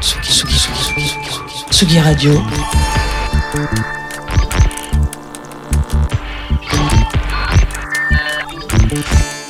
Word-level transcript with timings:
Tsugi, 0.00 0.30
Tsugi, 0.30 0.54
Tsugi, 0.54 0.78
Tsugi, 0.78 1.08
Tsugi, 1.08 1.64
Tsugi 1.70 2.00
Radio. 2.00 2.42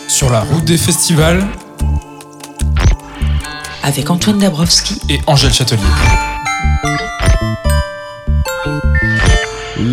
Sur 0.08 0.30
la 0.30 0.40
route 0.40 0.64
des 0.64 0.76
festivals 0.78 1.46
Avec 3.82 4.08
Antoine 4.10 4.38
Dabrowski 4.38 5.00
et 5.08 5.20
Angèle 5.26 5.52
Châtelier. 5.52 5.82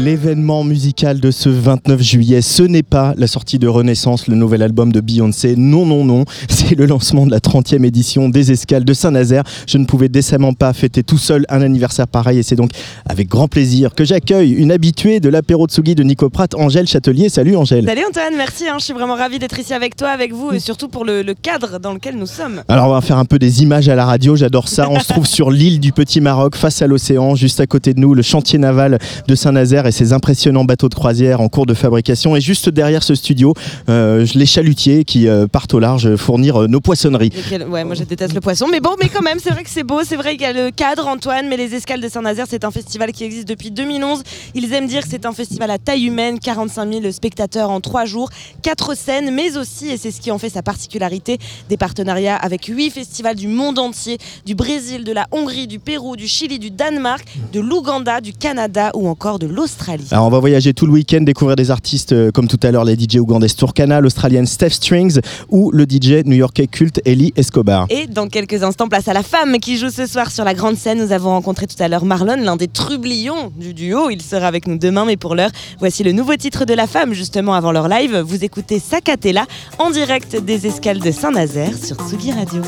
L'événement 0.03 0.65
musical 0.65 1.21
de 1.21 1.31
ce 1.31 1.47
29 1.47 2.01
juillet, 2.01 2.41
ce 2.41 2.61
n'est 2.61 2.83
pas 2.83 3.13
la 3.15 3.25
sortie 3.25 3.57
de 3.57 3.69
Renaissance, 3.69 4.27
le 4.27 4.35
nouvel 4.35 4.61
album 4.61 4.91
de 4.91 4.99
Beyoncé. 4.99 5.55
Non, 5.55 5.85
non, 5.85 6.03
non. 6.03 6.25
C'est 6.49 6.75
le 6.75 6.85
lancement 6.87 7.25
de 7.25 7.31
la 7.31 7.39
30e 7.39 7.85
édition 7.85 8.27
des 8.27 8.51
Escales 8.51 8.83
de 8.83 8.93
Saint-Nazaire. 8.93 9.43
Je 9.65 9.77
ne 9.77 9.85
pouvais 9.85 10.09
décemment 10.09 10.51
pas 10.51 10.73
fêter 10.73 11.03
tout 11.03 11.17
seul 11.17 11.45
un 11.47 11.61
anniversaire 11.61 12.09
pareil 12.09 12.39
et 12.39 12.43
c'est 12.43 12.57
donc 12.57 12.71
avec 13.05 13.29
grand 13.29 13.47
plaisir 13.47 13.95
que 13.95 14.03
j'accueille 14.03 14.51
une 14.51 14.73
habituée 14.73 15.21
de 15.21 15.29
l'apéro 15.29 15.67
Tsugi 15.67 15.95
de 15.95 16.03
Nico 16.03 16.29
Pratt, 16.29 16.53
Angèle 16.55 16.85
Châtelier. 16.85 17.29
Salut 17.29 17.55
Angèle. 17.55 17.85
Salut 17.85 18.03
Antoine, 18.05 18.33
merci. 18.35 18.67
hein, 18.67 18.75
je 18.79 18.83
suis 18.83 18.93
vraiment 18.93 19.15
ravie 19.15 19.39
d'être 19.39 19.57
ici 19.57 19.73
avec 19.73 19.95
toi, 19.95 20.09
avec 20.09 20.33
vous 20.33 20.51
et 20.51 20.59
surtout 20.59 20.89
pour 20.89 21.05
le, 21.05 21.21
le 21.21 21.33
cadre 21.33 21.79
dans 21.79 21.93
lequel 21.93 22.17
nous 22.17 22.27
sommes. 22.27 22.61
Alors 22.67 22.87
on 22.89 22.91
va 22.93 22.99
faire 22.99 23.19
un 23.19 23.25
peu 23.25 23.39
des 23.39 23.63
images 23.63 23.87
à 23.87 23.95
la 23.95 24.03
radio, 24.05 24.35
j'adore 24.35 24.67
ça. 24.67 24.89
On 24.89 24.99
se 24.99 25.07
trouve 25.07 25.27
sur 25.27 25.49
l'île 25.49 25.79
du 25.79 25.93
Petit 25.93 26.19
Maroc, 26.19 26.57
face 26.57 26.81
à 26.81 26.87
l'océan, 26.87 27.35
juste 27.35 27.61
à 27.61 27.67
côté 27.67 27.93
de 27.93 28.01
nous, 28.01 28.13
le 28.13 28.21
chantier 28.21 28.59
naval 28.59 28.99
de 29.29 29.35
Saint-Nazaire 29.35 29.92
ses 29.93 30.11
impressionnants 30.11 30.65
bateaux 30.65 30.89
de 30.89 30.95
croisière 30.95 31.39
en 31.39 31.47
cours 31.47 31.65
de 31.65 31.73
fabrication. 31.73 32.35
Et 32.35 32.41
juste 32.41 32.67
derrière 32.69 33.03
ce 33.03 33.15
studio, 33.15 33.53
euh, 33.89 34.25
les 34.35 34.45
chalutiers 34.45 35.05
qui 35.05 35.27
euh, 35.27 35.47
partent 35.47 35.73
au 35.73 35.79
large 35.79 36.15
fournir 36.17 36.63
euh, 36.63 36.67
nos 36.67 36.81
poissonneries. 36.81 37.31
Moi 37.69 37.93
je 37.93 38.03
déteste 38.03 38.33
le 38.33 38.41
poisson, 38.41 38.67
mais 38.69 38.81
bon, 38.81 38.95
mais 39.01 39.09
quand 39.09 39.21
même, 39.21 39.39
c'est 39.41 39.51
vrai 39.51 39.63
que 39.63 39.69
c'est 39.69 39.83
beau, 39.83 40.01
c'est 40.03 40.15
vrai 40.15 40.31
qu'il 40.31 40.41
y 40.41 40.45
a 40.45 40.53
le 40.53 40.71
cadre, 40.71 41.07
Antoine, 41.07 41.47
mais 41.47 41.57
les 41.57 41.75
Escales 41.75 42.01
de 42.01 42.09
Saint-Nazaire, 42.09 42.47
c'est 42.49 42.65
un 42.65 42.71
festival 42.71 43.11
qui 43.11 43.23
existe 43.23 43.47
depuis 43.47 43.71
2011. 43.71 44.23
Ils 44.55 44.73
aiment 44.73 44.87
dire 44.87 45.03
que 45.03 45.09
c'est 45.09 45.25
un 45.25 45.31
festival 45.31 45.69
à 45.71 45.77
taille 45.77 46.05
humaine, 46.05 46.39
45 46.39 46.91
000 46.91 47.11
spectateurs 47.11 47.69
en 47.69 47.79
trois 47.79 48.05
jours, 48.05 48.29
quatre 48.61 48.95
scènes, 48.95 49.33
mais 49.33 49.57
aussi, 49.57 49.89
et 49.89 49.97
c'est 49.97 50.11
ce 50.11 50.19
qui 50.19 50.31
en 50.31 50.37
fait 50.37 50.49
sa 50.49 50.63
particularité, 50.63 51.37
des 51.69 51.77
partenariats 51.77 52.35
avec 52.35 52.65
huit 52.65 52.89
festivals 52.89 53.35
du 53.35 53.47
monde 53.47 53.79
entier, 53.79 54.17
du 54.45 54.55
Brésil, 54.55 55.03
de 55.03 55.11
la 55.11 55.27
Hongrie, 55.31 55.67
du 55.67 55.79
Pérou, 55.79 56.15
du 56.15 56.27
Chili, 56.27 56.59
du 56.59 56.71
Danemark, 56.71 57.25
de 57.51 57.59
l'Ouganda, 57.59 58.21
du 58.21 58.33
Canada 58.33 58.91
ou 58.95 59.07
encore 59.07 59.39
de 59.39 59.47
l'Australie. 59.47 59.82
Alors 60.11 60.25
on 60.25 60.29
va 60.29 60.39
voyager 60.39 60.73
tout 60.73 60.85
le 60.85 60.93
week-end, 60.93 61.21
découvrir 61.21 61.55
des 61.55 61.71
artistes 61.71 62.13
euh, 62.13 62.31
comme 62.31 62.47
tout 62.47 62.59
à 62.63 62.71
l'heure 62.71 62.83
les 62.83 62.95
DJ 62.95 63.17
ougandais 63.17 63.47
Turkana, 63.47 64.01
l'Australienne 64.01 64.45
Steph 64.45 64.71
Strings 64.71 65.19
ou 65.49 65.71
le 65.71 65.83
DJ 65.83 66.25
new-yorkais 66.25 66.67
culte 66.67 67.01
Ellie 67.05 67.33
Escobar. 67.35 67.85
Et 67.89 68.07
dans 68.07 68.27
quelques 68.27 68.63
instants, 68.63 68.87
place 68.87 69.07
à 69.07 69.13
la 69.13 69.23
femme 69.23 69.57
qui 69.59 69.77
joue 69.77 69.89
ce 69.89 70.05
soir 70.05 70.31
sur 70.31 70.43
la 70.43 70.53
grande 70.53 70.75
scène. 70.75 71.03
Nous 71.03 71.11
avons 71.11 71.29
rencontré 71.29 71.67
tout 71.67 71.81
à 71.81 71.87
l'heure 71.87 72.05
Marlon, 72.05 72.37
l'un 72.37 72.55
des 72.55 72.67
trublions 72.67 73.51
du 73.57 73.73
duo. 73.73 74.09
Il 74.09 74.21
sera 74.21 74.47
avec 74.47 74.67
nous 74.67 74.77
demain, 74.77 75.05
mais 75.05 75.17
pour 75.17 75.35
l'heure, 75.35 75.51
voici 75.79 76.03
le 76.03 76.11
nouveau 76.11 76.35
titre 76.35 76.65
de 76.65 76.73
la 76.73 76.87
femme, 76.87 77.13
justement 77.13 77.53
avant 77.53 77.71
leur 77.71 77.87
live. 77.87 78.17
Vous 78.17 78.43
écoutez 78.43 78.79
Sacatella 78.79 79.45
en 79.79 79.91
direct 79.91 80.35
des 80.43 80.67
escales 80.67 80.99
de 80.99 81.11
Saint-Nazaire 81.11 81.75
sur 81.77 81.97
Tsugi 81.97 82.31
Radio. 82.31 82.61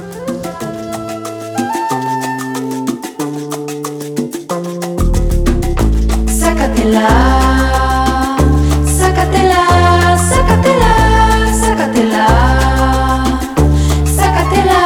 Sácatela, 6.85 7.09
sácatela, 8.85 10.15
sácatela, 10.29 10.93
sácatela, 11.59 12.27
sácatela. 14.05 14.79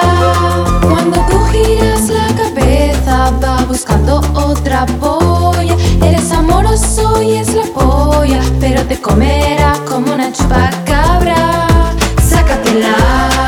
Cuando 0.82 1.20
tú 1.30 1.38
giras 1.52 2.08
la 2.08 2.28
cabeza 2.42 3.32
va 3.44 3.66
buscando 3.66 4.22
otra 4.34 4.86
polla. 4.86 5.76
Eres 6.02 6.32
amoroso 6.32 7.22
y 7.22 7.34
es 7.34 7.54
la 7.54 7.64
polla, 7.64 8.40
pero 8.62 8.82
te 8.86 9.02
comerá 9.02 9.74
como 9.86 10.14
una 10.14 10.32
chupacabra. 10.32 11.68
Sácatela. 12.24 13.39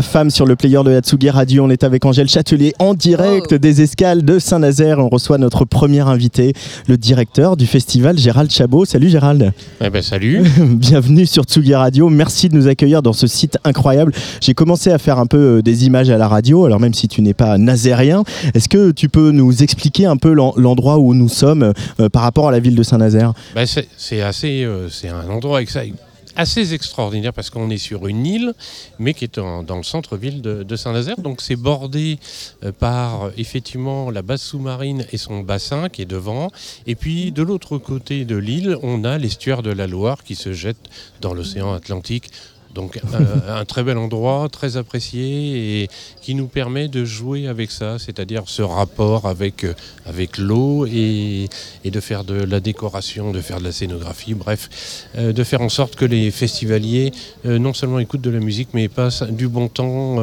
La 0.00 0.02
femme 0.02 0.30
sur 0.30 0.46
le 0.46 0.56
player 0.56 0.80
de 0.82 0.92
Hatsugi 0.96 1.28
Radio, 1.28 1.66
on 1.66 1.68
est 1.68 1.84
avec 1.84 2.06
Angèle 2.06 2.26
Châtelier 2.26 2.72
en 2.78 2.94
direct 2.94 3.48
Oh. 3.52 3.58
des 3.58 3.82
escales 3.82 4.24
de 4.24 4.38
Saint-Nazaire. 4.38 4.98
On 4.98 5.10
reçoit 5.10 5.36
notre 5.36 5.66
premier 5.66 6.00
invité, 6.00 6.54
le 6.88 6.96
directeur 6.96 7.54
du 7.54 7.66
festival 7.66 8.16
Gérald 8.16 8.50
Chabot. 8.50 8.86
Salut 8.86 9.10
Gérald, 9.10 9.52
Eh 9.84 9.90
ben 9.90 10.00
salut. 10.00 10.40
bienvenue 10.58 11.26
sur 11.26 11.44
Tsugi 11.44 11.74
Radio. 11.74 12.08
Merci 12.08 12.48
de 12.48 12.54
nous 12.56 12.66
accueillir 12.66 13.02
dans 13.02 13.12
ce 13.12 13.26
site 13.26 13.58
incroyable. 13.62 14.12
J'ai 14.40 14.54
commencé 14.54 14.90
à 14.90 14.96
faire 14.96 15.18
un 15.18 15.26
peu 15.26 15.58
euh, 15.58 15.62
des 15.62 15.84
images 15.84 16.08
à 16.08 16.16
la 16.16 16.28
radio, 16.28 16.64
alors 16.64 16.80
même 16.80 16.94
si 16.94 17.06
tu 17.06 17.20
n'es 17.20 17.34
pas 17.34 17.58
nazérien, 17.58 18.24
est-ce 18.54 18.70
que 18.70 18.92
tu 18.92 19.10
peux 19.10 19.32
nous 19.32 19.62
expliquer 19.62 20.06
un 20.06 20.16
peu 20.16 20.32
l'en- 20.32 20.54
l'endroit 20.56 20.96
où 20.98 21.12
nous 21.12 21.28
sommes 21.28 21.74
euh, 22.00 22.08
par 22.08 22.22
rapport 22.22 22.48
à 22.48 22.52
la 22.52 22.58
ville 22.58 22.74
de 22.74 22.82
Saint-Nazaire? 22.82 23.34
Ben, 23.54 23.66
c'est 23.66 24.22
assez, 24.22 24.64
euh, 24.64 24.88
c'est 24.88 25.10
un 25.10 25.28
endroit 25.28 25.60
exa- 25.60 25.92
assez 26.40 26.72
extraordinaire 26.72 27.34
parce 27.34 27.50
qu'on 27.50 27.68
est 27.68 27.78
sur 27.78 28.06
une 28.06 28.24
île, 28.26 28.54
mais 28.98 29.12
qui 29.12 29.24
est 29.26 29.38
dans 29.38 29.76
le 29.76 29.82
centre-ville 29.82 30.40
de, 30.40 30.62
de 30.62 30.76
Saint-Nazaire. 30.76 31.20
Donc 31.20 31.42
c'est 31.42 31.56
bordé 31.56 32.18
euh, 32.64 32.72
par 32.72 33.30
effectivement 33.36 34.10
la 34.10 34.22
base 34.22 34.40
sous-marine 34.40 35.04
et 35.12 35.18
son 35.18 35.40
bassin 35.40 35.90
qui 35.90 36.00
est 36.02 36.12
devant. 36.18 36.50
Et 36.86 36.94
puis 36.94 37.30
de 37.30 37.42
l'autre 37.42 37.76
côté 37.76 38.24
de 38.24 38.36
l'île, 38.36 38.76
on 38.82 39.04
a 39.04 39.18
l'estuaire 39.18 39.62
de 39.62 39.70
la 39.70 39.86
Loire 39.86 40.24
qui 40.24 40.34
se 40.34 40.52
jette 40.54 40.88
dans 41.20 41.34
l'océan 41.34 41.74
Atlantique. 41.74 42.30
Donc 42.74 42.98
euh, 42.98 43.18
un 43.48 43.64
très 43.64 43.82
bel 43.82 43.98
endroit, 43.98 44.48
très 44.50 44.76
apprécié 44.76 45.82
et 45.82 45.88
qui 46.22 46.34
nous 46.34 46.46
permet 46.46 46.88
de 46.88 47.04
jouer 47.04 47.48
avec 47.48 47.70
ça, 47.70 47.98
c'est-à-dire 47.98 48.42
ce 48.46 48.62
rapport 48.62 49.26
avec, 49.26 49.64
euh, 49.64 49.74
avec 50.06 50.38
l'eau 50.38 50.86
et, 50.86 51.48
de 51.84 52.00
faire 52.00 52.22
de 52.22 52.34
la 52.34 52.60
décoration, 52.60 53.32
de 53.32 53.40
faire 53.40 53.58
de 53.58 53.64
la 53.64 53.72
scénographie, 53.72 54.34
bref, 54.34 55.08
euh, 55.18 55.32
de 55.32 55.42
faire 55.44 55.60
en 55.60 55.68
sorte 55.68 55.96
que 55.96 56.04
les 56.04 56.30
festivaliers 56.30 57.12
non 57.44 57.74
seulement 57.74 57.98
écoutent 57.98 58.20
de 58.20 58.30
la 58.30 58.38
musique 58.38 58.68
mais 58.74 58.88
passent 58.88 59.24
du 59.24 59.48
bon 59.48 59.68
temps 59.68 60.16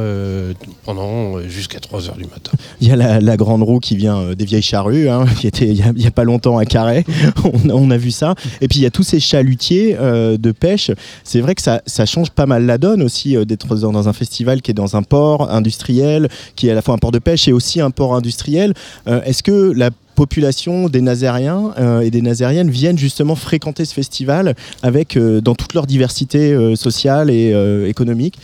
pendant 0.86 1.42
jusqu'à 1.42 1.80
3 1.80 2.10
heures 2.10 2.16
du 2.16 2.26
matin. 2.26 2.52
Il 2.82 2.88
y 2.88 2.92
a 2.92 2.96
la, 2.96 3.38
grande 3.38 3.64
roue 3.64 3.80
qui 3.80 3.98
vient 3.98 4.34
des 4.34 4.46
vieilles 4.46 4.62
charrues, 4.62 5.10
hein, 5.10 5.26
qui 5.40 5.48
était 5.48 5.68
il 5.68 5.78
y, 5.78 6.08
a, 6.08 6.12
pas 6.12 6.24
longtemps 6.24 6.58
à 6.58 6.66
Carré. 6.66 7.06
on, 7.44 7.70
on 7.70 7.92
a 7.92 7.98
vu 7.98 8.12
ça. 8.12 8.34
Et 8.62 8.68
puis 8.68 8.80
il 8.80 8.84
y 8.84 8.86
a 8.86 8.92
tous 8.92 9.04
ces 9.04 9.20
chalutiers 9.20 9.96
de 9.96 10.52
pêche. 10.52 10.92
C'est 11.24 11.42
vrai 11.42 11.54
que 11.56 11.62
ça, 11.62 11.82
ça 11.86 12.06
change 12.06 12.32
pas 12.38 12.46
mal 12.46 12.66
la 12.66 12.78
donne 12.78 13.02
aussi 13.02 13.36
euh, 13.36 13.44
d'être 13.44 13.76
dans, 13.76 13.92
dans 13.92 14.08
un 14.08 14.14
festival 14.14 14.62
qui 14.62 14.72
est 14.72 14.76
dans 14.76 14.96
un 14.96 15.02
port 15.02 15.52
industriel, 15.52 16.30
qui 16.56 16.68
est 16.68 16.72
à 16.72 16.76
la 16.76 16.84
fois 16.84 16.94
un 16.94 17.00
port 17.00 17.12
de 17.12 17.20
pêche 17.20 17.48
et 17.48 17.52
aussi 17.52 17.82
un 17.82 17.90
port 17.90 18.16
industriel. 18.16 18.74
Euh, 19.08 19.22
Est-ce 19.24 19.42
que 19.42 19.74
la 19.76 19.90
population 20.16 20.88
des 20.88 21.02
Nazériens 21.02 21.74
euh, 21.80 22.02
et 22.02 22.12
des 22.12 22.22
Nazériennes 22.22 22.70
viennent 22.70 22.98
justement 22.98 23.36
fréquenter 23.36 23.86
ce 23.86 23.94
festival 23.94 24.56
avec 24.82 25.18
dans 25.18 25.54
toute 25.54 25.74
leur 25.74 25.86
diversité 25.86 26.76
sociale 26.76 27.30
et 27.30 27.54
économique? 27.88 28.40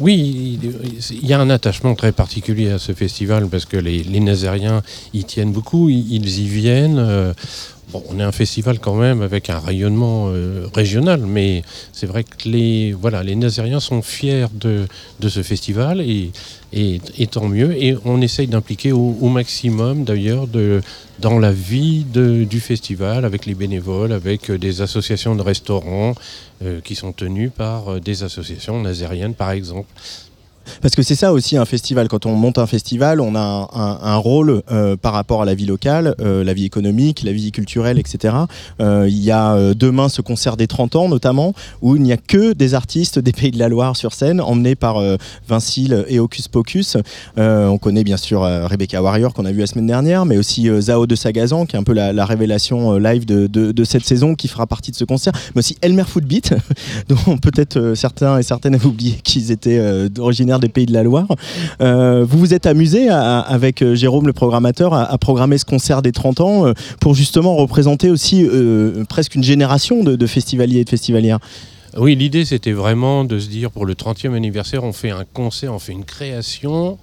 Oui, 0.00 0.58
il 1.10 1.26
y 1.26 1.32
a 1.32 1.38
un 1.38 1.48
attachement 1.48 1.94
très 1.94 2.10
particulier 2.10 2.70
à 2.70 2.78
ce 2.78 2.92
festival 2.92 3.46
parce 3.46 3.66
que 3.66 3.76
les, 3.76 4.02
les 4.02 4.20
Nazériens 4.20 4.82
y 5.14 5.22
tiennent 5.22 5.52
beaucoup, 5.52 5.88
ils 5.88 6.40
y 6.40 6.48
viennent. 6.48 7.32
On 7.92 8.18
est 8.18 8.22
un 8.22 8.32
festival 8.32 8.78
quand 8.78 8.94
même 8.94 9.22
avec 9.22 9.50
un 9.50 9.58
rayonnement 9.58 10.28
euh, 10.28 10.66
régional, 10.74 11.20
mais 11.20 11.62
c'est 11.92 12.06
vrai 12.06 12.24
que 12.24 12.48
les, 12.48 12.94
Nazériens 13.36 13.80
sont 13.80 14.02
fiers 14.02 14.46
de, 14.52 14.86
ce 15.28 15.42
festival 15.42 16.00
et, 16.00 16.30
tant 17.30 17.48
mieux. 17.48 17.76
Et 17.82 17.96
on 18.04 18.20
essaye 18.20 18.46
d'impliquer 18.46 18.92
au, 18.92 19.28
maximum 19.28 20.04
d'ailleurs 20.04 20.46
dans 21.18 21.38
la 21.38 21.52
vie 21.52 22.04
du 22.04 22.60
festival 22.60 23.24
avec 23.24 23.46
les 23.46 23.54
bénévoles, 23.54 24.12
avec 24.12 24.50
euh, 24.50 24.58
des 24.58 24.82
associations 24.82 25.34
de 25.34 25.42
restaurants 25.42 26.14
euh, 26.62 26.80
qui 26.80 26.94
sont 26.94 27.12
tenues 27.12 27.50
par 27.50 28.00
des 28.00 28.22
associations 28.22 28.80
nazériennes 28.80 29.34
par 29.34 29.50
exemple. 29.50 29.88
Parce 30.82 30.94
que 30.94 31.02
c'est 31.02 31.14
ça 31.14 31.32
aussi 31.32 31.56
un 31.56 31.64
festival. 31.64 32.08
Quand 32.08 32.26
on 32.26 32.34
monte 32.34 32.58
un 32.58 32.66
festival, 32.66 33.20
on 33.20 33.34
a 33.34 33.68
un, 33.72 34.16
rôle 34.16 34.62
euh, 34.70 34.96
par 34.96 35.12
rapport 35.12 35.42
à 35.42 35.44
la 35.44 35.54
vie 35.54 35.66
locale, 35.66 36.14
euh, 36.20 36.44
la 36.44 36.52
vie 36.52 36.64
économique, 36.64 37.22
la 37.22 37.32
vie 37.32 37.52
culturelle, 37.52 37.98
etc. 37.98 38.34
Euh, 38.80 39.06
il 39.08 39.22
y 39.22 39.30
a 39.30 39.74
demain 39.74 40.08
ce 40.08 40.22
concert 40.22 40.56
des 40.56 40.66
30 40.66 40.96
ans 40.96 41.08
notamment, 41.08 41.54
où 41.82 41.96
il 41.96 42.02
n'y 42.02 42.12
a 42.12 42.16
que 42.16 42.52
des 42.52 42.74
artistes 42.74 43.18
des 43.18 43.32
Pays 43.32 43.50
de 43.50 43.58
la 43.58 43.68
Loire 43.68 43.96
sur 43.96 44.12
scène, 44.12 44.40
emmenés 44.40 44.74
par 44.74 45.02
Vincile 45.48 46.04
et 46.08 46.18
Hocus 46.18 46.48
Pocus. 46.48 46.96
On 47.36 47.78
connaît 47.78 48.04
bien 48.04 48.16
sûr 48.16 48.42
Rebecca 48.42 49.02
Warrior 49.02 49.32
qu'on 49.32 49.44
a 49.44 49.52
vu 49.52 49.60
la 49.60 49.66
semaine 49.66 49.86
dernière, 49.86 50.26
mais 50.26 50.36
aussi 50.36 50.68
Zao 50.80 51.06
de 51.06 51.14
Sagazan, 51.14 51.66
qui 51.66 51.76
est 51.76 51.78
un 51.78 51.82
peu 51.82 51.94
la, 51.94 52.12
la 52.12 52.24
révélation 52.24 52.96
live 52.98 53.24
de, 53.24 53.46
de- 53.46 53.84
cette 53.84 54.04
saison, 54.04 54.34
qui 54.34 54.46
fera 54.46 54.66
partie 54.66 54.90
de 54.90 54.96
ce 54.96 55.04
concert, 55.04 55.32
mais 55.54 55.60
aussi 55.60 55.76
Elmer 55.80 56.04
Footbeat, 56.06 56.54
dont 57.08 57.38
peut-être 57.38 57.94
certains 57.94 58.38
et 58.38 58.42
certaines 58.42 58.74
avaient 58.74 58.86
oublié 58.86 59.14
qu'ils 59.24 59.50
étaient 59.50 59.80
originaires 60.18 60.59
des 60.60 60.68
Pays 60.68 60.86
de 60.86 60.92
la 60.92 61.02
Loire. 61.02 61.26
Euh, 61.80 62.24
vous 62.28 62.38
vous 62.38 62.54
êtes 62.54 62.66
amusé 62.66 63.08
avec 63.08 63.82
euh, 63.82 63.94
Jérôme, 63.94 64.26
le 64.26 64.32
programmateur, 64.32 64.94
à, 64.94 65.18
programmer 65.18 65.58
ce 65.58 65.64
concert 65.64 66.02
des 66.02 66.12
30 66.12 66.40
ans 66.40 66.66
euh, 66.66 66.72
pour 67.00 67.14
justement 67.14 67.56
représenter 67.56 68.10
aussi 68.10 68.46
presque 69.08 69.34
une 69.34 69.42
génération 69.42 70.02
de, 70.02 70.26
festivaliers 70.26 70.80
et 70.80 70.84
de 70.84 70.90
festivalières? 70.90 71.38
Oui, 71.96 72.14
l'idée 72.14 72.44
c'était 72.44 72.72
vraiment 72.72 73.24
de 73.24 73.38
se 73.40 73.48
dire 73.48 73.70
pour 73.70 73.84
le 73.84 73.94
30e 73.94 74.34
anniversaire, 74.34 74.84
on 74.84 74.92
fait 74.92 75.10
un 75.10 75.24
concert, 75.24 75.74
on 75.74 75.80
fait 75.80 75.92
une 75.92 76.04
création 76.04 76.98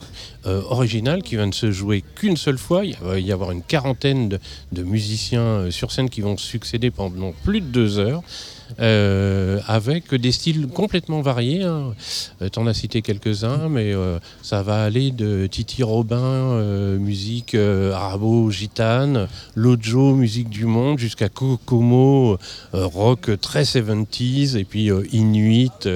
originale 0.46 1.24
qui 1.24 1.36
va 1.36 1.46
ne 1.46 1.52
se 1.52 1.72
jouer 1.72 2.04
qu'une 2.16 2.38
seule 2.38 2.58
fois. 2.58 2.86
Il 2.86 2.96
va 3.02 3.20
y 3.20 3.34
avoir 3.34 3.52
une 3.52 3.62
quarantaine 3.62 4.40
de, 4.72 4.84
musiciens 4.84 5.70
sur 5.72 5.92
scène 5.92 6.10
qui 6.10 6.22
vont 6.22 6.38
succéder 6.38 6.90
pendant 6.90 7.34
plus 7.44 7.60
de 7.60 7.66
deux 7.66 8.00
heures. 8.00 8.24
Euh, 8.80 9.60
avec 9.68 10.14
des 10.14 10.32
styles 10.32 10.68
complètement 10.68 11.22
variés. 11.22 11.64
Hein. 11.64 11.94
Euh, 12.42 12.50
T'en 12.50 12.68
as 12.68 12.74
cité 12.74 13.02
quelques-uns, 13.02 13.70
mais 13.70 13.94
euh, 13.94 14.20
ça 14.42 14.62
va 14.64 14.84
aller 14.84 15.12
de 15.12 15.48
Titi 15.48 15.84
Robin, 15.84 16.18
euh, 16.22 16.98
musique 16.98 17.56
arabo-gitane, 18.18 19.28
Lojo, 19.56 20.14
musique 20.16 20.50
du 20.50 20.66
monde, 20.66 21.00
jusqu'à 21.00 21.30
Kokomo, 21.30 22.38
rock 22.74 23.30
très 23.42 23.64
70s, 23.64 24.58
et 24.58 24.64
puis 24.64 24.90
Inuit, 25.14 25.88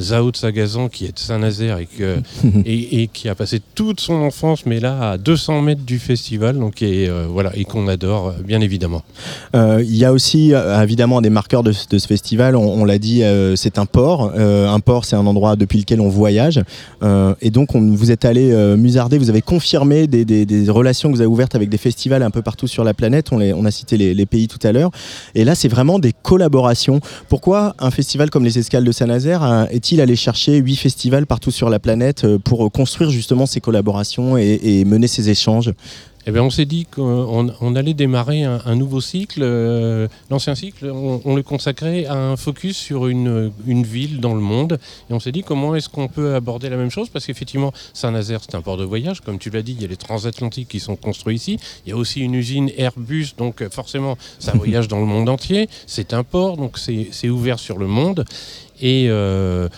Zao 0.00 0.30
de 0.30 0.36
Sagazan 0.36 0.88
qui 0.88 1.04
est 1.06 1.12
de 1.12 1.18
Saint-Nazaire 1.18 1.78
et, 1.78 1.86
que- 1.86 2.18
et, 2.64 3.02
et 3.02 3.06
qui 3.08 3.28
a 3.28 3.34
passé 3.34 3.60
toute 3.74 4.00
son 4.00 4.14
enfance, 4.14 4.66
mais 4.66 4.80
là 4.80 5.12
à 5.12 5.18
200 5.18 5.62
mètres 5.62 5.82
du 5.84 5.98
festival, 5.98 6.58
donc 6.58 6.82
et, 6.82 7.08
voilà, 7.28 7.50
et 7.56 7.64
qu'on 7.64 7.88
adore 7.88 8.32
bien 8.44 8.60
évidemment. 8.60 9.02
Il 9.54 9.96
y 9.96 10.04
a 10.04 10.12
aussi 10.12 10.52
évidemment 10.82 11.20
des 11.20 11.30
marqueurs 11.30 11.62
de, 11.62 11.72
de 11.90 11.98
ce 11.98 12.06
festival. 12.10 12.56
On, 12.56 12.84
l'a 12.84 12.98
dit, 12.98 13.22
euh, 13.22 13.54
c'est 13.54 13.78
un 13.78 13.86
port. 13.86 14.32
Euh, 14.36 14.68
un 14.68 14.80
port, 14.80 15.04
c'est 15.04 15.14
un 15.14 15.26
endroit 15.26 15.54
depuis 15.54 15.78
lequel 15.78 16.00
on 16.00 16.08
voyage. 16.08 16.60
Euh, 17.04 17.34
et 17.40 17.50
donc, 17.50 17.76
on, 17.76 17.80
vous 17.80 18.10
êtes 18.10 18.24
allé 18.24 18.50
musarder, 18.76 19.16
vous 19.16 19.30
avez 19.30 19.42
confirmé 19.42 20.08
des, 20.08 20.70
relations 20.70 21.08
que 21.08 21.14
vous 21.14 21.20
avez 21.20 21.30
ouvertes 21.30 21.54
avec 21.54 21.68
des 21.68 21.78
festivals 21.78 22.24
un 22.24 22.30
peu 22.30 22.42
partout 22.42 22.66
sur 22.66 22.82
la 22.82 22.94
planète. 22.94 23.28
On, 23.30 23.64
a 23.64 23.70
cité 23.70 23.96
les, 23.96 24.26
pays 24.26 24.48
tout 24.48 24.64
à 24.66 24.72
l'heure. 24.72 24.90
Et 25.36 25.44
là, 25.44 25.54
c'est 25.54 25.68
vraiment 25.68 26.00
des 26.00 26.12
collaborations. 26.12 27.00
Pourquoi 27.28 27.74
un 27.78 27.92
festival 27.92 28.28
comme 28.30 28.44
les 28.44 28.58
Escales 28.58 28.84
de 28.84 28.92
Saint-Nazaire 28.92 29.68
est-il 29.70 30.00
allé 30.00 30.16
chercher 30.16 30.56
huit 30.56 30.76
festivals 30.76 31.26
partout 31.26 31.52
sur 31.52 31.70
la 31.70 31.78
planète 31.78 32.26
pour 32.38 32.70
construire 32.72 33.10
justement 33.10 33.46
ces 33.46 33.60
collaborations 33.60 34.36
et 34.36 34.84
mener 34.84 35.06
ces 35.06 35.30
échanges? 35.30 35.72
Eh 36.26 36.32
bien, 36.32 36.42
on 36.42 36.50
s'est 36.50 36.66
dit 36.66 36.84
qu'on 36.84 37.50
on 37.60 37.76
allait 37.76 37.94
démarrer 37.94 38.44
un, 38.44 38.60
un 38.66 38.76
nouveau 38.76 39.00
cycle. 39.00 39.40
Euh, 39.42 40.06
L'ancien 40.28 40.54
cycle, 40.54 40.90
on, 40.90 41.22
on 41.24 41.34
le 41.34 41.42
consacrait 41.42 42.04
à 42.04 42.14
un 42.14 42.36
focus 42.36 42.76
sur 42.76 43.06
une, 43.06 43.50
une 43.66 43.84
ville 43.84 44.20
dans 44.20 44.34
le 44.34 44.40
monde. 44.40 44.78
Et 45.08 45.14
on 45.14 45.20
s'est 45.20 45.32
dit 45.32 45.42
comment 45.42 45.74
est-ce 45.74 45.88
qu'on 45.88 46.08
peut 46.08 46.34
aborder 46.34 46.68
la 46.68 46.76
même 46.76 46.90
chose? 46.90 47.08
Parce 47.08 47.24
qu'effectivement, 47.24 47.72
Saint-Nazaire, 47.94 48.40
c'est 48.42 48.54
un 48.54 48.60
port 48.60 48.76
de 48.76 48.84
voyage. 48.84 49.22
Comme 49.22 49.38
tu 49.38 49.48
l'as 49.48 49.62
dit, 49.62 49.72
il 49.72 49.80
y 49.80 49.84
a 49.86 49.88
les 49.88 49.96
transatlantiques 49.96 50.68
qui 50.68 50.78
sont 50.78 50.94
construits 50.96 51.36
ici. 51.36 51.58
Il 51.86 51.90
y 51.90 51.92
a 51.92 51.96
aussi 51.96 52.20
une 52.20 52.34
usine 52.34 52.70
Airbus, 52.76 53.28
donc 53.38 53.62
euh, 53.62 53.70
forcément, 53.70 54.18
ça 54.38 54.52
voyage 54.54 54.88
dans 54.88 55.00
le 55.00 55.06
monde 55.06 55.28
entier. 55.30 55.70
C'est 55.86 56.12
un 56.12 56.22
port, 56.22 56.58
donc 56.58 56.76
c'est 56.78 57.08
c'est 57.12 57.30
ouvert 57.30 57.58
sur 57.58 57.78
le 57.78 57.86
monde. 57.86 58.24
Et. 58.82 59.06
euh, 59.08 59.68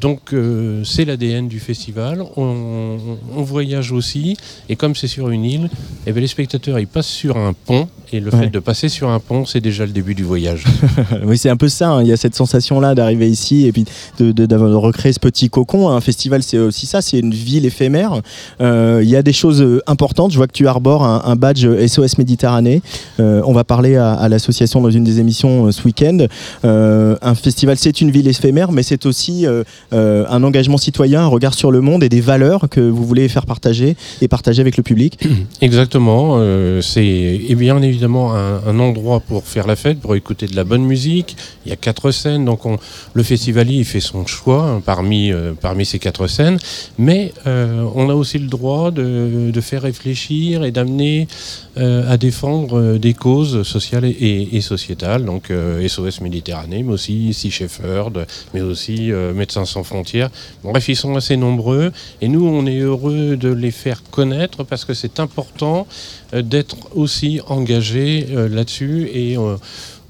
donc 0.00 0.32
euh, 0.32 0.82
c'est 0.84 1.04
l'ADN 1.04 1.48
du 1.48 1.60
festival, 1.60 2.22
on, 2.36 2.96
on 3.36 3.42
voyage 3.42 3.92
aussi, 3.92 4.36
et 4.68 4.76
comme 4.76 4.94
c'est 4.94 5.06
sur 5.08 5.30
une 5.30 5.44
île, 5.44 5.70
eh 6.06 6.12
ben, 6.12 6.20
les 6.20 6.26
spectateurs 6.26 6.78
ils 6.78 6.86
passent 6.86 7.06
sur 7.08 7.36
un 7.36 7.52
pont, 7.52 7.88
et 8.12 8.18
le 8.20 8.30
Ouais. 8.30 8.40
fait 8.44 8.50
de 8.50 8.58
passer 8.58 8.88
sur 8.88 9.08
un 9.10 9.18
pont, 9.20 9.44
c'est 9.44 9.60
déjà 9.60 9.84
le 9.86 9.92
début 9.92 10.14
du 10.14 10.24
voyage. 10.24 10.64
Oui, 11.24 11.36
c'est 11.38 11.50
un 11.50 11.56
peu 11.56 11.68
ça. 11.68 11.90
hein. 11.90 12.02
Il 12.02 12.08
y 12.08 12.12
a 12.12 12.16
cette 12.16 12.34
sensation-là 12.34 12.94
d'arriver 12.94 13.28
ici 13.28 13.66
et 13.66 13.72
puis 13.72 13.84
de, 14.18 14.32
de- 14.32 14.46
d'avoir- 14.46 14.70
de 14.70 14.74
recréer 14.74 15.12
ce 15.12 15.18
petit 15.20 15.48
cocon. 15.50 15.88
Un 15.90 16.00
festival, 16.00 16.42
c'est 16.42 16.58
aussi 16.58 16.86
ça. 16.86 17.02
C'est 17.02 17.18
une 17.18 17.32
ville 17.32 17.66
éphémère. 17.66 18.20
Euh, 18.60 19.00
il 19.02 19.08
y 19.08 19.16
a 19.16 19.22
des 19.22 19.32
choses 19.32 19.60
euh, 19.62 19.80
importantes. 19.86 20.32
Je 20.32 20.36
vois 20.36 20.46
que 20.48 20.52
tu 20.52 20.66
arbores 20.66 21.04
un, 21.04 21.22
un 21.24 21.36
badge 21.36 21.66
SOS 21.86 22.18
Méditerranée. 22.18 22.82
Euh, 23.20 23.42
on 23.44 23.52
va 23.52 23.62
parler 23.64 23.96
à, 23.96 24.12
à 24.14 24.28
l'association 24.28 24.80
dans 24.80 24.90
une 24.90 25.04
des 25.04 25.20
émissions 25.20 25.70
ce 25.70 25.82
week-end. 25.84 26.26
Un 26.64 27.34
festival, 27.34 27.76
c'est 27.76 28.00
une 28.00 28.10
ville 28.10 28.26
éphémère, 28.28 28.72
mais 28.72 28.82
c'est 28.82 29.06
aussi 29.06 29.46
euh, 29.92 30.24
un 30.28 30.42
engagement 30.42 30.78
citoyen, 30.78 31.22
un 31.22 31.26
regard 31.26 31.54
sur 31.54 31.70
le 31.70 31.80
monde 31.80 32.02
et 32.02 32.08
des 32.08 32.20
valeurs 32.20 32.68
que 32.70 32.80
vous 32.80 33.04
voulez 33.04 33.28
faire 33.28 33.46
partager 33.46 33.96
et 34.20 34.28
partager 34.28 34.60
avec 34.60 34.76
le 34.76 34.82
public. 34.82 35.18
Exactement, 35.60 36.36
euh, 36.38 36.80
c'est 36.80 37.38
bien 37.56 37.80
évidemment 37.82 38.34
un, 38.34 38.78
endroit 38.78 39.20
pour 39.20 39.44
faire 39.44 39.66
la 39.66 39.76
fête, 39.76 40.00
pour 40.00 40.14
écouter 40.14 40.46
de 40.46 40.56
la 40.56 40.64
bonne 40.64 40.84
musique. 40.84 41.36
Il 41.66 41.70
y 41.70 41.72
a 41.72 41.76
quatre 41.76 42.10
scènes, 42.10 42.44
donc 42.44 42.64
on, 42.66 42.78
le 43.14 43.22
festivalier 43.22 43.84
fait 43.84 44.00
son 44.00 44.26
choix 44.26 44.64
hein, 44.64 44.82
parmi, 44.84 45.30
euh, 45.30 45.52
parmi 45.60 45.84
ces 45.84 45.98
quatre 45.98 46.26
scènes, 46.26 46.58
mais 46.98 47.32
euh, 47.46 47.84
on 47.94 48.08
a 48.08 48.14
aussi 48.14 48.38
le 48.38 48.46
droit 48.46 48.90
de, 48.90 49.50
de 49.52 49.60
faire 49.60 49.82
réfléchir 49.82 50.64
et 50.64 50.70
d'amener 50.70 51.28
à 51.76 52.16
défendre 52.18 52.98
des 52.98 53.14
causes 53.14 53.62
sociales 53.62 54.04
et, 54.04 54.60
sociétales, 54.60 55.24
donc 55.24 55.50
SOS 55.86 56.20
Méditerranée, 56.20 56.82
mais 56.82 56.92
aussi 56.92 57.32
Sea 57.32 57.50
Shepherd, 57.50 58.26
mais 58.52 58.60
aussi 58.60 59.10
Médecins 59.34 59.64
sans 59.64 59.79
frontières. 59.84 60.30
Bref, 60.64 60.88
ils 60.88 60.96
sont 60.96 61.16
assez 61.16 61.36
nombreux 61.36 61.92
et 62.20 62.28
nous 62.28 62.46
on 62.46 62.66
est 62.66 62.78
heureux 62.78 63.36
de 63.36 63.52
les 63.52 63.70
faire 63.70 64.02
connaître 64.10 64.64
parce 64.64 64.84
que 64.84 64.94
c'est 64.94 65.20
important 65.20 65.86
euh, 66.34 66.42
d'être 66.42 66.76
aussi 66.94 67.40
engagé 67.46 68.26
euh, 68.30 68.48
là-dessus 68.48 69.08
et 69.12 69.36
euh, 69.36 69.56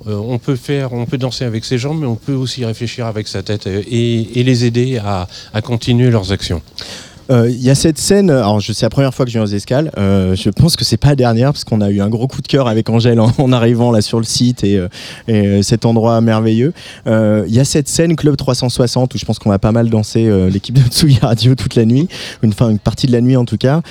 on 0.07 0.39
peut 0.39 0.57
faire, 0.57 0.95
on 0.95 1.05
peut 1.05 1.19
danser 1.19 1.45
avec 1.45 1.65
ses 1.65 1.77
jambes, 1.77 2.01
mais 2.01 2.07
on 2.07 2.17
peut 2.17 2.33
aussi 2.33 2.65
réfléchir 2.65 3.07
avec 3.07 3.29
sa 3.29 3.43
tête 3.43 3.67
et, 3.67 4.43
les 4.43 4.65
aider 4.65 4.99
à 4.99 5.27
continuer 5.63 6.11
leurs 6.11 6.33
actions. 6.33 6.63
Euh, 7.31 7.49
Il 7.51 7.63
y 7.63 7.71
a 7.71 7.75
cette 7.75 7.99
scène, 7.99 8.31
alors 8.31 8.61
je 8.61 8.73
c'est 8.73 8.87
la 8.87 8.91
première 8.91 9.13
fois 9.15 9.25
que 9.25 9.31
je 9.31 9.39
viens 9.39 9.45
aux 9.45 9.55
escales, 9.55 9.91
euh, 9.99 10.35
je 10.35 10.49
pense 10.51 10.77
que 10.77 10.85
c'est 10.85 10.97
pas 10.97 11.09
la 11.09 11.17
dernière 11.17 11.53
parce 11.53 11.65
qu'on 11.65 11.81
a 11.81 11.91
eu 11.91 12.01
un 12.01 12.09
gros 12.09 12.29
coup 12.29 12.41
de 12.41 12.47
cœur 12.47 12.69
avec 12.69 12.89
Angèle 12.89 13.21
en, 13.21 13.33
en 13.39 13.53
arrivant 13.53 13.91
là 13.91 14.01
sur 14.01 14.19
le 14.19 14.25
site 14.25 14.65
et, 14.65 14.77
euh, 14.77 14.89
et, 15.29 15.63
cet 15.63 15.85
endroit 15.85 16.21
merveilleux. 16.21 16.73
Il 17.07 17.55
y 17.55 17.61
a 17.61 17.65
cette 17.65 17.89
scène 17.89 18.17
Club 18.17 18.37
360 18.37 19.15
où 19.15 19.19
je 19.19 19.25
pense 19.25 19.39
qu'on 19.39 19.51
va 19.51 19.59
pas 19.59 19.73
mal 19.73 19.91
danser 19.91 20.31
l'équipe 20.51 20.75
de 20.75 20.89
Tsugi 20.89 21.19
Radio 21.21 21.55
toute 21.55 21.75
la 21.75 21.85
nuit, 21.85 22.09
une, 22.43 22.55
partie 22.79 23.07
de 23.07 23.13
la 23.13 23.21
nuit 23.21 23.37
en 23.37 23.45
tout 23.45 23.57
cas. 23.57 23.83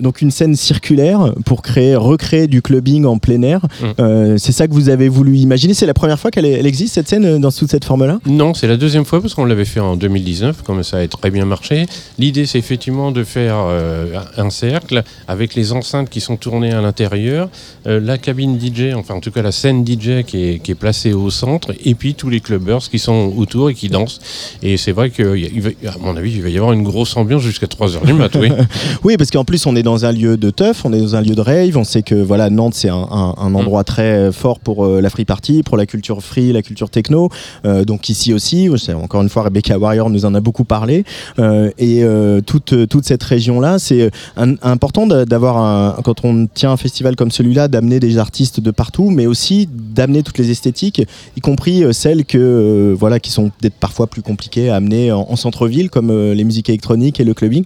Donc 0.00 0.20
une 0.20 0.30
scène 0.30 0.56
circulaire 0.56 1.32
pour 1.44 1.62
créer, 1.62 1.96
recréer 1.96 2.46
du 2.46 2.62
clubbing 2.62 3.04
en 3.04 3.18
plein 3.18 3.42
air. 3.42 3.60
Mm. 3.80 3.86
Euh, 4.00 4.36
c'est 4.38 4.52
ça 4.52 4.66
que 4.68 4.72
vous 4.72 4.88
avez 4.88 5.08
voulu 5.08 5.36
imaginer. 5.36 5.74
C'est 5.74 5.86
la 5.86 5.94
première 5.94 6.18
fois 6.18 6.30
qu'elle 6.30 6.66
existe 6.66 6.94
cette 6.94 7.08
scène 7.08 7.38
dans 7.38 7.50
toute 7.50 7.70
cette 7.70 7.84
forme-là? 7.84 8.18
Non, 8.26 8.54
c'est 8.54 8.66
la 8.66 8.76
deuxième 8.76 9.04
fois 9.04 9.20
parce 9.20 9.34
qu'on 9.34 9.44
l'avait 9.44 9.64
fait 9.64 9.80
en 9.80 9.96
2019, 9.96 10.62
comme 10.62 10.82
ça 10.82 10.98
a 10.98 11.08
très 11.08 11.30
bien 11.30 11.44
marché. 11.44 11.86
L'idée, 12.18 12.46
c'est 12.46 12.59
effectivement 12.60 13.10
de 13.10 13.24
faire 13.24 13.56
euh, 13.58 14.06
un 14.36 14.50
cercle 14.50 15.02
avec 15.26 15.54
les 15.56 15.72
enceintes 15.72 16.08
qui 16.08 16.20
sont 16.20 16.36
tournées 16.36 16.70
à 16.72 16.80
l'intérieur, 16.80 17.48
euh, 17.88 17.98
la 18.00 18.16
cabine 18.18 18.58
DJ, 18.60 18.94
enfin 18.94 19.14
en 19.14 19.20
tout 19.20 19.32
cas 19.32 19.42
la 19.42 19.50
scène 19.52 19.84
DJ 19.84 20.22
qui 20.24 20.44
est, 20.44 20.58
qui 20.62 20.70
est 20.70 20.74
placée 20.76 21.12
au 21.12 21.28
centre, 21.30 21.72
et 21.84 21.94
puis 21.94 22.14
tous 22.14 22.28
les 22.30 22.40
clubbers 22.40 22.88
qui 22.88 22.98
sont 23.00 23.32
autour 23.36 23.70
et 23.70 23.74
qui 23.74 23.88
dansent. 23.88 24.20
Et 24.62 24.76
c'est 24.76 24.92
vrai 24.92 25.10
que, 25.10 25.36
il 25.36 25.42
y 25.42 25.46
a- 25.46 25.50
il 25.52 25.60
va- 25.62 25.90
à 25.92 25.98
mon 25.98 26.16
avis, 26.16 26.32
il 26.36 26.42
va 26.42 26.48
y 26.50 26.56
avoir 26.56 26.72
une 26.72 26.84
grosse 26.84 27.16
ambiance 27.16 27.42
jusqu'à 27.42 27.66
3h 27.66 28.04
du 28.06 28.12
mat, 28.12 28.32
oui. 28.36 28.48
Oui, 29.02 29.16
parce 29.16 29.30
qu'en 29.30 29.44
plus, 29.44 29.66
on 29.66 29.74
est 29.74 29.82
dans 29.82 30.04
un 30.04 30.12
lieu 30.12 30.36
de 30.36 30.50
teuf, 30.50 30.84
on 30.84 30.92
est 30.92 31.00
dans 31.00 31.16
un 31.16 31.22
lieu 31.22 31.34
de 31.34 31.40
rave. 31.40 31.76
On 31.76 31.84
sait 31.84 32.02
que 32.02 32.14
voilà, 32.14 32.50
Nantes, 32.50 32.74
c'est 32.74 32.90
un, 32.90 33.06
un- 33.10 33.34
un 33.36 33.54
endroit 33.54 33.82
très 33.84 34.30
fort 34.30 34.60
pour 34.60 34.84
euh, 34.84 35.00
la 35.00 35.08
free 35.10 35.24
party, 35.24 35.62
pour 35.62 35.76
la 35.76 35.86
culture 35.86 36.22
free, 36.22 36.52
la 36.52 36.62
culture 36.62 36.90
techno. 36.90 37.30
Euh, 37.64 37.84
donc 37.84 38.08
ici 38.08 38.32
aussi, 38.34 38.68
encore 38.94 39.22
une 39.22 39.28
fois, 39.28 39.44
Rebecca 39.44 39.78
Warrior 39.78 40.10
nous 40.10 40.24
en 40.26 40.34
a 40.34 40.40
beaucoup 40.40 40.64
parlé. 40.64 41.04
Euh, 41.38 41.70
et 41.78 42.02
euh, 42.04 42.40
toute, 42.50 42.88
toute 42.88 43.04
cette 43.04 43.22
région-là, 43.22 43.78
c'est 43.78 44.10
un- 44.36 44.56
important 44.62 45.06
d'a- 45.06 45.24
d'avoir, 45.24 46.02
quand 46.02 46.24
on 46.24 46.48
tient 46.48 46.72
un 46.72 46.76
festival 46.76 47.14
comme 47.14 47.30
celui-là, 47.30 47.68
d'amener 47.68 48.00
des 48.00 48.18
artistes 48.18 48.58
de 48.58 48.72
partout, 48.72 49.10
mais 49.10 49.26
aussi 49.26 49.68
d'amener 49.72 50.24
toutes 50.24 50.38
les 50.38 50.50
esthétiques, 50.50 51.00
y 51.36 51.40
compris 51.40 51.84
euh, 51.84 51.92
celles 51.92 52.24
que, 52.24 52.38
euh, 52.38 52.96
voilà, 52.98 53.20
qui 53.20 53.30
sont 53.30 53.52
parfois 53.78 54.08
plus 54.08 54.22
compliquées 54.22 54.68
à 54.68 54.74
amener 54.76 55.12
en, 55.12 55.26
en 55.30 55.36
centre-ville, 55.36 55.90
comme 55.90 56.10
euh, 56.10 56.34
les 56.34 56.42
musiques 56.44 56.68
électroniques 56.68 57.20
et 57.20 57.24
le 57.24 57.34
clubbing. 57.34 57.64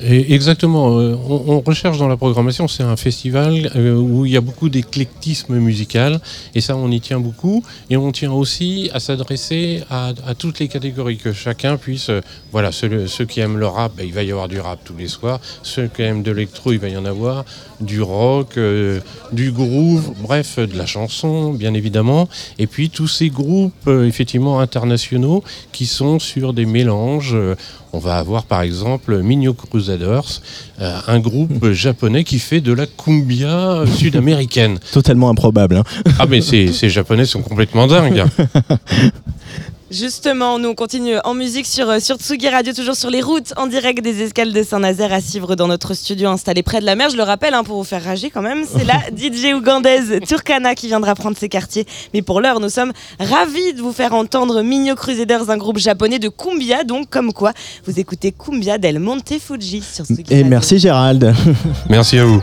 Exactement. 0.00 0.98
euh, 0.98 1.16
on, 1.28 1.60
recherche 1.60 1.98
dans 1.98 2.08
la 2.08 2.16
programmation, 2.16 2.68
c'est 2.68 2.82
un 2.82 2.96
festival 2.96 3.70
euh, 3.76 3.94
où 3.94 4.26
il 4.26 4.32
y 4.32 4.36
a 4.36 4.40
beaucoup 4.40 4.68
d'éclectisme 4.68 5.56
musical, 5.56 6.20
et 6.54 6.60
ça, 6.60 6.76
on 6.76 6.90
y 6.90 7.00
tient 7.00 7.20
beaucoup. 7.20 7.64
Et 7.90 7.96
on 7.96 8.12
tient 8.12 8.32
aussi 8.32 8.90
à 8.92 9.00
s'adresser 9.00 9.82
à, 9.90 10.12
toutes 10.38 10.58
les 10.58 10.68
catégories, 10.68 11.16
que 11.16 11.32
chacun 11.32 11.76
puisse. 11.76 12.10
euh, 12.10 12.20
voilà, 12.52 12.72
ceux, 12.72 13.06
qui 13.26 13.40
aiment 13.40 13.58
le 13.58 13.66
rap, 13.66 13.92
ben, 13.96 14.06
il 14.06 14.12
va 14.12 14.22
y 14.22 14.30
avoir 14.30 14.48
du 14.48 14.60
rap 14.60 14.80
tous 14.84 14.96
les 14.96 15.08
soirs. 15.08 15.40
Ceux 15.62 15.88
qui 15.88 16.02
aiment 16.02 16.22
de 16.22 16.30
l'électro, 16.30 16.72
il 16.72 16.78
va 16.78 16.88
y 16.88 16.96
en 16.96 17.04
avoir. 17.04 17.44
Du 17.80 18.00
rock, 18.00 18.58
du 19.32 19.52
groove, 19.52 20.14
bref, 20.22 20.58
de 20.58 20.78
la 20.78 20.86
chanson, 20.86 21.52
bien 21.52 21.74
évidemment. 21.74 22.28
Et 22.58 22.66
puis 22.66 22.88
tous 22.88 23.08
ces 23.08 23.28
groupes, 23.28 23.86
effectivement, 23.86 24.60
internationaux 24.60 25.44
qui 25.72 25.84
sont 25.84 26.18
sur 26.18 26.54
des 26.54 26.64
mélanges. 26.64 27.36
On 27.96 27.98
va 27.98 28.18
avoir 28.18 28.44
par 28.44 28.60
exemple 28.60 29.22
Minho 29.22 29.54
Crusaders, 29.54 30.42
euh, 30.82 30.98
un 31.08 31.18
groupe 31.18 31.70
japonais 31.72 32.24
qui 32.24 32.38
fait 32.38 32.60
de 32.60 32.72
la 32.74 32.84
cumbia 32.86 33.84
sud-américaine. 33.96 34.78
Totalement 34.92 35.30
improbable. 35.30 35.76
hein. 35.78 35.84
Ah 36.18 36.26
mais 36.28 36.42
ces, 36.42 36.72
ces 36.74 36.90
japonais 36.90 37.24
sont 37.24 37.40
complètement 37.40 37.86
dingues. 37.86 38.24
Justement, 39.98 40.58
nous 40.58 40.68
on 40.68 40.74
continue 40.74 41.14
en 41.24 41.32
musique 41.32 41.64
sur, 41.64 41.88
euh, 41.88 42.00
sur 42.00 42.16
Tsugi 42.16 42.50
Radio, 42.50 42.74
toujours 42.74 42.96
sur 42.96 43.08
les 43.08 43.22
routes 43.22 43.54
en 43.56 43.66
direct 43.66 44.02
des 44.04 44.20
escales 44.20 44.52
de 44.52 44.62
Saint-Nazaire 44.62 45.10
à 45.10 45.22
suivre 45.22 45.56
dans 45.56 45.68
notre 45.68 45.94
studio 45.94 46.28
installé 46.28 46.62
près 46.62 46.80
de 46.80 46.84
la 46.84 46.96
mer. 46.96 47.08
Je 47.08 47.16
le 47.16 47.22
rappelle, 47.22 47.54
hein, 47.54 47.64
pour 47.64 47.78
vous 47.78 47.84
faire 47.84 48.04
rager 48.04 48.28
quand 48.28 48.42
même, 48.42 48.64
c'est 48.70 48.84
la 48.84 48.98
DJ 49.16 49.54
ougandaise 49.54 50.20
Turkana 50.28 50.74
qui 50.74 50.88
viendra 50.88 51.14
prendre 51.14 51.38
ses 51.38 51.48
quartiers. 51.48 51.86
Mais 52.12 52.20
pour 52.20 52.42
l'heure, 52.42 52.60
nous 52.60 52.68
sommes 52.68 52.92
ravis 53.18 53.72
de 53.72 53.80
vous 53.80 53.92
faire 53.92 54.12
entendre 54.12 54.60
Migno 54.60 54.94
Crusaders, 54.96 55.48
un 55.48 55.56
groupe 55.56 55.78
japonais 55.78 56.18
de 56.18 56.28
cumbia, 56.28 56.84
donc 56.84 57.08
comme 57.08 57.32
quoi 57.32 57.52
vous 57.86 57.98
écoutez 57.98 58.32
Cumbia 58.32 58.76
del 58.76 58.98
Monte 58.98 59.32
Fuji 59.40 59.80
sur 59.80 60.04
Tsugi 60.04 60.24
Et 60.28 60.34
Radio. 60.36 60.46
merci 60.50 60.78
Gérald. 60.78 61.34
Merci 61.88 62.18
à 62.18 62.26
vous. 62.26 62.42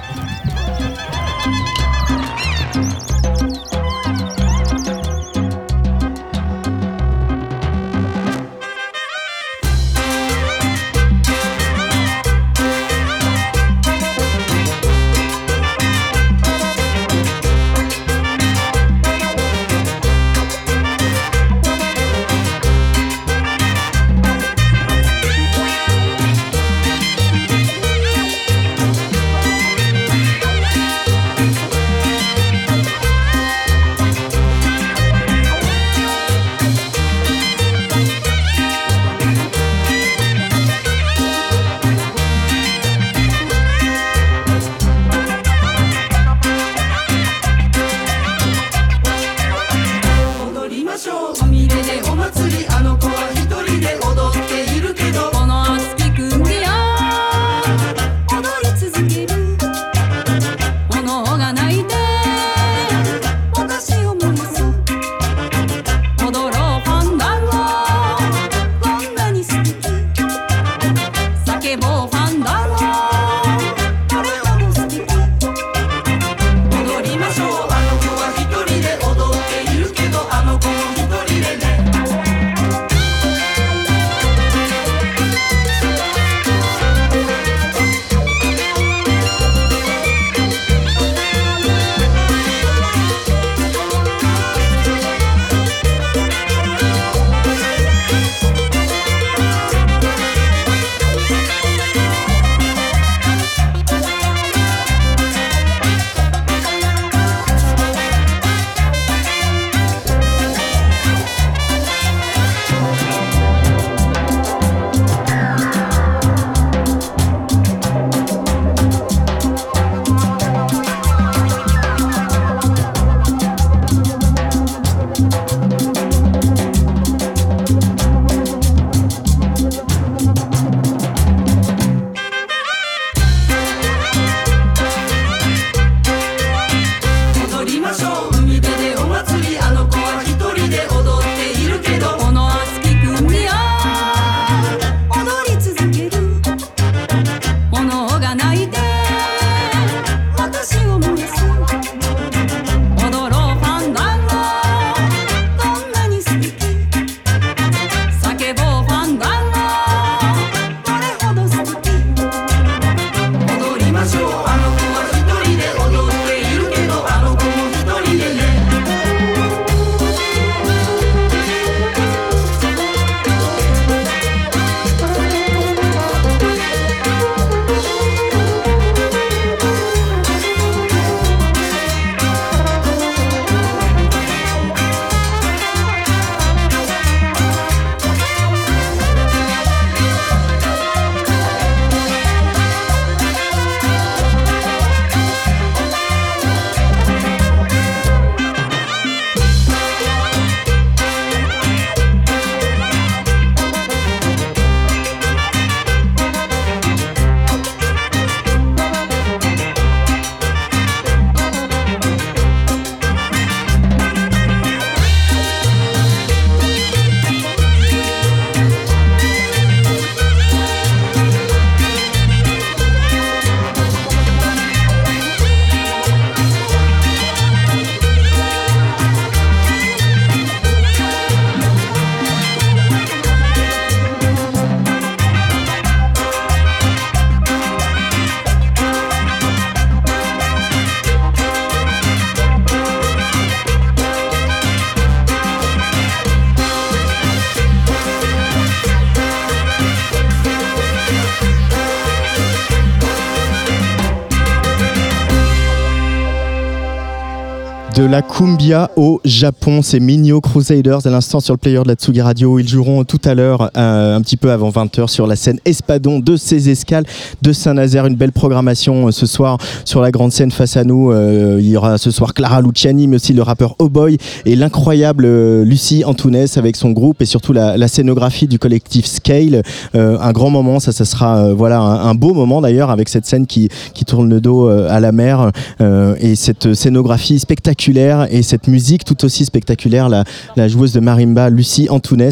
De 258.33 258.52
au 258.95 259.19
Japon, 259.25 259.81
c'est 259.81 259.99
Minio 259.99 260.39
Crusaders 260.39 261.05
à 261.05 261.09
l'instant 261.09 261.41
sur 261.41 261.53
le 261.53 261.57
player 261.57 261.81
de 261.83 261.87
la 261.87 261.95
Tsugi 261.95 262.21
Radio. 262.21 262.59
Ils 262.59 262.67
joueront 262.67 263.03
tout 263.03 263.19
à 263.25 263.33
l'heure, 263.33 263.69
euh, 263.75 264.15
un 264.15 264.21
petit 264.21 264.37
peu 264.37 264.51
avant 264.51 264.69
20h, 264.69 265.09
sur 265.09 265.27
la 265.27 265.35
scène 265.35 265.59
Espadon 265.65 266.19
de 266.19 266.37
ces 266.37 266.69
escales 266.69 267.03
de 267.41 267.51
Saint-Nazaire. 267.51 268.05
Une 268.05 268.15
belle 268.15 268.31
programmation 268.31 269.07
euh, 269.07 269.11
ce 269.11 269.25
soir 269.25 269.57
sur 269.83 270.01
la 270.01 270.11
grande 270.11 270.31
scène 270.31 270.51
face 270.51 270.77
à 270.77 270.85
nous. 270.85 271.11
Euh, 271.11 271.57
il 271.59 271.67
y 271.67 271.75
aura 271.75 271.97
ce 271.97 272.09
soir 272.09 272.33
Clara 272.33 272.61
Luciani, 272.61 273.07
mais 273.07 273.17
aussi 273.17 273.33
le 273.33 273.41
rappeur 273.41 273.75
Oh 273.79 273.89
Boy 273.89 274.17
et 274.45 274.55
l'incroyable 274.55 275.27
Lucie 275.63 276.05
Antunes 276.05 276.45
avec 276.55 276.77
son 276.77 276.91
groupe 276.91 277.21
et 277.21 277.25
surtout 277.25 277.51
la, 277.51 277.87
scénographie 277.87 278.47
du 278.47 278.59
collectif 278.59 279.05
Scale. 279.05 279.61
Un 279.93 280.31
grand 280.31 280.49
moment, 280.49 280.79
ça, 280.79 280.91
ça 280.91 281.05
sera 281.05 281.53
voilà 281.53 281.79
un, 281.79 282.15
beau 282.15 282.33
moment 282.33 282.61
d'ailleurs 282.61 282.91
avec 282.91 283.09
cette 283.09 283.25
scène 283.25 283.45
qui, 283.45 283.69
qui 283.93 284.05
tourne 284.05 284.29
le 284.29 284.39
dos 284.39 284.67
à 284.67 284.99
la 284.99 285.11
mer 285.11 285.51
et 285.81 286.35
cette 286.35 286.73
scénographie 286.73 287.39
spectaculaire 287.39 288.27
et 288.31 288.41
cette 288.41 288.52
musique 288.67 289.03
tout 289.05 289.25
aussi 289.25 289.45
spectaculaire, 289.45 290.09
la, 290.09 290.23
la 290.55 290.67
joueuse 290.67 290.93
de 290.93 290.99
marimba 290.99 291.49
Lucie 291.49 291.87
Antunes. 291.89 292.29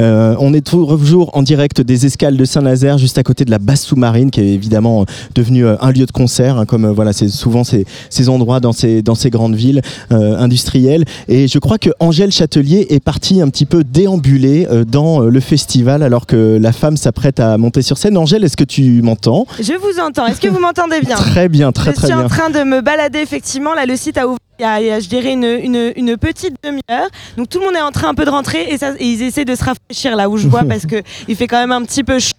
Euh, 0.00 0.34
on 0.38 0.52
est 0.54 0.66
toujours 0.66 1.36
en 1.36 1.42
direct 1.42 1.80
des 1.80 2.06
escales 2.06 2.36
de 2.36 2.44
Saint-Nazaire, 2.44 2.98
juste 2.98 3.18
à 3.18 3.22
côté 3.22 3.44
de 3.44 3.50
la 3.50 3.58
basse 3.58 3.82
sous-marine, 3.82 4.30
qui 4.30 4.40
est 4.40 4.54
évidemment 4.54 5.04
devenue 5.34 5.66
euh, 5.66 5.76
un 5.80 5.92
lieu 5.92 6.06
de 6.06 6.12
concert, 6.12 6.58
hein, 6.58 6.66
comme 6.66 6.84
euh, 6.86 6.92
voilà, 6.92 7.12
c'est 7.12 7.28
souvent 7.28 7.64
ces, 7.64 7.84
ces 8.10 8.28
endroits 8.28 8.60
dans 8.60 8.72
ces, 8.72 9.02
dans 9.02 9.14
ces 9.14 9.30
grandes 9.30 9.54
villes 9.54 9.82
euh, 10.12 10.36
industrielles. 10.38 11.04
Et 11.28 11.46
je 11.48 11.58
crois 11.58 11.78
que 11.78 11.90
Angèle 12.00 12.32
Châtelier 12.32 12.86
est 12.90 13.02
partie 13.02 13.40
un 13.40 13.48
petit 13.48 13.66
peu 13.66 13.84
déambuler 13.84 14.66
euh, 14.70 14.84
dans 14.84 15.22
euh, 15.22 15.28
le 15.30 15.40
festival 15.40 16.02
alors 16.02 16.26
que 16.26 16.58
la 16.60 16.72
femme 16.72 16.96
s'apprête 16.96 17.40
à 17.40 17.58
monter 17.58 17.82
sur 17.82 17.98
scène. 17.98 18.16
Angèle, 18.16 18.44
est-ce 18.44 18.56
que 18.56 18.64
tu 18.64 19.02
m'entends? 19.02 19.46
Je 19.58 19.74
vous 19.74 20.00
entends. 20.00 20.26
Est-ce 20.26 20.40
que 20.40 20.48
vous 20.48 20.60
m'entendez 20.60 21.00
bien? 21.00 21.16
Très 21.16 21.48
bien, 21.48 21.72
très 21.72 21.90
je 21.90 21.96
très 21.96 22.06
suis 22.08 22.16
bien. 22.16 22.24
en 22.24 22.28
train 22.28 22.50
de 22.50 22.64
me 22.64 22.80
balader 22.80 23.18
effectivement. 23.20 23.74
Là, 23.74 23.86
le 23.86 23.96
site 23.96 24.18
a 24.18 24.26
ouvert 24.26 24.38
il 24.58 24.62
y 24.62 24.64
a, 24.64 24.80
il 24.80 24.86
y 24.86 24.90
a, 24.90 24.98
je 25.00 25.08
dirais, 25.08 25.32
une, 25.32 25.44
une- 25.44 25.92
une 25.96 26.16
petite 26.16 26.54
demi-heure. 26.64 27.08
Donc 27.36 27.48
tout 27.48 27.58
le 27.60 27.66
monde 27.66 27.76
est 27.76 27.80
en 27.80 27.92
train 27.92 28.08
un 28.08 28.14
peu 28.14 28.24
de 28.24 28.30
rentrer 28.30 28.62
et, 28.70 28.78
ça- 28.78 28.94
et 28.98 29.04
ils 29.06 29.22
essaient 29.22 29.44
de 29.44 29.54
se 29.54 29.64
rafraîchir 29.64 30.16
là 30.16 30.28
où 30.28 30.36
je 30.36 30.48
vois 30.48 30.64
parce 30.68 30.84
qu'il 30.86 31.36
fait 31.36 31.46
quand 31.46 31.58
même 31.60 31.72
un 31.72 31.82
petit 31.82 32.02
peu 32.04 32.18
chaud. 32.18 32.32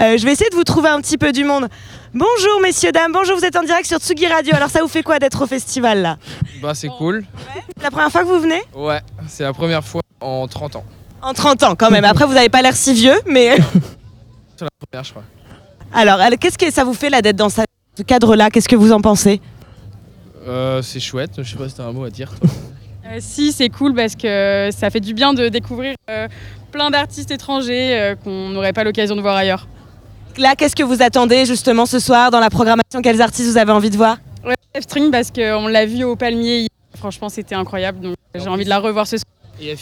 Euh, 0.00 0.16
je 0.16 0.24
vais 0.24 0.32
essayer 0.32 0.50
de 0.50 0.54
vous 0.56 0.64
trouver 0.64 0.88
un 0.88 1.00
petit 1.00 1.18
peu 1.18 1.32
du 1.32 1.44
monde. 1.44 1.68
Bonjour 2.12 2.60
messieurs, 2.62 2.92
dames. 2.92 3.12
Bonjour, 3.12 3.36
vous 3.36 3.44
êtes 3.44 3.56
en 3.56 3.64
direct 3.64 3.86
sur 3.86 3.98
Tsugi 3.98 4.26
Radio. 4.28 4.54
Alors 4.54 4.70
ça 4.70 4.80
vous 4.82 4.88
fait 4.88 5.02
quoi 5.02 5.18
d'être 5.18 5.42
au 5.42 5.46
festival 5.46 6.00
là? 6.02 6.16
Bah 6.62 6.74
c'est 6.74 6.88
cool. 6.88 7.24
C'est 7.76 7.82
la 7.82 7.90
première 7.90 8.10
fois 8.10 8.22
que 8.22 8.28
vous 8.28 8.38
venez? 8.40 8.62
Ouais, 8.74 9.00
c'est 9.26 9.42
la 9.42 9.52
première 9.52 9.82
fois 9.84 10.00
en 10.20 10.46
30 10.46 10.76
ans. 10.76 10.84
En 11.22 11.32
30 11.32 11.62
ans 11.64 11.74
quand 11.74 11.90
même. 11.90 12.04
Après, 12.04 12.24
vous 12.26 12.34
n'avez 12.34 12.50
pas 12.50 12.62
l'air 12.62 12.76
si 12.76 12.92
vieux, 12.94 13.18
mais... 13.26 13.56
C'est 14.56 14.64
la 14.64 14.70
première 14.90 15.04
je 15.04 15.10
crois. 15.10 15.24
Alors, 15.92 16.20
qu'est-ce 16.38 16.58
que 16.58 16.70
ça 16.72 16.84
vous 16.84 16.94
fait 16.94 17.10
là 17.10 17.20
d'être 17.22 17.36
dans 17.36 17.48
ce 17.48 17.62
cadre-là? 18.06 18.50
Qu'est-ce 18.50 18.68
que 18.68 18.76
vous 18.76 18.92
en 18.92 19.00
pensez? 19.00 19.40
Euh, 20.46 20.82
c'est 20.82 21.00
chouette, 21.00 21.42
je 21.42 21.50
sais 21.50 21.56
pas 21.56 21.68
si 21.68 21.74
t'as 21.74 21.84
un 21.84 21.92
mot 21.92 22.04
à 22.04 22.10
dire 22.10 22.32
toi. 22.38 22.48
Euh, 23.06 23.18
si, 23.20 23.52
c'est 23.52 23.68
cool 23.68 23.94
parce 23.94 24.16
que 24.16 24.70
ça 24.72 24.88
fait 24.88 25.00
du 25.00 25.12
bien 25.12 25.34
de 25.34 25.50
découvrir 25.50 25.94
euh, 26.08 26.26
plein 26.72 26.90
d'artistes 26.90 27.30
étrangers 27.30 28.00
euh, 28.00 28.14
qu'on 28.16 28.48
n'aurait 28.48 28.72
pas 28.72 28.82
l'occasion 28.82 29.14
de 29.14 29.20
voir 29.20 29.36
ailleurs. 29.36 29.68
Là, 30.38 30.54
qu'est-ce 30.56 30.74
que 30.74 30.82
vous 30.82 31.02
attendez 31.02 31.44
justement 31.44 31.84
ce 31.84 31.98
soir 31.98 32.30
dans 32.30 32.40
la 32.40 32.48
programmation? 32.48 33.02
Quels 33.02 33.20
artistes 33.20 33.50
vous 33.50 33.58
avez 33.58 33.72
envie 33.72 33.90
de 33.90 33.96
voir? 33.98 34.16
Ouais, 34.42 34.54
F-String 34.74 35.10
parce 35.10 35.30
qu'on 35.30 35.68
l'a 35.68 35.84
vu 35.84 36.02
au 36.04 36.16
Palmier 36.16 36.60
hier. 36.60 36.68
Franchement, 36.96 37.28
c'était 37.28 37.54
incroyable, 37.54 38.00
donc 38.00 38.16
j'ai 38.34 38.48
envie 38.48 38.64
de 38.64 38.70
la 38.70 38.78
revoir 38.78 39.06
ce 39.06 39.18
soir. 39.18 39.26
Et 39.60 39.76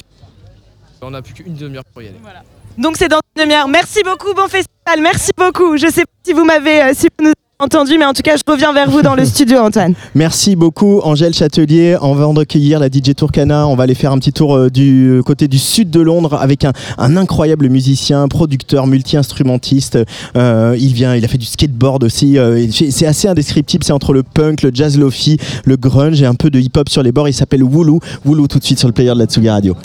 on 1.00 1.14
a 1.14 1.22
plus 1.22 1.34
qu'une 1.34 1.54
demi-heure 1.54 1.84
pour 1.92 2.02
y 2.02 2.08
aller. 2.08 2.18
Voilà. 2.22 2.42
Donc 2.78 2.96
c'est 2.96 3.08
dans 3.08 3.20
une 3.36 3.44
demi-heure. 3.44 3.68
Merci 3.68 4.02
beaucoup, 4.04 4.34
bon 4.34 4.48
festival. 4.48 5.00
Merci 5.00 5.30
beaucoup. 5.36 5.76
Je 5.76 5.88
sais 5.88 6.02
pas 6.02 6.12
si 6.24 6.32
vous 6.32 6.44
m'avez 6.44 6.82
euh, 6.82 6.92
si 6.94 7.06
vous 7.18 7.24
nous 7.24 7.30
avez 7.30 7.41
entendu, 7.62 7.96
mais 7.96 8.04
en 8.04 8.12
tout 8.12 8.22
cas, 8.22 8.36
je 8.36 8.42
reviens 8.50 8.72
vers 8.72 8.90
vous 8.90 9.02
dans 9.02 9.14
le 9.14 9.24
studio, 9.32 9.58
Antoine. 9.58 9.94
Merci 10.14 10.56
beaucoup 10.56 11.00
Angèle 11.04 11.32
Châtelier. 11.32 11.96
On 12.02 12.14
va 12.14 12.26
en 12.26 12.32
recueillir 12.32 12.80
la 12.80 12.88
DJ 12.88 13.14
Tourcana. 13.16 13.66
On 13.68 13.76
va 13.76 13.84
aller 13.84 13.94
faire 13.94 14.12
un 14.12 14.18
petit 14.18 14.32
tour 14.32 14.56
euh, 14.56 14.68
du 14.68 15.20
côté 15.24 15.48
du 15.48 15.58
sud 15.58 15.90
de 15.90 16.00
Londres 16.00 16.34
avec 16.34 16.64
un, 16.64 16.72
un 16.98 17.16
incroyable 17.16 17.68
musicien, 17.68 18.26
producteur, 18.28 18.86
multi-instrumentiste. 18.86 19.98
Euh, 20.36 20.76
il 20.78 20.92
vient, 20.92 21.14
il 21.14 21.24
a 21.24 21.28
fait 21.28 21.38
du 21.38 21.46
skateboard 21.46 22.02
aussi. 22.04 22.36
Euh, 22.36 22.66
c'est 22.70 23.06
assez 23.06 23.28
indescriptible. 23.28 23.84
C'est 23.84 23.92
entre 23.92 24.12
le 24.12 24.22
punk, 24.22 24.62
le 24.62 24.70
jazz 24.74 24.98
lofi, 24.98 25.38
le 25.64 25.76
grunge 25.76 26.20
et 26.20 26.26
un 26.26 26.34
peu 26.34 26.50
de 26.50 26.58
hip-hop 26.58 26.88
sur 26.88 27.02
les 27.02 27.12
bords. 27.12 27.28
Il 27.28 27.34
s'appelle 27.34 27.62
Wooloo. 27.62 28.00
Wooloo 28.24 28.48
tout 28.48 28.58
de 28.58 28.64
suite 28.64 28.78
sur 28.78 28.88
le 28.88 28.94
player 28.94 29.12
de 29.14 29.18
la 29.18 29.26
Tsugi 29.26 29.48
Radio. 29.48 29.76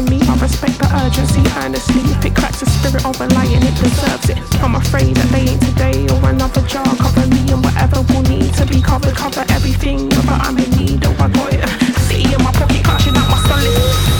It's 0.00 0.08
smirking 0.08 0.18
me. 0.18 0.26
I 0.26 0.36
respect 0.40 0.78
the 0.78 0.88
urgency 1.04 1.42
earnestly. 1.58 2.02
If 2.10 2.24
it 2.24 2.34
cracks 2.34 2.60
the 2.60 2.66
spirit 2.66 3.04
of 3.04 3.20
a 3.20 3.26
lion, 3.34 3.62
it 3.62 3.74
deserves 3.76 4.30
it. 4.30 4.38
I'm 4.62 4.74
afraid 4.74 5.16
that 5.16 5.28
they 5.30 5.50
ain't 5.50 5.60
today 5.62 6.06
or 6.14 6.28
another 6.28 6.62
jar. 6.62 6.84
Cover 6.96 7.26
me 7.26 7.40
and 7.52 7.64
whatever 7.64 8.02
will 8.12 8.22
need 8.22 8.52
to 8.54 8.66
be 8.66 8.80
covered. 8.80 9.14
Cover 9.14 9.44
everything, 9.50 10.08
but 10.08 10.40
I'm 10.40 10.58
in 10.58 10.70
need. 10.76 11.04
Oh, 11.04 11.16
I 11.18 11.28
got 11.28 11.52
it. 11.52 11.68
City 12.08 12.34
in 12.34 12.42
my 12.42 12.52
pocket, 12.52 12.84
clashing 12.84 13.16
out 13.16 13.28
my 13.30 13.38
solid. 13.48 14.10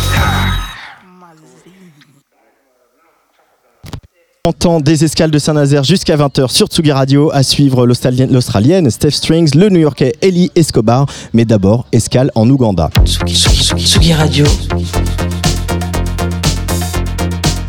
30 4.42 4.66
ans 4.66 4.80
des 4.80 5.04
escales 5.04 5.30
de 5.30 5.38
Saint-Nazaire 5.38 5.84
jusqu'à 5.84 6.16
20h 6.16 6.50
sur 6.50 6.66
Tsugi 6.66 6.90
Radio 6.92 7.30
à 7.30 7.42
suivre 7.42 7.86
l'Australienne 7.86 8.90
Steph 8.90 9.10
Strings, 9.10 9.54
le 9.54 9.68
New-Yorkais 9.68 10.14
Ellie 10.22 10.50
Escobar, 10.56 11.06
mais 11.34 11.44
d'abord 11.44 11.84
escale 11.92 12.30
en 12.34 12.48
Ouganda. 12.48 12.88
Tsugi, 13.04 13.34
Tsugi, 13.34 13.62
Tsugi, 13.62 13.84
Tsugi 13.84 14.12
Radio. 14.14 14.46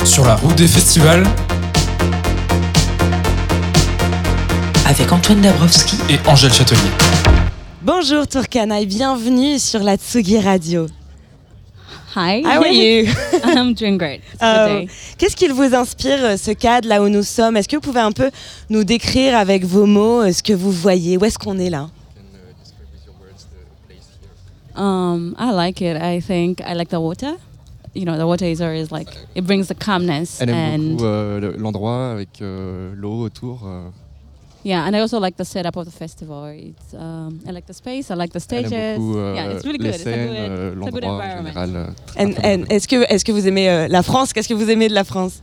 Sur 0.06 0.26
la 0.26 0.36
route 0.36 0.56
des 0.56 0.68
festivals 0.68 1.24
Avec 4.86 5.12
Antoine 5.12 5.42
Dabrowski 5.42 5.98
et 6.10 6.18
Angèle 6.28 6.52
Châtelier. 6.52 6.80
Bonjour 7.82 8.28
Turkana 8.28 8.82
et 8.82 8.86
bienvenue 8.86 9.60
sur 9.60 9.80
la 9.80 9.98
Tsugi 9.98 10.40
Radio. 10.40 10.88
Hi. 12.16 12.44
How 12.44 12.64
are 12.64 12.68
you? 12.68 13.08
I'm 13.46 13.74
doing 13.74 13.98
great. 13.98 14.22
Day. 14.40 14.88
Qu'est-ce 15.18 15.36
qu'il 15.36 15.54
vous 15.54 15.74
inspire, 15.74 16.24
euh, 16.24 16.38
ce 16.38 16.52
cadre 16.52 16.90
là 16.90 17.02
où 17.02 17.08
nous 17.08 17.24
sommes? 17.24 17.56
Est-ce 17.56 17.70
que 17.70 17.78
vous 17.78 17.82
pouvez 17.82 18.02
un 18.02 18.12
peu 18.12 18.32
nous 18.70 18.84
décrire 18.84 19.38
avec 19.38 19.64
vos 19.64 19.86
mots 19.86 20.22
euh, 20.22 20.34
ce 20.34 20.44
que 20.44 20.54
vous 20.54 20.72
voyez? 20.72 21.18
Où 21.18 21.24
est-ce 21.26 21.40
qu'on 21.40 21.58
est 21.58 21.70
là? 21.70 21.90
Um, 24.76 25.36
I 25.40 25.52
like 25.54 25.82
it. 25.82 25.98
I 26.02 26.22
think 26.22 26.60
I 26.62 26.74
like 26.74 26.90
the 26.90 27.00
water. 27.00 27.38
You 27.94 28.06
know, 28.06 28.18
the 28.18 28.26
water 28.26 28.46
is 28.46 28.62
always 28.62 28.90
like 28.92 29.10
it 29.36 29.42
brings 29.46 29.68
the 29.68 29.76
calmness 29.76 30.40
Elle 30.42 30.50
aime 30.50 30.56
and 30.56 30.80
beaucoup 30.98 31.06
euh, 31.06 31.40
le- 31.42 31.58
l'endroit 31.58 32.12
avec 32.12 32.42
euh, 32.42 32.94
l'eau 32.96 33.26
autour. 33.26 33.60
euh. 33.66 33.90
yeah, 34.64 34.86
and 34.86 34.96
I 34.96 35.02
also 35.02 35.20
like 35.20 35.36
the 35.36 35.44
setup 35.44 35.76
of 35.76 35.86
the 35.88 35.92
festival. 35.92 36.46
It's 36.56 36.94
um, 36.94 37.42
I 37.46 37.52
like 37.52 37.66
the 37.68 37.74
space. 37.74 38.10
I 38.10 38.16
like 38.16 38.32
the 38.32 38.38
Elle 38.38 38.42
stages. 38.42 38.72
aime 38.72 38.98
beaucoup 38.98 39.18
euh, 39.18 39.34
yeah, 39.36 39.52
it's 39.52 39.66
really 39.66 39.78
les 39.80 39.92
good. 39.92 39.96
It's 39.96 40.08
a 40.08 40.10
scènes, 40.10 40.28
good, 40.28 40.38
euh, 40.38 40.74
it's 40.78 40.88
a 40.88 40.92
good 40.92 41.04
l'endroit 41.04 41.10
en 41.10 41.16
environment. 41.18 41.50
général. 41.54 41.76
euh, 41.76 41.88
très, 42.06 42.24
And- 42.24 42.34
très 42.34 42.54
and 42.56 42.64
Est-ce 42.70 42.88
que, 42.88 42.96
est 43.14 43.24
que 43.26 43.32
vous 43.34 43.48
aimez 43.48 43.70
euh, 43.70 43.88
la 43.90 44.04
France? 44.04 44.32
Qu'est-ce 44.32 44.48
que 44.48 44.54
vous 44.54 44.70
aimez 44.70 44.88
de 44.88 44.94
la 44.94 45.04
France? 45.04 45.42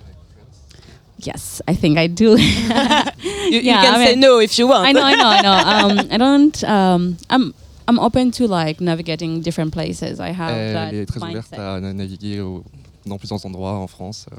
Yes, 1.26 1.60
I 1.68 1.74
think 1.76 1.98
I 1.98 2.08
do. 2.08 2.36
You, 2.36 3.50
you 3.50 3.60
Yeah, 3.62 3.82
can 3.82 3.94
I 4.00 4.04
say 4.06 4.10
mean- 4.14 4.20
no 4.20 4.38
if 4.40 4.56
you 4.58 4.68
want. 4.68 4.86
I 4.86 4.92
know, 4.92 5.02
I 5.02 5.16
know, 5.16 5.28
I 5.28 5.42
know. 5.42 5.98
Um, 6.00 6.08
I 6.12 6.16
don't. 6.16 6.64
Um, 6.64 7.16
I'm. 7.28 7.52
I'm 7.88 7.98
open 7.98 8.30
to 8.32 8.46
like 8.46 8.80
navigating 8.80 9.40
different 9.40 9.70
places. 9.72 10.18
I 10.20 10.30
have 10.38 10.72
that 10.74 10.88
Elle 10.90 10.94
est 10.96 11.06
très 11.06 11.20
ouverte 11.22 11.50
mindset. 11.52 11.56
à 11.60 11.80
naviguer 11.80 12.40
au- 12.40 12.62
dans 13.06 13.16
plusieurs 13.16 13.44
endroits 13.46 13.72
en 13.74 13.86
France. 13.86 14.26
euh. 14.32 14.36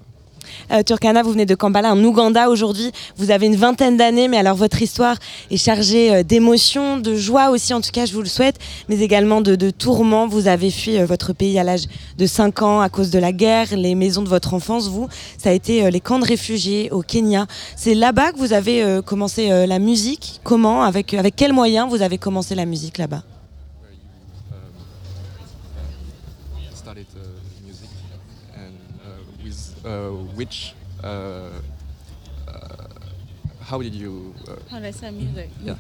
Euh, 0.72 0.84
Turkana, 0.84 1.22
vous 1.22 1.32
venez 1.32 1.46
de 1.46 1.54
Kampala, 1.54 1.92
en 1.94 2.04
Ouganda 2.04 2.50
aujourd'hui. 2.50 2.92
Vous 3.18 3.30
avez 3.30 3.46
une 3.48 3.56
vingtaine 3.56 3.98
d'années, 3.98 4.28
mais 4.28 4.38
alors 4.38 4.56
votre 4.56 4.82
histoire 4.82 5.16
est 5.52 5.58
chargée 5.58 6.12
euh, 6.14 6.24
d'émotions, 6.24 6.98
de 6.98 7.14
joie 7.16 7.50
aussi, 7.52 7.74
en 7.74 7.82
tout 7.82 7.92
cas, 7.92 8.06
je 8.06 8.14
vous 8.14 8.22
le 8.22 8.28
souhaite, 8.28 8.58
mais 8.88 9.00
également 9.00 9.42
de, 9.42 9.56
de 9.56 9.70
tourments. 9.70 10.28
Vous 10.28 10.48
avez 10.48 10.72
fui 10.72 10.98
euh, 10.98 11.06
votre 11.06 11.34
pays 11.34 11.60
à 11.60 11.64
l'âge 11.64 11.84
de 12.18 12.26
5 12.26 12.62
ans 12.64 12.82
à 12.82 12.90
cause 12.90 13.12
de 13.12 13.20
la 13.20 13.32
guerre, 13.32 13.68
les 13.76 13.94
maisons 13.96 14.24
de 14.24 14.30
votre 14.30 14.54
enfance. 14.54 14.88
Vous, 14.88 15.08
ça 15.38 15.50
a 15.50 15.54
été 15.54 15.84
euh, 15.86 15.90
les 15.92 16.00
camps 16.00 16.20
de 16.20 16.26
réfugiés 16.26 16.90
au 16.92 17.02
Kenya. 17.02 17.46
C'est 17.76 17.94
là-bas 17.94 18.32
que 18.32 18.38
vous 18.38 18.54
avez 18.54 18.82
euh, 18.82 19.02
commencé 19.04 19.52
euh, 19.52 19.66
la 19.68 19.78
musique. 19.78 20.40
Comment 20.44 20.84
avec, 20.84 21.14
avec 21.14 21.36
quels 21.36 21.54
moyens 21.54 21.90
vous 21.90 22.02
avez 22.02 22.18
commencé 22.18 22.56
la 22.56 22.66
musique 22.66 22.98
là-bas? 22.98 23.24
Which 30.36 30.74
uh, 31.04 31.08
uh, 31.08 32.52
how 33.62 33.82
did 33.82 33.94
you 33.96 34.34
uh, 34.48 34.56
How 34.70 34.80
did 34.80 34.88
I 34.88 34.92
say 34.92 35.12
music? 35.12 35.50
yeah 35.64 35.76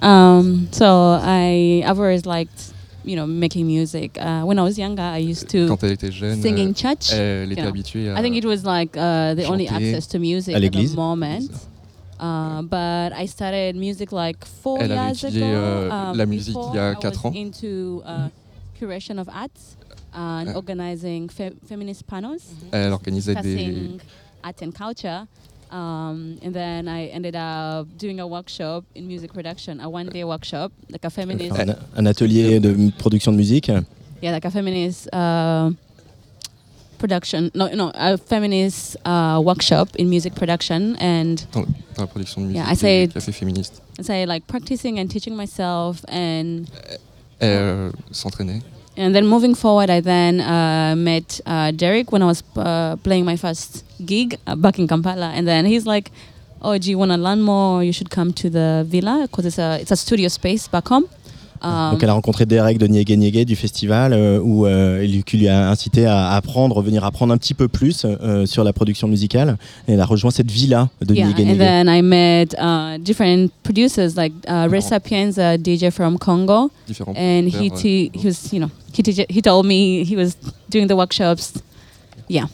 Um, 0.00 0.68
so 0.70 1.18
I 1.20 1.82
I've 1.84 1.98
always 1.98 2.24
liked 2.24 2.72
you 3.04 3.16
know 3.16 3.26
making 3.26 3.66
music. 3.66 4.16
Uh, 4.16 4.42
when 4.46 4.58
I 4.58 4.62
was 4.62 4.78
younger, 4.78 5.02
I 5.02 5.18
used 5.18 5.48
to 5.50 5.66
quand 5.66 5.82
elle 5.82 5.92
était 5.92 6.10
jeune 6.12 6.40
sing 6.40 6.56
in 6.58 6.70
euh, 6.70 6.72
church. 6.74 7.10
elle 7.12 7.48
you 7.48 7.52
était 7.54 7.62
habituée 7.66 8.08
à 8.10 8.18
I 8.18 8.22
think 8.22 8.36
it 8.36 8.44
was 8.44 8.62
like 8.64 8.96
uh, 8.96 9.34
the 9.34 9.44
only 9.46 9.66
access 9.68 10.06
to 10.08 10.18
music 10.18 10.54
at 10.54 10.60
the 10.60 10.94
moment. 10.94 11.50
Uh, 12.20 12.62
but 12.62 13.12
I 13.12 13.26
started 13.26 13.74
music 13.74 14.12
like 14.12 14.44
four 14.62 14.78
Elle 14.80 14.92
years 14.92 15.24
ago. 15.24 15.44
euh, 15.44 15.90
Um, 15.90 16.16
la 16.16 16.26
musique 16.26 16.56
il 16.68 16.76
y 16.76 16.78
a 16.78 16.92
before 16.92 16.98
I 16.98 17.00
quatre 17.00 17.24
was 17.24 17.32
ans. 17.32 17.34
Into 17.34 18.02
uh, 18.06 18.28
curation 18.78 19.18
of 19.18 19.28
arts 19.28 19.76
and 20.14 20.48
Euh. 20.48 20.54
organizing 20.54 21.28
fe- 21.30 21.54
feminist 21.68 22.04
panels, 22.06 22.42
elle 22.72 22.92
organisait 22.92 23.34
des 23.36 23.98
art 24.42 24.54
and 24.62 24.72
culture. 24.72 25.26
Um, 25.70 26.36
and 26.44 26.52
then 26.52 26.86
I 26.86 27.06
ended 27.14 27.34
up 27.34 27.86
doing 27.98 28.20
a 28.20 28.26
workshop 28.26 28.84
in 28.94 29.06
music 29.06 29.32
production, 29.32 29.80
a 29.80 29.88
one-day 29.88 30.22
workshop, 30.22 30.70
like 30.90 31.02
a 31.06 31.08
feminist, 31.10 31.58
Un, 31.58 31.74
un 31.96 32.04
atelier 32.06 32.60
de 32.60 32.90
production 32.98 33.32
de 33.32 33.38
musique. 33.38 33.68
yeah, 34.20 34.32
like 34.32 34.44
a 34.44 34.50
feminist 34.50 35.08
uh, 35.14 35.70
production. 36.98 37.50
No, 37.54 37.68
no, 37.74 37.90
a 37.94 38.16
feminist 38.18 38.96
uh, 39.06 39.40
workshop 39.42 39.96
in 39.98 40.08
music 40.10 40.34
production, 40.34 40.94
and 41.00 41.36
dans, 41.52 41.62
dans 41.96 42.02
la 42.02 42.06
production 42.06 42.42
de 42.42 42.46
musique 42.48 42.62
Yeah, 42.62 42.70
I 42.70 42.76
say- 42.76 43.08
cafés 43.08 43.32
féministes. 43.32 43.80
I 43.98 44.02
say 44.02 44.26
like 44.26 44.46
practicing 44.46 44.98
and 44.98 45.06
teaching 45.08 45.34
myself, 45.36 46.04
and 46.08 46.66
Elle 47.40 47.48
euh, 47.58 47.90
s'entraînait. 48.10 48.60
And 48.96 49.14
then 49.14 49.26
moving 49.26 49.54
forward, 49.54 49.90
I 49.90 50.00
then 50.00 50.40
uh, 50.40 50.94
met 50.96 51.40
uh, 51.46 51.70
Derek 51.70 52.12
when 52.12 52.22
I 52.22 52.26
was 52.26 52.42
uh, 52.56 52.96
playing 52.96 53.24
my 53.24 53.36
first 53.36 53.84
gig 54.04 54.38
uh, 54.46 54.56
back 54.56 54.78
in 54.78 54.86
Kampala, 54.86 55.30
and 55.30 55.46
then 55.46 55.64
he's 55.64 55.86
like, 55.86 56.10
"Oh, 56.60 56.76
do 56.76 56.90
you 56.90 56.98
want 56.98 57.12
to 57.12 57.16
learn 57.16 57.40
more? 57.42 57.82
You 57.82 57.92
should 57.92 58.10
come 58.10 58.32
to 58.34 58.50
the 58.50 58.84
villa 58.86 59.22
because 59.22 59.46
it's 59.46 59.58
a 59.58 59.78
it's 59.80 59.90
a 59.90 59.96
studio 59.96 60.28
space 60.28 60.68
back 60.68 60.88
home." 60.88 61.08
Um, 61.62 61.92
Donc 61.92 62.02
elle 62.02 62.08
a 62.08 62.14
rencontré 62.14 62.44
Derek 62.44 62.78
de 62.78 62.86
Niégué 62.86 63.16
Niégué 63.16 63.44
du 63.44 63.54
festival 63.54 64.12
euh, 64.12 64.40
où 64.42 64.66
euh, 64.66 65.04
il 65.06 65.22
qui 65.22 65.36
lui 65.36 65.48
a 65.48 65.70
incité 65.70 66.06
à 66.06 66.30
apprendre, 66.32 66.82
venir 66.82 67.04
apprendre 67.04 67.32
un 67.32 67.36
petit 67.36 67.54
peu 67.54 67.68
plus 67.68 68.04
euh, 68.04 68.46
sur 68.46 68.64
la 68.64 68.72
production 68.72 69.06
musicale. 69.06 69.56
Et 69.86 69.92
elle 69.92 70.00
a 70.00 70.04
rejoint 70.04 70.30
cette 70.32 70.50
villa 70.50 70.88
de 71.00 71.14
yeah, 71.14 71.26
Niégué 71.26 71.42
and 71.42 71.46
Niégué. 71.46 71.58
then 71.58 71.88
I 71.88 72.02
met 72.02 72.54
uh, 72.58 72.98
different 72.98 73.50
producers 73.62 74.16
like 74.16 74.32
uh, 74.48 74.66
Ray 74.68 74.82
Sapiens, 74.82 75.38
a 75.38 75.56
DJ 75.56 75.90
from 75.92 76.18
Congo, 76.18 76.70
Différents 76.88 77.14
and 77.16 77.48
he 77.48 77.70
he 78.12 78.26
was 78.26 78.52
you 78.52 78.58
know 78.58 78.70
he 78.92 79.02
he 79.28 79.40
told 79.40 79.64
me 79.66 80.04
he 80.04 80.16
was 80.16 80.36
doing 80.68 80.88
the 80.88 80.96
workshops. 80.96 81.52
Yeah. 82.28 82.46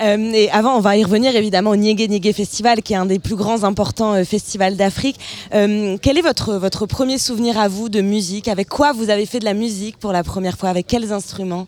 Euh, 0.00 0.32
et 0.32 0.50
avant, 0.50 0.76
on 0.76 0.80
va 0.80 0.96
y 0.96 1.04
revenir 1.04 1.34
évidemment 1.36 1.70
au 1.70 1.76
Niégué 1.76 2.08
Niégué 2.08 2.32
Festival, 2.32 2.82
qui 2.82 2.94
est 2.94 2.96
un 2.96 3.06
des 3.06 3.18
plus 3.18 3.36
grands 3.36 3.64
importants 3.64 4.14
euh, 4.14 4.24
festivals 4.24 4.76
d'Afrique. 4.76 5.18
Euh, 5.54 5.96
quel 6.00 6.18
est 6.18 6.22
votre, 6.22 6.54
votre 6.54 6.86
premier 6.86 7.18
souvenir 7.18 7.58
à 7.58 7.68
vous 7.68 7.88
de 7.88 8.00
musique? 8.00 8.48
Avec 8.48 8.68
quoi 8.68 8.92
vous 8.92 9.10
avez 9.10 9.26
fait 9.26 9.40
de 9.40 9.44
la 9.44 9.54
musique 9.54 9.98
pour 9.98 10.12
la 10.12 10.22
première 10.22 10.56
fois? 10.56 10.70
Avec 10.70 10.86
quels 10.86 11.12
instruments? 11.12 11.66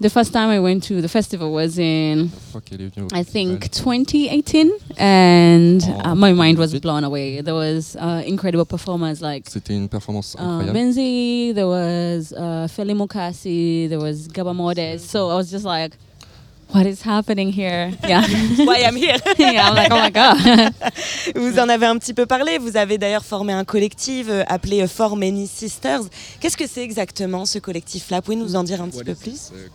the 0.00 0.10
first 0.10 0.32
time 0.32 0.50
I 0.50 0.60
went 0.60 0.82
to 0.84 1.00
the 1.00 1.08
festival 1.08 1.52
was 1.52 1.78
in, 1.78 2.28
fois 2.52 2.60
qu'elle 2.60 2.80
est 2.80 2.94
venue 2.94 3.06
au 3.06 3.16
I 3.16 3.22
think, 3.24 3.70
2018, 3.70 4.70
and 4.98 5.82
Oh, 5.84 6.10
uh, 6.10 6.14
my 6.14 6.32
mind 6.32 6.58
was 6.58 6.74
blown 6.80 7.04
away. 7.04 7.40
There 7.40 7.54
was 7.54 7.96
uh, 7.96 8.22
incredible 8.26 8.64
performers 8.64 9.20
like 9.20 9.48
C'était 9.48 9.74
une 9.74 9.88
performance 9.88 10.36
uh. 10.38 10.72
Benzi, 10.72 11.52
there 11.54 11.66
was 11.66 12.32
uh, 12.32 12.66
Feli 12.68 12.94
Mukasi, 12.94 13.88
there 13.88 14.00
was 14.00 14.28
Gaba 14.28 14.52
Modes. 14.54 15.02
So 15.08 15.30
I 15.30 15.34
was 15.36 15.50
just 15.50 15.64
like, 15.64 15.92
what 16.72 16.86
is 16.86 17.02
happening 17.02 17.50
here? 17.52 17.92
Yeah. 18.06 18.22
Why 18.64 18.82
I'm 18.84 18.96
here 18.96 19.16
yeah, 19.38 19.68
I'm 19.68 19.74
like, 19.74 19.90
oh 19.92 19.96
my 19.98 20.10
god. 20.10 20.38
Vous 21.34 21.58
en 21.58 21.68
avez 21.68 21.86
un 21.86 21.98
petit 21.98 22.14
peu 22.14 22.26
parlé. 22.26 22.58
Vous 22.58 22.76
avez 22.76 22.98
d'ailleurs 22.98 23.24
formé 23.24 23.52
un 23.52 23.64
collectif 23.64 24.26
euh, 24.28 24.42
appelé 24.48 24.82
euh, 24.82 24.88
For 24.88 25.16
Many 25.16 25.46
Sisters. 25.46 26.02
Qu'est-ce 26.40 26.56
que 26.56 26.66
c'est 26.66 26.82
exactement 26.82 27.44
ce 27.46 27.58
collectif-là? 27.58 28.22
Pouvez 28.22 28.36
nous 28.36 28.56
en 28.56 28.64
dire 28.64 28.80
un 28.82 28.88
petit 28.88 28.98
What 28.98 29.04
peu 29.04 29.12
is 29.12 29.14
plus? 29.16 29.50
uh, 29.52 29.68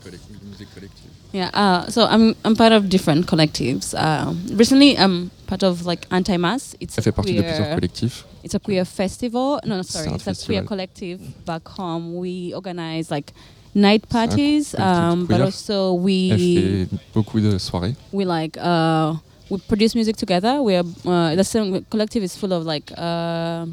collective? 0.74 1.10
Yeah, 1.32 1.50
uh, 1.54 1.90
so 1.92 2.08
I'm 2.10 2.34
I'm 2.44 2.56
part 2.56 2.72
of 2.74 2.90
different 2.90 3.28
collectives. 3.28 3.94
Uh, 3.94 4.34
recently, 4.56 4.98
I'm 4.98 5.30
part 5.46 5.62
of 5.64 5.86
like 5.86 6.08
Anti-Mass. 6.12 6.76
It's 6.82 6.98
Elle 6.98 7.02
a 7.02 7.04
fait 7.04 7.12
partie 7.12 7.36
de 7.36 7.42
plusieurs 7.44 7.66
queer, 7.68 7.76
collectifs. 7.76 8.26
it's 8.44 8.56
a 8.56 8.60
queer 8.60 8.84
festival. 8.84 9.60
No, 9.64 9.76
no, 9.78 9.84
sorry, 9.84 10.08
it's 10.08 10.24
a 10.28 10.34
queer 10.34 10.64
festival. 10.64 10.64
collective 10.66 11.20
back 11.46 11.68
home. 11.68 12.16
We 12.18 12.54
organize 12.56 13.12
like 13.12 13.32
night 13.76 14.08
parties, 14.10 14.76
um, 14.78 15.26
but 15.26 15.42
also 15.42 15.94
we 15.94 16.30
fait 16.30 16.98
beaucoup 17.14 17.40
de 17.40 17.58
soirées. 17.58 17.96
we 18.12 18.26
like 18.26 18.58
uh, 18.58 19.14
we 19.50 19.58
produce 19.68 19.96
music 19.96 20.16
together. 20.18 20.62
We 20.62 20.76
are 20.76 20.86
uh, 21.06 21.36
the 21.36 21.44
same 21.44 21.86
collective 21.90 22.24
is 22.24 22.36
full 22.36 22.54
of 22.54 22.66
like 22.66 22.92
uh, 22.98 23.66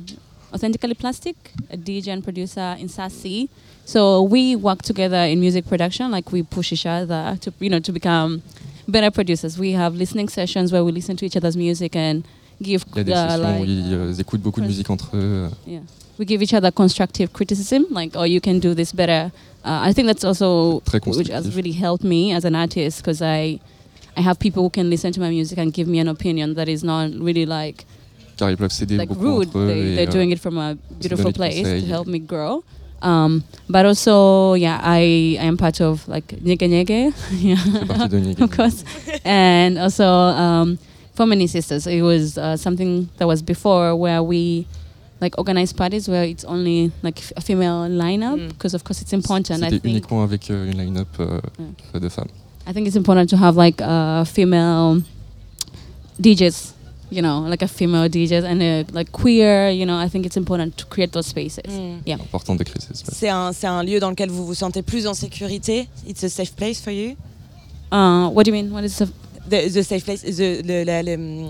authentically 0.52 0.94
plastic, 0.94 1.36
a 1.70 1.76
DJ 1.76 2.08
and 2.08 2.22
producer 2.22 2.76
in 2.78 2.88
Sassy. 2.88 3.48
So 3.84 4.22
we 4.22 4.56
work 4.56 4.82
together 4.82 5.18
in 5.30 5.38
music 5.40 5.66
production. 5.66 6.10
Like 6.10 6.32
we 6.32 6.42
push 6.42 6.72
each 6.72 6.86
other 6.86 7.36
to 7.40 7.52
you 7.60 7.70
know 7.70 7.80
to 7.80 7.92
become 7.92 8.42
better 8.88 9.10
producers. 9.10 9.58
We 9.58 9.72
have 9.72 9.94
listening 9.94 10.28
sessions 10.28 10.72
where 10.72 10.84
we 10.84 10.92
listen 10.92 11.16
to 11.16 11.24
each 11.26 11.36
other's 11.36 11.56
music 11.56 11.94
and 11.96 12.24
give 12.62 12.84
Il 12.94 12.98
y 12.98 13.00
a 13.00 13.04
des 13.04 13.12
sessions 13.12 13.60
où 13.60 13.64
like 13.64 13.68
ils 13.68 13.94
euh, 13.94 14.12
écoutent 14.14 14.40
beaucoup 14.40 14.60
de 14.60 14.66
musique 14.66 14.88
entre 14.90 15.10
eux. 15.16 15.48
yeah 15.66 15.80
we 16.18 16.24
give 16.24 16.42
each 16.42 16.54
other 16.54 16.70
constructive 16.70 17.32
criticism 17.32 17.86
like 17.90 18.12
oh 18.14 18.24
you 18.24 18.40
can 18.40 18.58
do 18.58 18.74
this 18.74 18.92
better. 18.92 19.32
Uh, 19.64 19.80
i 19.82 19.92
think 19.92 20.06
that's 20.06 20.24
also 20.24 20.80
which 21.04 21.28
has 21.28 21.56
really 21.56 21.72
helped 21.72 22.04
me 22.04 22.32
as 22.32 22.44
an 22.44 22.54
artist 22.54 22.98
because 22.98 23.20
i 23.20 23.58
i 24.16 24.20
have 24.20 24.38
people 24.38 24.62
who 24.62 24.70
can 24.70 24.88
listen 24.88 25.12
to 25.12 25.20
my 25.20 25.28
music 25.28 25.58
and 25.58 25.72
give 25.72 25.88
me 25.88 25.98
an 25.98 26.06
opinion 26.06 26.54
that 26.54 26.68
is 26.68 26.84
not 26.84 27.10
really 27.18 27.44
like 27.44 27.84
Car 28.38 28.50
ils 28.50 28.56
peuvent 28.56 28.70
s'aider 28.70 28.96
like 28.98 29.10
rude. 29.16 29.50
they, 29.52 29.96
they're 29.96 30.08
euh, 30.08 30.12
doing 30.12 30.30
it 30.30 30.38
from 30.38 30.58
a 30.58 30.76
beautiful 31.00 31.32
place 31.32 31.62
to 31.62 31.86
help 31.86 32.06
me 32.06 32.18
grow. 32.18 32.62
Um, 33.02 33.44
but 33.68 33.84
also 33.86 34.54
yeah 34.54 34.80
i 34.82 35.36
i 35.40 35.44
am 35.44 35.56
part 35.56 35.80
of 35.80 36.06
like 36.08 36.26
Nyege 36.42 36.68
Nyege. 36.68 37.12
Yeah. 37.40 37.56
Partie 37.86 38.08
de 38.08 38.20
Nyege 38.20 38.40
of 38.44 38.50
course. 38.50 38.84
And 39.24 39.78
also 39.78 40.06
um, 40.06 40.78
for 41.14 41.26
many 41.26 41.46
sisters 41.46 41.86
it 41.86 42.02
was 42.02 42.36
uh, 42.38 42.56
something 42.56 43.08
that 43.18 43.26
was 43.26 43.42
before 43.42 43.96
where 43.96 44.22
we 44.22 44.66
like 45.20 45.34
organize 45.38 45.72
parties 45.72 46.08
where 46.08 46.24
it's 46.28 46.44
only 46.44 46.90
like 47.02 47.20
a 47.36 47.40
female 47.40 47.88
lineup? 47.88 48.36
Because 48.48 48.74
of 48.74 48.82
course 48.84 49.00
it's 49.00 49.12
important 49.12 49.62
i 49.62 49.70
think 49.70 49.84
uniquement 49.84 50.22
avec 50.22 50.50
euh, 50.50 50.70
une 50.70 50.76
line-up 50.78 51.08
euh, 51.20 51.40
de 51.98 52.08
femmes. 52.08 52.28
i 52.66 52.72
think 52.72 52.86
it's 52.86 52.96
important 52.96 53.26
to 53.30 53.36
have 53.36 53.56
like 53.56 53.80
uh, 53.82 54.24
female 54.24 55.00
djs 56.20 56.72
you 57.10 57.22
know 57.22 57.40
like 57.48 57.62
a 57.62 57.68
female 57.68 58.08
djs 58.08 58.44
and 58.44 58.60
uh, 58.62 58.84
like 58.92 59.10
queer 59.12 59.70
you 59.70 59.86
know 59.86 59.96
i 59.96 60.08
think 60.08 60.26
it's 60.26 60.36
important 60.36 60.76
to 60.76 60.84
create 60.86 61.12
those 61.12 61.26
spaces 61.28 61.64
Mm. 61.68 62.00
yeah 62.04 62.16
Important 62.20 62.56
de 62.56 62.64
créer 62.64 62.80
ces 62.80 62.92
espaces. 62.92 63.16
C'est 63.18 63.28
un, 63.30 63.52
c'est 63.52 63.66
un 63.68 63.82
lieu 63.84 64.00
dans 64.00 64.10
lequel 64.10 64.30
vous 64.30 64.44
vous 64.46 64.54
sentez 64.54 64.82
plus 64.82 65.06
en 65.06 65.14
sécurité. 65.14 65.88
It's 66.06 66.24
a 66.24 66.28
safe 66.28 66.52
place 66.54 66.80
for 66.80 66.92
you. 66.92 67.14
uh, 67.92 68.28
what 68.30 68.44
do 68.44 68.50
you 68.50 68.56
mean? 68.62 68.70
What 68.72 68.84
is 68.84 68.96
the 68.98 69.06
The, 69.48 69.68
the 69.70 69.82
safe 69.84 70.04
place, 70.04 70.22
the, 70.22 70.60
le, 70.64 70.82
la- 70.84 71.02
le- 71.02 71.48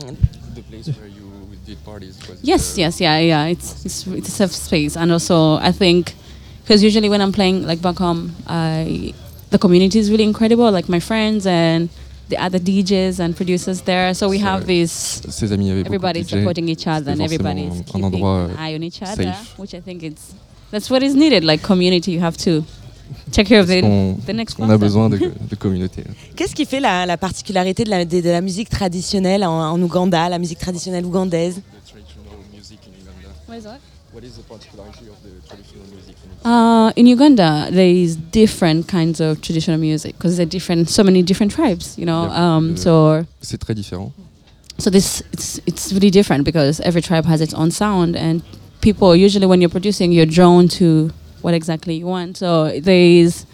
The 0.55 0.63
place 0.69 0.89
where 0.89 1.09
you 1.09 1.26
did 1.67 1.85
parties 1.85 2.17
Yes, 2.43 2.79
yes, 2.79 3.01
yeah, 3.01 3.19
yeah. 3.19 3.47
It's 3.47 3.85
it's, 3.85 4.07
it's 4.07 4.29
a 4.29 4.31
safe 4.31 4.55
space, 4.55 4.97
and 4.97 5.11
also 5.13 5.57
I 5.57 5.73
think 5.73 6.15
because 6.63 6.83
usually 6.83 7.09
when 7.09 7.21
I'm 7.21 7.33
playing 7.33 7.67
like 7.67 7.83
back 7.83 7.97
home, 7.99 8.35
I 8.47 9.13
the 9.51 9.59
community 9.59 9.99
is 9.99 10.11
really 10.11 10.25
incredible. 10.25 10.71
Like 10.71 10.89
my 10.89 11.01
friends 11.01 11.47
and 11.47 11.89
the 12.29 12.39
other 12.39 12.59
DJs 12.59 13.21
and 13.21 13.37
producers 13.37 13.83
there. 13.83 14.15
So 14.15 14.29
we 14.29 14.39
have 14.39 14.67
this. 14.67 15.23
Ses 15.29 15.53
amis 15.53 15.71
avaient 15.71 15.85
beaucoup 15.85 15.91
de 15.91 15.97
Everybody's 15.97 16.29
supporting 16.29 16.69
each 16.69 16.87
other, 16.87 17.13
and 17.13 17.23
everybody's 17.23 17.83
keeping 17.83 18.25
an 18.25 18.57
eye 18.57 18.75
on 18.75 18.83
each 18.83 19.03
other, 19.03 19.23
safe. 19.25 19.59
which 19.59 19.75
I 19.75 19.81
think 19.81 20.03
it's 20.03 20.35
that's 20.71 20.91
what 20.91 21.03
is 21.03 21.15
needed. 21.15 21.45
Like 21.45 21.63
community, 21.63 22.13
you 22.13 22.21
have 22.21 22.37
to 22.39 22.65
take 23.33 23.47
care 23.49 23.61
of 23.61 23.67
the, 23.67 23.81
the 24.27 24.33
next 24.33 24.59
on 24.61 24.71
a 24.71 24.77
besoin 24.79 25.09
de, 25.11 25.19
de 25.51 25.57
communauté. 25.57 26.05
Qu'est-ce 26.35 26.55
qui 26.55 26.65
fait 26.67 26.81
la, 26.81 27.07
la 27.07 27.17
particularité 27.17 27.85
de 27.85 27.91
la, 27.91 28.05
de, 28.05 28.21
de 28.21 28.31
la 28.31 28.41
musique 28.41 28.69
traditionnelle 28.69 29.45
en, 29.45 29.73
en 29.73 29.83
Ouganda, 29.83 30.29
la 30.29 30.39
musique 30.39 30.59
traditionnelle 30.59 31.05
ougandaise? 31.05 31.61
What 34.13 34.25
is 34.25 34.37
the 34.37 34.43
particularity 34.49 35.09
of 35.11 35.17
the 35.23 35.47
traditional 35.49 35.85
music 35.95 36.17
Uh, 36.45 36.93
in 36.97 37.07
Uganda, 37.07 37.69
there 37.73 37.89
is 37.91 38.17
different 38.31 38.87
kinds 38.87 39.21
of 39.21 39.41
traditional 39.41 39.79
music 39.79 40.17
because 40.17 40.37
there 40.37 40.47
are 40.47 40.49
different, 40.49 40.89
so 40.89 41.03
many 41.03 41.21
different 41.23 41.51
tribes. 41.53 41.97
You 41.99 42.07
know, 42.07 42.27
Yeah, 42.27 42.57
um, 42.57 42.77
so 42.77 43.25
C'est 43.43 43.59
très 43.59 43.75
différent. 43.75 44.13
so 44.79 44.91
this 44.91 45.23
it's 45.33 45.61
it's 45.67 45.93
really 45.93 46.11
different 46.11 46.45
because 46.45 46.81
every 46.81 47.03
tribe 47.03 47.25
has 47.27 47.41
its 47.41 47.53
own 47.55 47.71
sound, 47.73 48.15
and 48.17 48.43
people 48.81 49.17
usually 49.17 49.47
when 49.47 49.61
you're 49.61 49.71
producing, 49.73 50.13
you're 50.13 50.25
drawn 50.31 50.69
to 50.79 51.11
what 51.47 51.55
exactly 51.55 51.95
you 51.95 52.07
want. 52.07 52.37
So 52.37 52.81
there 52.81 53.07
is 53.23 53.47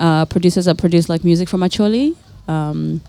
uh, 0.00 0.24
producers 0.24 0.64
that 0.64 0.78
produce 0.78 1.10
like 1.10 1.24
music 1.24 1.46
from 1.46 1.60
Acholi. 1.60 2.16
Um, 2.48 3.02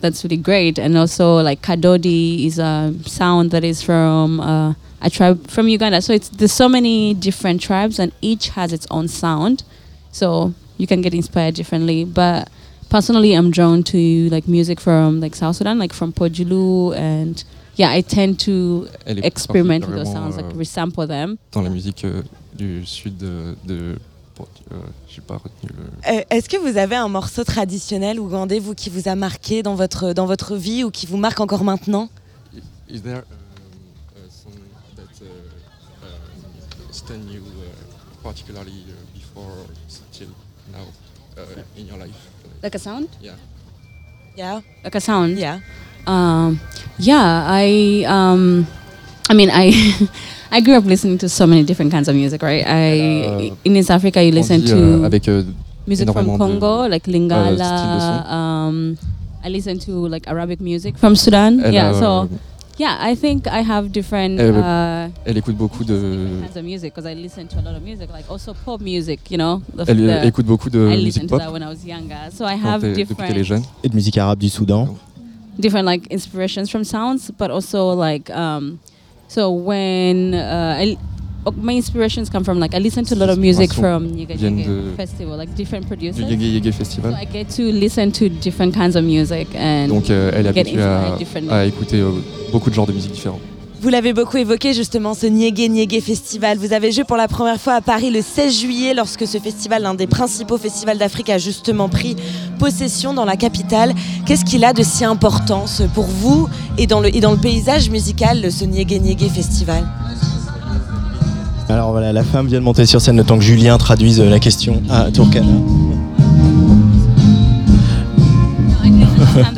that's 0.00 0.24
really 0.24 0.38
great, 0.38 0.78
and 0.78 0.96
also 0.96 1.42
like 1.42 1.60
Kadodi 1.60 2.46
is 2.46 2.58
a 2.58 2.94
sound 3.04 3.50
that 3.50 3.62
is 3.62 3.82
from 3.82 4.40
uh, 4.40 4.72
a 5.02 5.10
tribe 5.10 5.46
from 5.48 5.68
Uganda. 5.68 6.00
So 6.00 6.14
it's 6.14 6.30
there's 6.30 6.52
so 6.52 6.70
many 6.70 7.12
different 7.12 7.60
tribes, 7.60 7.98
and 7.98 8.12
each 8.22 8.48
has 8.56 8.72
its 8.72 8.86
own 8.90 9.08
sound. 9.08 9.62
So 10.10 10.54
you 10.78 10.86
can 10.86 11.02
get 11.02 11.12
inspired 11.12 11.54
differently, 11.54 12.04
but 12.06 12.48
personally 12.90 13.32
i'm 13.32 13.50
drawn 13.50 13.82
to 13.82 14.28
like 14.28 14.46
music 14.46 14.78
from 14.78 15.18
like 15.20 15.34
south 15.34 15.56
sudan 15.56 15.78
like 15.80 15.92
from 15.92 16.12
pojulu 16.12 16.94
and 16.94 17.42
yeah 17.78 17.90
i 17.90 18.02
tend 18.02 18.36
to 18.36 18.86
experiment 19.06 19.86
with 19.86 19.96
those 19.96 20.12
sounds 20.12 20.36
like 20.36 20.46
euh, 20.54 20.58
resample 20.58 21.06
them 21.06 21.36
Dans 21.52 21.62
la 21.62 21.70
musique 21.70 22.04
euh, 22.04 22.22
du 22.54 22.84
sud 22.86 23.16
de. 23.16 23.56
de 23.66 23.96
euh, 24.72 24.76
J'ai 25.08 25.20
pas 25.20 25.36
retenu 25.36 25.70
le. 25.76 26.12
Euh, 26.12 26.22
Est-ce 26.30 26.48
que 26.48 26.56
vous 26.56 26.76
avez 26.78 26.96
un 26.96 27.08
morceau 27.08 27.44
traditionnel 27.44 28.18
ougandais, 28.18 28.58
vous, 28.58 28.74
qui 28.74 28.90
vous 28.90 29.08
a 29.08 29.14
marqué 29.14 29.62
dans 29.62 29.74
votre, 29.74 30.12
dans 30.12 30.26
votre 30.26 30.56
vie 30.56 30.82
ou 30.84 30.90
qui 30.90 31.06
vous 31.06 31.16
marque 31.16 31.40
encore 31.40 31.64
maintenant? 31.64 32.08
Is 32.88 33.00
there 33.00 33.18
um, 33.18 34.24
a 34.24 34.30
song 34.30 34.52
that 34.96 35.22
uh, 35.22 36.06
um, 36.06 36.92
stunned 36.92 37.30
you 37.30 37.42
uh, 37.42 38.22
particularly 38.22 38.84
uh, 38.88 39.14
before 39.14 39.50
or 39.50 39.66
till 40.12 40.28
now 40.72 40.84
uh, 41.36 41.80
in 41.80 41.86
your 41.86 41.98
life? 41.98 42.28
like 42.62 42.74
a 42.74 42.78
sound? 42.78 43.08
Yeah. 43.22 43.32
Yeah. 44.36 44.60
like 44.82 44.94
a 44.94 45.00
sound? 45.00 45.38
Yeah. 45.38 45.60
Um 46.06 46.58
yeah 46.98 47.44
i 47.48 48.04
um 48.08 48.64
i 49.30 49.34
mean 49.34 49.50
i 49.52 49.72
i 50.52 50.60
grew 50.60 50.76
up 50.76 50.84
listening 50.86 51.18
to 51.18 51.28
so 51.28 51.46
many 51.46 51.62
different 51.64 51.90
kinds 51.92 52.08
of 52.08 52.14
music 52.14 52.42
right 52.42 52.64
i 52.66 52.98
Euh, 53.24 53.50
in 53.64 53.76
east 53.76 53.90
africa 53.90 54.22
you 54.22 54.30
listen 54.32 54.60
grandi, 54.60 54.72
euh, 54.82 54.98
to 55.00 55.04
avec, 55.06 55.28
euh, 55.28 55.42
music 55.86 56.10
from 56.10 56.24
énormément 56.26 56.48
de, 56.48 56.58
congo 56.60 56.88
like 56.88 57.06
euh, 57.08 57.12
styles 57.12 57.12
de 57.12 57.12
lingala 57.12 58.24
son. 58.28 58.34
um 58.34 58.96
i 59.44 59.48
listen 59.50 59.78
to 59.78 60.08
like 60.08 60.26
arabic 60.28 60.60
music 60.60 60.96
from 60.98 61.14
sudan 61.16 61.60
Elle 61.64 61.74
yeah 61.74 61.90
a, 61.90 61.94
so 61.94 62.06
euh, 62.22 62.26
yeah 62.78 62.96
i 63.02 63.14
think 63.16 63.46
i 63.46 63.62
have 63.62 63.88
different 63.90 64.38
Elle, 64.40 64.54
uh 64.56 65.08
elle 65.26 65.36
écoute 65.38 65.56
beaucoup 65.56 65.84
de. 65.84 65.94
kinds 65.94 66.56
of 66.58 66.64
music 66.64 66.94
because 66.94 67.06
I 67.10 67.14
listen 67.14 67.46
to 67.48 67.58
a 67.58 67.62
lot 67.62 67.76
of 67.76 67.82
music, 67.82 68.08
like 68.12 68.24
also 68.30 68.52
pop 68.64 68.80
music, 68.80 69.20
you 69.30 69.36
know. 69.38 69.60
The, 69.76 69.88
Elle 69.90 70.20
the- 70.22 70.26
écoute 70.26 70.46
beaucoup 70.46 70.70
de 70.70 70.78
I 70.78 70.96
musique 70.96 71.04
listened 71.04 71.28
to 71.30 71.38
that 71.38 71.52
when 71.52 71.62
I 71.62 71.66
was 71.66 71.84
younger, 71.86 72.30
so 72.36 72.44
I 72.46 72.56
have 72.56 72.80
t'es- 72.80 72.88
depuis 72.94 73.14
que 73.14 73.22
t'es 73.22 73.32
different, 73.34 73.44
jeune. 73.44 73.62
Et 73.84 73.88
de 73.88 73.94
musique 73.94 74.18
arabe 74.18 74.38
du 74.40 74.48
Soudan. 74.48 74.88
Different 75.58 75.86
like 75.86 76.06
inspirations 76.08 76.70
from 76.70 76.84
sounds, 76.84 77.30
but 77.30 77.50
also 77.50 77.90
like 77.90 78.30
um, 78.30 78.80
so 79.28 79.50
when 79.50 80.34
uh, 80.34 80.76
I, 80.78 80.96
my 81.56 81.74
inspirations 81.74 82.30
come 82.30 82.44
from 82.44 82.58
like 82.58 82.74
I 82.74 82.78
listen 82.78 83.04
to 83.06 83.14
a 83.14 83.16
lot 83.16 83.30
of 83.30 83.38
music 83.38 83.72
from 83.72 84.08
viennent 84.14 84.96
Festival, 84.96 85.36
like 85.36 85.54
different 85.54 85.84
Du 85.84 85.88
producers. 85.88 86.24
Yege 86.24 86.60
Yege 86.60 86.84
So 86.84 87.14
I 87.14 87.24
get 87.24 87.48
to 87.50 87.62
listen 87.72 88.12
to 88.12 88.28
different 88.28 88.74
kinds 88.74 88.96
of 88.96 89.04
music 89.04 89.48
and 89.54 89.88
Donc 89.88 90.10
euh, 90.10 90.30
elle 90.34 90.52
get 90.52 90.60
habituée 90.60 90.82
à, 90.82 91.16
differently. 91.18 91.50
à 91.52 91.64
écouter 91.66 92.00
euh, 92.00 92.10
beaucoup 92.52 92.70
de 92.70 92.74
genres 92.74 92.86
de 92.86 92.92
musique 92.92 93.12
différents. 93.12 93.40
Vous 93.84 93.90
l'avez 93.90 94.14
beaucoup 94.14 94.38
évoqué 94.38 94.72
justement, 94.72 95.12
ce 95.12 95.26
Niégué 95.26 95.68
Niégué 95.68 96.00
Festival. 96.00 96.56
Vous 96.56 96.72
avez 96.72 96.90
joué 96.90 97.04
pour 97.04 97.18
la 97.18 97.28
première 97.28 97.60
fois 97.60 97.74
à 97.74 97.80
Paris 97.82 98.10
le 98.10 98.22
16 98.22 98.60
juillet 98.60 98.94
lorsque 98.94 99.26
ce 99.26 99.36
festival, 99.36 99.82
l'un 99.82 99.92
des 99.92 100.06
principaux 100.06 100.56
festivals 100.56 100.96
d'Afrique, 100.96 101.28
a 101.28 101.36
justement 101.36 101.90
pris 101.90 102.16
possession 102.58 103.12
dans 103.12 103.26
la 103.26 103.36
capitale. 103.36 103.92
Qu'est-ce 104.24 104.46
qu'il 104.46 104.64
a 104.64 104.72
de 104.72 104.82
si 104.82 105.04
important 105.04 105.66
ce- 105.66 105.82
pour 105.82 106.06
vous 106.06 106.48
et 106.78 106.86
dans 106.86 107.00
le, 107.00 107.14
et 107.14 107.20
dans 107.20 107.32
le 107.32 107.36
paysage 107.36 107.90
musical, 107.90 108.50
ce 108.50 108.64
Niégué 108.64 109.00
Niégué 109.00 109.28
Festival? 109.28 109.86
Alors 111.68 111.90
voilà, 111.90 112.14
la 112.14 112.24
femme 112.24 112.46
vient 112.46 112.60
de 112.60 112.64
monter 112.64 112.86
sur 112.86 113.02
scène 113.02 113.18
le 113.18 113.24
temps 113.24 113.36
que 113.36 113.44
Julien 113.44 113.76
traduise 113.76 114.18
euh, 114.18 114.30
la 114.30 114.40
question 114.40 114.82
à 114.88 115.10
the 115.10 115.20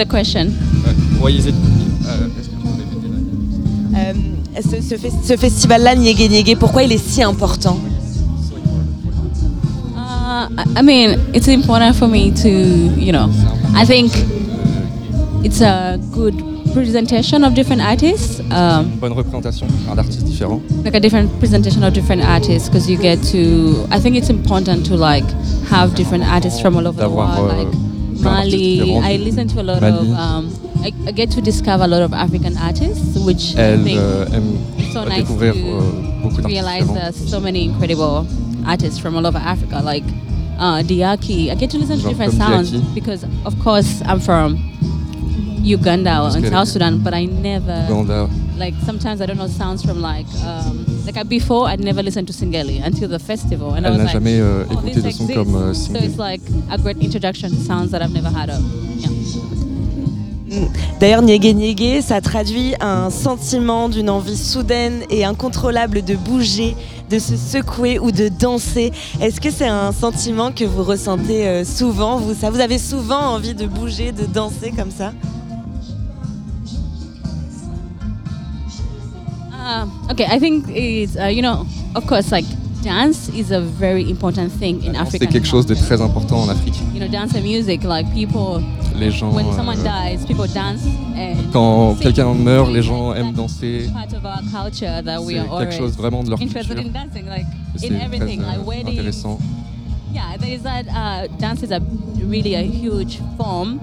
question. 0.09 0.49
Why 1.21 1.37
is 1.37 1.47
it? 1.47 1.55
Ce, 4.62 4.81
ce 4.83 4.95
fes- 4.97 5.12
ce 5.25 5.37
festival-là, 5.37 5.95
Niégué 5.95 6.29
Niégué, 6.29 6.57
pourquoi 6.57 6.83
il 6.83 6.92
est 6.92 6.99
si 6.99 7.23
important? 7.23 7.79
Uh, 9.95 10.49
I- 10.77 10.83
mean, 10.83 11.19
it's 11.35 11.49
important 11.49 11.95
for 11.95 12.09
me 12.09 12.31
to, 12.33 12.49
you 12.49 13.12
know, 13.12 13.29
I 13.75 13.85
think 13.87 14.12
it's 15.45 15.61
a 15.61 15.99
good 16.12 16.35
presentation 16.75 17.42
of 17.45 17.55
different 17.55 17.81
artists, 17.83 18.40
um, 18.51 18.87
Bonne 19.01 19.12
représentation 19.14 19.66
d'artistes 19.95 20.25
différents. 20.25 20.61
like 20.85 20.95
a 20.95 21.01
different 21.01 21.31
presentation 21.38 21.83
of 21.83 21.92
different 21.95 22.23
artists, 22.23 22.69
because 22.69 22.88
you 22.90 22.99
get 22.99 23.19
to. 23.33 23.87
I 23.90 23.99
think 23.99 24.16
it's 24.16 24.29
important 24.31 24.85
to 24.88 24.97
like 24.97 25.25
have 25.71 25.95
different 25.95 26.25
artists 26.25 26.61
from 26.61 26.77
all 26.77 26.87
over 26.87 26.97
the 26.99 27.03
D'avoir 27.09 27.40
world, 27.40 27.53
euh, 27.53 27.59
like 27.64 28.23
Mali. 28.23 28.81
différents 28.81 29.07
I 29.11 29.16
listen 29.19 29.47
to 29.49 29.61
a 29.61 29.62
lot 29.62 29.81
Mali. 29.81 29.92
of. 29.99 30.19
Um, 30.19 30.49
I, 30.83 30.93
I 31.07 31.12
get 31.12 31.31
to 31.33 31.41
discover 31.41 31.85
a 31.85 31.89
lot 31.89 32.03
of 32.03 32.12
African 32.12 32.57
artists, 32.57 33.19
which 33.25 33.57
I 33.57 33.77
think 33.83 34.01
euh, 34.01 34.27
so 34.93 35.05
nice 35.05 35.27
to 35.29 35.35
euh, 35.43 36.23
beaucoup 36.23 36.45
realize 36.45 36.87
there's 36.93 37.17
so 37.31 37.41
many 37.41 37.65
incredible 37.65 38.27
artists 38.67 38.99
from 38.99 39.17
all 39.17 39.27
over 39.27 39.39
Africa. 39.39 39.81
Like 39.83 40.05
uh, 40.59 40.83
Diaki. 40.83 41.51
I 41.51 41.55
get 41.55 41.71
to 41.71 41.79
listen 41.79 41.99
to 41.99 42.09
different 42.09 42.33
sounds 42.35 42.73
Diaki. 42.73 42.95
because, 42.95 43.25
of 43.45 43.59
course, 43.61 44.03
I'm 44.05 44.21
from 44.21 44.57
Uganda 45.62 46.31
and 46.35 46.47
South 46.47 46.69
Sudan, 46.69 47.03
but 47.03 47.15
I 47.15 47.25
never 47.25 47.87
Uganda. 47.89 48.29
like 48.57 48.75
sometimes 48.85 49.21
I 49.21 49.27
don't 49.27 49.37
know 49.37 49.49
sounds 49.49 49.85
from 49.85 50.01
like 50.01 50.27
um, 50.45 50.87
like 51.05 51.17
I, 51.17 51.23
before 51.25 51.67
I'd 51.69 51.81
never 51.81 52.03
listened 52.03 52.29
to 52.29 52.33
Singeli 52.33 52.83
until 52.85 53.09
the 53.09 53.19
festival, 53.19 53.75
and 53.75 53.87
I 53.87 53.91
was 53.91 53.99
like, 53.99 54.12
jamais 54.12 54.41
euh, 54.41 54.65
oh, 54.71 54.81
this 54.83 54.95
de 54.95 55.01
son 55.01 55.09
exists. 55.09 55.35
comme 55.35 55.55
euh, 55.55 55.75
So 55.75 55.99
it's 55.99 56.19
like 56.19 56.41
a 56.71 56.79
great 56.79 56.99
introduction 56.99 57.51
to 57.51 57.57
sounds 57.57 57.91
that 57.91 58.03
I've 58.03 58.12
never 58.15 58.31
heard 58.31 58.51
of. 58.51 58.62
Yeah. 58.97 59.09
D'ailleurs, 61.01 61.23
Niégué 61.23 61.55
Niégué, 61.55 62.03
ça 62.03 62.21
traduit 62.21 62.75
un 62.81 63.11
sentiment 63.11 63.89
d'une 63.89 64.09
envie 64.09 64.37
soudaine 64.37 65.03
et 65.11 65.25
incontrôlable 65.25 66.03
de 66.05 66.15
bouger, 66.15 66.77
de 67.11 67.19
se 67.19 67.37
secouer 67.37 67.99
ou 67.99 68.13
de 68.13 68.29
danser. 68.29 68.93
Est-ce 69.21 69.41
que 69.41 69.51
c'est 69.51 69.67
un 69.67 69.91
sentiment 69.93 70.53
que 70.53 70.65
vous 70.65 70.85
ressentez 70.85 71.49
euh, 71.49 71.65
souvent 71.65 72.19
vous, 72.19 72.35
ça, 72.35 72.51
vous 72.51 72.61
avez 72.61 72.79
souvent 72.79 73.35
envie 73.35 73.55
de 73.55 73.67
bouger, 73.67 74.13
de 74.13 74.25
danser 74.25 74.73
comme 74.77 74.91
ça? 74.93 75.13
Uh, 79.53 79.87
okay, 80.11 80.27
I 80.31 80.39
think 80.39 80.67
it's 80.69 81.17
uh, 81.17 81.29
you 81.29 81.43
know, 81.43 81.67
of 81.97 82.07
course, 82.07 82.31
like 82.31 82.45
dance 82.85 83.29
is 83.35 83.51
a 83.51 83.61
very 83.61 84.09
important 84.09 84.49
thing 84.61 84.81
in 84.87 84.93
C'est 84.93 85.01
Africa. 85.01 85.27
quelque 85.27 85.47
chose 85.49 85.67
de 85.67 85.75
très 85.75 86.01
important 86.01 86.39
en 86.43 86.49
Afrique. 86.49 86.77
You 86.95 87.01
know, 87.01 87.09
dance 87.09 87.35
and 87.35 87.43
music, 87.43 87.83
like 87.83 88.07
people. 88.15 88.63
Les 88.99 89.11
gens, 89.11 89.31
when 89.35 89.47
euh, 89.47 89.53
someone 89.57 89.77
dies, 89.83 90.25
people 90.27 90.47
dance. 90.49 90.83
And 91.17 91.53
Quand 91.53 91.95
quelqu'un 92.01 92.33
meurt, 92.35 92.71
les 92.71 92.83
gens 92.83 93.13
aiment 93.15 93.33
danser. 93.35 93.91
part 93.93 94.13
of 94.15 94.25
our 94.25 94.41
culture 94.51 95.03
that 95.05 95.21
we 95.23 95.35
C'est 95.35 95.39
are 95.41 95.59
quelque 95.61 95.75
chose 95.77 95.97
vraiment 95.97 96.23
de 96.25 96.31
leur 96.31 96.39
culture. 96.39 96.61
in 96.79 96.89
dancing, 96.93 97.27
like 97.29 97.47
C'est 97.77 97.89
in 97.91 97.99
très 97.99 98.05
everything, 98.07 98.41
euh, 98.43 98.89
intéressant. 98.89 99.39
Yeah, 100.15 100.39
there 100.39 100.51
is 100.51 100.63
that 100.63 100.87
uh, 100.89 101.29
dance 101.39 101.63
is 101.63 101.73
a 101.73 101.81
really 102.27 102.55
a 102.55 102.63
huge 102.63 103.21
form 103.37 103.81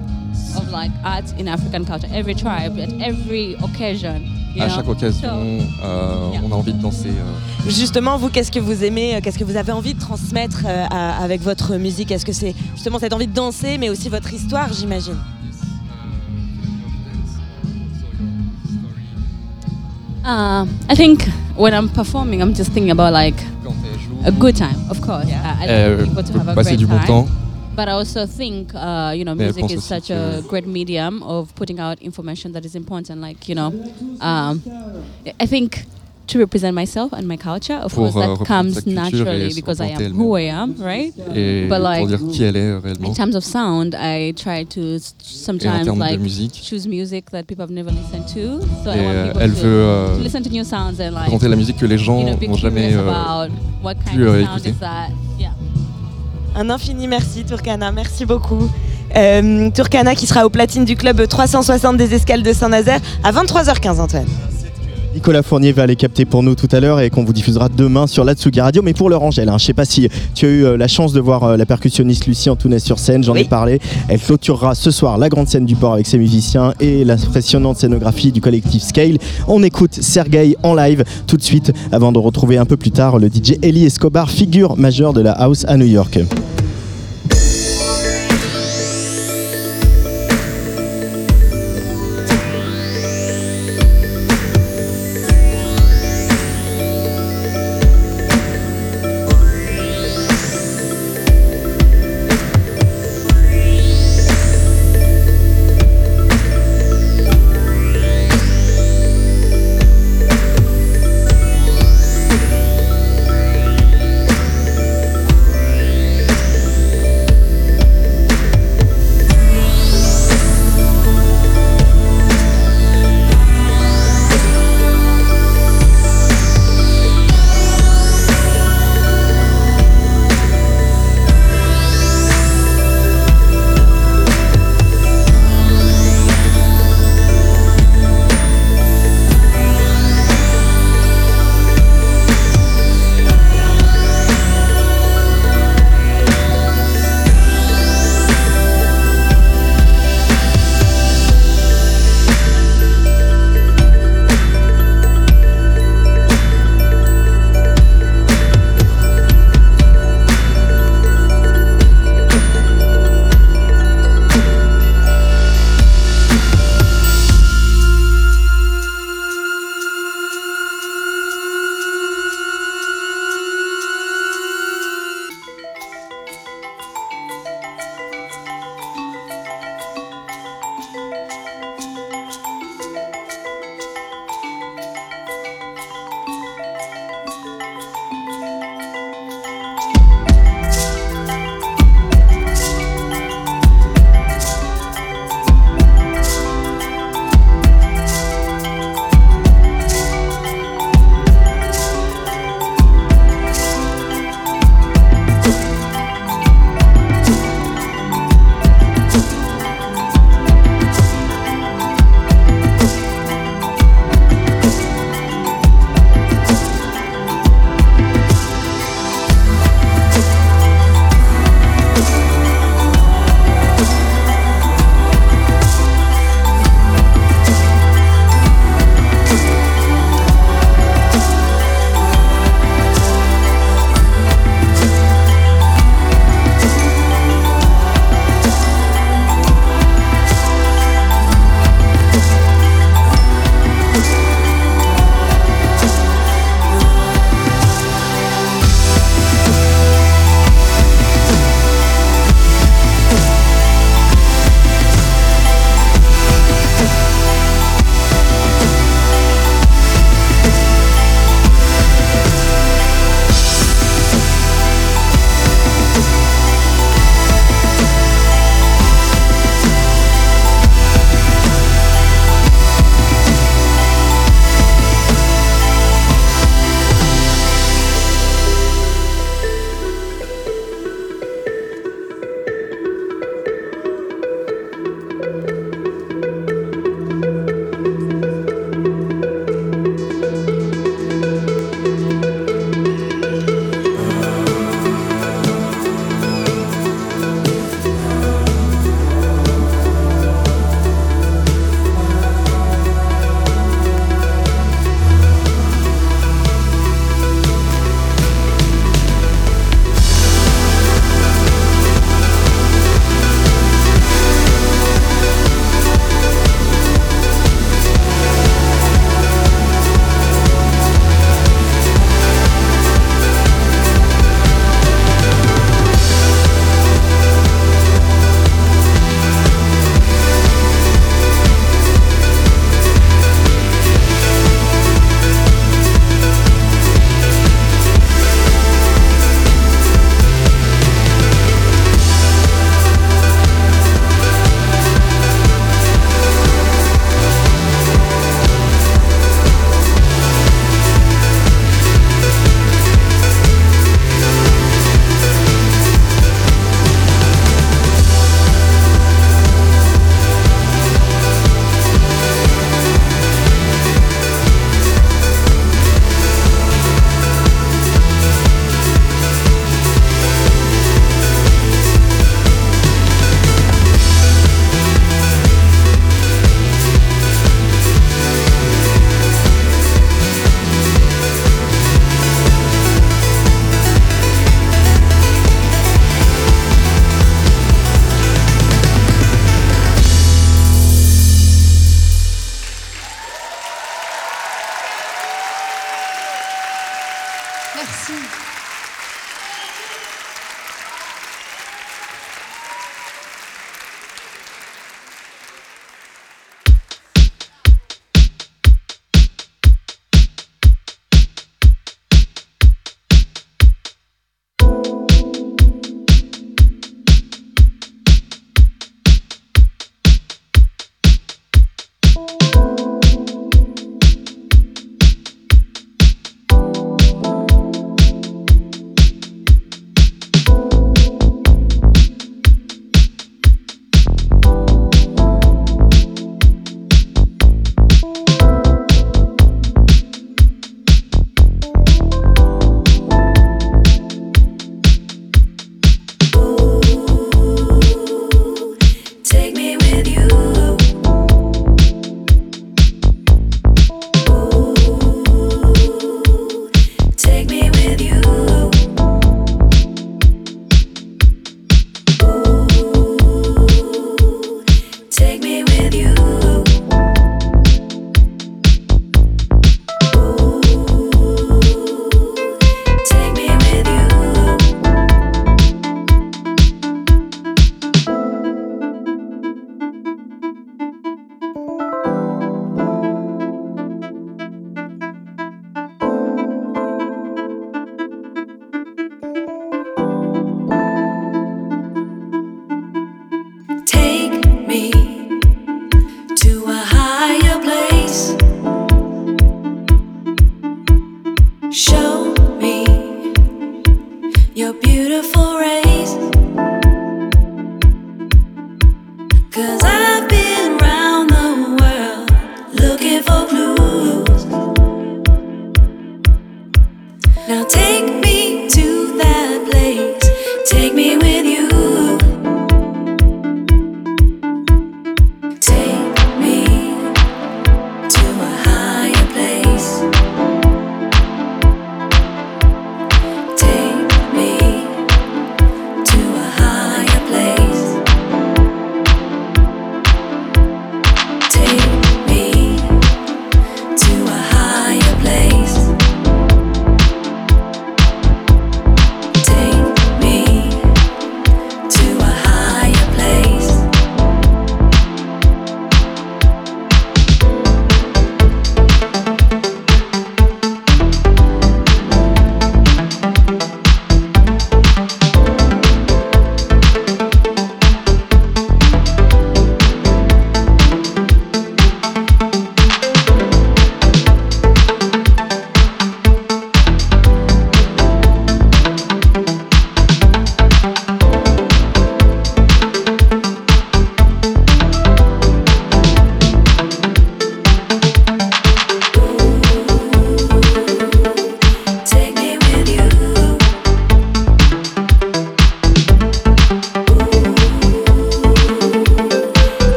of 0.58 0.72
like 0.72 0.92
art 1.06 1.26
in 1.40 1.48
African 1.48 1.86
culture. 1.86 2.08
Every 2.12 2.34
tribe, 2.34 2.80
at 2.80 2.90
every 3.00 3.56
occasion. 3.64 4.24
À 4.60 4.70
chaque 4.70 4.88
occasion, 4.88 5.30
euh, 5.84 6.30
yeah. 6.34 6.42
on 6.44 6.52
a 6.52 6.56
envie 6.56 6.74
de 6.74 6.82
danser. 6.82 7.10
euh. 7.10 7.70
Justement, 7.70 8.18
vous, 8.18 8.30
qu'est-ce 8.30 8.52
que 8.52 8.60
vous 8.60 8.84
aimez, 8.84 9.16
euh, 9.16 9.20
qu'est-ce 9.22 9.40
que 9.40 9.44
vous 9.44 9.58
avez 9.58 9.72
envie 9.72 9.94
de 9.96 10.00
transmettre 10.00 10.62
euh, 10.66 10.86
à- 10.92 11.24
avec 11.24 11.42
votre 11.42 11.76
musique? 11.78 12.12
Est-ce 12.12 12.26
que 12.26 12.34
c'est 12.34 12.54
justement 12.76 13.00
cette 13.00 13.14
envie 13.14 13.28
de 13.28 13.34
danser, 13.34 13.78
mais 13.80 13.90
aussi 13.90 14.10
votre 14.10 14.32
histoire, 14.34 14.72
j'imagine? 14.72 15.16
Uh, 20.26 20.66
I 20.90 20.96
think 20.96 21.26
when 21.58 21.74
I'm 21.74 21.90
performing, 21.90 22.42
I'm 22.42 22.54
just 22.56 22.72
thinking 22.72 22.92
about 22.92 23.12
like 23.12 23.36
a 24.26 24.32
good 24.32 24.56
time, 24.56 24.78
of 24.90 25.02
course. 25.02 25.26
Uh, 25.26 25.66
I 25.66 25.96
want 25.96 26.08
people 26.08 26.24
to 26.24 26.40
have 26.40 26.48
a 26.50 26.56
passer 26.56 26.70
great 26.76 26.80
du 26.80 26.86
bon 26.88 26.98
time. 27.00 27.08
temps? 27.08 27.28
But 27.76 27.90
I 27.90 27.94
also 27.94 28.26
think, 28.28 28.72
uh, 28.76 29.14
you 29.16 29.26
know, 29.26 29.34
music 29.34 29.62
pense 29.62 29.74
is 29.74 29.84
such 29.84 30.12
a 30.12 30.44
great 30.48 30.68
medium 30.68 31.24
of 31.24 31.54
putting 31.56 31.80
out 31.80 32.00
information 32.02 32.52
that 32.54 32.66
is 32.66 32.76
important. 32.76 33.20
Like, 33.22 33.50
you 33.50 33.56
know, 33.56 33.72
um, 34.22 34.62
I 35.40 35.46
think 35.48 35.86
to 36.28 36.40
represent 36.40 36.74
myself 36.74 37.12
and 37.14 37.28
my 37.28 37.36
culture, 37.36 37.74
of 37.74 37.94
Pour, 37.94 38.12
course, 38.12 38.16
that 38.40 38.46
comes 38.46 38.86
naturally 38.86 39.54
because 39.54 39.82
I 39.82 39.88
am 39.88 40.14
who 40.14 40.36
I 40.36 40.42
am, 40.42 40.76
right? 40.80 41.14
Et 41.36 41.68
But 41.68 41.82
like, 41.82 42.00
pour 42.00 42.08
dire 42.08 42.20
qui 42.32 42.44
elle 42.44 42.56
est 42.56 42.78
réellement. 42.78 43.10
in 43.10 43.14
terms 43.14 43.36
of 43.36 43.44
sound, 43.44 43.96
I 43.96 44.32
try 44.34 44.64
to 44.66 45.00
sometimes 45.20 45.88
like 45.88 46.20
musique. 46.20 46.54
choose 46.54 46.88
music 46.88 47.32
that 47.32 47.46
people 47.48 47.64
have 47.64 47.74
never 47.74 47.92
listened 47.92 48.28
to. 48.34 48.62
So 48.84 48.92
I 48.92 49.02
want 49.02 49.16
euh, 49.16 49.34
people 49.34 49.42
to, 49.42 49.62
veut, 49.62 49.84
euh, 49.84 50.18
to 50.18 50.24
listen 50.24 50.44
to 50.44 50.50
new 50.50 50.64
sounds 50.64 51.00
and 51.00 51.12
like 51.14 51.28
présenter 51.30 51.50
la 51.50 51.56
musique 51.56 51.78
que 51.78 51.86
les 51.86 51.98
gens 51.98 52.20
you 52.20 52.26
know, 52.28 52.48
n'ont 52.48 52.56
jamais 52.58 52.94
euh, 52.94 53.02
about 53.02 53.52
what 53.84 53.96
kind 54.06 54.22
of 54.22 54.28
euh, 54.28 54.42
écouter. 54.44 54.74
Un 56.56 56.70
infini 56.70 57.08
merci 57.08 57.44
Turkana, 57.44 57.92
merci 57.92 58.26
beaucoup. 58.26 58.70
Euh, 59.16 59.70
Turkana 59.72 60.16
qui 60.16 60.28
sera 60.28 60.46
au 60.46 60.50
platine 60.50 60.86
du 60.86 60.96
club 60.96 61.28
360 61.28 61.98
des 61.98 62.14
escales 62.14 62.44
de 62.44 62.54
Saint-Nazaire 62.54 63.00
à 63.24 63.32
23h15 63.32 64.00
Antoine. 64.00 64.28
Nicolas 65.14 65.44
Fournier 65.44 65.72
va 65.72 65.86
les 65.86 65.96
capter 65.96 66.26
pour 66.26 66.42
nous 66.42 66.56
tout 66.56 66.68
à 66.72 66.80
l'heure 66.80 67.00
et 67.00 67.12
qu'on 67.12 67.24
vous 67.24 67.34
diffusera 67.34 67.70
demain 67.70 68.08
sur 68.08 68.24
la 68.24 68.34
Tsugi 68.34 68.60
Radio. 68.62 68.82
Mais 68.82 68.94
pour 68.94 69.12
l'heure, 69.12 69.22
Angèle, 69.22 69.48
hein, 69.50 69.58
je 69.60 69.66
sais 69.66 69.74
pas 69.74 69.86
si 69.86 70.10
tu 70.34 70.46
as 70.46 70.50
eu 70.50 70.66
euh, 70.66 70.76
la 70.76 70.88
chance 70.88 71.14
de 71.14 71.20
voir 71.20 71.44
euh, 71.44 71.58
la 71.58 71.68
percussionniste 71.68 72.26
Lucie 72.26 72.50
Antunes 72.50 72.80
sur 72.80 72.98
scène, 72.98 73.24
j'en 73.24 73.36
ai 73.36 73.44
parlé. 73.44 73.80
Elle 74.08 74.20
clôturera 74.20 74.74
ce 74.74 74.90
soir 74.90 75.20
la 75.20 75.30
grande 75.30 75.48
scène 75.48 75.66
du 75.66 75.76
port 75.76 75.94
avec 75.94 76.08
ses 76.08 76.18
musiciens 76.18 76.74
et 76.80 77.06
l'impressionnante 77.06 77.78
scénographie 77.78 78.32
du 78.32 78.42
collectif 78.42 78.82
Scale. 78.82 79.20
On 79.48 79.62
écoute 79.62 79.94
Sergei 79.94 80.58
en 80.64 80.74
live 80.74 81.04
tout 81.28 81.38
de 81.38 81.44
suite 81.44 81.72
avant 81.92 82.12
de 82.12 82.18
retrouver 82.18 82.58
un 82.58 82.66
peu 82.66 82.78
plus 82.78 82.92
tard 82.92 83.20
le 83.20 83.28
DJ 83.28 83.58
Eli 83.62 83.86
Escobar, 83.86 84.32
figure 84.32 84.78
majeure 84.78 85.14
de 85.14 85.22
la 85.22 85.34
house 85.34 85.64
à 85.68 85.78
New 85.78 85.86
York. 85.86 86.20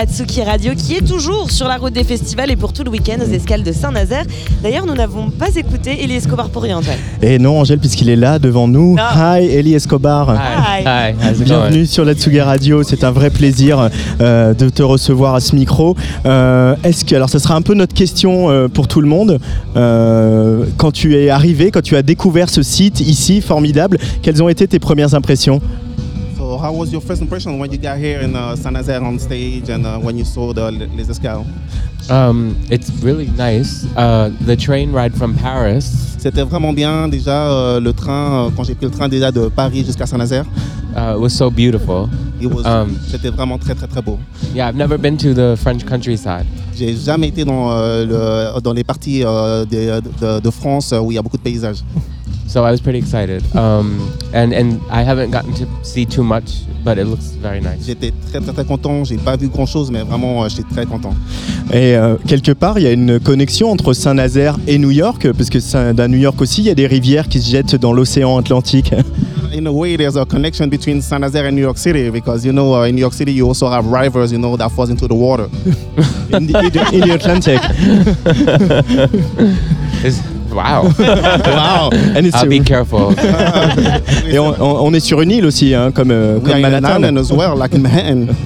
La 0.00 0.06
Tsuki 0.06 0.42
Radio 0.42 0.72
qui 0.74 0.94
est 0.94 1.06
toujours 1.06 1.50
sur 1.50 1.68
la 1.68 1.76
route 1.76 1.92
des 1.92 2.04
festivals 2.04 2.50
et 2.50 2.56
pour 2.56 2.72
tout 2.72 2.84
le 2.84 2.90
week-end 2.90 3.18
aux 3.20 3.30
escales 3.30 3.62
de 3.62 3.70
Saint-Nazaire. 3.70 4.24
D'ailleurs, 4.62 4.86
nous 4.86 4.94
n'avons 4.94 5.28
pas 5.28 5.48
écouté 5.54 6.02
Ellie 6.02 6.14
Escobar 6.14 6.48
pour 6.48 6.62
rien, 6.62 6.78
Antoine. 6.78 6.96
Et 7.20 7.38
non, 7.38 7.60
Angèle, 7.60 7.80
puisqu'il 7.80 8.08
est 8.08 8.16
là 8.16 8.38
devant 8.38 8.66
nous. 8.66 8.96
Non. 8.96 9.02
Hi, 9.14 9.44
Eli 9.44 9.74
Escobar. 9.74 10.30
Hi. 10.30 11.12
Bienvenue 11.44 11.84
sur 11.84 12.06
la 12.06 12.14
Tsugi 12.14 12.40
Radio, 12.40 12.82
c'est 12.82 13.04
un 13.04 13.10
vrai 13.10 13.28
plaisir 13.28 13.90
euh, 14.22 14.54
de 14.54 14.70
te 14.70 14.82
recevoir 14.82 15.34
à 15.34 15.40
ce 15.40 15.54
micro. 15.54 15.94
Euh, 16.24 16.76
Est-ce 16.82 17.04
que, 17.04 17.14
alors, 17.14 17.28
ce 17.28 17.38
sera 17.38 17.54
un 17.54 17.62
peu 17.62 17.74
notre 17.74 17.92
question 17.92 18.48
euh, 18.48 18.68
pour 18.68 18.88
tout 18.88 19.02
le 19.02 19.08
monde. 19.08 19.38
Euh, 19.76 20.64
quand 20.78 20.92
tu 20.92 21.14
es 21.14 21.28
arrivé, 21.28 21.70
quand 21.70 21.82
tu 21.82 21.94
as 21.96 22.02
découvert 22.02 22.48
ce 22.48 22.62
site 22.62 23.00
ici, 23.00 23.42
formidable, 23.42 23.98
quelles 24.22 24.42
ont 24.42 24.48
été 24.48 24.66
tes 24.66 24.78
premières 24.78 25.14
impressions? 25.14 25.60
So, 26.50 26.58
how 26.58 26.72
was 26.72 26.90
your 26.90 27.00
first 27.00 27.22
impression 27.22 27.60
when 27.60 27.70
you 27.70 27.78
got 27.78 27.98
here 27.98 28.18
in 28.18 28.34
uh, 28.34 28.56
Nazaire 28.72 29.00
on 29.04 29.20
stage 29.20 29.68
and 29.70 29.86
uh, 29.86 30.00
when 30.00 30.18
you 30.18 30.24
saw 30.24 30.52
the 30.52 30.72
Les 30.72 31.04
Escales? 31.08 31.46
Um, 32.10 32.56
it's 32.68 32.90
really 33.04 33.28
nice. 33.38 33.86
Uh, 33.96 34.32
the 34.40 34.56
train 34.56 34.90
ride 34.92 35.14
from 35.16 35.36
Paris. 35.36 35.84
C'était 36.18 36.42
vraiment 36.42 36.72
bien 36.74 37.06
déjà 37.08 37.46
euh, 37.52 37.78
le 37.80 37.92
train 37.92 38.46
euh, 38.46 38.50
quand 38.56 38.64
j'ai 38.64 38.74
pris 38.74 38.86
le 38.86 38.90
train 38.90 39.08
déjà 39.08 39.30
de 39.30 39.46
Paris 39.48 39.84
jusqu'à 39.84 40.06
Saint 40.06 40.18
Nazaire. 40.18 40.44
Uh, 40.96 41.16
was 41.20 41.30
so 41.30 41.50
beautiful. 41.52 42.08
It 42.40 42.52
was- 42.52 42.66
Um, 42.66 42.98
C'était 43.08 43.30
vraiment 43.30 43.56
très 43.56 43.76
très 43.76 43.86
très 43.86 44.02
beau. 44.02 44.18
yeah, 44.52 44.66
I've 44.68 44.74
never 44.76 44.98
been 44.98 45.16
to 45.18 45.32
the 45.32 45.54
French 45.56 45.84
countryside. 45.84 46.46
J'ai 46.74 46.96
jamais 46.96 47.28
été 47.28 47.44
dans, 47.44 47.70
euh, 47.70 48.54
le- 48.56 48.60
dans 48.60 48.72
les 48.72 48.82
parties 48.82 49.22
euh, 49.24 49.64
des- 49.64 50.00
de, 50.20 50.40
de 50.40 50.50
France 50.50 50.92
euh, 50.92 50.98
où 50.98 51.12
il 51.12 51.14
y 51.14 51.18
a 51.18 51.22
beaucoup 51.22 51.36
de 51.38 51.42
paysages. 51.42 51.84
So 52.50 52.64
I 52.64 52.72
was 52.72 52.80
pretty 52.80 52.98
excited. 52.98 53.44
Um, 53.54 54.12
and, 54.34 54.52
and 54.52 54.80
I 54.90 55.02
haven't 55.02 55.30
gotten 55.30 55.54
to 55.54 55.68
see 55.84 56.04
too 56.04 56.24
much, 56.24 56.64
but 56.82 56.98
it 56.98 57.04
looks 57.04 57.26
very 57.40 57.60
nice. 57.60 57.86
J'étais 57.86 58.12
très 58.28 58.40
très 58.40 58.52
très 58.52 58.64
content. 58.64 59.04
J'ai 59.04 59.18
pas 59.18 59.36
vu 59.36 59.46
grand 59.46 59.66
chose, 59.66 59.92
mais 59.92 60.02
vraiment 60.02 60.42
euh, 60.42 60.48
j'étais 60.48 60.64
très 60.74 60.84
content. 60.84 61.14
Et 61.72 61.94
euh, 61.94 62.16
quelque 62.26 62.50
part, 62.50 62.80
il 62.80 62.82
y 62.82 62.88
a 62.88 62.90
une 62.92 63.20
connexion 63.20 63.70
entre 63.70 63.92
Saint-Nazaire 63.92 64.56
et 64.66 64.78
New 64.78 64.90
York, 64.90 65.30
parce 65.30 65.48
que 65.48 65.60
à 66.00 66.08
New 66.08 66.18
York 66.18 66.40
aussi, 66.40 66.62
il 66.62 66.66
y 66.66 66.70
a 66.70 66.74
des 66.74 66.88
rivières 66.88 67.28
qui 67.28 67.40
se 67.40 67.48
jettent 67.52 67.76
dans 67.76 67.92
l'océan 67.92 68.36
Atlantique. 68.36 68.92
In 69.56 69.66
a 69.66 69.72
way, 69.72 69.96
there's 69.96 70.16
a 70.16 70.24
connection 70.24 70.66
between 70.66 71.00
Saint 71.00 71.20
Nazaire 71.20 71.46
and 71.46 71.52
New 71.52 71.62
York 71.62 71.78
City 71.78 72.10
because 72.10 72.44
you 72.44 72.52
know 72.52 72.74
uh, 72.74 72.88
in 72.88 72.94
New 72.94 73.00
York 73.00 73.14
City 73.14 73.32
you 73.32 73.46
also 73.46 73.68
have 73.68 73.84
rivers, 73.86 74.32
you 74.32 74.38
know, 74.38 74.56
that 74.56 74.70
falls 74.70 74.90
into 74.90 75.06
the 75.06 75.14
water. 75.14 75.44
in, 76.32 76.46
the, 76.46 76.58
in 76.92 77.00
the 77.00 77.14
Atlantic. 77.14 77.60
Wow. 80.52 80.90
Wow. 80.98 81.90
And 82.16 82.26
it's 82.26 82.36
I'll 82.36 82.48
be 82.48 82.58
a- 82.60 82.64
careful. 82.64 83.12
Et 84.28 84.38
on, 84.38 84.48
on- 84.60 84.86
on 84.86 84.92
est 84.94 85.00
sur 85.00 85.20
une 85.20 85.30
île 85.30 85.46
aussi, 85.46 85.74
hein, 85.74 85.90
comme, 85.92 86.10
euh, 86.10 86.38
comme 86.40 86.60
Manhattan. 86.60 87.00
Manhattan 87.00 87.16
as 87.16 87.30
well, 87.32 87.56
like 87.58 87.74
in 87.74 87.80
Manhattan. 87.82 88.26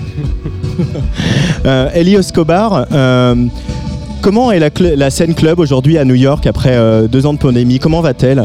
Euh, 1.66 1.88
Escobar, 1.94 2.86
euh, 2.92 3.34
comment 4.20 4.50
est 4.52 4.58
la, 4.58 4.68
cl- 4.70 4.96
la 4.96 5.08
scène 5.10 5.34
club 5.34 5.58
aujourd'hui 5.60 5.96
à 5.98 6.04
New 6.04 6.14
York 6.14 6.46
après 6.46 6.74
euh, 6.76 7.06
deux 7.08 7.24
ans 7.26 7.32
de 7.32 7.38
pandémie? 7.38 7.78
Comment 7.78 8.00
va-t-elle? 8.00 8.42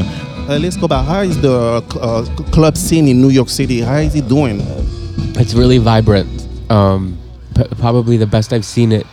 Go 0.80 0.88
back. 0.88 1.06
How 1.08 1.24
is 1.24 1.36
the 1.42 1.82
uh, 2.02 2.22
club 2.52 2.76
scene 2.78 3.08
in 3.08 3.16
New 3.16 3.30
York 3.30 3.50
City? 3.50 3.82
How 3.84 4.00
is 4.00 4.16
it 4.16 4.28
doing? 4.28 4.62
It's 5.40 5.54
really 5.54 5.80
vibrant. 5.80 6.28
Um, 6.70 7.18
probably 7.80 8.18
the 8.18 8.26
best 8.26 8.54
I've 8.54 8.64
seen 8.66 8.92
it. 8.92 9.06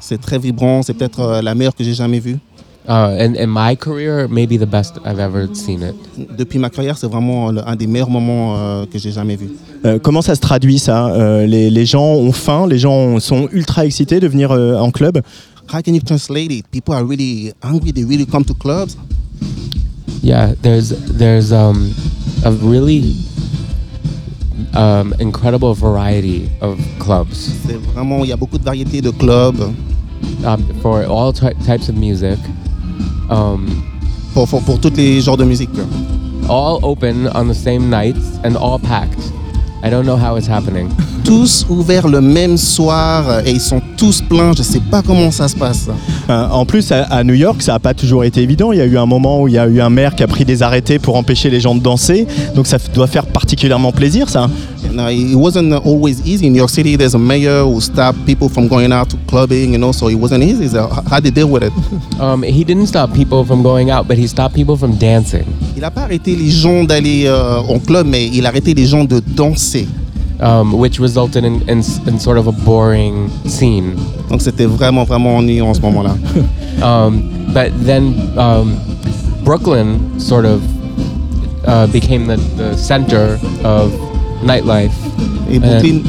C'est 0.00 0.20
très 0.20 0.38
vibrant. 0.38 0.82
C'est 0.82 0.94
peut-être 0.94 1.40
la 1.42 1.54
meilleure 1.54 1.74
que 1.74 1.84
j'ai 1.84 1.94
jamais 1.94 2.18
vue. 2.20 2.38
Uh, 2.88 3.14
in, 3.16 3.36
in 3.36 3.46
my 3.48 3.76
career, 3.76 4.26
maybe 4.28 4.58
the 4.58 4.66
best 4.66 4.98
I've 5.04 5.20
ever 5.20 5.46
seen 5.54 5.82
it. 5.82 5.94
Depuis 6.36 6.58
ma 6.58 6.68
carrière, 6.68 6.98
c'est 6.98 7.06
vraiment 7.06 7.52
le- 7.52 7.62
un 7.66 7.76
des 7.76 7.86
meilleurs 7.86 8.10
moments 8.10 8.56
euh, 8.56 8.86
que 8.86 8.98
j'ai 8.98 9.12
jamais 9.12 9.36
vu. 9.36 9.50
Euh, 9.84 10.00
Comment 10.02 10.20
ça 10.20 10.34
se 10.34 10.40
traduit 10.40 10.80
ça 10.80 11.06
Euh, 11.14 11.46
les, 11.46 11.70
les 11.70 11.86
gens 11.86 12.02
ont 12.16 12.32
faim, 12.32 12.66
les 12.66 12.78
gens 12.80 13.20
sont 13.20 13.48
ultra 13.52 13.86
excités 13.86 14.18
de 14.18 14.26
venir 14.26 14.50
euh, 14.50 14.74
en 14.78 14.90
club? 14.90 15.20
How 15.72 15.80
can 15.80 15.92
you 15.94 16.00
translate 16.04 16.50
it? 16.50 16.66
People 16.72 16.92
are 16.94 17.04
really 17.06 17.52
hungry. 17.62 17.92
They 17.92 18.04
really 18.04 18.26
come 18.26 18.44
to 18.46 18.54
clubs. 18.54 18.96
Yeah, 20.20 20.54
there's 20.62 20.92
there's 21.16 21.52
um, 21.52 21.94
a 22.44 22.50
really 22.50 23.14
um, 24.74 25.14
incredible 25.20 25.72
variety 25.74 26.48
of 26.60 26.78
clubs 26.98 27.32
C'est 27.66 27.76
vraiment, 27.94 28.24
il 28.24 28.30
y 28.30 28.32
a 28.32 28.36
beaucoup 28.36 28.58
de 28.58 28.64
variétés 28.64 29.00
de 29.00 29.10
clubs 29.10 29.60
um, 30.44 30.62
for 30.82 31.04
all 31.08 31.32
ty- 31.32 31.54
types 31.64 31.88
of 31.88 31.94
music. 31.96 32.38
Um, 33.32 33.66
pour, 34.34 34.46
pour, 34.46 34.62
pour 34.62 34.78
tous 34.78 34.94
les 34.94 35.22
genres 35.22 35.38
de 35.38 35.44
musique. 35.44 35.70
all 36.48 36.80
open 36.82 37.28
on 37.28 37.48
the 37.48 37.54
same 37.54 37.88
nights 37.88 38.38
and 38.44 38.56
all 38.56 38.78
packed. 38.78 39.32
I 39.84 39.90
don't 39.90 40.04
know 40.04 40.16
how 40.16 40.36
it's 40.36 40.48
happening. 40.48 40.88
Tous 41.24 41.66
ouverts 41.68 42.06
le 42.06 42.20
même 42.20 42.56
soir 42.56 43.28
euh, 43.28 43.42
et 43.44 43.50
ils 43.50 43.60
sont 43.60 43.80
tous 43.96 44.22
pleins. 44.22 44.52
Je 44.56 44.62
sais 44.62 44.80
pas 44.80 45.02
comment 45.02 45.30
ça 45.32 45.48
se 45.48 45.56
passe. 45.56 45.88
Euh, 46.30 46.46
en 46.48 46.64
plus, 46.64 46.92
à, 46.92 47.02
à 47.04 47.24
New 47.24 47.34
York, 47.34 47.62
ça 47.62 47.72
n'a 47.72 47.78
pas 47.80 47.92
toujours 47.92 48.22
été 48.22 48.42
évident. 48.42 48.70
Il 48.70 48.78
y 48.78 48.80
a 48.80 48.86
eu 48.86 48.96
un 48.96 49.06
moment 49.06 49.42
où 49.42 49.48
il 49.48 49.54
y 49.54 49.58
a 49.58 49.66
eu 49.66 49.80
un 49.80 49.90
maire 49.90 50.14
qui 50.14 50.22
a 50.22 50.28
pris 50.28 50.44
des 50.44 50.62
arrêtés 50.62 51.00
pour 51.00 51.16
empêcher 51.16 51.50
les 51.50 51.58
gens 51.60 51.74
de 51.74 51.80
danser. 51.80 52.26
Donc 52.54 52.68
ça 52.68 52.78
doit 52.94 53.08
faire 53.08 53.26
particulièrement 53.26 53.90
plaisir, 53.90 54.28
ça. 54.28 54.48
And, 54.84 54.98
uh, 54.98 55.10
it 55.10 55.36
wasn't 55.36 55.72
always 55.84 56.20
easy 56.24 56.46
in 56.46 56.50
New 56.50 56.58
York 56.58 56.70
City. 56.70 56.96
There's 56.96 57.14
a 57.14 57.18
mayor 57.18 57.64
who 57.64 57.80
stopped 57.80 58.24
people 58.26 58.48
from 58.48 58.68
going 58.68 58.92
out 58.92 59.08
to 59.10 59.16
clubbing, 59.28 59.72
you 59.72 59.78
know, 59.78 59.92
so 59.92 60.08
it 60.08 60.18
wasn't 60.18 60.42
easy. 60.42 60.68
So 60.68 60.88
how 60.88 61.20
did 61.20 61.34
they 61.34 61.40
deal 61.42 61.48
with 61.50 61.62
it? 61.64 61.72
Um, 62.20 62.44
he 62.44 62.62
didn't 62.62 62.86
stop 62.86 63.12
people 63.12 63.44
from 63.44 63.62
going 63.64 63.90
out, 63.90 64.06
but 64.06 64.16
he 64.16 64.28
stopped 64.28 64.54
people 64.54 64.76
from 64.76 64.96
dancing, 64.96 65.44
Il 65.74 65.80
n'a 65.80 65.90
pas 65.90 66.02
arrêté 66.02 66.36
les 66.36 66.50
gens 66.50 66.84
d'aller 66.84 67.24
euh, 67.26 67.58
en 67.58 67.80
club, 67.80 68.06
mais 68.06 68.28
il 68.28 68.46
a 68.46 68.50
arrêté 68.50 68.74
les 68.74 68.86
gens 68.86 69.02
de 69.02 69.20
danser. 69.34 69.71
Um, 70.40 70.72
which 70.72 70.98
resulted 70.98 71.44
in, 71.44 71.60
in, 71.68 71.82
in 72.06 72.18
sort 72.18 72.38
of 72.38 72.46
a 72.46 72.52
boring 72.52 73.28
scene. 73.46 73.96
Donc 74.28 74.40
c'était 74.42 74.66
vraiment, 74.66 75.04
vraiment 75.04 75.36
ennuyeux 75.38 75.64
en 75.64 75.74
ce 75.74 75.80
moment-là. 75.80 76.14
Um, 76.82 77.52
but 77.54 77.70
then 77.84 78.14
um, 78.36 78.76
Brooklyn 79.44 80.18
sort 80.18 80.44
of 80.44 80.62
uh, 81.68 81.86
became 81.92 82.26
the, 82.26 82.38
the 82.56 82.76
center 82.76 83.38
of 83.62 83.92
nightlife. 84.42 84.92
Et 85.48 85.60
Brooklyn, 85.60 86.02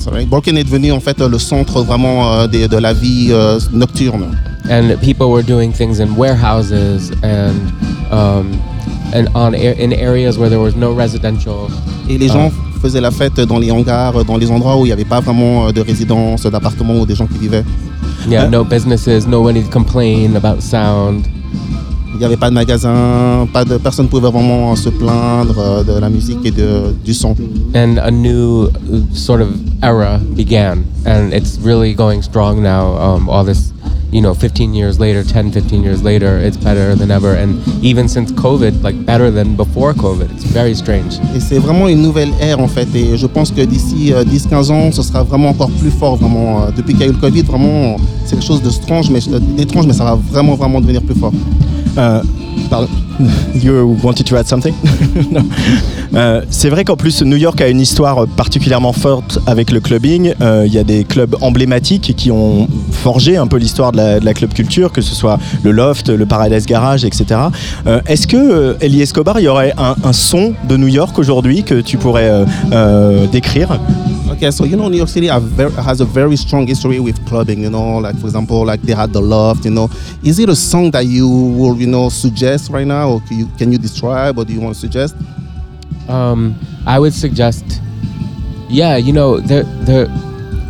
sorry. 0.00 0.24
Brooklyn 0.24 0.56
est 0.56 0.64
devenu 0.64 0.90
en 0.90 0.98
fait 0.98 1.20
le 1.20 1.38
centre 1.38 1.82
vraiment 1.82 2.32
euh, 2.32 2.46
des- 2.48 2.66
de 2.66 2.78
la 2.78 2.92
vie 2.94 3.28
euh, 3.30 3.60
nocturne. 3.72 4.36
and 4.70 5.00
people 5.02 5.30
were 5.30 5.42
doing 5.42 5.72
things 5.72 6.00
in 6.00 6.14
warehouses 6.16 7.10
and 7.22 7.60
um, 8.12 8.52
and 9.14 9.28
on 9.34 9.54
in 9.54 9.92
areas 9.92 10.38
where 10.38 10.48
there 10.48 10.60
was 10.60 10.74
no 10.74 10.92
residential. 10.92 11.68
Et 12.08 12.18
les 12.18 12.28
gens 12.28 12.50
faisaient 12.82 13.00
la 13.00 13.12
fête 13.12 13.40
dans 13.40 13.58
les 13.58 13.70
hangars, 13.70 14.24
dans 14.24 14.36
les 14.36 14.50
endroits 14.50 14.76
où 14.76 14.80
il 14.84 14.88
n'y 14.88 14.92
avait 14.92 15.04
pas 15.04 15.20
vraiment 15.20 15.68
euh, 15.68 15.72
de 15.72 15.80
résidence, 15.80 16.42
d'appartements 16.46 16.98
ou 17.00 17.06
des 17.06 17.14
gens 17.14 17.26
qui 17.26 17.38
vivaient. 17.38 17.64
Yeah, 18.28 18.48
no 18.48 18.64
businesses, 18.64 19.26
nobody 19.26 19.62
complained 19.62 20.36
about 20.36 20.60
sound. 20.60 21.24
Il 22.12 22.18
n'y 22.18 22.24
avait 22.24 22.36
pas 22.36 22.50
de 22.50 22.54
magasin, 22.54 23.48
pas 23.52 23.64
de 23.64 23.78
personne 23.78 24.06
ne 24.06 24.10
pouvait 24.10 24.30
vraiment 24.30 24.76
se 24.76 24.90
plaindre 24.90 25.58
euh, 25.58 25.82
de 25.82 25.98
la 25.98 26.08
musique 26.08 26.44
et 26.44 26.50
de, 26.50 26.92
du 27.04 27.14
son. 27.14 27.34
And 27.74 27.98
a 27.98 28.10
new 28.10 28.64
uh, 28.66 28.70
sort 29.12 29.40
of 29.40 29.48
era 29.82 30.20
began, 30.36 30.84
and 31.06 31.32
it's 31.32 31.58
really 31.64 31.94
going 31.94 32.20
strong 32.22 32.62
now. 32.62 32.96
Um, 32.96 33.28
all 33.28 33.44
this, 33.44 33.71
you 34.12 34.20
know, 34.20 34.34
15 34.34 34.74
years 34.74 34.98
later, 35.00 35.22
10, 35.24 35.52
15 35.52 35.82
years 35.82 36.02
later, 36.02 36.38
it's 36.38 36.56
better 36.56 36.94
than 36.94 37.10
ever. 37.10 37.34
And 37.34 37.56
even 37.82 38.08
since 38.08 38.30
COVID, 38.32 38.82
like 38.82 39.04
better 39.06 39.30
than 39.30 39.56
before 39.56 39.94
COVID. 39.94 40.30
It's 40.32 40.44
very 40.44 40.74
strange. 40.74 41.18
Et 41.34 41.40
c'est 41.40 41.58
vraiment 41.58 41.88
une 41.88 42.02
nouvelle 42.02 42.30
ère 42.40 42.60
en 42.60 42.68
fait. 42.68 42.88
Et 42.94 43.16
je 43.16 43.26
pense 43.26 43.50
que 43.50 43.62
d'ici 43.62 44.12
euh, 44.12 44.24
10-15 44.24 44.70
ans, 44.70 44.92
ce 44.92 45.02
sera 45.02 45.22
vraiment 45.22 45.48
encore 45.50 45.70
plus 45.70 45.90
fort. 45.90 46.16
Vraiment, 46.16 46.42
Euh, 46.42 46.70
depuis 46.76 46.92
qu'il 46.94 47.02
y 47.02 47.04
a 47.04 47.08
eu 47.08 47.12
le 47.12 47.18
Covid, 47.18 47.42
vraiment, 47.42 47.96
c'est 48.24 48.36
quelque 48.36 48.44
chose 48.44 48.62
de 48.62 48.70
strange, 48.70 49.10
mais 49.10 49.20
euh, 49.28 49.38
d'étrange, 49.56 49.86
mais 49.86 49.92
ça 49.92 50.04
va 50.04 50.14
vraiment, 50.14 50.54
vraiment 50.54 50.80
devenir 50.80 51.02
plus 51.02 51.14
fort. 51.14 51.32
Euh, 51.98 52.22
pardon. 52.70 52.88
You 53.62 53.96
wanted 54.02 54.26
to 54.26 54.36
add 54.36 54.46
something? 54.46 54.74
Euh, 56.14 56.42
C'est 56.50 56.68
vrai 56.68 56.84
qu'en 56.84 56.96
plus 56.96 57.22
New 57.22 57.38
York 57.38 57.58
a 57.62 57.68
une 57.68 57.80
histoire 57.80 58.26
particulièrement 58.36 58.92
forte 58.92 59.38
avec 59.46 59.70
le 59.72 59.80
clubbing. 59.80 60.34
Euh, 60.42 60.64
Il 60.66 60.74
y 60.74 60.78
a 60.78 60.84
des 60.84 61.04
clubs 61.04 61.36
emblématiques 61.40 62.14
qui 62.14 62.30
ont 62.30 62.68
forgé 62.90 63.38
un 63.38 63.46
peu 63.46 63.56
l'histoire 63.56 63.92
de 63.92 64.22
la, 64.22 64.34
club 64.34 64.52
culture, 64.52 64.92
que 64.92 65.00
ce 65.00 65.14
soit 65.14 65.38
le 65.62 65.70
Loft, 65.70 66.10
le 66.10 66.26
Paradise 66.26 66.66
Garage, 66.66 67.06
etc. 67.06 67.40
Euh, 67.86 68.02
Est-ce 68.06 68.26
que 68.26 68.36
euh, 68.36 68.74
Eli 68.82 69.00
Escobar, 69.00 69.40
il 69.40 69.44
y 69.44 69.48
aurait 69.48 69.72
un, 69.78 70.12
son 70.12 70.52
de 70.68 70.76
New 70.76 70.88
York 70.88 71.18
aujourd'hui 71.18 71.62
que 71.62 71.80
tu 71.80 71.96
pourrais 71.96 72.44
décrire? 73.32 73.80
Okay, 74.32 74.50
so 74.50 74.64
you 74.64 74.76
know, 74.76 74.88
New 74.88 74.96
York 74.96 75.10
City 75.10 75.26
have 75.26 75.42
ver- 75.42 75.68
has 75.70 76.00
a 76.00 76.06
very 76.06 76.36
strong 76.36 76.66
history 76.66 76.98
with 77.00 77.24
clubbing. 77.26 77.60
You 77.60 77.68
know, 77.68 77.98
like 77.98 78.18
for 78.18 78.24
example, 78.26 78.64
like 78.64 78.80
they 78.80 78.94
had 78.94 79.12
the 79.12 79.20
Loft. 79.20 79.66
You 79.66 79.72
know, 79.72 79.90
is 80.24 80.38
it 80.38 80.48
a 80.48 80.56
song 80.56 80.90
that 80.92 81.04
you 81.04 81.28
will, 81.28 81.76
you 81.76 81.86
know, 81.86 82.08
suggest 82.08 82.70
right 82.70 82.86
now, 82.86 83.10
or 83.10 83.20
can 83.20 83.38
you, 83.40 83.46
can 83.58 83.72
you 83.72 83.78
describe, 83.78 84.38
or 84.38 84.46
do 84.46 84.54
you 84.54 84.60
want 84.60 84.74
to 84.74 84.80
suggest? 84.80 85.14
Um, 86.08 86.58
I 86.86 86.98
would 86.98 87.12
suggest, 87.12 87.64
yeah, 88.68 88.96
you 88.96 89.12
know, 89.12 89.38
there, 89.38 89.64
there, 89.84 90.06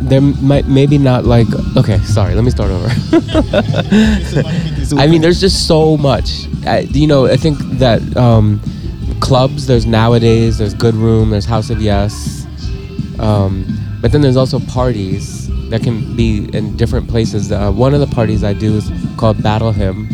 there 0.01 0.21
might 0.21 0.67
maybe 0.67 0.97
not 0.97 1.23
like. 1.23 1.47
Okay, 1.77 1.99
sorry. 1.99 2.35
Let 2.35 2.43
me 2.43 2.51
start 2.51 2.69
over. 2.69 2.87
I 4.99 5.07
mean, 5.07 5.21
there's 5.21 5.39
just 5.39 5.67
so 5.67 5.95
much. 5.95 6.47
I, 6.67 6.79
you 6.91 7.07
know, 7.07 7.27
I 7.27 7.37
think 7.37 7.59
that 7.79 8.01
um, 8.17 8.59
clubs. 9.21 9.67
There's 9.67 9.85
nowadays. 9.85 10.57
There's 10.57 10.73
Good 10.73 10.95
Room. 10.95 11.29
There's 11.29 11.45
House 11.45 11.69
of 11.69 11.81
Yes. 11.81 12.42
Um, 13.19 13.65
but 14.01 14.11
then 14.11 14.21
there's 14.21 14.37
also 14.37 14.59
parties 14.59 15.47
that 15.69 15.81
can 15.81 16.15
be 16.15 16.49
in 16.53 16.75
different 16.77 17.07
places. 17.07 17.51
Uh, 17.51 17.71
one 17.71 17.93
of 17.93 17.99
the 17.99 18.07
parties 18.07 18.43
I 18.43 18.53
do 18.53 18.75
is 18.75 18.91
called 19.17 19.41
Battle 19.41 19.71
Hymn, 19.71 20.09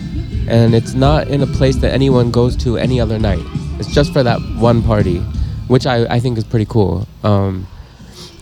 and 0.47 0.73
it's 0.73 0.93
not 0.93 1.27
in 1.27 1.41
a 1.41 1.47
place 1.47 1.77
that 1.77 1.91
anyone 1.93 2.31
goes 2.31 2.55
to 2.57 2.77
any 2.77 2.99
other 2.99 3.19
night. 3.19 3.43
It's 3.79 3.91
just 3.91 4.13
for 4.13 4.23
that 4.23 4.39
one 4.57 4.81
party, 4.81 5.19
which 5.67 5.85
I, 5.85 6.05
I 6.05 6.19
think 6.19 6.37
is 6.37 6.43
pretty 6.43 6.65
cool. 6.65 7.07
Um, 7.23 7.67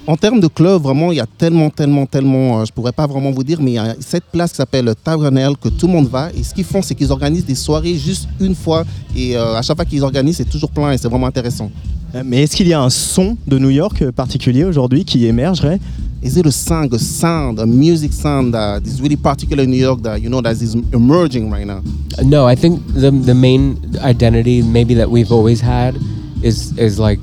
En 0.07 0.15
termes 0.15 0.39
de 0.39 0.47
club, 0.47 0.81
vraiment, 0.83 1.11
il 1.11 1.17
y 1.17 1.19
a 1.19 1.25
tellement, 1.25 1.69
tellement, 1.69 2.05
tellement, 2.05 2.61
euh, 2.61 2.65
je 2.65 2.71
pourrais 2.71 2.93
pas 2.93 3.05
vraiment 3.05 3.29
vous 3.31 3.43
dire, 3.43 3.61
mais 3.61 3.71
il 3.71 3.73
y 3.73 3.77
a 3.77 3.93
cette 3.99 4.23
place 4.23 4.51
qui 4.51 4.55
s'appelle 4.55 4.93
Tavernel 5.03 5.57
que 5.61 5.67
tout 5.67 5.85
le 5.85 5.91
monde 5.91 6.07
va. 6.07 6.29
Et 6.33 6.43
ce 6.43 6.53
qu'ils 6.53 6.63
font, 6.63 6.81
c'est 6.81 6.95
qu'ils 6.95 7.11
organisent 7.11 7.45
des 7.45 7.55
soirées 7.55 7.95
juste 7.95 8.29
une 8.39 8.55
fois. 8.55 8.85
Et 9.13 9.35
euh, 9.35 9.57
à 9.57 9.61
chaque 9.61 9.75
fois 9.75 9.83
qu'ils 9.83 10.03
organisent, 10.05 10.37
c'est 10.37 10.49
toujours 10.49 10.71
plein 10.71 10.93
et 10.93 10.97
c'est 10.97 11.09
vraiment 11.09 11.27
intéressant. 11.27 11.69
Euh, 12.15 12.23
Mais 12.25 12.43
est-ce 12.43 12.55
qu'il 12.55 12.69
y 12.69 12.73
a 12.73 12.81
un 12.81 12.89
son 12.89 13.35
de 13.45 13.59
New 13.59 13.69
York 13.69 14.01
euh, 14.01 14.13
particulier 14.13 14.63
aujourd'hui 14.63 15.03
qui 15.03 15.25
émergerait? 15.25 15.79
Is 16.23 16.39
it 16.39 16.47
a 16.47 16.51
sound, 16.51 16.93
a 16.93 16.99
sound, 16.99 17.59
a 17.59 17.65
music 17.65 18.13
sound 18.13 18.53
that 18.53 18.79
is 18.85 19.01
really 19.01 19.17
particular 19.17 19.63
in 19.63 19.67
New 19.67 19.77
York 19.77 20.01
that 20.03 20.19
you 20.19 20.29
know 20.29 20.41
that 20.41 20.53
is 20.53 20.73
emerging 20.93 21.51
right 21.51 21.65
now? 21.67 21.81
No, 22.23 22.49
I 22.49 22.55
think 22.55 22.79
the 22.93 23.11
the 23.11 23.35
main 23.35 23.75
identity 24.01 24.63
maybe 24.63 24.95
that 24.95 25.09
we've 25.11 25.31
always 25.31 25.61
had 25.61 25.95
is 26.41 26.73
is 26.77 26.97
like 26.97 27.19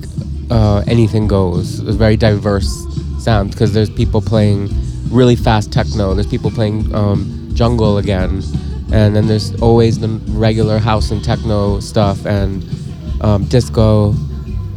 uh, 0.51 0.84
anything 0.86 1.26
goes. 1.26 1.80
A 1.80 1.92
very 1.92 2.16
diverse 2.16 2.68
sound 3.18 3.51
because 3.51 3.72
there's 3.72 3.90
people 3.90 4.20
playing 4.20 4.68
really 5.09 5.36
fast 5.36 5.72
techno. 5.72 6.14
There's 6.14 6.26
people 6.26 6.51
playing 6.51 6.95
um, 6.95 7.51
jungle 7.55 7.99
again, 7.99 8.42
and 8.92 9.16
then 9.16 9.26
there's 9.26 9.55
always 9.61 9.99
the 9.99 10.09
regular 10.32 10.78
house 10.78 11.11
and 11.11 11.24
techno 11.24 11.80
stuff 11.80 12.26
and 12.26 12.64
um, 13.20 13.45
disco 13.47 14.14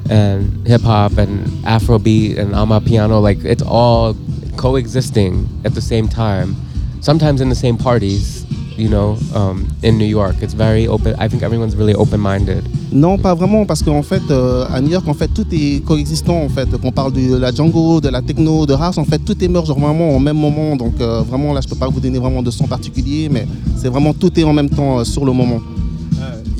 and 0.10 0.66
hip 0.66 0.82
hop 0.82 1.18
and 1.18 1.46
Afrobeat 1.66 2.38
and 2.38 2.54
ama 2.54 2.80
piano. 2.80 3.20
Like 3.20 3.44
it's 3.44 3.64
all 3.64 4.16
coexisting 4.58 5.48
at 5.66 5.74
the 5.74 5.82
same 5.82 6.08
time. 6.08 6.56
Sometimes 7.02 7.42
in 7.42 7.50
the 7.50 7.56
same 7.56 7.78
parties, 7.78 8.47
you 8.78 8.90
know, 8.90 9.18
um, 9.36 9.68
in 9.84 9.98
New 9.98 10.06
York. 10.06 10.36
It's 10.42 10.54
very 10.54 10.88
open. 10.88 11.16
I 11.20 11.28
think 11.28 11.44
everyone's 11.44 11.76
really 11.76 11.94
open-minded. 11.94 12.64
Non, 12.92 13.18
pas 13.18 13.34
vraiment, 13.36 13.66
parce 13.66 13.84
qu'en 13.84 14.04
fait, 14.04 14.22
euh, 14.32 14.66
à 14.72 14.80
New 14.82 14.90
York, 14.90 15.08
en 15.08 15.14
fait, 15.14 15.28
tout 15.28 15.46
est 15.52 15.84
coexistant. 15.84 16.42
En 16.42 16.50
fait, 16.50 16.70
qu'on 16.78 16.92
parle 16.92 17.14
de 17.14 17.38
la 17.38 17.52
Django, 17.52 18.00
de 18.00 18.10
la 18.10 18.22
techno, 18.22 18.66
de 18.66 18.74
house, 18.74 18.98
en 18.98 19.06
fait, 19.06 19.20
tout 19.20 19.42
émerge 19.44 19.70
vraiment 19.70 20.16
au 20.16 20.20
même 20.20 20.38
moment. 20.38 20.76
Donc, 20.76 20.94
euh, 21.02 21.22
vraiment, 21.22 21.54
là, 21.54 21.62
je 21.62 21.68
peux 21.68 21.76
pas 21.76 21.88
vous 21.88 22.00
donner 22.00 22.20
vraiment 22.20 22.42
de 22.42 22.52
son 22.52 22.66
particulier, 22.66 23.30
mais 23.30 23.48
c'est 23.78 23.90
vraiment 23.90 24.14
tout 24.14 24.38
est 24.40 24.44
en 24.44 24.54
même 24.54 24.70
temps 24.70 25.00
euh, 25.00 25.04
sur 25.04 25.26
le 25.26 25.34
moment. 25.34 25.60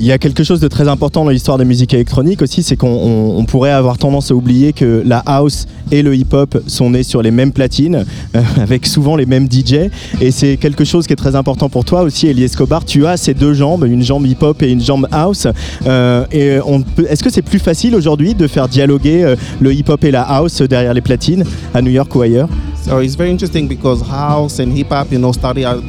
Il 0.00 0.06
y 0.06 0.12
a 0.12 0.18
quelque 0.18 0.44
chose 0.44 0.60
de 0.60 0.68
très 0.68 0.86
important 0.86 1.24
dans 1.24 1.30
l'histoire 1.30 1.56
de 1.58 1.64
la 1.64 1.68
musique 1.68 1.92
électronique 1.92 2.40
aussi, 2.40 2.62
c'est 2.62 2.76
qu'on 2.76 2.86
on- 2.88 3.36
on 3.38 3.44
pourrait 3.44 3.72
avoir 3.72 3.98
tendance 3.98 4.30
à 4.30 4.34
oublier 4.34 4.72
que 4.72 5.02
la 5.04 5.18
house 5.26 5.66
et 5.90 6.02
le 6.02 6.14
hip-hop 6.14 6.56
sont 6.68 6.90
nés 6.90 7.02
sur 7.02 7.20
les 7.20 7.32
mêmes 7.32 7.50
platines, 7.50 8.04
euh, 8.36 8.42
avec 8.62 8.86
souvent 8.86 9.16
les 9.16 9.26
mêmes 9.26 9.48
DJ. 9.50 9.90
Et 10.20 10.30
c'est 10.30 10.56
quelque 10.56 10.84
chose 10.84 11.08
qui 11.08 11.14
est 11.14 11.16
très 11.16 11.34
important 11.34 11.68
pour 11.68 11.84
toi 11.84 12.02
aussi, 12.02 12.28
Elie 12.28 12.44
Escobar. 12.44 12.84
Tu 12.84 13.06
as 13.06 13.16
ces 13.16 13.34
deux 13.34 13.54
jambes, 13.54 13.84
une 13.86 14.04
jambe 14.04 14.24
hip-hop 14.24 14.62
et 14.62 14.70
une 14.70 14.80
jambe 14.80 15.08
house. 15.10 15.48
Euh, 15.86 16.24
est-ce 16.32 17.24
que 17.24 17.30
c'est 17.30 17.42
plus 17.42 17.58
facile 17.58 17.96
aujourd'hui 17.96 18.34
de 18.34 18.46
faire 18.46 18.68
dialoguer 18.68 19.24
euh, 19.24 19.34
le 19.60 19.72
hip-hop 19.74 20.04
et 20.04 20.12
la 20.12 20.22
house 20.22 20.62
derrière 20.62 20.94
les 20.94 21.00
platines, 21.02 21.42
à 21.74 21.82
New 21.82 21.90
York 21.90 22.14
ou 22.14 22.22
ailleurs? 22.22 22.48
So 22.84 23.00
it's 23.00 23.16
very 23.16 23.32
interesting 23.32 23.66
because 23.66 24.00
house 24.08 24.60
and 24.60 24.70
hip 24.76 24.92
hop, 24.92 25.08
you 25.10 25.18
know, 25.18 25.32
started 25.32 25.64
out 25.64 25.82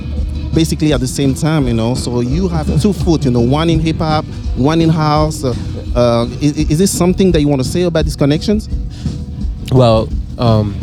basically 0.53 0.93
at 0.93 0.99
the 0.99 1.07
same 1.07 1.33
time, 1.33 1.67
you 1.67 1.73
know. 1.73 1.95
So 1.95 2.21
you 2.21 2.47
have 2.49 2.67
two 2.81 2.93
foot, 2.93 3.25
you 3.25 3.31
know, 3.31 3.41
one 3.41 3.69
in 3.69 3.79
hip 3.79 3.97
hop, 3.97 4.25
one 4.55 4.81
in 4.81 4.89
house. 4.89 5.43
Uh, 5.43 5.53
uh, 5.95 6.27
is, 6.41 6.57
is 6.57 6.77
this 6.77 6.95
something 6.97 7.31
that 7.31 7.41
you 7.41 7.47
want 7.47 7.61
to 7.63 7.67
say 7.67 7.83
about 7.83 8.05
these 8.05 8.15
connections? 8.15 8.69
Well, 9.71 10.07
um, 10.37 10.75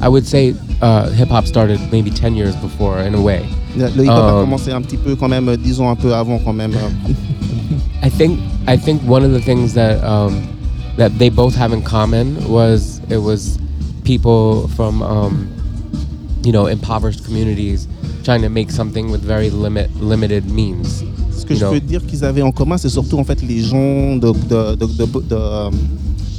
I 0.00 0.08
would 0.08 0.26
say 0.26 0.54
uh, 0.80 1.10
hip 1.10 1.28
hop 1.28 1.46
started 1.46 1.80
maybe 1.92 2.10
10 2.10 2.34
years 2.34 2.54
before 2.56 2.98
in 3.00 3.14
a 3.14 3.20
way. 3.20 3.48
Le, 3.76 3.88
le 3.90 4.02
hip 4.04 4.10
hop 4.10 4.24
a 4.24 4.34
Um, 4.38 4.44
commencé 4.46 4.72
un 4.72 4.82
petit 4.82 4.96
peu 4.96 5.16
quand 5.16 5.28
même, 5.28 5.48
euh, 5.48 5.56
disons 5.56 5.88
un 5.90 5.96
peu 5.96 6.14
avant 6.14 6.38
quand 6.44 6.52
même. 6.54 6.74
euh. 6.74 6.90
I 8.02 8.08
think 8.10 8.38
I 8.66 8.76
think 8.76 9.02
one 9.02 9.24
of 9.24 9.32
the 9.32 9.40
things 9.40 9.74
that 9.74 10.02
um, 10.04 10.46
that 10.96 11.18
they 11.18 11.28
both 11.30 11.54
have 11.56 11.72
in 11.72 11.82
common 11.82 12.36
was 12.48 13.00
it 13.10 13.18
was 13.18 13.58
people 14.04 14.68
from 14.68 15.02
um, 15.02 15.48
you 16.44 16.52
know 16.52 16.66
impoverished 16.66 17.24
communities 17.24 17.88
trying 18.24 18.42
to 18.42 18.48
make 18.50 18.70
something 18.70 19.10
with 19.10 19.22
very 19.22 19.50
limit 19.50 19.88
limited 20.00 20.44
means. 20.50 21.02
Ce 21.36 21.44
que 21.44 21.54
you 21.54 21.60
je 21.60 21.64
know? 21.64 21.70
peux 21.72 21.80
dire 21.80 22.04
qu'ils 22.06 22.24
avaient 22.24 22.42
en 22.42 22.50
commun, 22.52 22.76
c'est 22.78 22.88
surtout 22.88 23.18
en 23.18 23.24
fait 23.24 23.40
les 23.42 23.62
gens 23.62 24.16
de, 24.16 24.32
de, 24.32 24.74
de, 24.74 24.86
de, 24.86 25.04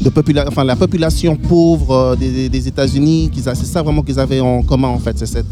de, 0.02 0.10
popula- 0.10 0.46
enfin, 0.48 0.64
la 0.64 0.76
population 0.76 1.36
pauvre 1.36 1.92
euh, 1.94 2.16
des, 2.16 2.50
des- 2.50 2.68
États-Unis. 2.68 3.32
C'est 3.36 3.56
ça 3.66 3.82
vraiment 3.82 4.02
qu'ils 4.02 4.20
avaient 4.20 4.40
en 4.42 4.62
commun 4.62 4.90
en 4.90 5.00
fait, 5.00 5.18
c'est 5.18 5.26
cette, 5.26 5.46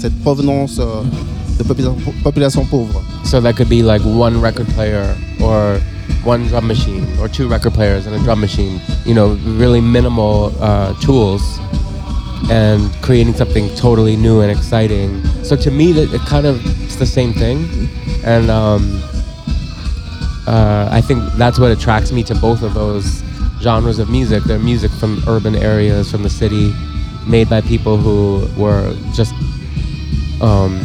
cette 0.00 0.18
provenance 0.22 0.78
euh, 0.78 1.02
de 1.58 1.64
popula- 1.64 1.94
population 2.22 2.64
pauvre. 2.64 3.02
So 3.24 3.40
that 3.40 3.54
could 3.54 3.68
be 3.68 3.82
like 3.82 4.02
one 4.04 4.40
record 4.40 4.66
player 4.74 5.04
or 5.40 5.78
one 6.24 6.46
drum 6.48 6.66
machine 6.66 7.04
or 7.20 7.28
two 7.28 7.48
record 7.48 7.72
players 7.74 8.06
and 8.06 8.14
a 8.14 8.18
drum 8.24 8.40
machine. 8.40 8.80
You 9.06 9.14
know, 9.14 9.36
really 9.58 9.80
minimal 9.80 10.52
uh, 10.60 10.92
tools 11.00 11.42
and 12.48 12.92
creating 13.02 13.34
something 13.34 13.68
totally 13.74 14.16
new 14.16 14.40
and 14.40 14.50
exciting. 14.50 15.22
So 15.44 15.56
to 15.56 15.70
me, 15.70 15.92
that 15.92 16.12
it 16.12 16.20
kind 16.22 16.46
of 16.46 16.60
it's 16.84 16.96
the 16.96 17.06
same 17.06 17.32
thing, 17.32 17.88
and 18.24 18.50
um, 18.50 19.00
uh, 20.46 20.88
I 20.90 21.00
think 21.00 21.22
that's 21.34 21.58
what 21.58 21.70
attracts 21.70 22.12
me 22.12 22.22
to 22.24 22.34
both 22.34 22.62
of 22.62 22.74
those 22.74 23.22
genres 23.60 23.98
of 23.98 24.08
music. 24.08 24.42
They're 24.44 24.58
music 24.58 24.90
from 24.92 25.22
urban 25.26 25.54
areas, 25.54 26.10
from 26.10 26.22
the 26.22 26.30
city, 26.30 26.72
made 27.26 27.48
by 27.48 27.60
people 27.60 27.96
who 27.96 28.48
were 28.60 28.94
just 29.12 29.34
um, 30.40 30.80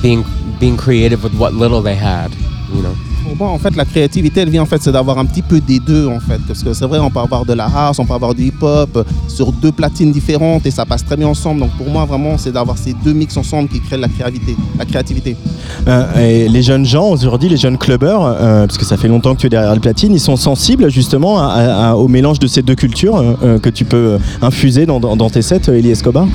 being 0.00 0.24
being 0.58 0.76
creative 0.76 1.22
with 1.22 1.38
what 1.38 1.52
little 1.54 1.82
they 1.82 1.94
had. 1.94 2.34
You 2.72 2.82
know. 2.82 3.07
Pour 3.28 3.36
moi, 3.36 3.48
en 3.54 3.58
fait, 3.58 3.76
la 3.76 3.84
créativité, 3.84 4.40
elle 4.40 4.48
vient 4.48 4.62
en 4.62 4.66
fait, 4.66 4.82
c'est 4.82 4.90
d'avoir 4.90 5.18
un 5.18 5.26
petit 5.26 5.42
peu 5.42 5.60
des 5.60 5.78
deux 5.78 6.06
en 6.06 6.18
fait, 6.18 6.40
parce 6.48 6.62
que 6.62 6.72
c'est 6.72 6.86
vrai, 6.86 6.98
on 6.98 7.10
peut 7.10 7.20
avoir 7.20 7.44
de 7.44 7.52
la 7.52 7.66
house, 7.66 7.98
on 7.98 8.06
peut 8.06 8.14
avoir 8.14 8.34
du 8.34 8.44
hip-hop 8.44 8.88
euh, 8.96 9.04
sur 9.28 9.52
deux 9.52 9.70
platines 9.70 10.10
différentes 10.12 10.64
et 10.66 10.70
ça 10.70 10.86
passe 10.86 11.04
très 11.04 11.16
bien 11.16 11.28
ensemble. 11.28 11.60
Donc 11.60 11.70
pour 11.76 11.88
moi, 11.90 12.04
vraiment, 12.06 12.38
c'est 12.38 12.52
d'avoir 12.52 12.78
ces 12.78 12.94
deux 13.04 13.12
mix 13.12 13.36
ensemble 13.36 13.68
qui 13.68 13.80
créent 13.80 13.98
la 13.98 14.08
créativité. 14.08 14.56
La 14.78 14.84
créativité. 14.86 15.36
Euh, 15.86 16.04
et 16.44 16.48
les 16.48 16.62
jeunes 16.62 16.86
gens 16.86 17.08
aujourd'hui, 17.10 17.48
les 17.50 17.58
jeunes 17.58 17.76
clubbers, 17.76 18.22
euh, 18.22 18.66
parce 18.66 18.78
que 18.78 18.84
ça 18.86 18.96
fait 18.96 19.08
longtemps 19.08 19.34
que 19.34 19.40
tu 19.40 19.46
es 19.46 19.50
derrière 19.50 19.74
le 19.74 19.80
platine, 19.80 20.12
ils 20.14 20.20
sont 20.20 20.36
sensibles 20.36 20.90
justement 20.90 21.38
à- 21.38 21.46
à- 21.52 21.90
à- 21.90 21.94
au 21.96 22.08
mélange 22.08 22.38
de 22.38 22.46
ces 22.46 22.62
deux 22.62 22.74
cultures 22.76 23.16
euh, 23.42 23.58
que 23.58 23.68
tu 23.68 23.84
peux 23.84 24.18
infuser 24.40 24.86
dans, 24.86 25.00
dans- 25.00 25.16
dans 25.16 25.28
tes 25.28 25.42
sets, 25.42 25.68
Elie 25.68 25.90
Escobar? 25.90 26.26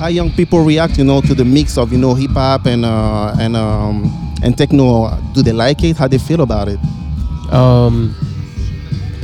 How 0.00 0.08
young 0.08 0.30
people 0.30 0.60
react, 0.66 0.96
you 0.96 1.04
know, 1.04 1.20
to 1.20 1.34
the 1.34 1.44
mix 1.44 1.76
of 1.76 1.92
you 1.92 1.98
know 1.98 2.14
hip 2.16 2.30
hop 2.36 2.66
and 2.66 2.84
uh, 2.84 3.32
and 3.38 3.54
um, 3.54 4.10
and 4.42 4.56
techno? 4.56 5.16
Do 5.34 5.42
they 5.42 5.52
like 5.52 5.82
it? 5.84 5.96
How 5.96 6.08
they 6.08 6.18
feel 6.18 6.40
about 6.40 6.68
it? 6.68 6.78
Um, 7.52 8.14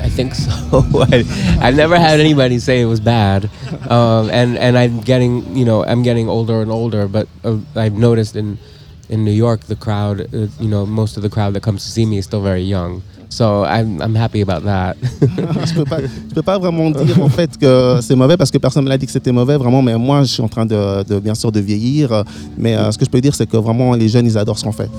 I 0.03 0.09
think 0.09 0.35
so. 0.35 0.51
I, 1.13 1.59
I've 1.61 1.77
never 1.77 1.99
had 1.99 2.21
anybody 2.21 2.59
say 2.59 2.81
it 2.81 2.87
was 2.87 3.01
bad, 3.01 3.51
um, 3.89 4.31
and 4.31 4.59
and 4.59 4.77
I'm 4.77 5.01
getting 5.01 5.57
you 5.57 5.65
know 5.65 5.85
I'm 5.85 6.03
getting 6.03 6.29
older 6.29 6.61
and 6.61 6.71
older, 6.71 7.09
but 7.09 7.29
uh, 7.45 7.59
I've 7.75 7.95
noticed 7.95 8.37
in 8.37 8.59
in 9.09 9.25
New 9.25 9.33
York 9.33 9.61
the 9.63 9.77
crowd, 9.77 10.21
uh, 10.35 10.47
you 10.59 10.69
know, 10.69 10.87
most 10.87 11.17
of 11.17 11.23
the 11.23 11.31
crowd 11.31 11.55
that 11.55 11.63
comes 11.63 11.85
to 11.85 11.91
see 11.91 12.07
me 12.07 12.19
is 12.19 12.25
still 12.25 12.43
very 12.43 12.63
young, 12.63 13.03
so 13.35 13.65
I'm 13.65 14.01
I'm 14.01 14.15
happy 14.15 14.43
about 14.43 14.63
that. 14.65 14.97
je 15.67 15.75
peux 15.75 15.85
peux 16.35 16.43
pas 16.43 16.59
vraiment 16.59 16.91
dire 16.91 17.21
en 17.21 17.29
fait 17.29 17.59
que 17.59 17.99
c'est 18.01 18.15
mauvais 18.15 18.37
parce 18.37 18.51
que 18.53 18.59
personne 18.59 18.85
ne 18.85 18.89
m'a 18.89 18.97
dit 18.97 19.07
que 19.07 19.13
c'était 19.13 19.33
mauvais 19.33 19.57
vraiment, 19.57 19.83
mais 19.83 19.99
moi 19.99 20.23
je 20.23 20.29
suis 20.35 20.43
en 20.43 20.49
train 20.49 20.65
de, 20.65 21.19
bien 21.19 21.35
sûr 21.35 21.51
de 21.51 21.59
vieillir. 21.61 22.25
Mais 22.57 22.77
euh, 22.77 22.93
ce 22.93 22.99
que 22.99 23.05
je 23.05 23.11
peux 23.11 23.21
dire 23.21 23.35
c'est 23.35 23.47
que 23.47 23.57
vraiment 23.57 23.95
les 23.95 24.09
jeunes 24.09 24.27
ils 24.27 24.39
adorent 24.39 24.59
ce 24.59 24.65
qu'on 24.65 24.73
fait. 24.73 24.91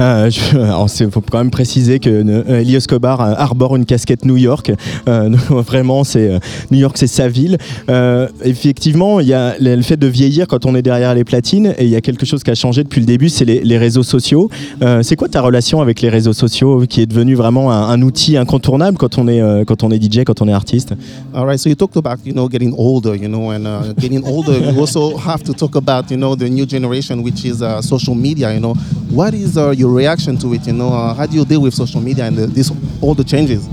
Euh, 0.00 0.30
alors, 0.54 0.90
c'est- 0.90 1.10
faut 1.10 1.20
quand 1.20 1.38
même 1.38 1.50
préciser 1.50 1.98
que 2.00 2.10
euh, 2.10 2.60
Elie 2.60 2.76
Escobar 2.76 3.20
euh, 3.20 3.34
arbore 3.36 3.76
une 3.76 3.84
casquette 3.84 4.24
New 4.24 4.36
York. 4.36 4.72
Euh, 5.08 5.30
vraiment, 5.50 6.04
c'est 6.04 6.30
euh, 6.30 6.38
New 6.70 6.78
York, 6.78 6.96
c'est 6.98 7.06
sa 7.06 7.28
ville. 7.28 7.58
Euh, 7.88 8.28
effectivement, 8.44 9.20
il 9.20 9.28
y 9.28 9.32
a 9.34 9.54
le 9.58 9.82
fait 9.82 9.96
de 9.96 10.06
vieillir 10.06 10.46
quand 10.48 10.66
on 10.66 10.74
est 10.74 10.82
derrière 10.82 11.14
les 11.14 11.24
platines, 11.24 11.74
et 11.78 11.84
il 11.84 11.90
y 11.90 11.96
a 11.96 12.00
quelque 12.00 12.26
chose 12.26 12.42
qui 12.42 12.50
a 12.50 12.54
changé 12.54 12.82
depuis 12.82 13.00
le 13.00 13.06
début, 13.06 13.28
c'est 13.28 13.44
les, 13.44 13.60
les 13.60 13.78
réseaux 13.78 14.02
sociaux. 14.02 14.50
Euh, 14.82 15.02
c'est 15.02 15.16
quoi 15.16 15.28
ta 15.28 15.40
relation 15.40 15.80
avec 15.80 16.00
les 16.00 16.08
réseaux 16.08 16.32
sociaux, 16.32 16.84
qui 16.88 17.00
est 17.00 17.06
devenu 17.06 17.34
vraiment 17.34 17.70
un, 17.72 17.88
un 17.88 18.02
outil 18.02 18.36
incontournable 18.36 18.96
quand 18.98 19.18
on 19.18 19.28
est 19.28 19.40
euh, 19.40 19.64
quand 19.64 19.82
on 19.84 19.90
est 19.90 20.02
DJ, 20.02 20.24
quand 20.24 20.40
on 20.42 20.48
est 20.48 20.52
artiste? 20.52 20.94
All 21.34 21.44
right, 21.46 21.58
so 21.58 21.68
you 21.68 21.74
talked 21.76 21.96
about 21.96 22.18
you 22.24 22.32
know 22.32 22.48
getting 22.48 22.74
older, 22.76 23.14
you 23.14 23.28
know, 23.28 23.50
and 23.50 23.66
uh, 23.66 23.92
getting 23.98 24.24
older. 24.26 24.52
You 24.58 24.78
also 24.80 25.16
have 25.16 25.42
to 25.44 25.52
talk 25.52 25.76
about 25.76 26.10
you 26.10 26.16
know 26.16 26.34
the 26.36 26.48
new 26.48 26.66
generation, 26.66 27.22
which 27.22 27.44
is 27.44 27.62
uh, 27.62 27.80
social 27.82 28.14
media. 28.14 28.52
You 28.52 28.60
know, 28.60 28.74
what 29.10 29.34
is 29.34 29.56
uh, 29.56 29.70
your 29.70 29.83
reaction 29.88 30.36
to 30.38 30.54
it? 30.54 30.66
You 30.66 30.72
know, 30.72 30.92
uh, 30.92 31.14
how 31.14 31.26
do 31.26 31.36
you 31.36 31.44
deal 31.44 31.62
with 31.62 31.74
social 31.74 32.00
media 32.00 32.24
and 32.24 32.36
the, 32.36 32.46
this 32.46 32.72
all 33.00 33.14
the 33.14 33.24
changes? 33.24 33.68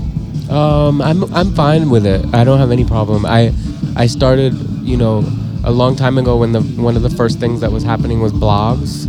Um, 0.50 1.00
I'm 1.00 1.32
I'm 1.34 1.52
fine 1.54 1.90
with 1.90 2.06
it. 2.06 2.24
I 2.34 2.44
don't 2.44 2.58
have 2.58 2.70
any 2.70 2.84
problem. 2.84 3.24
I 3.24 3.52
I 3.96 4.06
started, 4.06 4.54
you 4.82 4.96
know, 4.96 5.24
a 5.64 5.70
long 5.70 5.96
time 5.96 6.18
ago 6.18 6.36
when 6.36 6.52
the 6.52 6.60
one 6.60 6.96
of 6.96 7.02
the 7.02 7.10
first 7.10 7.38
things 7.38 7.60
that 7.60 7.72
was 7.72 7.82
happening 7.82 8.20
was 8.20 8.32
blogs. 8.32 9.08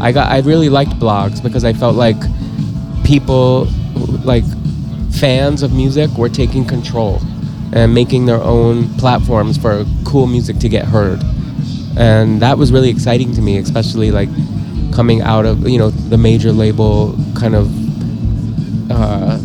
I 0.00 0.12
got 0.12 0.30
I 0.30 0.40
really 0.40 0.68
liked 0.68 0.92
blogs 0.92 1.42
because 1.42 1.64
I 1.64 1.72
felt 1.72 1.96
like 1.96 2.16
people 3.04 3.66
like 4.24 4.44
fans 5.12 5.62
of 5.62 5.72
music 5.72 6.10
were 6.18 6.28
taking 6.28 6.64
control 6.64 7.20
and 7.72 7.92
making 7.92 8.26
their 8.26 8.42
own 8.42 8.88
platforms 8.94 9.56
for 9.56 9.84
cool 10.04 10.26
music 10.26 10.58
to 10.58 10.68
get 10.68 10.84
heard. 10.84 11.20
And 11.96 12.40
that 12.42 12.58
was 12.58 12.72
really 12.72 12.90
exciting 12.90 13.32
to 13.34 13.40
me, 13.40 13.58
especially 13.58 14.10
like 14.10 14.28
coming 14.94 15.20
out 15.22 15.44
of 15.44 15.68
you 15.68 15.78
know 15.78 15.90
the 16.10 16.16
major 16.16 16.52
label 16.52 17.14
kind 17.34 17.54
of 17.54 17.66
uh, 18.90 19.38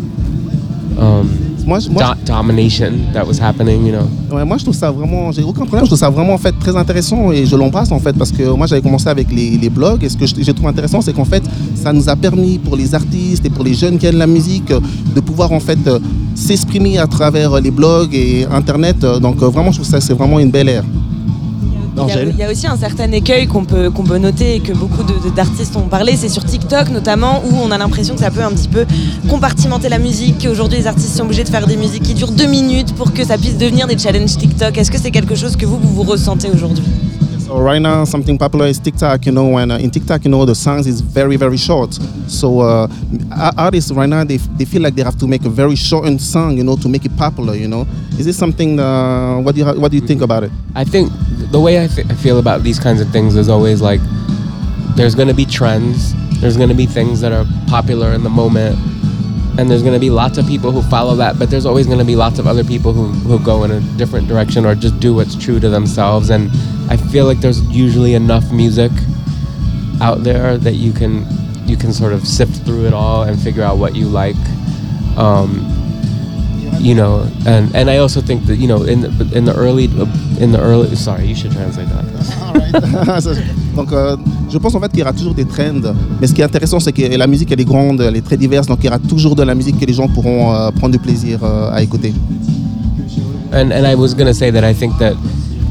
um, 0.99 1.27
Moi, 1.65 1.79
je- 1.79 1.89
moi, 1.91 2.15
do- 2.15 2.33
domination 2.33 2.93
that 3.13 3.27
was 3.27 3.37
happening. 3.39 3.85
You 3.85 3.91
know? 3.91 4.07
Ouais, 4.35 4.43
moi, 4.45 4.57
je 4.57 4.63
trouve 4.63 4.75
ça 4.75 4.89
vraiment, 4.91 5.31
j'ai 5.31 5.43
aucun 5.43 5.65
problème, 5.65 5.83
je 5.83 5.89
trouve 5.89 5.99
ça 5.99 6.09
vraiment 6.09 6.33
en 6.33 6.37
fait 6.39 6.53
très 6.59 6.75
intéressant 6.75 7.31
et 7.31 7.45
je 7.45 7.55
l'embrasse 7.55 7.91
en 7.91 7.99
fait 7.99 8.13
parce 8.17 8.31
que 8.31 8.43
moi 8.55 8.65
j'avais 8.65 8.81
commencé 8.81 9.07
avec 9.07 9.31
les, 9.31 9.51
les 9.57 9.69
blogs 9.69 10.03
et 10.03 10.09
ce 10.09 10.17
que 10.17 10.25
j'ai 10.25 10.53
trouvé 10.53 10.69
intéressant 10.69 11.01
c'est 11.01 11.13
qu'en 11.13 11.25
fait 11.25 11.43
ça 11.75 11.93
nous 11.93 12.07
a 12.09 12.15
permis 12.15 12.57
pour 12.57 12.75
les 12.75 12.95
artistes 12.95 13.45
et 13.45 13.49
pour 13.51 13.63
les 13.63 13.73
jeunes 13.75 13.97
qui 13.99 14.05
aiment 14.07 14.17
la 14.17 14.25
musique 14.27 14.71
euh, 14.71 14.79
de 15.15 15.19
pouvoir 15.21 15.51
en 15.51 15.59
fait 15.59 15.77
euh, 15.87 15.99
s'exprimer 16.33 16.97
à 16.97 17.05
travers 17.07 17.53
euh, 17.53 17.59
les 17.59 17.71
blogs 17.71 18.13
et 18.15 18.47
internet 18.51 18.99
donc 19.21 19.35
vraiment 19.37 19.71
je 19.71 19.77
trouve 19.79 19.89
ça 19.89 20.01
c'est 20.01 20.13
vraiment 20.13 20.39
une 20.39 20.49
belle 20.51 20.69
ère. 20.69 20.83
Il 22.07 22.35
y, 22.35 22.39
y 22.39 22.43
a 22.43 22.49
aussi 22.51 22.67
un 22.67 22.77
certain 22.77 23.11
écueil 23.11 23.47
qu'on 23.47 23.65
peut, 23.65 23.89
qu'on 23.89 24.03
peut 24.03 24.17
noter 24.17 24.55
et 24.55 24.59
que 24.59 24.73
beaucoup 24.73 25.03
d'artistes 25.35 25.75
ont 25.75 25.87
parlé, 25.87 26.15
c'est 26.15 26.29
sur 26.29 26.43
TikTok 26.43 26.89
notamment, 26.89 27.41
où 27.45 27.55
on 27.61 27.71
a 27.71 27.77
l'impression 27.77 28.13
que 28.15 28.21
ça 28.21 28.31
peut 28.31 28.43
un 28.43 28.51
petit 28.51 28.67
peu 28.67 28.85
compartimenter 29.29 29.89
la 29.89 29.99
musique, 29.99 30.35
qu'aujourd'hui 30.43 30.79
les 30.79 30.87
artistes 30.87 31.15
sont 31.15 31.23
obligés 31.23 31.43
de 31.43 31.49
faire 31.49 31.67
des 31.67 31.77
musiques 31.77 32.03
qui 32.03 32.13
durent 32.13 32.31
deux 32.31 32.47
minutes 32.47 32.93
pour 32.95 33.11
que 33.13 33.25
ça 33.25 33.37
puisse 33.37 33.57
devenir 33.57 33.87
des 33.87 33.97
challenges 33.97 34.37
TikTok. 34.37 34.77
Est-ce 34.77 34.91
que 34.91 34.97
c'est 34.97 35.11
quelque 35.11 35.35
chose 35.35 35.55
que 35.55 35.65
vous, 35.65 35.77
vous, 35.77 35.93
vous 35.95 36.03
ressentez 36.03 36.49
aujourd'hui? 36.53 36.83
So 37.45 37.55
right 37.57 37.81
now, 37.81 38.05
something 38.05 38.37
popular 38.37 38.67
is 38.67 38.79
TikTok. 38.79 39.25
You 39.25 39.31
know, 39.31 39.57
and 39.57 39.71
uh, 39.71 39.79
in 39.79 39.89
TikTok, 39.89 40.23
you 40.23 40.29
know, 40.29 40.45
the 40.45 40.53
songs 40.53 40.85
is 40.85 41.01
very, 41.01 41.35
very 41.35 41.57
short. 41.57 41.97
So 42.27 42.59
uh, 42.59 42.87
artists 43.57 43.91
right 43.91 44.07
now 44.07 44.23
they, 44.23 44.37
they 44.57 44.65
feel 44.65 44.83
like 44.83 44.93
they 44.93 45.01
have 45.03 45.17
to 45.17 45.25
make 45.25 45.43
a 45.45 45.49
very 45.49 45.75
shortened 45.75 46.21
song, 46.21 46.57
you 46.57 46.63
know, 46.63 46.75
to 46.75 46.87
make 46.87 47.05
it 47.05 47.17
popular. 47.17 47.55
You 47.55 47.67
know, 47.67 47.87
is 48.19 48.25
this 48.27 48.37
something? 48.37 48.79
Uh, 48.79 49.39
what 49.39 49.55
do 49.55 49.61
you 49.61 49.65
ha- 49.65 49.73
what 49.73 49.89
do 49.89 49.97
you 49.97 50.05
think 50.05 50.21
about 50.21 50.43
it? 50.43 50.51
I 50.75 50.83
think 50.83 51.11
the 51.51 51.59
way 51.59 51.83
I, 51.83 51.87
feel 51.87 52.39
about 52.39 52.63
these 52.63 52.79
kinds 52.79 53.01
of 53.01 53.09
things 53.09 53.35
is 53.35 53.49
always 53.49 53.81
like 53.81 54.01
there's 54.95 55.15
going 55.15 55.27
to 55.27 55.33
be 55.33 55.45
trends, 55.45 56.13
there's 56.41 56.57
going 56.57 56.69
to 56.69 56.75
be 56.75 56.85
things 56.85 57.21
that 57.21 57.31
are 57.31 57.45
popular 57.67 58.11
in 58.13 58.23
the 58.23 58.29
moment, 58.29 58.77
and 59.57 59.69
there's 59.69 59.81
going 59.81 59.93
to 59.93 59.99
be 59.99 60.09
lots 60.09 60.37
of 60.37 60.45
people 60.47 60.71
who 60.71 60.81
follow 60.83 61.15
that, 61.15 61.39
but 61.39 61.49
there's 61.49 61.65
always 61.65 61.87
going 61.87 61.99
to 61.99 62.05
be 62.05 62.15
lots 62.15 62.39
of 62.39 62.47
other 62.47 62.63
people 62.63 62.93
who, 62.93 63.07
who 63.07 63.43
go 63.43 63.63
in 63.63 63.71
a 63.71 63.81
different 63.97 64.27
direction 64.27 64.65
or 64.65 64.75
just 64.75 64.99
do 64.99 65.13
what's 65.15 65.35
true 65.35 65.59
to 65.59 65.69
themselves. 65.69 66.29
And 66.29 66.49
I 66.89 66.97
feel 66.97 67.25
like 67.25 67.39
there's 67.39 67.61
usually 67.69 68.13
enough 68.13 68.51
music 68.51 68.91
out 70.01 70.23
there 70.23 70.57
that 70.57 70.75
you 70.75 70.93
can 70.93 71.25
you 71.67 71.77
can 71.77 71.93
sort 71.93 72.13
of 72.13 72.25
sift 72.25 72.65
through 72.65 72.85
it 72.87 72.93
all 72.93 73.23
and 73.23 73.39
figure 73.39 73.61
out 73.61 73.77
what 73.77 73.95
you 73.95 74.05
like. 74.05 74.35
Um, 75.17 75.78
you 76.79 76.95
know, 76.95 77.25
and 77.45 77.73
and 77.75 77.89
I 77.89 77.97
also 77.97 78.21
think 78.21 78.45
that 78.45 78.57
you 78.57 78.67
know 78.67 78.83
in 78.83 79.01
the 79.01 79.09
in 79.35 79.45
the 79.45 79.53
early 79.55 79.85
in 80.39 80.51
the 80.51 80.59
early 80.59 80.95
sorry, 80.95 81.25
you 81.25 81.35
should 81.35 81.51
translate 81.51 81.87
that. 81.89 82.05
donc, 83.75 83.91
euh, 83.91 84.15
je 84.49 84.57
pense 84.57 84.75
en 84.75 84.79
fait 84.79 84.89
qu'il 84.89 84.99
y 84.99 85.01
aura 85.01 85.13
toujours 85.13 85.33
des 85.33 85.45
trends. 85.45 85.93
Mais 86.19 86.27
ce 86.27 86.33
qui 86.33 86.41
est 86.41 86.45
intéressant, 86.45 86.79
c'est 86.79 86.91
que 86.91 87.17
la 87.17 87.27
musique 87.27 87.51
elle 87.51 87.61
est 87.61 87.65
grande, 87.65 88.01
elle 88.01 88.15
est 88.15 88.21
très 88.21 88.37
diverse, 88.37 88.67
donc 88.67 88.79
il 88.81 88.85
y 88.85 88.89
aura 88.89 88.99
toujours 88.99 89.35
de 89.35 89.43
la 89.43 89.55
musique 89.55 89.79
que 89.79 89.85
les 89.85 89.93
gens 89.93 90.07
pourront 90.07 90.53
euh, 90.53 90.71
prendre 90.71 90.93
du 90.93 90.99
plaisir 90.99 91.39
euh, 91.43 91.71
à 91.71 91.81
écouter. 91.81 92.13
And 93.51 93.71
and 93.71 93.85
I 93.85 93.95
was 93.95 94.13
gonna 94.13 94.33
say 94.33 94.51
that 94.51 94.63
I 94.63 94.73
think 94.73 94.97
that 94.99 95.13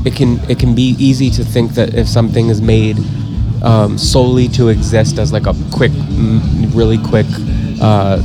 it 0.05 0.15
can 0.15 0.39
it 0.49 0.59
can 0.59 0.75
be 0.75 0.97
easy 0.99 1.31
to 1.31 1.45
think 1.45 1.75
that 1.75 1.95
if 1.95 2.09
something 2.09 2.51
is 2.51 2.61
made 2.61 2.97
um, 3.63 3.97
solely 3.97 4.49
to 4.49 4.69
exist 4.69 5.19
as 5.19 5.33
like 5.33 5.47
a 5.47 5.55
quick, 5.71 5.93
really 6.75 6.99
quick, 6.99 7.27
uh, 7.81 8.19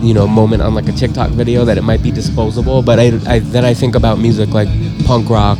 you 0.00 0.14
know, 0.14 0.26
moment 0.26 0.62
on 0.62 0.74
like 0.74 0.88
a 0.88 0.92
TikTok 0.92 1.30
video, 1.30 1.64
that 1.64 1.78
it 1.78 1.82
might 1.82 2.02
be 2.02 2.10
disposable. 2.10 2.82
But 2.82 2.98
I, 2.98 3.06
I 3.26 3.38
then 3.40 3.64
I 3.64 3.74
think 3.74 3.94
about 3.94 4.18
music 4.18 4.50
like 4.50 4.68
punk 5.04 5.30
rock 5.30 5.58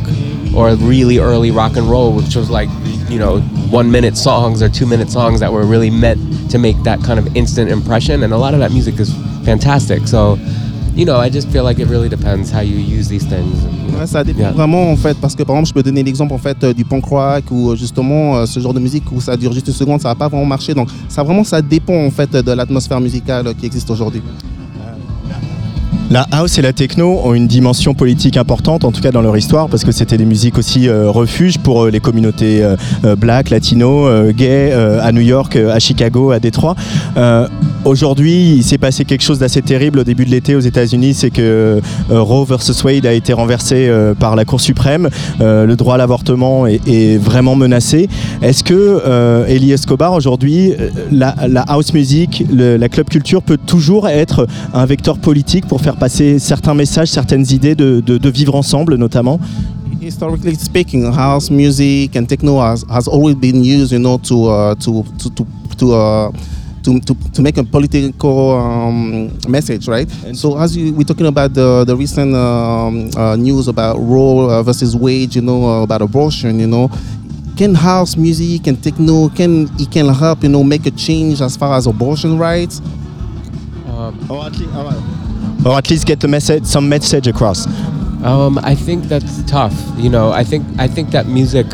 or 0.55 0.73
really 0.75 1.19
early 1.19 1.51
rock 1.51 1.75
and 1.77 1.89
roll, 1.89 2.13
which 2.13 2.35
was 2.35 2.49
like 2.49 2.69
you 3.09 3.19
know 3.19 3.39
one 3.69 3.91
minute 3.91 4.17
songs 4.17 4.61
or 4.61 4.69
two 4.69 4.85
minute 4.85 5.09
songs 5.09 5.39
that 5.39 5.51
were 5.51 5.65
really 5.65 5.89
meant 5.89 6.51
to 6.51 6.57
make 6.57 6.81
that 6.83 7.01
kind 7.01 7.19
of 7.19 7.35
instant 7.35 7.69
impression. 7.69 8.23
And 8.23 8.33
a 8.33 8.37
lot 8.37 8.53
of 8.53 8.59
that 8.59 8.71
music 8.71 8.99
is 8.99 9.13
fantastic. 9.45 10.07
So. 10.07 10.37
You 10.97 11.05
know, 11.05 11.19
I 11.19 11.29
just 11.31 11.51
feel 11.51 11.63
like 11.63 11.77
it 11.79 11.87
really 11.87 12.09
depends 12.09 12.51
how 12.51 12.61
you 12.61 12.75
use 12.79 13.07
these 13.07 13.23
things. 13.23 13.45
you 13.63 13.91
know. 13.91 13.99
Ouais, 13.99 14.07
ça 14.07 14.23
dépend 14.23 14.39
Yeah. 14.41 14.51
vraiment 14.51 14.91
en 14.91 14.95
fait, 14.95 15.15
parce 15.21 15.35
que 15.35 15.43
par 15.43 15.55
exemple, 15.55 15.69
je 15.69 15.73
peux 15.75 15.83
donner 15.83 16.01
l'exemple 16.01 16.33
en 16.33 16.39
fait 16.39 16.57
euh, 16.63 16.73
du 16.73 16.83
punk 16.85 17.05
rock 17.05 17.43
ou 17.51 17.69
euh, 17.69 17.75
justement 17.75 18.35
euh, 18.37 18.45
ce 18.47 18.59
genre 18.59 18.73
de 18.73 18.79
musique 18.79 19.03
où 19.11 19.21
ça 19.21 19.37
dure 19.37 19.53
juste 19.53 19.67
une 19.67 19.73
seconde, 19.75 20.01
ça 20.01 20.09
va 20.09 20.15
pas 20.15 20.27
vraiment 20.27 20.45
marcher. 20.45 20.73
Donc 20.73 20.89
ça 21.07 21.21
vraiment 21.21 21.43
ça 21.43 21.61
dépend 21.61 21.93
en 22.03 22.09
fait 22.09 22.31
de 22.31 22.51
l'atmosphère 22.51 22.99
musicale 22.99 23.53
qui 23.59 23.67
existe 23.67 23.89
aujourd'hui. 23.91 24.21
La 26.09 26.25
house 26.31 26.57
et 26.57 26.61
la 26.61 26.71
techno 26.71 27.19
ont 27.25 27.33
une 27.33 27.47
dimension 27.47 27.93
politique 27.93 28.37
importante, 28.37 28.85
en 28.85 28.93
tout 28.93 29.01
cas 29.01 29.11
dans 29.11 29.21
leur 29.21 29.35
histoire, 29.35 29.67
parce 29.67 29.83
que 29.83 29.91
c'était 29.91 30.15
des 30.17 30.23
musiques 30.23 30.57
aussi 30.57 30.87
euh, 30.87 31.11
refuge 31.11 31.57
pour 31.57 31.83
euh, 31.83 31.89
les 31.91 31.99
communautés 31.99 32.63
euh, 32.63 33.15
black, 33.17 33.49
latino, 33.49 34.07
euh, 34.07 34.31
gays, 34.31 34.71
euh, 34.71 35.01
à 35.03 35.11
New 35.11 35.19
York, 35.19 35.57
euh, 35.57 35.73
à 35.75 35.79
Chicago, 35.79 36.31
à 36.31 36.39
Détroit. 36.39 36.75
Aujourd'hui, 37.87 38.55
il 38.57 38.63
s'est 38.65 38.77
passé 38.77 39.05
quelque 39.05 39.21
chose 39.21 39.39
d'assez 39.39 39.61
terrible 39.61 39.99
au 39.99 40.03
début 40.03 40.25
de 40.25 40.29
l'été 40.29 40.55
aux 40.55 40.59
États-Unis, 40.59 41.13
c'est 41.13 41.29
que 41.29 41.79
euh, 42.11 42.21
Roe 42.21 42.43
versus 42.43 42.83
Wade 42.83 43.05
a 43.05 43.13
été 43.13 43.31
renversé 43.31 43.87
euh, 43.87 44.13
par 44.13 44.35
la 44.35 44.43
Cour 44.43 44.59
suprême. 44.59 45.07
Euh, 45.39 45.65
le 45.65 45.77
droit 45.77 45.95
à 45.95 45.97
l'avortement 45.97 46.67
est, 46.67 47.17
vraiment 47.17 47.55
menacé. 47.55 48.09
Est-ce 48.41 48.65
que 48.65 48.73
euh, 48.73 49.47
Eli 49.47 49.71
Escobar 49.71 50.11
aujourd'hui, 50.11 50.73
la, 51.11 51.29
house 51.69 51.93
music, 51.93 52.43
la 52.51 52.89
club 52.89 53.07
culture 53.07 53.41
peut 53.41 53.55
toujours 53.55 54.09
être 54.09 54.47
un 54.73 54.85
vecteur 54.85 55.17
politique 55.17 55.65
pour 55.65 55.79
faire 55.79 55.95
passer 55.95 56.39
certains 56.39 56.73
messages, 56.73 57.07
certaines 57.07 57.49
idées 57.53 57.75
de, 57.75 58.29
vivre 58.29 58.55
ensemble, 58.55 58.95
notamment? 58.95 59.39
Historically 60.01 60.55
speaking, 60.55 61.05
house 61.05 61.49
music 61.49 62.17
and 62.17 62.25
techno 62.25 62.59
has, 62.59 62.83
has 62.89 63.07
always 63.07 63.35
been 63.35 63.63
used, 63.63 63.93
uh, 63.93 64.75
uh, 65.81 66.31
to, 66.83 66.99
to, 67.01 67.31
to 67.33 67.41
make 67.41 67.57
a 67.57 67.63
political 67.63 68.51
um, 68.51 69.37
message, 69.47 69.87
right? 69.87 70.07
And 70.23 70.37
so 70.37 70.57
as 70.57 70.75
you, 70.75 70.93
we're 70.93 71.03
talking 71.03 71.25
about 71.25 71.53
the 71.53 71.83
the 71.85 71.95
recent 71.95 72.35
um, 72.35 73.09
uh, 73.15 73.35
news 73.35 73.67
about 73.67 73.97
Roe 73.97 74.49
uh, 74.49 74.63
versus 74.63 74.95
Wade, 74.95 75.35
you 75.35 75.41
know, 75.41 75.63
uh, 75.65 75.83
about 75.83 76.01
abortion, 76.01 76.59
you 76.59 76.67
know. 76.67 76.89
Can 77.57 77.73
house 77.73 78.15
music 78.15 78.67
and 78.67 78.81
techno 78.83 79.29
can 79.29 79.67
it 79.79 79.91
can 79.91 80.13
help 80.13 80.43
you 80.43 80.49
know 80.49 80.63
make 80.63 80.85
a 80.85 80.91
change 80.91 81.41
as 81.41 81.57
far 81.57 81.75
as 81.75 81.87
abortion 81.87 82.37
rights? 82.37 82.81
or, 84.29 84.45
at 84.45 84.57
least, 84.57 85.65
or 85.65 85.77
at 85.77 85.89
least 85.89 86.05
get 86.07 86.19
the 86.19 86.27
message, 86.27 86.65
some 86.65 86.87
message 86.87 87.27
across. 87.27 87.65
Um, 88.23 88.57
I 88.59 88.75
think 88.75 89.05
that's 89.05 89.43
tough. 89.43 89.73
You 89.97 90.09
know, 90.09 90.31
I 90.31 90.43
think 90.43 90.65
I 90.79 90.87
think 90.87 91.11
that 91.11 91.27
music 91.27 91.65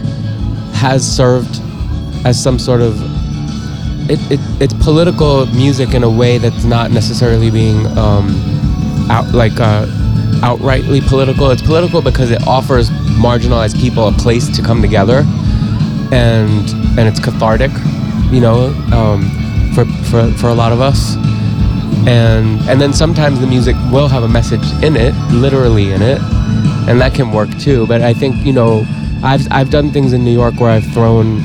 has 0.74 1.06
served 1.06 1.62
as 2.26 2.42
some 2.42 2.60
sort 2.60 2.82
of 2.82 2.96
it, 4.10 4.20
it 4.32 4.40
it's 4.62 4.74
political 4.74 5.46
music 5.48 5.94
in 5.94 6.04
a 6.04 6.10
way 6.10 6.38
that's 6.38 6.64
not 6.64 6.92
necessarily 6.92 7.50
being 7.50 7.86
um, 7.98 8.28
out 9.10 9.34
like 9.34 9.60
uh, 9.60 9.86
outrightly 10.42 11.06
political. 11.08 11.50
It's 11.52 11.62
political 11.62 12.02
because 12.02 12.32
it 12.32 12.46
offers 12.48 12.90
marginalized 12.90 13.80
people 13.80 14.08
a 14.08 14.12
place 14.12 14.54
to 14.56 14.62
come 14.62 14.82
together, 14.82 15.24
and 16.12 16.70
and 16.98 17.08
it's 17.08 17.20
cathartic. 17.20 17.72
You 18.32 18.42
know, 18.42 18.74
um, 18.92 19.30
for 19.74 19.86
for 20.10 20.32
for 20.34 20.48
a 20.48 20.54
lot 20.54 20.72
of 20.72 20.82
us 20.82 21.16
and 22.08 22.60
and 22.70 22.82
then 22.82 22.92
sometimes 22.92 23.40
the 23.40 23.48
music 23.48 23.76
will 23.92 24.08
have 24.08 24.24
a 24.24 24.28
message 24.28 24.64
in 24.84 24.96
it 24.98 25.14
literally 25.32 25.94
in 25.94 26.02
it 26.02 26.20
and 26.90 27.00
that 27.00 27.14
can 27.14 27.32
work 27.32 27.50
too 27.60 27.88
but 27.88 28.02
i 28.02 28.14
think 28.14 28.36
you 28.46 28.52
know 28.52 28.86
i've 29.24 29.48
i've 29.52 29.70
done 29.70 29.90
things 29.90 30.12
in 30.12 30.24
new 30.24 30.32
york 30.32 30.60
where 30.60 30.70
i've 30.70 30.86
thrown 30.94 31.42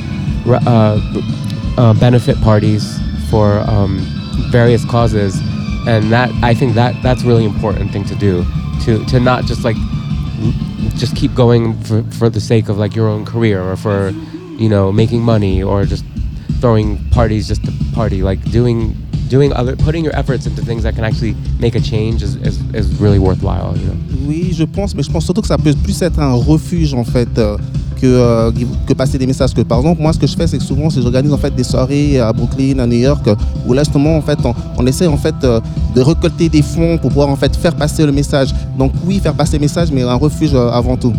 uh, 0.67 0.99
uh, 1.79 1.95
benefit 1.95 2.39
parties 2.43 2.99
for 3.31 3.61
um, 3.61 3.99
various 4.51 4.85
causes. 4.85 5.41
And 5.87 6.13
that 6.13 6.29
i 6.43 6.53
think 6.53 6.75
that 6.75 6.93
that's 7.03 7.23
really 7.23 7.47
important 7.47 7.93
thing 7.93 8.05
to 8.05 8.15
do 8.17 8.45
to 8.85 9.03
to 9.07 9.21
not 9.21 9.47
just 9.47 9.65
like 9.65 9.77
just 10.99 11.17
keep 11.17 11.35
going 11.35 11.81
for, 11.85 12.03
for 12.19 12.29
the 12.29 12.41
sake 12.41 12.69
of 12.69 12.77
like 12.77 12.95
your 12.95 13.09
own 13.09 13.25
career 13.25 13.63
or 13.63 13.77
for 13.77 14.11
you 14.59 14.69
know 14.69 14.93
making 14.93 15.23
money 15.23 15.63
or 15.63 15.87
just 15.87 16.05
throwing 16.61 16.99
parties 17.11 17.49
just 17.49 17.65
to 17.65 17.73
party. 17.95 18.23
Like 18.23 18.41
doing 18.51 18.95
doing 19.29 19.53
other 19.53 19.77
putting 19.77 20.05
your 20.05 20.15
efforts 20.17 20.47
into 20.47 20.63
things 20.63 20.83
that 20.83 20.95
can 20.95 21.05
actually 21.05 21.35
make 21.61 21.75
a 21.75 21.81
change 21.81 22.23
is, 22.23 22.37
is, 22.37 22.57
is 22.75 22.87
really 23.01 23.19
worthwhile 23.19 23.77
you 23.77 23.87
know? 23.87 23.97
Oui, 24.27 24.53
je 24.53 24.65
pense, 24.65 24.95
mais 24.95 25.03
je 25.03 25.11
pense 25.11 25.25
surtout 25.25 25.43
que 25.43 25.49
ça 25.49 25.59
peut 25.59 25.75
plus 25.83 26.01
être 26.03 26.19
un 26.19 26.35
refuge 26.35 26.95
en 26.95 27.05
fait 27.05 27.39
euh, 27.39 27.59
que, 28.01 28.07
euh, 28.07 28.51
que 28.87 28.95
passer 28.95 29.19
des 29.19 29.27
messages. 29.27 29.55
Que 29.55 29.63
par 29.63 29.79
exemple, 29.79 30.01
moi, 30.01 30.13
ce 30.13 30.19
que 30.19 30.27
je 30.27 30.37
fais, 30.37 30.47
c'est 30.47 30.59
que 30.59 30.65
souvent, 30.65 30.89
j'organise 30.91 31.33
en 31.33 31.39
des 31.57 31.65
soirées 31.65 32.19
à 32.19 32.33
Brooklyn, 32.33 32.79
à 32.79 32.87
New 32.87 32.99
York, 32.99 33.29
où 33.67 33.73
là 33.73 33.83
justement, 33.83 34.17
en 34.17 34.23
fait, 34.23 34.39
on, 34.45 34.55
on 34.77 34.87
essaie 34.87 35.07
en 35.07 35.17
fait 35.17 35.35
euh, 35.45 35.61
de 35.95 36.01
récolter 36.01 36.49
des 36.49 36.63
fonds 36.63 36.99
pour 36.99 37.11
pouvoir 37.11 37.29
en 37.29 37.37
fait 37.37 37.55
faire 37.57 37.75
passer 37.75 38.05
le 38.05 38.13
message. 38.13 38.55
Donc 38.79 38.93
oui, 39.05 39.19
faire 39.19 39.35
passer 39.35 39.57
le 39.57 39.63
message, 39.63 39.91
mais 39.93 40.03
un 40.03 40.15
refuge 40.15 40.55
euh, 40.55 40.71
avant 40.71 40.97
tout. 40.97 41.13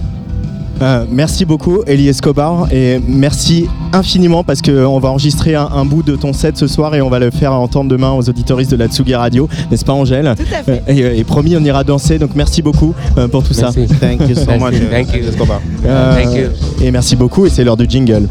Euh, 0.81 1.05
merci 1.11 1.43
beaucoup, 1.45 1.79
Elie 1.87 2.07
Escobar, 2.07 2.67
et 2.71 3.01
merci 3.05 3.67
infiniment 3.91 4.43
parce 4.45 4.61
qu'on 4.61 4.99
va 4.99 5.09
enregistrer 5.09 5.55
un, 5.55 5.67
un 5.75 5.83
bout 5.83 6.03
de 6.03 6.15
ton 6.15 6.31
set 6.31 6.57
ce 6.57 6.67
soir 6.67 6.95
et 6.95 7.01
on 7.01 7.09
va 7.09 7.19
le 7.19 7.31
faire 7.31 7.51
entendre 7.53 7.89
demain 7.89 8.11
aux 8.11 8.29
auditoristes 8.29 8.71
de 8.71 8.77
la 8.77 8.87
Tsugi 8.87 9.13
Radio, 9.13 9.49
n'est-ce 9.69 9.83
pas, 9.83 9.91
Angèle 9.93 10.33
Tout 10.37 10.43
à 10.55 10.63
fait. 10.63 10.83
Euh, 10.87 11.13
et, 11.15 11.19
et 11.19 11.23
promis, 11.25 11.57
on 11.57 11.63
ira 11.63 11.83
danser. 11.83 12.17
Donc 12.17 12.31
merci 12.35 12.61
beaucoup 12.61 12.93
euh, 13.17 13.27
pour 13.27 13.43
tout 13.43 13.53
Merci. 13.59 13.87
ça. 13.87 13.95
Thank 13.99 14.21
you 14.29 14.35
so 14.35 14.45
Merci. 14.47 14.63
much. 14.63 14.73
uh, 14.75 14.89
Thank 14.89 15.13
you. 15.13 15.27
Escobar. 15.29 15.61
Euh, 15.85 16.23
Thank 16.23 16.35
you. 16.35 16.47
Et 16.85 16.91
merci 16.91 17.15
beaucoup, 17.15 17.45
et 17.45 17.49
c'est 17.49 17.63
l'heure 17.63 17.77
du 17.77 17.85
jingle. 17.89 18.27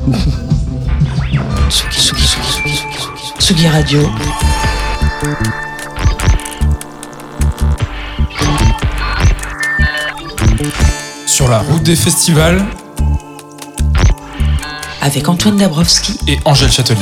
Tsugi, 1.68 1.98
Tsugi, 1.98 2.22
Tsugi, 2.22 2.42
Tsugi, 2.46 2.72
Tsugi. 2.72 3.32
Tsugi 3.38 3.68
Radio. 3.68 4.00
Sur 11.48 11.54
la 11.54 11.62
route 11.62 11.82
des 11.82 11.96
festivals. 11.96 12.62
Avec 15.00 15.30
Antoine 15.30 15.56
Dabrowski. 15.56 16.18
Et 16.26 16.38
Angèle 16.44 16.70
Châtelier. 16.70 17.00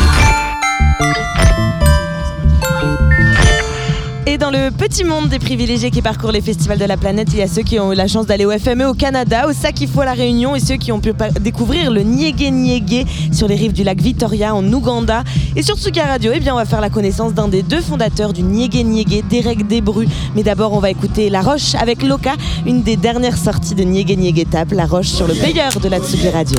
Le 4.56 4.70
petit 4.70 5.04
monde 5.04 5.28
des 5.28 5.38
privilégiés 5.38 5.90
qui 5.90 6.02
parcourent 6.02 6.32
les 6.32 6.40
festivals 6.40 6.78
de 6.78 6.84
la 6.84 6.96
planète, 6.96 7.28
il 7.32 7.38
y 7.38 7.42
a 7.42 7.48
ceux 7.48 7.62
qui 7.62 7.78
ont 7.78 7.92
eu 7.92 7.96
la 7.96 8.06
chance 8.06 8.26
d'aller 8.26 8.44
au 8.44 8.50
FME 8.50 8.84
au 8.86 8.94
Canada, 8.94 9.48
au 9.48 9.52
Sakifo 9.52 10.00
à 10.00 10.04
La 10.04 10.12
Réunion, 10.12 10.54
et 10.54 10.60
ceux 10.60 10.76
qui 10.76 10.92
ont 10.92 11.00
pu 11.00 11.12
découvrir 11.40 11.90
le 11.90 12.02
Niégué 12.02 12.50
Niégué 12.50 13.06
sur 13.32 13.48
les 13.48 13.54
rives 13.54 13.72
du 13.72 13.84
lac 13.84 14.00
Victoria 14.00 14.54
en 14.54 14.64
Ouganda. 14.72 15.24
Et 15.56 15.62
sur 15.62 15.76
Tsuga 15.76 16.04
Radio, 16.04 16.32
eh 16.34 16.40
bien, 16.40 16.54
on 16.54 16.56
va 16.56 16.64
faire 16.64 16.80
la 16.80 16.90
connaissance 16.90 17.34
d'un 17.34 17.48
des 17.48 17.62
deux 17.62 17.80
fondateurs 17.80 18.32
du 18.32 18.42
Niégué 18.42 18.82
Niégué, 18.84 19.22
Derek 19.28 19.66
Desbru. 19.66 20.06
Mais 20.34 20.42
d'abord, 20.42 20.72
on 20.72 20.80
va 20.80 20.90
écouter 20.90 21.28
La 21.30 21.42
Roche 21.42 21.74
avec 21.74 22.02
Loka, 22.02 22.34
une 22.66 22.82
des 22.82 22.96
dernières 22.96 23.38
sorties 23.38 23.74
de 23.74 23.82
Niégué 23.82 24.16
Niégué 24.16 24.44
Tap, 24.44 24.72
La 24.72 24.86
Roche 24.86 25.08
sur 25.08 25.26
le 25.26 25.34
player 25.34 25.68
de 25.82 25.88
la 25.88 25.98
Tsugi 26.00 26.28
Radio. 26.30 26.58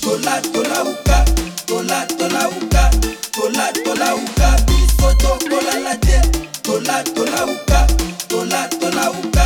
Tola 0.00 0.40
tola 0.52 0.82
uka 0.92 1.24
tola 1.66 2.06
tola 2.18 2.48
uka 2.48 2.90
tola 3.32 3.66
tola 3.84 4.14
uka 4.14 4.48
biso 4.66 5.08
tokola 5.22 5.74
la 5.84 5.94
te 6.06 6.18
tola 6.62 7.02
tola 7.14 7.44
uka 7.54 7.86
tola 8.28 8.68
tola 8.80 9.10
uka 9.10 9.37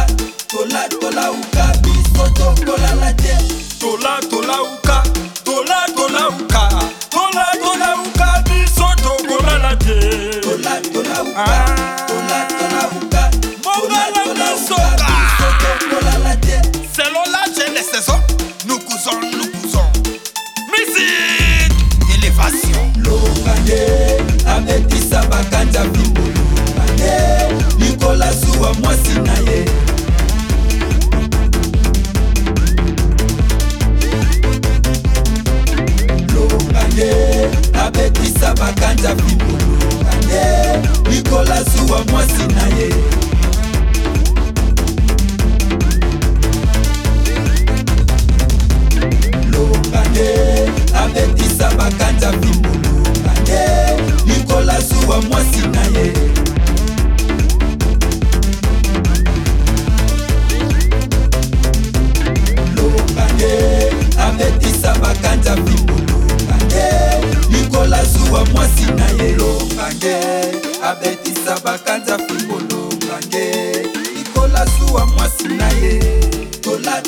likola 41.33 41.63
zuwa 41.63 42.05
mwasi 42.05 42.47
na 42.55 42.67
ye. 42.77 42.91
Longane 49.51 50.29
abetisa 50.95 51.71
bakanja 51.77 52.33
fimbo 52.33 52.69
longane. 52.69 54.03
Likola 54.27 54.81
zuwa 54.81 55.23
mwasi 55.23 55.61
na 55.69 55.83
ye. 55.99 56.13
Longane 62.77 63.91
abetisa 64.19 64.95
bakanja 64.95 65.55
fimbo 65.57 65.93
longane. 65.93 66.87
Likola 67.51 68.05
zuwa 68.05 68.45
mwasi 68.45 68.85
na 68.97 69.25
ye. 69.25 69.33
Longane 69.37 70.62
abetisa 70.83 71.61
bakanja 71.65 72.19
fimbo 72.19 72.55
longane 72.61 73.73
likola 74.17 74.67
zuwa 74.67 75.07
mwasi 75.07 75.49
na 75.49 75.69
ye. 75.69 76.01
Tola 76.61 77.01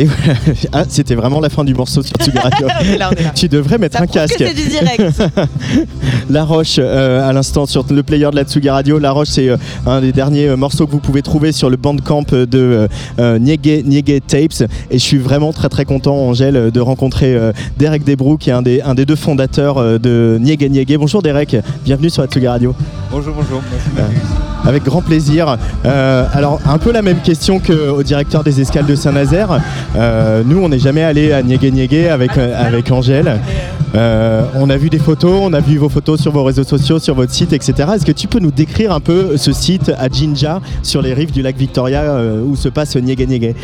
Et 0.00 0.04
voilà. 0.04 0.34
Ah, 0.72 0.84
c'était 0.88 1.14
vraiment 1.14 1.40
la 1.40 1.48
fin 1.48 1.64
du 1.64 1.74
morceau 1.74 2.02
sur 2.02 2.16
Tsugi 2.16 2.38
Radio. 2.38 2.66
Là, 2.98 3.10
là. 3.10 3.30
tu 3.34 3.48
devrais 3.48 3.78
mettre 3.78 3.96
Ça 3.96 4.04
un 4.04 4.06
prouve 4.06 4.22
que 4.26 4.38
casque. 4.38 4.54
du 4.54 4.68
direct. 4.68 5.02
La 6.30 6.44
Roche, 6.44 6.76
euh, 6.78 7.28
à 7.28 7.32
l'instant 7.32 7.66
sur 7.66 7.84
le 7.90 8.02
player 8.02 8.28
de 8.30 8.36
la 8.36 8.44
Tsugi 8.44 8.70
Radio. 8.70 8.98
La 8.98 9.10
Roche, 9.10 9.28
c'est 9.28 9.48
euh, 9.48 9.56
un 9.86 10.00
des 10.00 10.12
derniers 10.12 10.48
euh, 10.48 10.56
morceaux 10.56 10.86
que 10.86 10.92
vous 10.92 11.00
pouvez 11.00 11.22
trouver 11.22 11.50
sur 11.52 11.70
le 11.70 11.76
bandcamp 11.76 12.22
de 12.30 12.88
Niégué, 13.18 13.82
Niégué 13.84 14.20
Tapes. 14.20 14.62
Et 14.90 14.98
je 14.98 15.04
suis 15.04 15.18
vraiment 15.18 15.52
très 15.52 15.68
très 15.68 15.84
content, 15.84 16.14
Angèle, 16.16 16.70
de 16.70 16.80
rencontrer 16.80 17.34
euh, 17.34 17.52
Derek 17.78 18.04
Desbrou, 18.04 18.36
qui 18.36 18.50
est 18.50 18.52
un 18.52 18.62
des, 18.62 18.80
un 18.82 18.94
des 18.94 19.06
deux 19.06 19.16
fondateurs 19.16 19.78
euh, 19.78 19.98
de 19.98 20.38
Niégué 20.40 20.68
Niégué. 20.68 20.96
Bonjour 20.96 21.22
Derek, 21.22 21.56
bienvenue 21.84 22.10
sur 22.10 22.22
la 22.22 22.28
Tsugi 22.28 22.46
Radio. 22.46 22.74
Bonjour, 23.10 23.34
bonjour. 23.34 23.62
Euh, 23.98 24.02
Avec 24.64 24.84
grand 24.84 25.02
plaisir. 25.02 25.56
Euh, 25.84 26.26
alors, 26.32 26.60
un 26.66 26.78
peu 26.78 26.92
la 26.92 27.02
même 27.02 27.20
question 27.20 27.60
qu'au 27.60 28.02
directeur 28.02 28.44
des 28.44 28.60
escales 28.60 28.86
de 28.86 28.94
Saint-Nazaire. 28.94 29.60
Euh, 29.96 30.42
nous, 30.44 30.58
on 30.62 30.68
n'est 30.68 30.78
jamais 30.78 31.02
allé 31.02 31.32
à 31.32 31.42
Niégué 31.42 31.70
Niégué 31.70 32.08
avec, 32.08 32.36
euh, 32.36 32.54
avec 32.56 32.90
Angèle. 32.90 33.40
Euh, 33.94 34.42
on 34.54 34.70
a 34.70 34.76
vu 34.76 34.88
des 34.88 34.98
photos, 34.98 35.40
on 35.42 35.52
a 35.52 35.60
vu 35.60 35.78
vos 35.78 35.88
photos 35.88 36.20
sur 36.20 36.30
vos 36.30 36.44
réseaux 36.44 36.64
sociaux, 36.64 36.98
sur 36.98 37.14
votre 37.14 37.32
site, 37.32 37.52
etc. 37.52 37.74
Est-ce 37.94 38.06
que 38.06 38.12
tu 38.12 38.28
peux 38.28 38.38
nous 38.38 38.52
décrire 38.52 38.92
un 38.92 39.00
peu 39.00 39.36
ce 39.36 39.52
site 39.52 39.90
à 39.98 40.08
Jinja, 40.08 40.60
sur 40.82 41.02
les 41.02 41.14
rives 41.14 41.32
du 41.32 41.42
lac 41.42 41.56
Victoria, 41.56 42.20
où 42.46 42.54
se 42.54 42.68
passe 42.68 42.94
Niégué 42.96 43.26
Niégué 43.26 43.54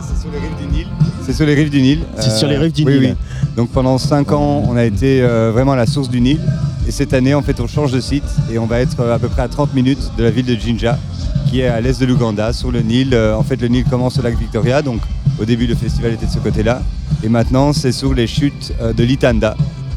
C'est 0.00 0.20
sur 0.20 0.30
les 0.30 0.38
rives 0.38 0.56
du 0.60 0.76
Nil. 0.76 0.86
C'est 1.22 1.32
sur 1.32 1.46
les 1.46 1.54
rives 1.54 1.70
du 1.70 1.80
Nil. 1.82 1.98
C'est 2.18 2.30
sur 2.30 2.48
les 2.48 2.56
rives 2.56 2.72
du 2.72 2.84
oui, 2.84 2.92
Nil. 2.92 3.00
oui. 3.10 3.14
Donc 3.56 3.70
pendant 3.70 3.98
5 3.98 4.30
ans, 4.32 4.62
on 4.68 4.76
a 4.76 4.84
été 4.84 5.22
vraiment 5.52 5.72
à 5.72 5.76
la 5.76 5.86
source 5.86 6.08
du 6.08 6.20
Nil. 6.20 6.38
Et 6.88 6.90
cette 6.90 7.12
année, 7.12 7.34
en 7.34 7.42
fait, 7.42 7.60
on 7.60 7.66
change 7.66 7.92
de 7.92 8.00
site 8.00 8.24
et 8.50 8.58
on 8.58 8.64
va 8.64 8.80
être 8.80 8.98
à 9.04 9.18
peu 9.18 9.28
près 9.28 9.42
à 9.42 9.48
30 9.48 9.74
minutes 9.74 10.10
de 10.16 10.24
la 10.24 10.30
ville 10.30 10.46
de 10.46 10.54
Jinja, 10.54 10.98
qui 11.46 11.60
est 11.60 11.66
à 11.66 11.82
l'est 11.82 12.00
de 12.00 12.06
l'Ouganda, 12.06 12.54
sur 12.54 12.72
le 12.72 12.80
Nil. 12.80 13.10
Euh, 13.12 13.36
en 13.36 13.42
fait, 13.42 13.60
le 13.60 13.68
Nil 13.68 13.84
commence 13.84 14.18
au 14.18 14.22
lac 14.22 14.38
Victoria, 14.38 14.80
donc 14.80 15.02
au 15.38 15.44
début, 15.44 15.66
le 15.66 15.74
festival 15.74 16.14
était 16.14 16.24
de 16.24 16.30
ce 16.30 16.38
côté-là. 16.38 16.80
Et 17.22 17.28
maintenant, 17.28 17.74
c'est 17.74 17.92
sur 17.92 18.14
les 18.14 18.26
chutes 18.26 18.72
euh, 18.80 18.94
de 18.94 19.04
l'Itanda, 19.04 19.54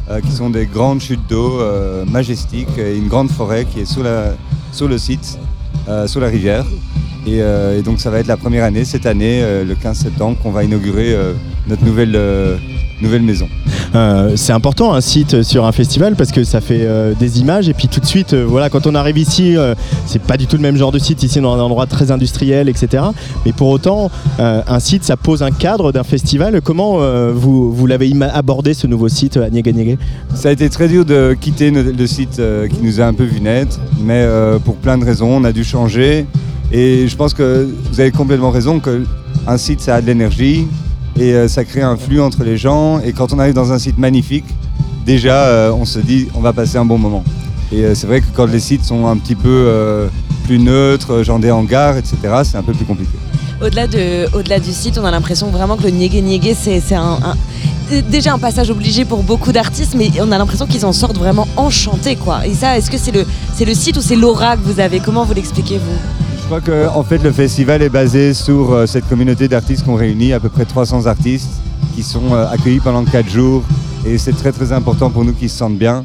euh, 0.09 0.19
qui 0.19 0.33
sont 0.33 0.49
des 0.49 0.65
grandes 0.65 0.99
chutes 0.99 1.25
d'eau 1.29 1.61
majestiques 2.07 2.77
et 2.77 2.97
une 2.97 3.07
grande 3.07 3.31
forêt 3.31 3.63
qui 3.63 3.79
est 3.79 3.85
sur, 3.85 4.03
la, 4.03 4.33
le 4.81 4.97
site, 4.97 5.39
sur 6.07 6.19
la 6.19 6.27
rivière. 6.27 6.65
Et, 7.25 7.41
donc 7.83 8.01
ça 8.01 8.09
va 8.09 8.19
être 8.19 8.27
la 8.27 8.35
première 8.35 8.65
année, 8.65 8.83
cette 8.83 9.05
année, 9.05 9.41
le 9.63 9.75
15 9.75 9.97
septembre, 9.97 10.37
qu'on 10.43 10.51
va 10.51 10.65
inaugurer 10.65 11.15
notre 11.67 11.85
nouvelle, 11.85 12.19
nouvelle 13.01 13.21
maison. 13.21 13.47
Euh, 13.95 14.33
c'est 14.35 14.53
important 14.53 14.93
un 14.93 15.01
site 15.01 15.43
sur 15.43 15.65
un 15.65 15.71
festival 15.71 16.15
parce 16.15 16.31
que 16.31 16.43
ça 16.43 16.61
fait 16.61 16.81
euh, 16.81 17.13
des 17.19 17.39
images 17.39 17.67
et 17.67 17.73
puis 17.73 17.87
tout 17.87 17.99
de 17.99 18.05
suite, 18.05 18.33
euh, 18.33 18.45
voilà, 18.47 18.69
quand 18.69 18.87
on 18.87 18.95
arrive 18.95 19.17
ici, 19.17 19.55
c'est 20.05 20.21
pas 20.21 20.37
du 20.37 20.47
tout 20.47 20.55
le 20.55 20.61
même 20.61 20.77
genre 20.77 20.91
de 20.91 20.99
site. 20.99 21.23
Ici, 21.23 21.41
dans 21.41 21.53
un 21.53 21.59
endroit 21.59 21.85
très 21.85 22.11
industriel, 22.11 22.69
etc. 22.69 23.03
Mais 23.45 23.53
pour 23.53 23.69
autant, 23.69 24.09
un 24.39 24.79
site, 24.79 25.03
ça 25.03 25.17
pose 25.17 25.43
un 25.43 25.51
cadre 25.51 25.91
d'un 25.91 26.03
festival. 26.03 26.61
Comment 26.61 26.99
vous, 27.31 27.71
vous 27.71 27.87
l'avez 27.87 28.11
abordé 28.33 28.73
ce 28.73 28.87
nouveau 28.87 29.09
site 29.09 29.37
à 29.37 29.49
Niégué 29.49 29.97
Ça 30.33 30.49
a 30.49 30.51
été 30.51 30.69
très 30.69 30.87
dur 30.87 31.05
de 31.05 31.35
quitter 31.39 31.71
le 31.71 32.07
site 32.07 32.41
qui 32.69 32.83
nous 32.83 33.01
a 33.01 33.05
un 33.05 33.13
peu 33.13 33.23
vu 33.23 33.41
naître, 33.41 33.79
mais 34.01 34.27
pour 34.63 34.75
plein 34.75 34.97
de 34.97 35.05
raisons, 35.05 35.37
on 35.37 35.43
a 35.43 35.51
dû 35.51 35.63
changer. 35.63 36.25
Et 36.71 37.07
je 37.07 37.15
pense 37.15 37.33
que 37.33 37.69
vous 37.91 37.99
avez 37.99 38.11
complètement 38.11 38.51
raison 38.51 38.79
qu'un 38.79 39.57
site, 39.57 39.81
ça 39.81 39.95
a 39.95 40.01
de 40.01 40.07
l'énergie 40.07 40.67
et 41.19 41.33
euh, 41.33 41.47
ça 41.47 41.65
crée 41.65 41.81
un 41.81 41.97
flux 41.97 42.21
entre 42.21 42.43
les 42.43 42.57
gens. 42.57 42.99
Et 42.99 43.13
quand 43.13 43.33
on 43.33 43.39
arrive 43.39 43.53
dans 43.53 43.71
un 43.71 43.79
site 43.79 43.97
magnifique, 43.97 44.45
déjà, 45.05 45.45
euh, 45.45 45.71
on 45.71 45.85
se 45.85 45.99
dit, 45.99 46.27
on 46.35 46.39
va 46.41 46.53
passer 46.53 46.77
un 46.77 46.85
bon 46.85 46.97
moment. 46.97 47.23
Et 47.71 47.83
euh, 47.83 47.95
c'est 47.95 48.07
vrai 48.07 48.21
que 48.21 48.25
quand 48.33 48.45
les 48.45 48.59
sites 48.59 48.83
sont 48.83 49.07
un 49.07 49.17
petit 49.17 49.35
peu 49.35 50.09
plus 50.45 50.59
neutres, 50.59 51.23
genre 51.23 51.39
des 51.39 51.51
hangars, 51.51 51.97
etc., 51.97 52.17
c'est 52.43 52.57
un 52.57 52.63
peu 52.63 52.73
plus 52.73 52.85
compliqué. 52.85 53.11
Au-delà 53.61 53.85
de, 53.85 54.27
au-delà 54.35 54.59
du 54.59 54.71
site, 54.71 54.97
on 54.97 55.05
a 55.05 55.11
l'impression 55.11 55.47
vraiment 55.49 55.77
que 55.77 55.83
le 55.83 55.91
Niégué 55.91 56.21
Niégué, 56.21 56.55
c'est, 56.55 56.81
déjà 58.09 58.33
un 58.33 58.39
passage 58.39 58.71
obligé 58.71 59.05
pour 59.05 59.21
beaucoup 59.21 59.51
d'artistes, 59.51 59.93
mais 59.95 60.09
on 60.19 60.31
a 60.31 60.37
l'impression 60.37 60.65
qu'ils 60.65 60.85
en 60.85 60.93
sortent 60.93 61.17
vraiment 61.17 61.47
enchantés, 61.57 62.15
quoi. 62.15 62.47
Et 62.47 62.55
ça, 62.55 62.77
est-ce 62.77 62.89
que 62.89 62.97
c'est 62.97 63.11
le, 63.11 63.25
c'est 63.55 63.65
le 63.65 63.75
site 63.75 63.97
ou 63.97 64.01
c'est 64.01 64.15
l'aura 64.15 64.57
que 64.57 64.63
vous 64.63 64.79
avez? 64.79 64.99
Comment 64.99 65.25
vous 65.25 65.33
l'expliquez, 65.33 65.77
vous? 65.77 66.30
Crois 66.57 66.59
que 66.59 66.89
en 66.89 67.03
fait, 67.03 67.19
le 67.19 67.31
festival 67.31 67.81
est 67.81 67.87
basé 67.87 68.33
sur 68.33 68.73
euh, 68.73 68.85
cette 68.85 69.07
communauté 69.07 69.47
d'artistes 69.47 69.85
qu'on 69.85 69.95
réunit, 69.95 70.33
à 70.33 70.41
peu 70.41 70.49
près 70.49 70.65
300 70.65 71.05
artistes 71.05 71.49
qui 71.95 72.03
sont 72.03 72.33
euh, 72.33 72.45
accueillis 72.51 72.81
pendant 72.81 73.05
4 73.05 73.29
jours. 73.29 73.63
Et 74.05 74.17
c'est 74.17 74.33
très 74.33 74.51
très 74.51 74.73
important 74.73 75.09
pour 75.09 75.23
nous 75.23 75.31
qu'ils 75.31 75.49
se 75.49 75.57
sentent 75.57 75.77
bien. 75.77 76.03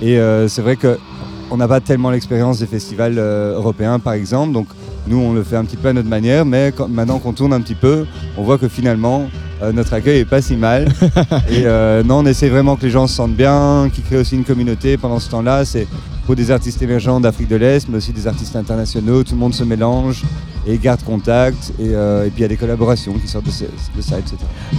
Et 0.00 0.20
euh, 0.20 0.46
c'est 0.46 0.62
vrai 0.62 0.76
qu'on 0.76 1.56
n'a 1.56 1.66
pas 1.66 1.80
tellement 1.80 2.10
l'expérience 2.10 2.60
des 2.60 2.66
festivals 2.66 3.18
européens, 3.18 3.98
par 3.98 4.12
exemple. 4.12 4.52
Donc 4.52 4.68
nous, 5.08 5.18
on 5.18 5.32
le 5.32 5.42
fait 5.42 5.56
un 5.56 5.64
petit 5.64 5.76
peu 5.76 5.88
à 5.88 5.92
notre 5.92 6.08
manière. 6.08 6.44
Mais 6.44 6.72
quand- 6.76 6.88
maintenant 6.88 7.18
qu'on 7.18 7.32
tourne 7.32 7.52
un 7.52 7.60
petit 7.60 7.74
peu, 7.74 8.06
on 8.36 8.44
voit 8.44 8.58
que 8.58 8.68
finalement, 8.68 9.28
notre 9.74 9.94
accueil 9.94 10.20
est 10.20 10.24
pas 10.24 10.40
si 10.40 10.54
mal. 10.54 10.86
et 11.50 11.64
non, 12.04 12.18
on 12.18 12.26
essaie 12.26 12.50
vraiment 12.50 12.76
que 12.76 12.82
les 12.82 12.90
gens 12.90 13.08
se 13.08 13.16
sentent 13.16 13.34
bien, 13.34 13.90
qu'ils 13.92 14.04
créent 14.04 14.18
aussi 14.18 14.36
une 14.36 14.44
communauté 14.44 14.96
pendant 14.96 15.18
ce 15.18 15.28
temps-là. 15.30 15.64
C'est 15.64 15.88
des 16.34 16.50
artistes 16.50 16.82
émergents 16.82 17.20
d'Afrique 17.20 17.48
de 17.48 17.56
l'Est, 17.56 17.88
mais 17.88 17.96
aussi 17.96 18.12
des 18.12 18.26
artistes 18.26 18.56
internationaux. 18.56 19.24
Tout 19.24 19.32
le 19.32 19.40
monde 19.40 19.54
se 19.54 19.64
mélange 19.64 20.24
et 20.68 20.78
garde 20.78 21.02
contact. 21.02 21.72
Et, 21.80 21.88
euh, 21.94 22.26
et 22.26 22.30
puis 22.30 22.38
il 22.40 22.42
y 22.42 22.44
a 22.44 22.48
des 22.48 22.56
collaborations 22.56 23.12
qui 23.14 23.26
sortent 23.28 23.46
de, 23.46 23.50
ce- 23.50 23.64
de 23.64 24.02
ça, 24.02 24.18
etc. 24.18 24.36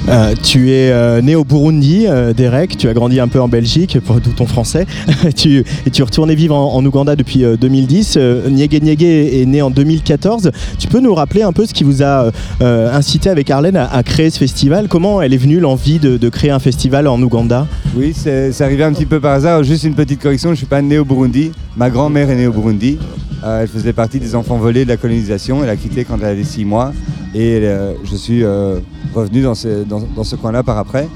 Euh, 0.08 0.34
tu 0.42 0.70
es 0.72 0.92
euh, 0.92 1.22
né 1.22 1.36
au 1.36 1.44
Burundi, 1.44 2.06
Derek. 2.36 2.78
Tu 2.78 2.88
as 2.88 2.94
grandi 2.94 3.20
un 3.20 3.28
peu 3.28 3.42
en 3.42 3.48
Belgique, 3.48 3.98
pour 4.06 4.20
d'où 4.22 4.32
ton 4.32 4.46
français. 4.46 4.86
tu, 5.36 5.64
et 5.86 5.90
tu 5.90 6.02
es 6.02 6.06
retourné 6.06 6.36
vivre 6.36 6.56
en, 6.56 6.76
en 6.76 6.86
Ouganda 6.86 7.16
depuis 7.16 7.44
euh, 7.44 7.58
2010. 7.58 8.16
Euh, 8.18 8.50
Niégué 8.50 8.80
Niégué 8.82 9.42
est 9.42 9.46
né 9.46 9.62
en 9.62 9.70
2014. 9.72 10.52
Tu 10.78 10.88
peux 10.88 11.00
nous 11.00 11.14
rappeler 11.16 11.42
un 11.42 11.52
peu 11.54 11.66
ce 11.66 11.74
qui 11.74 11.84
vous 11.84 12.04
a 12.04 12.32
incité 12.62 13.30
avec 13.30 13.50
Arlène 13.50 13.76
à, 13.78 13.86
à 13.92 14.04
créer 14.04 14.30
ce 14.30 14.38
festival? 14.40 14.88
Comment 14.88 15.22
elle 15.22 15.34
est 15.34 15.38
venue 15.38 15.60
l'envie 15.60 16.00
de, 16.00 16.18
de 16.18 16.30
créer 16.30 16.52
un 16.52 16.60
festival 16.60 17.08
en 17.08 17.22
Ouganda? 17.22 17.68
Oui, 17.96 18.14
c'est 18.16 18.52
c'est 18.52 18.64
arrivé 18.64 18.84
un 18.84 18.94
petit 18.94 19.06
peu 19.06 19.20
par 19.20 19.34
hasard. 19.34 19.64
Juste 19.64 19.84
une 19.84 19.94
petite 19.96 20.22
correction, 20.22 20.50
je 20.50 20.54
ne 20.54 20.58
suis 20.58 20.66
pas 20.66 20.82
né 20.82 20.98
au 21.00 21.06
Burundi. 21.06 21.52
Ma 21.78 21.90
grand-mère 21.90 22.30
est 22.30 22.36
née 22.36 22.48
au 22.48 22.52
Burundi. 22.54 22.98
Euh, 23.44 23.62
elle 23.62 23.68
faisait 23.68 23.94
partie 23.94 24.20
des 24.20 24.36
enfants 24.36 24.58
volés 24.58 24.84
de 24.84 24.90
la 24.90 24.98
colonisation. 24.98 25.64
Elle 25.64 25.70
a 25.70 25.76
quitté 25.76 26.04
quand 26.04 26.18
elle 26.18 26.26
avait 26.26 26.44
6 26.44 26.66
mois. 26.66 26.92
Et 27.34 27.60
euh, 27.64 27.94
je 28.04 28.16
suis 28.16 28.44
euh, 28.44 28.80
revenu 29.14 29.42
dans 29.42 29.56
ce, 29.56 30.36
coin-là 30.36 30.64
par 30.64 30.78
après. 30.78 31.08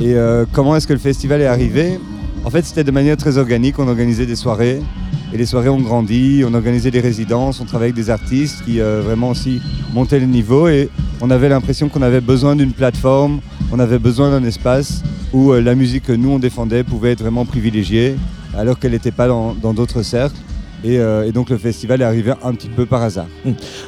Et 0.00 0.14
comment 0.52 0.76
est-ce 0.76 0.86
que 0.86 0.92
le 0.92 0.98
festival 0.98 1.40
est 1.40 1.46
arrivé? 1.46 1.98
En 2.44 2.50
fait, 2.50 2.64
c'était 2.64 2.84
de 2.84 2.90
manière 2.90 3.16
très 3.16 3.38
organique. 3.38 3.78
On 3.78 3.88
organisait 3.88 4.26
des 4.26 4.36
soirées. 4.36 4.82
Et 5.32 5.38
les 5.38 5.46
soirées 5.46 5.70
ont 5.70 5.80
grandi. 5.80 6.44
On 6.46 6.52
organisait 6.52 6.90
des 6.90 7.00
résidences. 7.00 7.60
On 7.60 7.64
travaillait 7.64 7.92
avec 7.92 8.04
des 8.04 8.10
artistes 8.10 8.62
qui 8.64 8.78
vraiment 8.78 9.30
aussi 9.30 9.62
montaient 9.94 10.20
le 10.20 10.26
niveau. 10.26 10.68
Et 10.68 10.90
on 11.22 11.30
avait 11.30 11.48
l'impression 11.48 11.88
qu'on 11.88 12.02
avait 12.02 12.20
besoin 12.20 12.56
d'une 12.56 12.72
plateforme. 12.72 13.40
On 13.72 13.78
avait 13.78 13.98
besoin 13.98 14.30
d'un 14.30 14.44
espace 14.44 15.02
où 15.32 15.52
la 15.54 15.74
musique 15.74 16.04
que 16.04 16.12
nous 16.12 16.30
on 16.30 16.38
défendait 16.38 16.84
pouvait 16.84 17.12
être 17.12 17.22
vraiment 17.22 17.46
privilégiée, 17.46 18.16
alors 18.56 18.78
qu'elle 18.78 18.92
n'était 18.92 19.10
pas 19.10 19.28
dans 19.28 19.74
d'autres 19.74 20.02
cercles. 20.02 20.36
Et, 20.86 20.98
euh, 20.98 21.26
et 21.26 21.32
donc 21.32 21.50
le 21.50 21.58
festival 21.58 22.00
est 22.00 22.04
arrivé 22.04 22.32
un 22.44 22.54
petit 22.54 22.68
peu 22.68 22.86
par 22.86 23.02
hasard. 23.02 23.26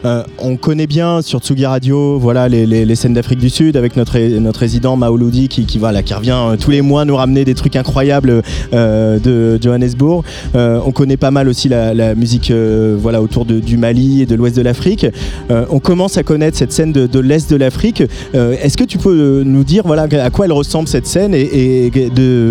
Euh, 0.05 0.25
on 0.39 0.57
connaît 0.57 0.89
bien 0.89 1.23
sur 1.23 1.39
Tsugi 1.39 1.65
Radio 1.65 2.19
voilà, 2.19 2.49
les, 2.49 2.95
scènes 2.97 3.15
d'Afrique 3.15 3.39
du 3.39 3.51
Sud 3.51 3.77
avec 3.77 3.97
notre, 3.97 4.19
notre 4.39 4.59
résident 4.59 4.97
Maoloudi 4.97 5.47
qui, 5.49 5.65
qui, 5.65 5.79
voilà, 5.79 6.03
qui 6.03 6.13
revient 6.13 6.37
euh, 6.37 6.57
tous 6.57 6.73
les 6.73 6.83
mois 6.83 7.05
nous 7.05 7.15
ramener 7.15 7.45
des 7.45 7.55
trucs 7.55 7.77
incroyables 7.77 8.43
de 8.73 9.63
Johannesburg. 9.63 10.25
On 10.55 10.91
connaît 10.91 11.17
pas 11.17 11.31
mal 11.31 11.49
aussi 11.49 11.69
la, 11.69 12.15
musique 12.17 12.53
voilà, 12.99 13.23
autour 13.23 13.45
du 13.45 13.77
Mali 13.77 14.23
et 14.23 14.27
de 14.27 14.35
l'ouest 14.35 14.57
de 14.57 14.63
l'Afrique. 14.63 15.07
On 15.51 15.79
commence 15.79 16.17
à 16.17 16.23
connaître 16.25 16.57
cette 16.57 16.73
scène 16.73 16.93
de, 16.93 17.21
l'est 17.21 17.49
de 17.51 17.57
l'Afrique. 17.57 18.03
Est-ce 18.35 18.77
que 18.77 18.85
tu 18.85 18.99
peux 18.99 19.43
nous 19.45 19.65
dire 19.65 19.85
voilà, 19.87 20.09
à 20.11 20.31
quoi 20.31 20.47
elle 20.47 20.53
ressemble 20.53 20.89
cette 20.89 21.07
scène 21.07 21.35
et, 21.35 21.93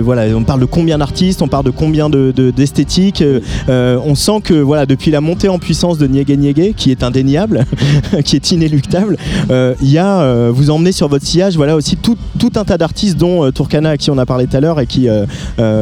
voilà, 0.04 0.24
On 0.36 0.44
parle 0.44 0.62
de 0.62 0.66
combien 0.66 0.98
d'artistes, 0.98 1.42
on 1.42 1.48
parle 1.48 1.66
de 1.66 1.72
combien 1.72 2.10
de- 2.10 2.32
de- 2.36 2.52
d'esthétiques. 2.52 3.24
On 3.68 4.16
sent 4.16 4.37
que 4.42 4.54
voilà, 4.54 4.86
depuis 4.86 5.12
la 5.12 5.22
montée 5.22 5.50
en 5.50 5.60
puissance 5.60 5.98
de 5.98 6.08
Niégué 6.08 6.38
Niégué, 6.38 6.74
qui 6.76 6.92
est 6.92 7.04
indéniable, 7.04 7.66
qui 8.26 8.36
est 8.36 8.52
inéluctable, 8.52 9.18
euh, 9.50 9.76
il 9.82 9.98
euh, 9.98 10.52
vous 10.54 10.70
emmenez 10.70 10.92
sur 10.92 11.08
votre 11.08 11.26
sillage 11.26 11.56
voilà, 11.56 11.76
aussi 11.76 11.98
tout, 11.98 12.18
un 12.56 12.64
tas 12.64 12.78
d'artistes, 12.78 13.18
dont 13.18 13.44
euh, 13.44 13.52
Turkana, 13.52 13.92
à 13.92 13.98
qui 13.98 14.12
on 14.12 14.18
a 14.18 14.26
parlé 14.26 14.48
tout 14.48 14.58
à 14.58 14.60
l'heure 14.60 14.80
et 14.80 14.86
qui 14.86 15.08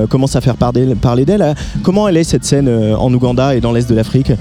commence 0.09 0.35
à 0.35 0.41
faire 0.41 0.55
parler, 0.57 1.25
d'elle. 1.25 1.55
Comment 1.83 2.07
elle 2.07 2.17
est 2.17 2.23
cette 2.23 2.45
scène 2.45 2.69
en 2.69 3.13
Ouganda 3.13 3.55
et 3.55 3.61
dans 3.61 3.71
l'est 3.71 3.89
de 3.89 3.95
l'Afrique? 3.95 4.31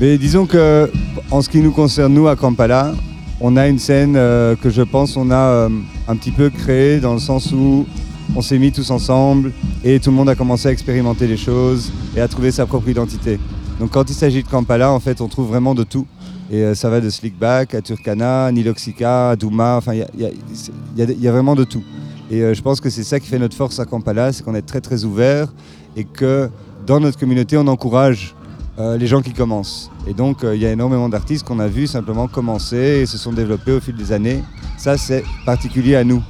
Mais 0.00 0.18
disons 0.18 0.46
que 0.46 0.90
en 1.30 1.42
ce 1.42 1.48
qui 1.48 1.60
nous 1.60 1.72
concerne 1.72 2.12
nous 2.12 2.28
à 2.28 2.36
Kampala, 2.36 2.92
on 3.40 3.56
a 3.56 3.66
une 3.68 3.78
scène 3.78 4.14
que 4.14 4.70
je 4.70 4.82
pense 4.82 5.16
on 5.16 5.30
a 5.30 5.68
un 6.08 6.16
petit 6.16 6.30
peu 6.30 6.50
créée 6.50 7.00
dans 7.00 7.14
le 7.14 7.20
sens 7.20 7.52
où 7.52 7.86
on 8.34 8.42
s'est 8.42 8.58
mis 8.58 8.72
tous 8.72 8.90
ensemble 8.90 9.52
et 9.84 10.00
tout 10.00 10.10
le 10.10 10.16
monde 10.16 10.28
a 10.28 10.34
commencé 10.34 10.68
à 10.68 10.72
expérimenter 10.72 11.26
les 11.26 11.36
choses 11.36 11.92
et 12.16 12.20
à 12.20 12.28
trouver 12.28 12.50
sa 12.50 12.66
propre 12.66 12.88
identité. 12.88 13.38
Donc 13.78 13.90
quand 13.90 14.08
il 14.08 14.14
s'agit 14.14 14.42
de 14.42 14.48
Kampala, 14.48 14.90
en 14.90 15.00
fait, 15.00 15.20
on 15.20 15.28
trouve 15.28 15.48
vraiment 15.48 15.74
de 15.74 15.84
tout. 15.84 16.06
Et 16.50 16.62
euh, 16.62 16.74
ça 16.74 16.88
va 16.88 17.00
de 17.00 17.10
Slickback 17.10 17.74
à 17.74 17.82
Turkana, 17.82 18.50
Niloxica, 18.52 19.30
à 19.30 19.36
Douma, 19.36 19.76
enfin, 19.76 19.94
il 19.94 20.06
y 20.96 21.28
a, 21.28 21.32
vraiment 21.32 21.54
de 21.54 21.64
tout. 21.64 21.82
Et 22.30 22.42
euh, 22.42 22.54
je 22.54 22.62
pense 22.62 22.80
que 22.80 22.88
c'est 22.88 23.02
ça 23.02 23.18
qui 23.18 23.26
fait 23.26 23.38
notre 23.38 23.56
force 23.56 23.80
à 23.80 23.84
Kampala, 23.84 24.32
c'est 24.32 24.44
qu'on 24.44 24.54
est 24.54 24.66
très 24.66 24.80
très 24.80 25.04
ouvert 25.04 25.52
et 25.96 26.04
que 26.04 26.48
dans 26.86 27.00
notre 27.00 27.18
communauté, 27.18 27.56
on 27.56 27.66
encourage 27.66 28.34
euh, 28.78 28.96
les 28.96 29.08
gens 29.08 29.22
qui 29.22 29.32
commencent. 29.32 29.90
Et 30.06 30.14
donc, 30.14 30.38
il 30.44 30.60
y 30.60 30.66
a 30.66 30.70
énormément 30.70 31.08
d'artistes 31.08 31.44
qu'on 31.44 31.58
a 31.58 31.66
vus 31.66 31.88
simplement 31.88 32.28
commencer 32.28 33.00
et 33.02 33.06
se 33.06 33.18
sont 33.18 33.32
développés 33.32 33.72
au 33.72 33.80
fil 33.80 33.96
des 33.96 34.12
années. 34.12 34.42
Ça, 34.78 34.96
c'est 34.96 35.24
particulier 35.44 35.96
à 35.96 36.04
nous. 36.04 36.22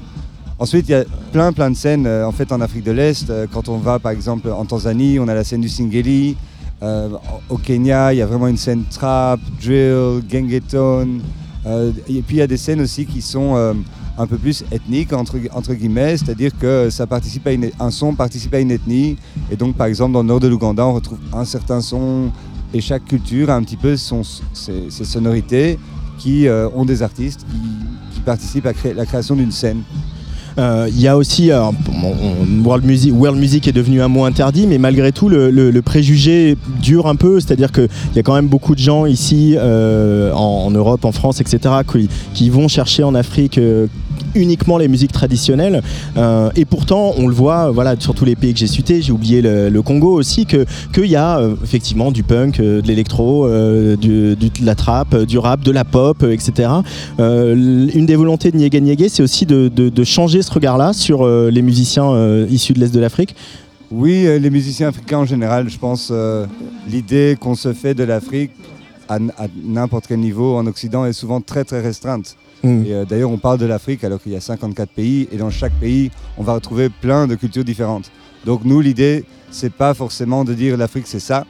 Ensuite, 0.58 0.88
il 0.88 0.92
y 0.92 0.94
a 0.94 1.04
plein, 1.32 1.52
plein 1.52 1.70
de 1.70 1.76
scènes 1.76 2.06
euh, 2.06 2.26
en 2.26 2.32
fait 2.32 2.50
en 2.50 2.62
Afrique 2.62 2.84
de 2.84 2.92
l'Est. 2.92 3.28
Euh, 3.28 3.46
quand 3.52 3.68
on 3.68 3.76
va, 3.76 3.98
par 3.98 4.12
exemple, 4.12 4.50
en 4.50 4.64
Tanzanie, 4.64 5.18
on 5.18 5.28
a 5.28 5.34
la 5.34 5.44
scène 5.44 5.60
du 5.60 5.68
Singeli. 5.68 6.36
Euh, 6.82 7.10
au 7.50 7.58
Kenya, 7.58 8.14
il 8.14 8.18
y 8.18 8.22
a 8.22 8.26
vraiment 8.26 8.48
une 8.48 8.56
scène 8.56 8.84
trap, 8.90 9.38
drill, 9.62 10.22
gengeton. 10.30 11.20
Et 12.08 12.22
puis, 12.22 12.36
il 12.36 12.38
y 12.38 12.42
a 12.42 12.46
des 12.46 12.56
scènes 12.56 12.80
aussi 12.80 13.06
qui 13.06 13.20
sont 13.20 13.56
un 14.18 14.26
peu 14.26 14.36
plus 14.36 14.64
ethniques, 14.70 15.12
entre, 15.12 15.74
guillemets, 15.74 16.16
c'est-à-dire 16.16 16.52
que 16.56 16.90
ça 16.90 17.08
participe 17.08 17.44
à 17.48 17.52
une- 17.52 17.70
un 17.80 17.90
son 17.90 18.14
participe 18.14 18.54
à 18.54 18.60
une 18.60 18.70
ethnie. 18.70 19.16
Et 19.50 19.56
donc, 19.56 19.74
par 19.74 19.88
exemple, 19.88 20.12
dans 20.12 20.22
le 20.22 20.28
nord 20.28 20.38
de 20.38 20.46
l'Ouganda, 20.46 20.86
on 20.86 20.94
retrouve 20.94 21.18
un 21.32 21.44
certain 21.44 21.80
son 21.80 22.30
Et 22.74 22.80
chaque 22.80 23.04
culture 23.04 23.48
a 23.48 23.54
un 23.54 23.62
petit 23.62 23.76
peu 23.76 23.96
ses, 23.96 24.90
sonorités 24.90 25.78
qui 26.18 26.46
ont 26.74 26.84
des 26.84 27.02
artistes 27.02 27.46
qui, 28.12 28.20
participent 28.20 28.66
à 28.66 28.72
la 28.94 29.06
création 29.06 29.36
d'une 29.36 29.52
scène. 29.52 29.82
Euh, 30.58 30.88
Il 30.90 31.00
y 31.00 31.08
a 31.08 31.16
aussi, 31.16 31.50
on- 31.52 31.74
world, 32.64 32.84
music, 32.84 33.12
world 33.14 33.38
music 33.38 33.68
est 33.68 33.72
devenu 33.72 34.00
un 34.00 34.08
mot 34.08 34.24
interdit, 34.24 34.66
mais 34.66 34.78
malgré 34.78 35.12
tout, 35.12 35.28
le, 35.28 35.50
le- 35.50 35.70
le 35.70 35.82
préjugé 35.82 36.56
dure 36.82 37.06
un 37.08 37.16
peu. 37.16 37.40
C'est-à-dire 37.40 37.72
qu'il 37.72 37.88
y 38.14 38.18
a 38.18 38.22
quand 38.22 38.34
même 38.34 38.48
beaucoup 38.48 38.74
de 38.74 38.80
gens 38.80 39.04
ici, 39.06 39.54
euh, 39.58 40.32
en, 40.32 40.64
en 40.66 40.70
Europe, 40.70 41.04
en 41.04 41.12
France, 41.12 41.40
etc., 41.40 41.74
qui, 41.90 42.08
qui 42.34 42.50
vont 42.50 42.68
chercher 42.68 43.02
en 43.04 43.14
Afrique. 43.14 43.58
Uniquement 44.36 44.78
les 44.78 44.88
musiques 44.88 45.12
traditionnelles. 45.12 45.82
Euh, 46.16 46.50
et 46.56 46.64
pourtant 46.64 47.14
on 47.18 47.26
le 47.26 47.34
voit 47.34 47.70
voilà 47.70 47.94
sur 47.98 48.14
tous 48.14 48.24
les 48.24 48.36
pays 48.36 48.52
que 48.52 48.58
j'ai 48.58 48.66
cités 48.66 49.02
j'ai 49.02 49.12
oublié 49.12 49.42
le, 49.42 49.80
Congo 49.82 50.12
aussi 50.12 50.46
que 50.46 50.64
qu'il 50.92 51.06
y 51.06 51.16
a 51.16 51.38
euh, 51.38 51.54
effectivement 51.62 52.10
du 52.10 52.22
punk 52.22 52.58
euh, 52.60 52.80
de 52.82 52.86
l'électro 52.88 53.46
de 53.48 54.36
la 54.64 54.74
trap 54.74 55.14
du 55.22 55.38
rap 55.38 55.60
de 55.62 55.70
la 55.70 55.84
pop 55.84 56.22
etc 56.22 56.68
une 57.18 58.06
des 58.06 58.16
volontés 58.16 58.50
de 58.50 58.56
Niégué 58.56 58.80
Niégué 58.80 59.08
c'est 59.08 59.22
aussi 59.22 59.46
de, 59.46 59.68
de- 59.68 60.04
changer 60.04 60.42
ce 60.42 60.52
regard 60.52 60.78
là 60.78 60.92
sur 60.92 61.26
les 61.26 61.62
musiciens 61.62 62.46
issus 62.48 62.72
de 62.72 62.80
l'Est 62.80 62.94
de 62.94 63.00
l'Afrique. 63.00 63.34
Oui, 63.90 64.26
les 64.40 64.50
musiciens 64.50 64.88
africains 64.88 65.18
en 65.18 65.24
général, 65.24 65.68
je 65.68 65.78
pense, 65.78 66.12
l'idée 66.88 67.36
qu'on 67.40 67.54
se 67.54 67.72
fait 67.72 67.94
de 67.94 68.04
l'Afrique 68.04 68.52
à, 69.08 69.16
à 69.16 69.46
n'importe 69.64 70.06
quel 70.06 70.20
niveau 70.20 70.56
en 70.56 70.66
Occident 70.66 71.04
est 71.06 71.12
souvent 71.12 71.40
très 71.40 71.64
très 71.64 71.80
restreinte. 71.80 72.36
Mm. 72.62 72.84
Et 72.86 72.92
euh, 72.92 73.04
d'ailleurs, 73.04 73.30
on 73.30 73.38
parle 73.38 73.58
de 73.58 73.66
l'Afrique 73.66 74.04
alors 74.04 74.20
qu'il 74.20 74.32
y 74.32 74.36
a 74.36 74.40
54 74.40 74.90
pays 74.90 75.28
et 75.32 75.36
dans 75.36 75.50
chaque 75.50 75.74
pays, 75.74 76.10
on 76.36 76.42
va 76.42 76.54
retrouver 76.54 76.88
plein 76.88 77.26
de 77.26 77.34
cultures 77.34 77.64
différentes. 77.64 78.10
Donc 78.44 78.64
nous, 78.64 78.80
l'idée, 78.80 79.24
c'est 79.50 79.72
pas 79.72 79.94
forcément 79.94 80.44
de 80.44 80.54
dire 80.54 80.76
l'Afrique 80.76 81.06
c'est 81.06 81.20
ça, 81.20 81.44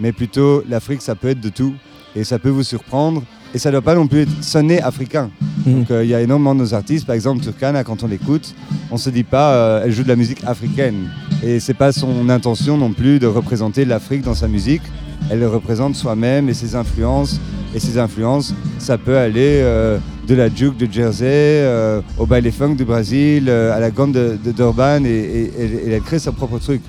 mais 0.00 0.12
plutôt 0.12 0.62
l'Afrique 0.68 1.02
ça 1.02 1.14
peut 1.14 1.28
être 1.28 1.40
de 1.40 1.48
tout 1.48 1.74
et 2.14 2.24
ça 2.24 2.38
peut 2.38 2.48
vous 2.48 2.62
surprendre 2.62 3.22
et 3.54 3.58
ça 3.58 3.70
doit 3.70 3.82
pas 3.82 3.94
non 3.94 4.06
plus 4.06 4.20
être 4.20 4.44
sonner 4.44 4.82
africain. 4.82 5.30
Donc 5.66 5.90
euh, 5.90 6.04
il 6.04 6.10
y 6.10 6.14
a 6.14 6.20
énormément 6.20 6.54
de 6.54 6.60
nos 6.60 6.74
artistes, 6.74 7.06
par 7.06 7.14
exemple 7.14 7.42
Turkana, 7.42 7.84
quand 7.84 8.02
on 8.02 8.06
l'écoute, 8.06 8.54
on 8.90 8.96
se 8.96 9.10
dit 9.10 9.24
pas 9.24 9.54
euh, 9.54 9.82
elle 9.84 9.92
joue 9.92 10.02
de 10.02 10.08
la 10.08 10.16
musique 10.16 10.42
africaine 10.44 11.10
et 11.42 11.60
c'est 11.60 11.74
pas 11.74 11.92
son 11.92 12.28
intention 12.28 12.76
non 12.76 12.92
plus 12.92 13.18
de 13.18 13.26
représenter 13.26 13.84
l'Afrique 13.84 14.22
dans 14.22 14.34
sa 14.34 14.48
musique. 14.48 14.82
Elle 15.30 15.40
le 15.40 15.48
représente 15.48 15.96
soi-même 15.96 16.48
et 16.48 16.54
ses 16.54 16.76
influences. 16.76 17.40
Et 17.74 17.80
ses 17.80 17.98
influences, 17.98 18.54
ça 18.78 18.96
peut 18.96 19.16
aller 19.18 19.60
euh, 19.62 19.98
de 20.26 20.34
la 20.34 20.48
juke 20.54 20.76
de 20.78 20.90
Jersey 20.90 21.26
euh, 21.28 22.00
au 22.18 22.24
baile 22.26 22.50
funk 22.50 22.74
du 22.74 22.84
Brésil, 22.84 23.46
euh, 23.48 23.76
à 23.76 23.80
la 23.80 23.90
gomme 23.90 24.12
de, 24.12 24.38
de 24.42 24.52
Durban, 24.52 25.04
et, 25.04 25.08
et- 25.08 25.62
et- 25.62 25.88
et 25.88 25.92
elle 25.92 26.00
crée 26.02 26.18
son 26.18 26.32
propre 26.32 26.58
truc. 26.58 26.80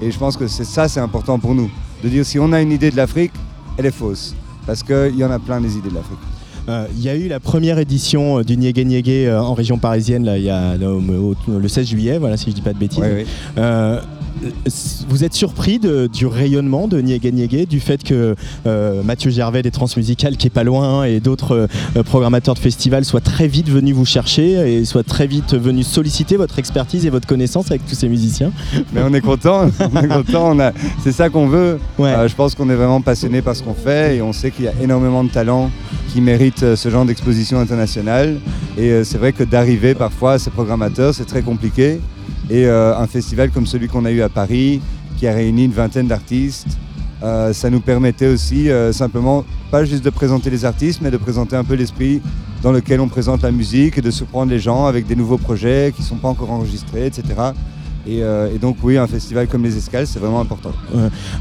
Et 0.00 0.10
je 0.10 0.18
pense 0.18 0.36
que 0.36 0.48
c'est 0.48 0.64
ça, 0.64 0.88
c'est 0.88 1.00
important 1.00 1.38
pour 1.38 1.54
nous, 1.54 1.70
de 2.02 2.08
dire 2.08 2.26
si 2.26 2.38
on 2.40 2.52
a 2.52 2.60
une 2.60 2.72
idée 2.72 2.90
de 2.90 2.96
l'Afrique, 2.96 3.32
elle 3.78 3.86
est 3.86 3.92
fausse, 3.94 4.34
parce 4.66 4.82
qu'il 4.82 5.16
y 5.16 5.24
en 5.24 5.30
a 5.30 5.38
plein 5.38 5.60
des 5.60 5.76
idées 5.76 5.90
de 5.90 5.94
l'Afrique. 5.94 6.18
Euh, 6.68 6.86
Il 6.96 7.02
y 7.02 7.08
a 7.08 7.14
eu 7.16 7.28
la 7.28 7.38
première 7.40 7.78
édition 7.78 8.38
euh, 8.38 8.44
du 8.44 8.56
Niégué 8.56 8.84
Niégué 8.84 9.26
euh, 9.28 9.40
en 9.42 9.54
région 9.54 9.78
parisienne 9.78 10.24
là, 10.24 10.38
y 10.38 10.48
a, 10.50 10.76
le 10.76 11.68
16 11.68 11.86
juillet, 11.86 12.18
voilà, 12.18 12.36
si 12.36 12.50
je 12.50 12.54
dis 12.56 12.62
pas 12.62 12.72
de 12.72 12.78
bêtises. 12.78 13.00
Euh, 14.44 14.50
vous 15.08 15.24
êtes 15.24 15.34
surpris 15.34 15.78
de- 15.78 16.06
du 16.12 16.26
rayonnement 16.26 16.88
de 16.88 17.00
Niégué 17.00 17.32
Niégué, 17.32 17.66
du 17.66 17.80
fait 17.80 18.02
que 18.02 18.34
euh, 18.66 19.02
Mathieu 19.02 19.30
Gervais 19.30 19.62
des 19.62 19.70
Transmusicales, 19.70 20.36
qui 20.36 20.46
est 20.46 20.50
pas 20.50 20.64
loin, 20.64 21.04
et 21.04 21.20
d'autres 21.20 21.68
euh, 21.96 22.02
programmateurs 22.02 22.54
de 22.54 22.58
festivals 22.58 23.04
soient 23.04 23.20
très 23.20 23.46
vite 23.46 23.68
venus 23.68 23.94
vous 23.94 24.04
chercher 24.04 24.52
et 24.78 24.84
soient 24.84 25.02
très 25.02 25.26
vite 25.26 25.54
venus 25.54 25.86
solliciter 25.86 26.36
votre 26.36 26.58
expertise 26.58 27.06
et 27.06 27.10
votre 27.10 27.26
connaissance 27.26 27.70
avec 27.70 27.86
tous 27.86 27.94
ces 27.94 28.08
musiciens? 28.08 28.52
Mais 28.92 29.02
on 29.04 29.12
est 29.14 29.20
content, 29.20 29.68
on 29.94 30.02
est 30.02 30.08
content, 30.08 30.56
c'est 31.02 31.12
ça 31.12 31.28
qu'on 31.28 31.46
veut. 31.48 31.78
Euh, 32.16 32.28
je 32.28 32.34
pense 32.34 32.54
qu'on 32.54 32.68
est 32.70 32.74
vraiment 32.74 33.00
passionné 33.00 33.42
par 33.42 33.54
ce 33.56 33.62
qu'on 33.62 33.74
fait 33.74 34.16
et 34.16 34.22
on 34.22 34.32
sait 34.32 34.50
qu'il 34.50 34.64
y 34.64 34.68
a 34.68 34.74
énormément 34.82 35.24
de 35.24 35.30
talents 35.30 35.70
qui 36.12 36.20
méritent 36.20 36.74
ce 36.74 36.88
genre 36.88 37.04
d'exposition 37.04 37.58
internationale. 37.60 38.36
Et 38.78 39.04
c'est 39.04 39.18
vrai 39.18 39.32
que 39.32 39.44
d'arriver 39.44 39.94
parfois 39.94 40.32
à 40.34 40.38
ces 40.38 40.50
programmateurs, 40.50 41.14
c'est 41.14 41.24
très 41.26 41.42
compliqué. 41.42 42.00
Et 42.50 42.66
euh, 42.66 42.96
un 42.96 43.06
festival 43.06 43.50
comme 43.50 43.66
celui 43.66 43.88
qu'on 43.88 44.04
a 44.04 44.10
eu 44.10 44.22
à 44.22 44.28
Paris, 44.28 44.80
qui 45.18 45.26
a 45.26 45.32
réuni 45.32 45.64
une 45.64 45.72
vingtaine 45.72 46.06
d'artistes, 46.06 46.78
euh, 47.22 47.52
ça 47.52 47.70
nous 47.70 47.80
permettait 47.80 48.26
aussi 48.26 48.68
euh, 48.70 48.92
simplement, 48.92 49.44
pas 49.70 49.84
juste 49.84 50.04
de 50.04 50.10
présenter 50.10 50.50
les 50.50 50.64
artistes, 50.64 51.00
mais 51.02 51.10
de 51.10 51.16
présenter 51.16 51.54
un 51.54 51.64
peu 51.64 51.74
l'esprit 51.74 52.20
dans 52.62 52.72
lequel 52.72 53.00
on 53.00 53.08
présente 53.08 53.42
la 53.42 53.52
musique 53.52 53.98
et 53.98 54.00
de 54.00 54.10
surprendre 54.10 54.50
les 54.50 54.58
gens 54.58 54.86
avec 54.86 55.06
des 55.06 55.14
nouveaux 55.14 55.38
projets 55.38 55.92
qui 55.94 56.02
ne 56.02 56.06
sont 56.06 56.16
pas 56.16 56.28
encore 56.28 56.50
enregistrés, 56.50 57.06
etc. 57.06 57.24
Et, 58.06 58.22
euh, 58.22 58.52
et 58.52 58.58
donc 58.58 58.76
oui, 58.82 58.98
un 58.98 59.06
festival 59.06 59.46
comme 59.46 59.62
les 59.62 59.76
Escales, 59.76 60.06
c'est 60.06 60.18
vraiment 60.18 60.40
important. 60.40 60.72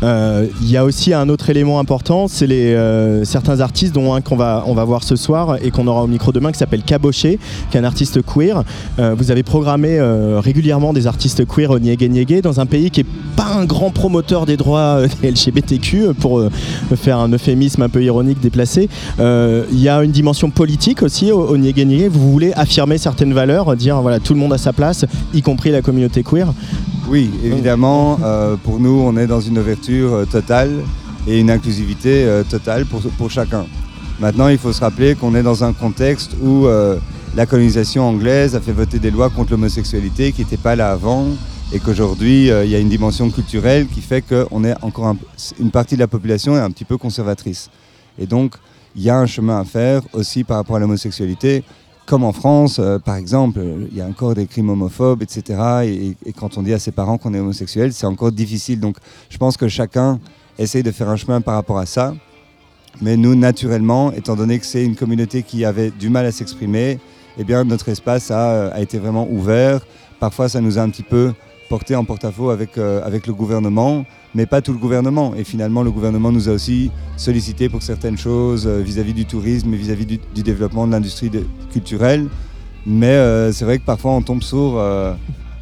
Euh, 0.04 0.48
Il 0.62 0.70
y 0.70 0.78
a 0.78 0.86
aussi 0.86 1.14
un 1.14 1.28
autre 1.30 1.50
élément 1.50 1.80
important, 1.80 2.28
c'est 2.28 2.46
les 2.46 2.74
euh, 2.76 3.24
certains 3.26 3.62
artistes, 3.62 3.94
dont 3.94 4.14
un 4.14 4.22
qu'on 4.22 4.36
va 4.36 4.64
on 4.68 4.76
va 4.76 4.84
voir 4.84 5.04
ce 5.04 5.16
soir 5.16 5.58
et 5.62 5.72
qu'on 5.72 5.88
aura 5.88 6.04
au 6.04 6.08
micro 6.08 6.32
demain, 6.32 6.52
qui 6.52 6.60
s'appelle 6.60 6.84
Caboché, 6.84 7.40
qui 7.70 7.78
est 7.78 7.80
un 7.80 7.84
artiste 7.84 8.22
queer. 8.22 8.64
Vous 8.98 9.32
avez 9.32 9.44
programmé 9.44 10.00
régulièrement 10.40 10.94
des 10.94 11.08
artistes 11.08 11.46
queer 11.46 11.72
au 11.72 11.80
Niégué 11.80 12.42
dans 12.42 12.60
un 12.60 12.66
pays 12.66 12.92
qui 12.92 13.02
est 13.02 13.06
pas 13.36 13.56
un 13.58 13.66
grand 13.66 13.90
promoteur 13.90 14.46
des 14.46 14.58
droits 14.58 15.02
LGBTQ, 15.24 16.14
pour 16.20 16.44
faire 16.96 17.18
un 17.18 17.30
euphémisme 17.30 17.82
un 17.82 17.90
peu 17.90 18.04
ironique 18.04 18.40
déplacé. 18.40 18.90
Il 19.20 19.80
y 19.80 19.90
a 19.90 20.04
une 20.04 20.12
dimension 20.12 20.50
politique 20.52 21.02
aussi 21.02 21.32
au, 21.32 21.56
au. 21.56 21.58
Vous 21.58 22.32
voulez 22.32 22.54
affirmer 22.54 22.98
certaines 22.98 23.34
valeurs, 23.34 23.76
dire 23.76 24.02
voilà 24.02 24.20
tout 24.20 24.34
le 24.34 24.40
monde 24.40 24.54
a 24.54 24.58
sa 24.58 24.74
place, 24.74 25.06
y 25.34 25.42
compris 25.42 25.72
la 25.72 25.82
communauté 25.82 26.24
queer. 26.24 26.51
Oui, 27.08 27.30
évidemment, 27.44 28.20
euh, 28.24 28.56
pour 28.56 28.80
nous, 28.80 29.02
on 29.06 29.18
est 29.18 29.28
dans 29.28 29.42
une 29.42 29.58
ouverture 29.60 30.14
euh, 30.14 30.26
totale 30.26 30.72
et 31.28 31.40
une 31.40 31.50
inclusivité 31.52 32.24
euh, 32.26 32.44
totale 32.44 32.86
pour, 32.86 33.30
chacun. 33.32 33.66
Maintenant, 34.20 34.48
il 34.48 34.58
faut 34.58 34.72
se 34.72 34.82
rappeler 34.82 35.16
qu'on 35.16 35.34
est 35.36 35.44
dans 35.44 35.64
un 35.64 35.74
contexte 35.74 36.36
où 36.44 36.68
la 37.36 37.46
colonisation 37.48 38.08
anglaise 38.08 38.56
a 38.56 38.60
fait 38.62 38.72
voter 38.72 39.00
des 39.00 39.10
lois 39.10 39.32
contre 39.32 39.52
l'homosexualité 39.52 40.32
qui 40.32 40.42
n'étaient 40.42 40.58
pas 40.58 40.76
là 40.76 40.92
avant 40.92 41.26
et 41.74 41.80
qu'aujourd'hui, 41.80 42.50
il 42.50 42.70
y 42.70 42.76
a 42.76 42.80
une 42.80 42.90
dimension 42.90 43.32
culturelle 43.32 43.88
qui 43.88 44.02
fait 44.02 44.22
qu'on 44.22 44.64
est 44.64 44.76
encore 44.84 45.08
un- 45.08 45.18
une 45.60 45.72
partie 45.72 45.96
de 45.96 46.02
la 46.02 46.08
population 46.08 46.56
est 46.56 46.60
un 46.60 46.70
petit 46.70 46.86
peu 46.86 46.98
conservatrice. 47.00 47.72
Et 48.20 48.28
donc, 48.28 48.54
il 48.96 49.02
y 49.02 49.10
a 49.10 49.18
un 49.18 49.26
chemin 49.26 49.60
à 49.60 49.64
faire 49.64 50.02
aussi 50.14 50.44
par 50.44 50.58
rapport 50.58 50.76
à 50.76 50.80
l'homosexualité. 50.80 51.64
Comme 52.12 52.26
en 52.26 52.34
France, 52.34 52.80
euh, 52.80 53.00
par 53.00 53.16
exemple, 53.16 53.62
il 53.90 53.98
y 53.98 54.02
a 54.02 54.06
encore 54.06 54.34
des 54.34 54.46
crimes 54.46 54.70
homophobes, 54.70 55.24
etc. 55.24 55.86
Et, 55.86 56.18
et 56.26 56.34
quand 56.34 56.58
on 56.58 56.62
dit 56.62 56.74
à 56.74 56.78
ses 56.78 56.92
parents 56.92 57.18
qu'on 57.18 57.34
est 57.34 57.40
homosexuel, 57.40 57.94
c'est 57.94 58.06
encore 58.06 58.34
difficile. 58.34 58.82
Donc 58.82 58.98
je 59.30 59.38
pense 59.38 59.56
que 59.56 59.70
chacun 59.70 60.20
essaye 60.60 60.84
de 60.84 60.92
faire 60.92 61.08
un 61.08 61.16
chemin 61.16 61.40
par 61.40 61.54
rapport 61.54 61.78
à 61.78 61.86
ça. 61.86 62.14
Mais 63.02 63.16
nous, 63.16 63.34
naturellement, 63.36 64.12
étant 64.12 64.36
donné 64.36 64.60
que 64.60 64.66
c'est 64.66 64.84
une 64.84 64.98
communauté 64.98 65.42
qui 65.42 65.64
avait 65.64 65.90
du 65.90 66.10
mal 66.10 66.26
à 66.26 66.34
s'exprimer, 66.34 67.00
eh 67.38 67.46
bien, 67.46 67.64
notre 67.64 67.88
espace 67.88 68.30
a, 68.30 68.50
euh, 68.50 68.72
a 68.74 68.82
été 68.82 69.00
vraiment 69.00 69.26
ouvert. 69.32 69.80
Parfois, 70.20 70.50
ça 70.50 70.60
nous 70.60 70.78
a 70.78 70.82
un 70.82 70.90
petit 70.90 71.04
peu 71.04 71.32
porté 71.72 71.96
en 71.96 72.04
porte-à-faux 72.04 72.50
avec, 72.50 72.78
euh, 72.78 73.02
avec 73.02 73.28
le 73.28 73.34
gouvernement, 73.34 74.06
mais 74.36 74.46
pas 74.46 74.62
tout 74.62 74.74
le 74.74 74.78
gouvernement. 74.78 75.34
Et 75.36 75.46
finalement, 75.46 75.84
le 75.84 75.92
gouvernement 75.98 76.30
nous 76.30 76.50
a 76.50 76.52
aussi 76.52 76.92
sollicité 77.16 77.70
pour 77.70 77.82
certaines 77.82 78.18
choses 78.18 78.68
euh, 78.68 78.82
vis-à-vis 78.82 79.14
du 79.14 79.26
tourisme 79.26 79.74
et 79.74 79.78
vis-à-vis 79.78 80.06
du, 80.06 80.20
du 80.36 80.44
développement 80.44 80.86
de 80.86 80.92
l'industrie 80.92 81.32
culturelle. 81.72 82.28
Mais 82.86 83.16
euh, 83.16 83.54
c'est 83.54 83.64
vrai 83.64 83.78
que 83.80 83.86
parfois, 83.86 84.12
on 84.12 84.22
tombe 84.22 84.42
euh, 84.54 85.14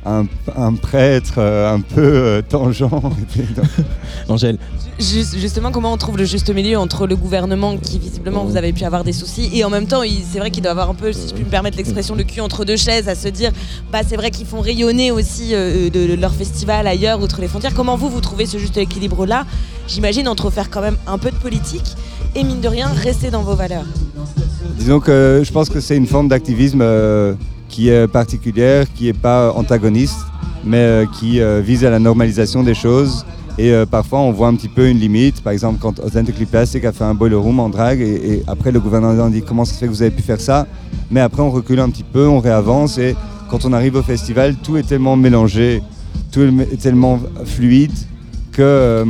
un, 0.10 0.26
un 0.56 0.74
prêtre 0.74 1.36
euh, 1.38 1.74
un 1.74 1.82
peu 1.82 2.02
euh, 2.02 2.42
tangent. 2.42 2.84
Angèle 4.28 4.58
Juste- 5.00 5.38
justement, 5.38 5.72
comment 5.72 5.94
on 5.94 5.98
trouve 5.98 6.18
le 6.18 6.26
juste 6.26 6.54
milieu 6.54 6.78
entre 6.78 7.08
le 7.08 7.16
gouvernement 7.16 7.78
qui 7.78 8.00
visiblement 8.00 8.44
vous 8.44 8.58
avez 8.58 8.74
pu 8.74 8.84
avoir 8.84 9.06
des 9.06 9.14
soucis 9.14 9.50
et 9.54 9.64
en 9.64 9.70
même 9.70 9.88
temps, 9.88 10.02
c'est 10.30 10.40
vrai 10.40 10.52
qu'il 10.52 10.62
doit 10.62 10.72
avoir 10.72 10.90
un 10.90 10.94
peu, 10.94 11.14
si 11.14 11.30
je 11.30 11.34
puis 11.34 11.46
me 11.46 11.50
permettre 11.50 11.78
l'expression, 11.78 12.16
le 12.16 12.24
cul 12.26 12.42
entre 12.42 12.66
deux 12.66 12.76
chaises, 12.76 13.08
à 13.08 13.16
se 13.16 13.30
dire, 13.30 13.52
bah 13.94 14.00
c'est 14.06 14.18
vrai 14.18 14.30
qu'ils 14.30 14.46
font 14.46 14.60
rayonner 14.60 15.12
aussi 15.12 15.52
euh, 15.56 15.90
de, 15.90 16.06
de 16.08 16.14
leur 16.16 16.34
festival 16.34 16.86
ailleurs, 16.86 17.22
outre 17.22 17.40
les 17.40 17.48
frontières. 17.48 17.74
Comment 17.74 17.96
vous 17.96 18.10
vous 18.10 18.20
trouvez 18.20 18.46
ce 18.46 18.58
juste 18.58 18.76
équilibre 18.78 19.26
là 19.26 19.46
J'imagine 19.88 20.28
entre 20.28 20.50
faire 20.50 20.70
quand 20.70 20.82
même 20.82 20.98
un 21.08 21.18
peu 21.18 21.32
de 21.32 21.38
politique 21.38 21.96
et 22.36 22.44
mine 22.44 22.60
de 22.60 22.68
rien 22.68 22.88
rester 22.88 23.32
dans 23.32 23.42
vos 23.42 23.56
valeurs. 23.56 23.86
Disons 24.78 25.00
que 25.00 25.42
je 25.46 25.52
pense 25.54 25.70
que 25.70 25.80
c'est 25.80 25.96
une 25.96 26.08
forme 26.08 26.28
d'activisme 26.28 26.82
euh, 26.82 27.34
qui 27.70 27.90
est 27.90 28.08
particulière, 28.08 28.86
qui 28.94 29.06
n'est 29.06 29.14
pas 29.14 29.54
antagoniste, 29.54 30.20
mais 30.66 30.78
euh, 30.78 31.06
qui 31.06 31.40
euh, 31.40 31.62
vise 31.62 31.86
à 31.86 31.90
la 31.90 32.00
normalisation 32.00 32.64
des 32.64 32.74
choses. 32.74 33.26
Et 33.58 33.72
euh, 33.72 33.86
parfois, 33.86 34.20
on 34.20 34.32
voit 34.32 34.48
un 34.48 34.56
petit 34.56 34.68
peu 34.68 34.90
une 34.90 35.00
limite. 35.00 35.42
Par 35.42 35.54
exemple, 35.54 35.80
quand 35.82 36.00
Authentically 36.00 36.46
Plastic 36.46 36.84
a 36.86 36.92
fait 36.92 37.04
un 37.04 37.14
boiler 37.14 37.36
room 37.36 37.60
en 37.60 37.70
drague, 37.70 38.02
et, 38.02 38.44
après, 38.48 38.72
le 38.72 38.80
gouvernement 38.80 39.30
dit 39.30 39.42
comment 39.42 39.66
ça 39.66 39.74
se 39.74 39.80
fait 39.80 39.86
que 39.86 39.92
vous 39.92 40.02
avez 40.02 40.12
pu 40.12 40.22
faire 40.22 40.42
ça? 40.42 40.68
Mais 41.12 41.22
après, 41.22 41.42
on 41.42 41.52
recule 41.52 41.80
un 41.80 41.90
petit 41.90 42.04
peu, 42.04 42.28
on 42.28 42.40
réavance. 42.40 42.98
Et 42.98 43.16
quand 43.50 43.66
on 43.66 43.74
arrive 43.74 43.96
au 43.96 44.04
festival, 44.04 44.56
tout 44.56 44.78
est 44.78 44.84
tellement 44.84 45.16
mélangé, 45.16 45.82
tout 46.32 46.42
est 46.42 46.82
tellement 46.82 47.20
fluide 47.46 47.94
que. 48.52 48.62
euh, 48.62 49.06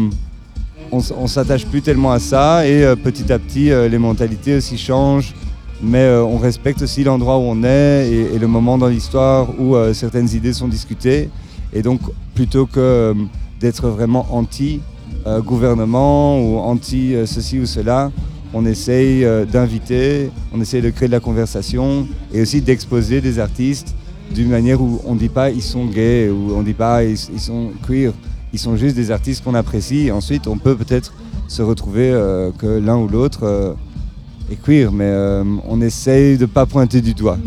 on, 0.91 1.27
s'attache 1.27 1.65
plus 1.65 1.81
tellement 1.81 2.11
à 2.11 2.19
ça 2.19 2.67
et 2.67 2.83
euh, 2.83 2.95
petit 2.95 3.31
à 3.31 3.39
petit 3.39 3.71
euh, 3.71 3.87
les 3.87 3.97
mentalités 3.97 4.57
aussi 4.57 4.77
changent 4.77 5.33
mais 5.81 5.99
euh, 6.03 6.23
on 6.23 6.37
respecte 6.37 6.81
aussi 6.81 7.03
l'endroit 7.03 7.37
où 7.37 7.41
on 7.41 7.63
est 7.63 8.09
et, 8.09 8.39
le 8.39 8.47
moment 8.47 8.77
dans 8.77 8.87
l'histoire 8.87 9.47
où 9.59 9.75
euh, 9.75 9.93
certaines 9.93 10.29
idées 10.29 10.53
sont 10.53 10.67
discutées 10.67 11.29
et 11.73 11.81
donc 11.81 12.01
plutôt 12.33 12.65
que 12.65 12.79
euh, 12.79 13.13
d'être 13.59 13.89
vraiment 13.89 14.25
anti 14.31 14.81
euh, 15.27 15.41
gouvernement 15.41 16.39
ou 16.39 16.57
anti 16.57 17.15
euh, 17.15 17.25
ceci 17.25 17.59
ou 17.59 17.65
cela. 17.65 18.11
On 18.53 18.65
essaye 18.65 19.23
d'inviter, 19.45 20.31
on 20.51 20.59
essaye 20.59 20.81
de 20.81 20.89
créer 20.89 21.07
de 21.07 21.11
la 21.13 21.19
conversation 21.19 22.07
et 22.33 22.41
aussi 22.41 22.61
d'exposer 22.61 23.21
des 23.21 23.37
artistes 23.37 23.93
d'une 24.33 24.49
manière 24.49 24.81
où 24.81 24.99
on 25.05 25.13
ne 25.13 25.19
dit 25.19 25.29
pas 25.29 25.51
ils 25.51 25.61
sont 25.61 25.85
gays 25.85 26.29
ou 26.31 26.55
on 26.55 26.61
ne 26.61 26.65
dit 26.65 26.73
pas 26.73 27.03
ils, 27.03 27.15
sont 27.15 27.69
queer. 27.87 28.11
Ils 28.51 28.57
sont 28.57 28.75
juste 28.75 28.95
des 28.95 29.11
artistes 29.11 29.43
qu'on 29.43 29.53
apprécie. 29.53 30.09
Ensuite, 30.09 30.47
on 30.47 30.57
peut 30.57 30.75
peut-être 30.75 31.13
se 31.47 31.61
retrouver 31.61 32.09
que 32.57 32.65
l'un 32.65 32.97
ou 32.97 33.07
l'autre 33.07 33.75
est 34.51 34.61
queer, 34.61 34.91
mais 34.91 35.05
euh, 35.05 35.43
on 35.67 35.81
essaye 35.81 36.37
de 36.37 36.43
ne 36.43 36.47
pas 36.47 36.65
pointer 36.65 37.01
du 37.01 37.13
doigt. 37.13 37.37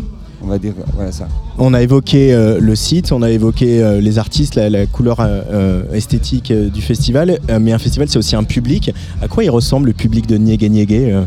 On 0.41 0.47
va 0.47 0.57
dire 0.57 0.73
voilà 0.93 1.11
ça. 1.11 1.27
On 1.57 1.73
a 1.73 1.81
évoqué 1.81 2.33
euh, 2.33 2.59
le 2.59 2.75
site, 2.75 3.11
on 3.11 3.21
a 3.21 3.29
évoqué 3.29 3.81
euh, 3.81 4.01
les 4.01 4.17
artistes, 4.17 4.55
la, 4.55 4.69
la 4.69 4.85
couleur 4.85 5.25
esthétique 5.93 6.51
du 6.51 6.81
festival, 6.81 7.39
mais 7.61 7.71
un 7.71 7.79
festival 7.79 8.09
c'est 8.09 8.17
aussi 8.17 8.35
un 8.35 8.43
public. 8.43 8.91
À 9.21 9.27
quoi 9.27 9.43
il 9.43 9.49
ressemble 9.49 9.87
le 9.87 9.93
public 9.93 10.27
de 10.27 10.37
Niégué 10.37 10.69
Niégué 10.69 11.23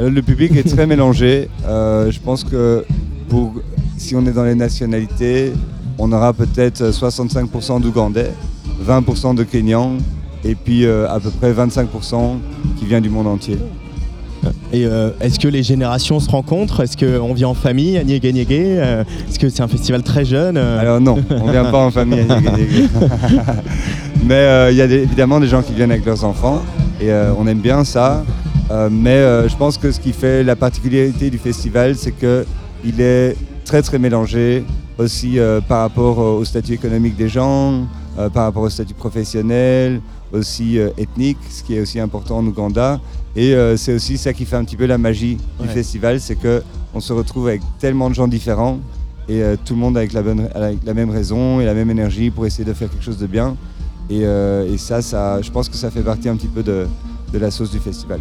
le 0.00 0.22
public 0.22 0.54
est 0.56 0.62
très 0.62 0.86
mélangé. 0.94 1.48
Je 1.66 2.18
pense 2.20 2.44
que 2.44 2.84
pour, 3.28 3.54
si 3.96 4.14
on 4.14 4.24
est 4.26 4.32
dans 4.32 4.44
les 4.44 4.54
nationalités, 4.54 5.52
on 5.98 6.12
aura 6.12 6.32
peut-être 6.32 6.90
65% 6.90 7.80
d'Ougandais, 7.80 8.32
20% 8.86 9.34
de 9.34 9.42
Kenyans 9.42 9.98
et 10.44 10.54
puis 10.54 10.84
euh, 10.84 11.08
à 11.10 11.20
peu 11.20 11.30
près 11.30 11.52
25% 11.52 12.38
qui 12.78 12.86
vient 12.86 13.00
du 13.00 13.10
monde 13.10 13.26
entier. 13.26 13.58
Et 14.72 14.84
euh, 14.86 15.10
est-ce 15.20 15.38
que 15.38 15.48
les 15.48 15.62
générations 15.62 16.20
se 16.20 16.28
rencontrent? 16.30 16.80
Est-ce 16.82 16.96
qu'on 16.96 17.32
vient 17.34 17.48
en 17.48 17.54
famille 17.54 17.96
à 17.98 18.04
Niégué 18.04 18.32
Niégué? 18.32 18.62
Euh, 18.78 19.04
Est-ce 19.28 19.38
que 19.38 19.48
c'est 19.48 19.62
un 19.62 19.68
festival 19.68 20.02
très 20.02 20.24
jeune? 20.24 20.56
Euh 20.56 20.78
Alors 20.80 21.00
non, 21.00 21.16
on 21.30 21.50
vient 21.50 21.64
pas 21.64 21.78
en 21.86 21.90
famille 21.90 22.20
à 22.20 22.24
Niégué 22.40 22.50
Niégué. 22.56 22.88
mais 24.24 24.68
il 24.72 24.76
y 24.76 24.82
a 24.82 24.86
des- 24.86 25.02
évidemment 25.02 25.40
des 25.40 25.46
gens 25.48 25.62
qui 25.62 25.72
viennent 25.72 25.90
avec 25.92 26.04
leurs 26.04 26.24
enfants 26.24 26.62
et 27.00 27.10
on 27.38 27.46
aime 27.46 27.60
bien 27.60 27.84
ça. 27.84 28.24
Mais 28.90 29.48
je 29.48 29.56
pense 29.56 29.78
que 29.78 29.90
ce 29.92 30.00
qui 30.00 30.12
fait 30.12 30.42
la 30.44 30.56
particularité 30.56 31.30
du 31.30 31.38
festival, 31.38 31.94
c'est 31.96 32.12
que 32.12 32.44
il 32.84 33.00
est 33.00 33.36
très 33.64 33.82
très 33.82 33.98
mélangé 33.98 34.64
aussi 34.98 35.38
par 35.68 35.80
rapport 35.80 36.18
au 36.18 36.44
statut 36.44 36.74
économique 36.74 37.16
des 37.16 37.28
gens, 37.28 37.86
euh, 38.18 38.28
par 38.28 38.44
rapport 38.44 38.64
au 38.64 38.68
statut 38.68 38.94
professionnel, 38.94 40.00
aussi 40.32 40.76
euh, 40.76 40.90
ethnique, 40.98 41.38
ce 41.50 41.62
qui 41.62 41.76
est 41.76 41.80
aussi 41.80 42.00
important 42.00 42.38
en 42.38 42.46
Ouganda. 42.46 43.00
Et 43.36 43.54
euh, 43.54 43.76
c'est 43.76 43.94
aussi 43.94 44.18
ça 44.18 44.32
qui 44.32 44.44
fait 44.44 44.56
un 44.56 44.64
petit 44.64 44.74
peu 44.76 44.86
la 44.86 44.98
magie 44.98 45.38
du 45.60 45.68
festival, 45.68 46.18
c'est 46.18 46.34
que 46.34 46.62
on 46.94 46.98
se 46.98 47.12
retrouve 47.12 47.46
avec 47.46 47.62
tellement 47.78 48.10
de 48.10 48.16
gens 48.16 48.26
différents 48.26 48.80
et 49.28 49.42
tout 49.64 49.74
le 49.74 49.80
monde 49.80 49.96
avec 49.96 50.14
la, 50.14 50.22
bonne, 50.22 50.48
avec 50.54 50.78
la 50.84 50.94
même 50.94 51.10
raison 51.10 51.60
et 51.60 51.66
la 51.66 51.74
même 51.74 51.90
énergie 51.90 52.30
pour 52.30 52.46
essayer 52.46 52.64
de 52.64 52.72
faire 52.72 52.90
quelque 52.90 53.04
chose 53.04 53.18
de 53.18 53.26
bien. 53.26 53.56
Et, 54.08 54.22
et 54.22 54.78
ça, 54.78 55.02
ça, 55.02 55.40
je 55.42 55.50
pense 55.50 55.68
que 55.68 55.76
ça 55.76 55.90
fait 55.90 56.00
partie 56.00 56.30
un 56.30 56.36
petit 56.36 56.46
peu 56.48 56.62
de, 56.62 56.86
de 57.30 57.38
la 57.38 57.50
sauce 57.50 57.70
du 57.70 57.78
festival. 57.78 58.20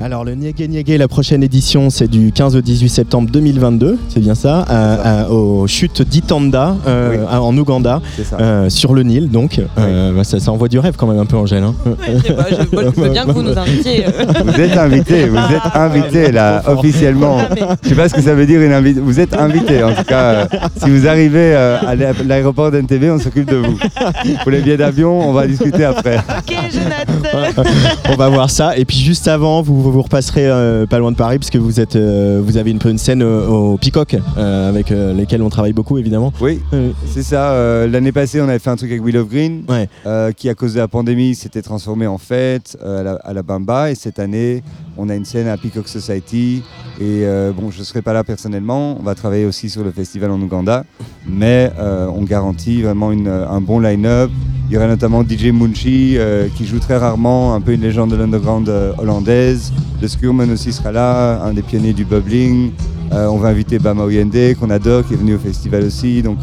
Alors 0.00 0.22
le 0.24 0.34
Niégué 0.36 0.68
Niégué, 0.68 0.96
la 0.96 1.08
prochaine 1.08 1.42
édition 1.42 1.90
c'est 1.90 2.06
du 2.06 2.30
15 2.30 2.54
au 2.54 2.60
18 2.60 2.88
septembre 2.88 3.28
2022, 3.32 3.98
c'est 4.08 4.20
bien 4.20 4.36
ça, 4.36 4.60
à- 4.68 5.22
à- 5.24 5.28
aux 5.30 5.66
chutes 5.66 6.02
d'Itanda 6.02 6.76
euh, 6.86 7.16
Oui. 7.18 7.26
à- 7.28 7.42
en 7.42 7.56
Ouganda, 7.58 8.00
euh, 8.38 8.70
sur 8.70 8.94
le 8.94 9.02
Nil 9.02 9.28
donc. 9.28 9.60
Euh, 9.76 10.12
bah, 10.14 10.22
ça, 10.22 10.38
ça 10.38 10.52
envoie 10.52 10.68
du 10.68 10.78
rêve 10.78 10.94
quand 10.96 11.08
même 11.08 11.18
un 11.18 11.26
peu 11.26 11.36
Angèle. 11.36 11.64
hein. 11.64 11.74
je, 11.84 12.32
bah, 12.32 12.44
je- 12.48 12.56
je 12.96 13.00
veux 13.00 13.08
bien 13.10 13.26
que 13.26 13.32
vous 13.32 13.42
nous 13.42 13.58
invitiez. 13.58 14.06
euh. 14.06 14.10
Vous 14.44 14.60
êtes 14.60 14.76
invité, 14.76 15.28
vous 15.28 15.36
êtes 15.36 15.74
invité 15.76 16.30
là, 16.30 16.62
officiellement. 16.68 17.38
Je 17.82 17.88
sais 17.88 17.94
pas 17.96 18.08
ce 18.08 18.14
que 18.14 18.22
ça 18.22 18.34
veut 18.34 18.46
dire 18.46 18.62
une 18.62 18.72
invite. 18.72 18.98
Vous 18.98 19.18
êtes 19.18 19.34
invité 19.34 19.82
en 19.82 19.92
tout 19.94 20.04
cas. 20.04 20.22
euh, 20.22 20.46
si 20.76 20.90
vous 20.90 21.08
arrivez 21.08 21.54
euh, 21.56 21.76
à 21.84 21.96
l'a- 21.96 22.12
l'aéroport 22.24 22.70
d'NTV, 22.70 23.10
on 23.10 23.18
s'occupe 23.18 23.50
de 23.50 23.56
vous. 23.56 23.76
Pour 24.44 24.52
les 24.52 24.60
billets 24.60 24.76
d'avion, 24.76 25.28
on 25.28 25.32
va 25.32 25.48
discuter 25.48 25.84
après. 25.84 26.18
Ok, 26.18 26.54
Jonathan. 26.72 27.62
On 28.10 28.14
va 28.14 28.28
voir 28.28 28.48
ça. 28.48 28.76
Et 28.78 28.84
puis 28.84 28.96
juste 28.98 29.26
avant, 29.26 29.60
vous 29.60 29.87
vous, 29.88 29.92
vous 29.94 30.02
repasserez 30.02 30.46
euh, 30.46 30.86
pas 30.86 30.98
loin 30.98 31.10
de 31.12 31.16
Paris 31.16 31.38
parce 31.38 31.50
que 31.50 31.58
vous 31.58 31.80
êtes, 31.80 31.96
euh, 31.96 32.40
vous 32.44 32.56
avez 32.56 32.70
une, 32.70 32.78
une 32.84 32.98
scène 32.98 33.22
au 33.22 33.76
Peacock 33.78 34.16
euh, 34.36 34.68
avec 34.68 34.90
lesquels 34.90 35.42
on 35.42 35.48
travaille 35.48 35.72
beaucoup 35.72 35.98
évidemment. 35.98 36.32
Oui, 36.40 36.60
c'est 37.06 37.22
ça. 37.22 37.86
L'année 37.86 38.12
passée, 38.12 38.40
on 38.40 38.48
avait 38.48 38.58
fait 38.58 38.70
un 38.70 38.76
truc 38.76 38.90
avec 38.90 39.04
Will 39.04 39.16
of 39.16 39.28
Green, 39.28 39.64
qui 40.36 40.48
à 40.48 40.54
cause 40.54 40.74
de 40.74 40.78
la 40.78 40.88
pandémie 40.88 41.34
s'était 41.34 41.62
transformé 41.62 42.06
en 42.06 42.18
fête 42.18 42.76
à, 42.84 43.02
la, 43.02 43.12
à 43.14 43.32
la 43.32 43.42
Bamba. 43.42 43.90
Et 43.90 43.94
cette 43.94 44.18
année, 44.18 44.62
on 44.96 45.08
a 45.08 45.14
une 45.14 45.24
scène 45.24 45.48
à 45.48 45.56
Peacock 45.56 45.88
Society. 45.88 46.62
Et 47.00 47.24
bon, 47.56 47.70
je 47.70 47.78
ne 47.80 47.84
serai 47.84 48.02
pas 48.02 48.12
là 48.12 48.24
personnellement. 48.24 48.96
On 49.00 49.02
va 49.02 49.14
travailler 49.14 49.44
aussi 49.46 49.70
sur 49.70 49.84
le 49.84 49.90
festival 49.90 50.30
en 50.30 50.40
Ouganda. 50.40 50.84
Mais 51.26 51.70
on 51.78 52.22
garantit 52.22 52.82
vraiment 52.82 53.12
une- 53.12 53.28
un 53.28 53.60
bon 53.60 53.80
line-up. 53.80 54.30
Il 54.70 54.74
y 54.74 54.76
aura 54.76 54.86
notamment 54.86 55.22
DJ 55.22 55.46
Munchi 55.50 56.18
euh, 56.18 56.46
qui 56.54 56.66
joue 56.66 56.78
très 56.78 56.98
rarement, 56.98 57.54
un 57.54 57.60
peu 57.62 57.72
une 57.72 57.80
légende 57.80 58.10
de 58.10 58.16
l'underground 58.16 58.68
euh, 58.68 58.92
hollandaise. 58.98 59.72
Le 60.00 60.08
Skurman 60.08 60.50
aussi 60.50 60.72
sera 60.72 60.92
là, 60.92 61.42
un 61.42 61.52
des 61.52 61.62
pionniers 61.62 61.92
du 61.92 62.04
bubbling. 62.04 62.70
Euh, 63.12 63.26
on 63.26 63.38
va 63.38 63.48
inviter 63.48 63.78
Bama 63.78 64.04
Oyende, 64.04 64.54
qu'on 64.60 64.70
adore, 64.70 65.06
qui 65.06 65.14
est 65.14 65.16
venu 65.16 65.34
au 65.34 65.38
festival 65.38 65.84
aussi. 65.84 66.22
Donc 66.22 66.38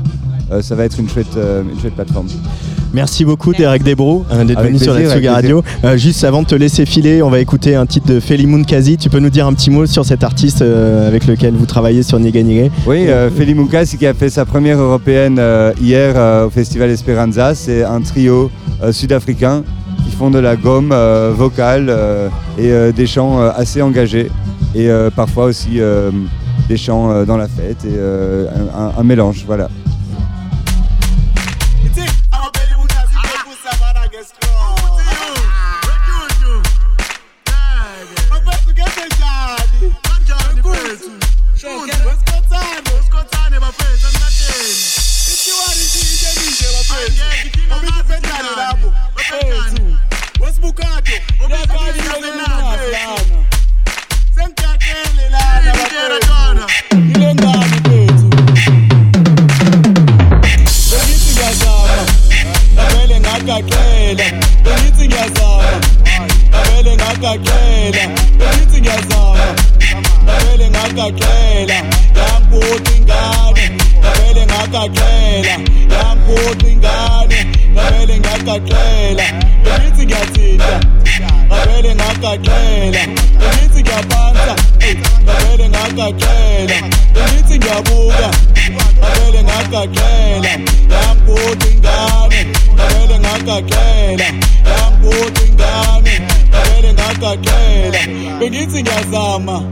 euh, 0.51 0.61
ça 0.61 0.75
va 0.75 0.85
être 0.85 0.99
une 0.99 1.09
chouette, 1.09 1.37
euh, 1.37 1.63
une 1.71 1.79
chouette 1.79 1.95
plateforme. 1.95 2.27
Merci 2.93 3.25
beaucoup 3.25 3.51
Derek 3.51 3.83
Desbroux 3.83 4.23
euh, 4.31 4.45
d'être 4.45 4.61
venu 4.61 4.79
sur 4.79 4.93
la 4.93 5.09
Tsuga 5.13 5.33
Radio. 5.33 5.63
Euh, 5.83 5.97
juste 5.97 6.23
avant 6.23 6.43
de 6.43 6.47
te 6.47 6.55
laisser 6.55 6.85
filer, 6.85 7.21
on 7.21 7.29
va 7.29 7.39
écouter 7.39 7.75
un 7.75 7.85
titre 7.85 8.07
de 8.07 8.19
Feli 8.21 8.45
Munkazi. 8.47 8.97
Tu 8.97 9.09
peux 9.09 9.19
nous 9.19 9.29
dire 9.29 9.45
un 9.47 9.53
petit 9.53 9.69
mot 9.69 9.85
sur 9.85 10.05
cet 10.05 10.23
artiste 10.23 10.61
euh, 10.61 11.07
avec 11.07 11.27
lequel 11.27 11.55
vous 11.55 11.65
travaillez 11.65 12.03
sur 12.03 12.19
Niégué 12.19 12.71
Oui, 12.87 13.07
euh, 13.09 13.29
Feli 13.29 13.53
Moukasi 13.53 13.97
qui 13.97 14.07
a 14.07 14.13
fait 14.13 14.29
sa 14.29 14.45
première 14.45 14.79
européenne 14.79 15.37
euh, 15.39 15.73
hier 15.81 16.13
euh, 16.15 16.47
au 16.47 16.49
festival 16.49 16.89
Esperanza. 16.89 17.53
C'est 17.53 17.83
un 17.83 17.99
trio 17.99 18.49
euh, 18.81 18.93
sud-africain 18.93 19.63
qui 20.05 20.15
font 20.15 20.29
de 20.29 20.39
la 20.39 20.55
gomme 20.55 20.91
euh, 20.91 21.31
vocale 21.35 21.87
euh, 21.89 22.29
et 22.57 22.71
euh, 22.71 22.91
des 22.91 23.07
chants 23.07 23.39
assez 23.41 23.81
engagés. 23.81 24.29
Et 24.77 24.89
parfois 25.15 25.45
aussi 25.45 25.79
des 26.67 26.75
chants 26.75 27.23
dans 27.23 27.37
la 27.37 27.47
fête 27.47 27.85
et 27.85 27.97
un, 27.97 28.77
un- 28.77 28.91
un 28.97 29.03
mélange. 29.03 29.45
Voilà. 29.47 29.69
Ngagagela. 82.85 83.05
Bengithi 83.39 83.81
ngiyaphansa, 83.83 84.55
eh, 84.79 84.97
ngavele 85.23 85.69
ngagagela. 85.69 86.77
Bengithi 87.13 87.57
ngiyabuka, 87.57 88.29
ngavele 88.99 89.43
ngagagela. 89.43 90.51
Yangiphuca 90.93 91.67
ingane, 91.71 92.39
ngavele 92.75 93.19
ngagagela. 93.19 94.27
Yangiphuca 94.69 95.41
ingane, 95.47 96.13
ngavele 96.49 96.93
ngagagela. 96.93 98.01
Bengithi 98.39 98.83
ngiyazama, 98.83 99.63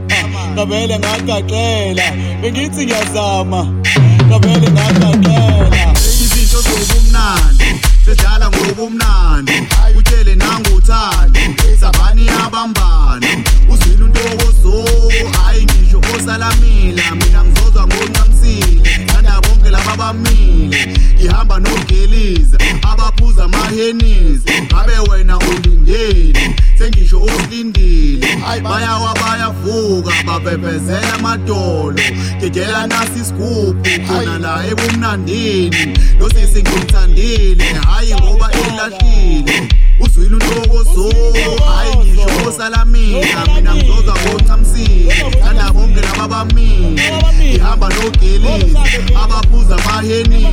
ngavele 0.54 0.98
ngagagela. 0.98 2.06
Bengithi 2.42 2.86
ngiyazama, 2.86 3.60
ngavele 4.28 4.68
ngagagela. 4.70 6.03
Izinto 7.14 7.54
zobumnandi 7.54 7.80
sedlala 8.04 8.50
ngobumnandi. 8.50 9.52
Utshele 9.96 10.34
nangothando 10.34 11.40
sabani 11.80 12.26
yabambano 12.26 13.26
uzwile 13.68 14.04
untokozo. 14.04 14.84
Hayi 15.32 15.64
ngisho 15.64 16.00
osalamila 16.16 17.14
mina 17.14 17.44
ngizozwa 17.44 17.86
ngoncamsile 17.86 19.03
thanda 19.74 19.90
bonke 19.90 19.96
laba 19.96 19.96
bamile 19.96 20.96
ngihamba 21.14 21.58
nogeliza 21.60 22.58
abaphuza 22.82 23.44
amahenisi 23.44 24.62
ngabe 24.62 25.10
wena 25.10 25.38
ulindeni 25.38 26.54
sengisho 26.78 27.20
usilindile. 27.20 28.26
Bayawa 28.62 29.14
bayavuka 29.14 30.12
bapepezela 30.26 31.14
amadolo 31.14 32.02
ngigela 32.36 32.86
nasi 32.86 33.20
isigubhu 33.20 33.74
khona 34.06 34.38
la 34.38 34.66
ebumnandini 34.66 35.98
lo 36.18 36.30
sisi 36.30 36.62
ngimthandile 36.62 37.64
hhayi 37.64 38.14
ngoba 38.14 38.50
elahlile 38.52 39.68
uzwile 40.00 40.36
untokozo 40.36 41.08
hhayi 41.66 41.96
ngisho 41.96 42.48
osalamina 42.48 43.46
mina 43.54 43.74
ngizoza 43.74 44.14
ngocamsile 44.14 45.14
thanda 45.40 45.72
bonke 45.72 46.00
laba 46.00 46.28
bamile 46.28 47.12
ngihamba 47.42 47.88
nogelisi 47.88 48.78
abaphuza 49.22 49.63
uza 49.64 49.76
bahenile 49.76 50.48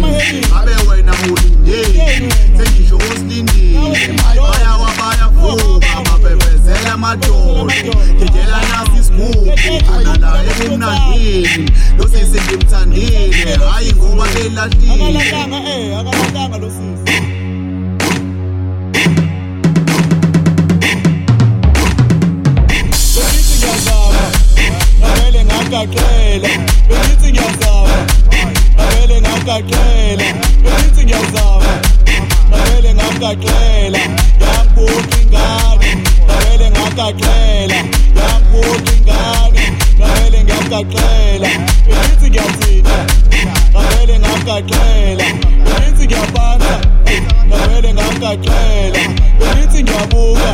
abe 0.59 0.71
wena 0.89 1.13
ulindele 1.31 2.31
sengisho 2.57 2.95
osilindile 2.95 4.13
baya 4.37 4.71
wabaya 4.81 5.29
fuba 5.29 5.87
mabhebhezela 6.11 6.93
amadolo. 6.93 7.71
Ngidela 8.13 8.59
nasi 8.61 8.97
isigubhu. 8.99 9.51
Ananaye 9.97 10.51
kumnandini 10.59 11.71
losisi 11.97 12.41
ngimthandile 12.41 13.57
hhayi 13.57 13.93
ngoba 13.93 14.25
elahlile. 14.45 15.21
Ngagaxela 25.71 26.49
bengithi 26.87 27.31
ngiyazama 27.31 27.97
ngagaxela 29.23 30.27
bengithi 30.63 31.03
ngiyazama 31.05 31.73
ngavele 32.49 32.91
ngagaxela 32.97 34.01
yambuka 34.43 35.15
ingane 35.21 35.91
ngagaxela 36.75 37.77
yambuka 38.17 38.91
ingane 38.97 39.63
ngavele 39.97 40.39
ngiyagaxela 40.43 41.49
bengithi 41.87 42.27
ngiyathinta 42.29 42.97
ngavele 43.71 44.15
ngagaxela 44.23 45.25
bengithi 45.65 46.03
ngiyabanza 46.05 46.73
ngavele 47.51 47.93
ngamgaxela 47.93 49.01
ngithi 49.39 49.83
ngiyabuka 49.83 50.51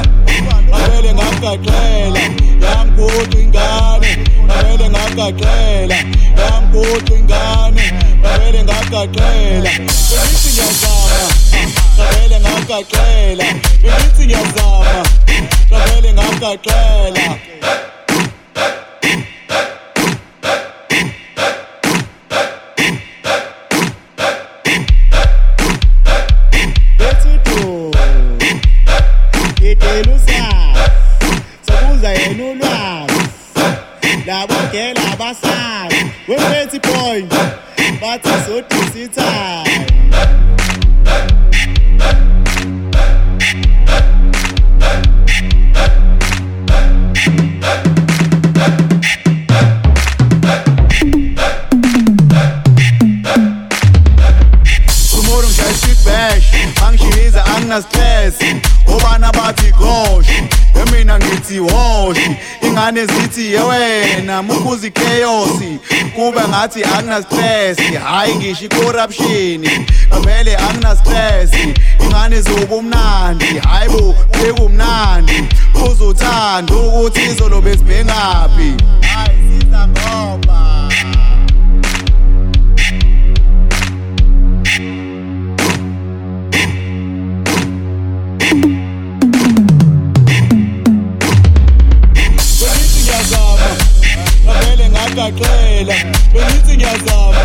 ngavele 0.69 1.13
ngamgaxela 1.13 2.21
yamgudu 2.63 3.37
ingane 3.39 4.11
ngavele 4.45 4.85
ngamgaxela 4.89 5.97
yamgudu 6.39 7.13
ingane 7.19 7.85
ngavele 8.21 8.59
ngamgaxela 8.63 9.71
bengithi 10.09 10.49
ngiyazama. 10.53 11.21
Ngavele 11.95 12.37
ngamgaxela 12.43 13.45
bengithi 13.81 14.23
ngiyazama. 14.25 15.03
Ngavele 15.69 16.09
ngamgaxela 16.13 17.23
siphonje 36.77 37.37
bathi 38.01 38.29
sodisa 38.45 38.99
ithaya 39.03 39.77
anginasithesi 57.67 58.61
obana 58.87 59.31
bathi 59.31 59.71
goshi 59.71 60.43
emina 60.81 61.19
ngithi 61.19 61.59
woshi 61.59 62.37
ingane 62.87 63.05
zithi 63.05 63.53
yewena 63.53 64.43
mukhuzi 64.43 64.91
chaos 64.91 65.49
kube 66.15 66.41
ngathi 66.49 66.83
anginastress 66.83 67.77
hayi 68.03 68.35
ngisho 68.35 68.65
icorruption 68.65 69.67
ngavele 70.07 70.57
anginastress 70.57 71.51
ingane 71.99 72.41
zobumnandi 72.41 73.45
hayi 73.45 73.89
bo 73.89 74.15
bekumnandi. 74.31 75.47
Uzothanda 75.91 76.73
ukuthi 76.75 77.21
izolo 77.25 77.61
besibhengaphi 77.61 78.75
hayi 79.01 79.37
siza 79.61 79.87
ngoba. 79.87 80.89
ngakaqhela 95.17 95.95
bengithi 96.33 96.73
ngiyazama. 96.77 97.43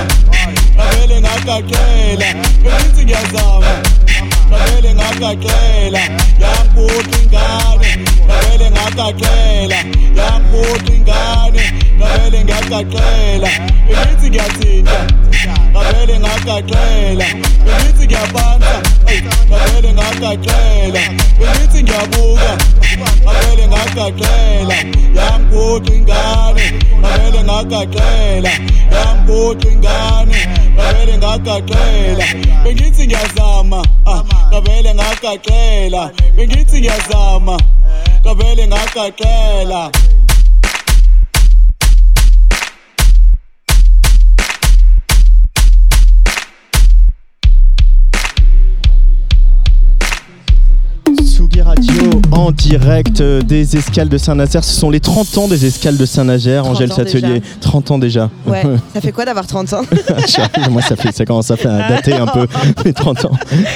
Avele 0.83 1.17
ngakaqhela 1.21 2.29
bengithi 2.63 3.03
ngiyazama 3.05 3.73
ngavele 4.53 4.95
ngagagxela 4.95 6.03
yankuthi 6.43 7.19
ingane. 7.23 7.91
Ngavele 8.27 8.67
ngagagxela 8.75 9.79
yankuthi 10.19 10.93
ingane. 10.97 11.65
Ngavele 11.99 12.39
ngagagxela 12.45 13.51
imithi 13.91 14.29
ngiyathinta. 14.31 14.99
Ngavele 15.73 16.15
ngagagxela 16.23 17.27
imithi 17.71 18.05
ngiyabanta 18.07 18.75
ngavele 19.49 19.91
ngagagxela 19.99 21.03
imithi 21.43 21.79
ngiyabuka. 21.83 22.53
Ngavele 23.25 23.65
ngagagxela 23.73 24.77
yankuthi 25.19 25.93
ingane. 25.97 26.67
Ngavele 27.01 27.41
ngagagxela 27.49 28.53
yankuthi 28.95 29.69
ingane. 29.75 30.62
Ngavele 30.75 31.19
ngagaxela 31.19 32.25
bengithi 32.65 33.07
ngiyazama 33.07 33.81
ah, 34.07 34.23
ngavele 34.51 34.95
ngagaxela 34.95 36.11
bengithi 36.37 36.81
ngiyazama 36.81 37.57
ngavele 38.25 38.67
ngagaxela 38.67 39.91
Radio 51.89 52.11
en 52.31 52.53
direct 52.53 53.21
euh, 53.21 53.41
des 53.43 53.77
escales 53.77 54.09
de 54.09 54.17
Saint-Nazaire. 54.17 54.63
Ce 54.63 54.73
sont 54.79 54.89
les 54.91 55.01
30 55.01 55.39
ans 55.39 55.49
des 55.49 55.67
escales 55.67 55.97
de 55.97 56.07
Saint-Nazaire, 56.07 56.63
30 56.63 56.77
Angèle 56.77 56.93
ans 56.93 56.97
Satelier. 56.97 57.41
déjà. 57.41 57.41
30 57.61 57.91
ans 57.91 57.99
déjà. 57.99 58.31
Ouais, 58.47 58.63
ça 58.95 59.01
fait 59.01 59.11
quoi 59.11 59.25
d'avoir 59.25 59.47
30 59.49 59.73
ans 59.73 59.83
Moi, 60.71 60.81
ça, 60.83 60.95
fait, 60.95 61.13
ça 61.13 61.25
commence 61.25 61.51
à 61.51 61.57
faire 61.57 61.73
dater 61.89 62.13
un 62.15 62.27
peu 62.27 62.47
mes 62.85 62.93
30 62.93 63.25
ans. 63.25 63.33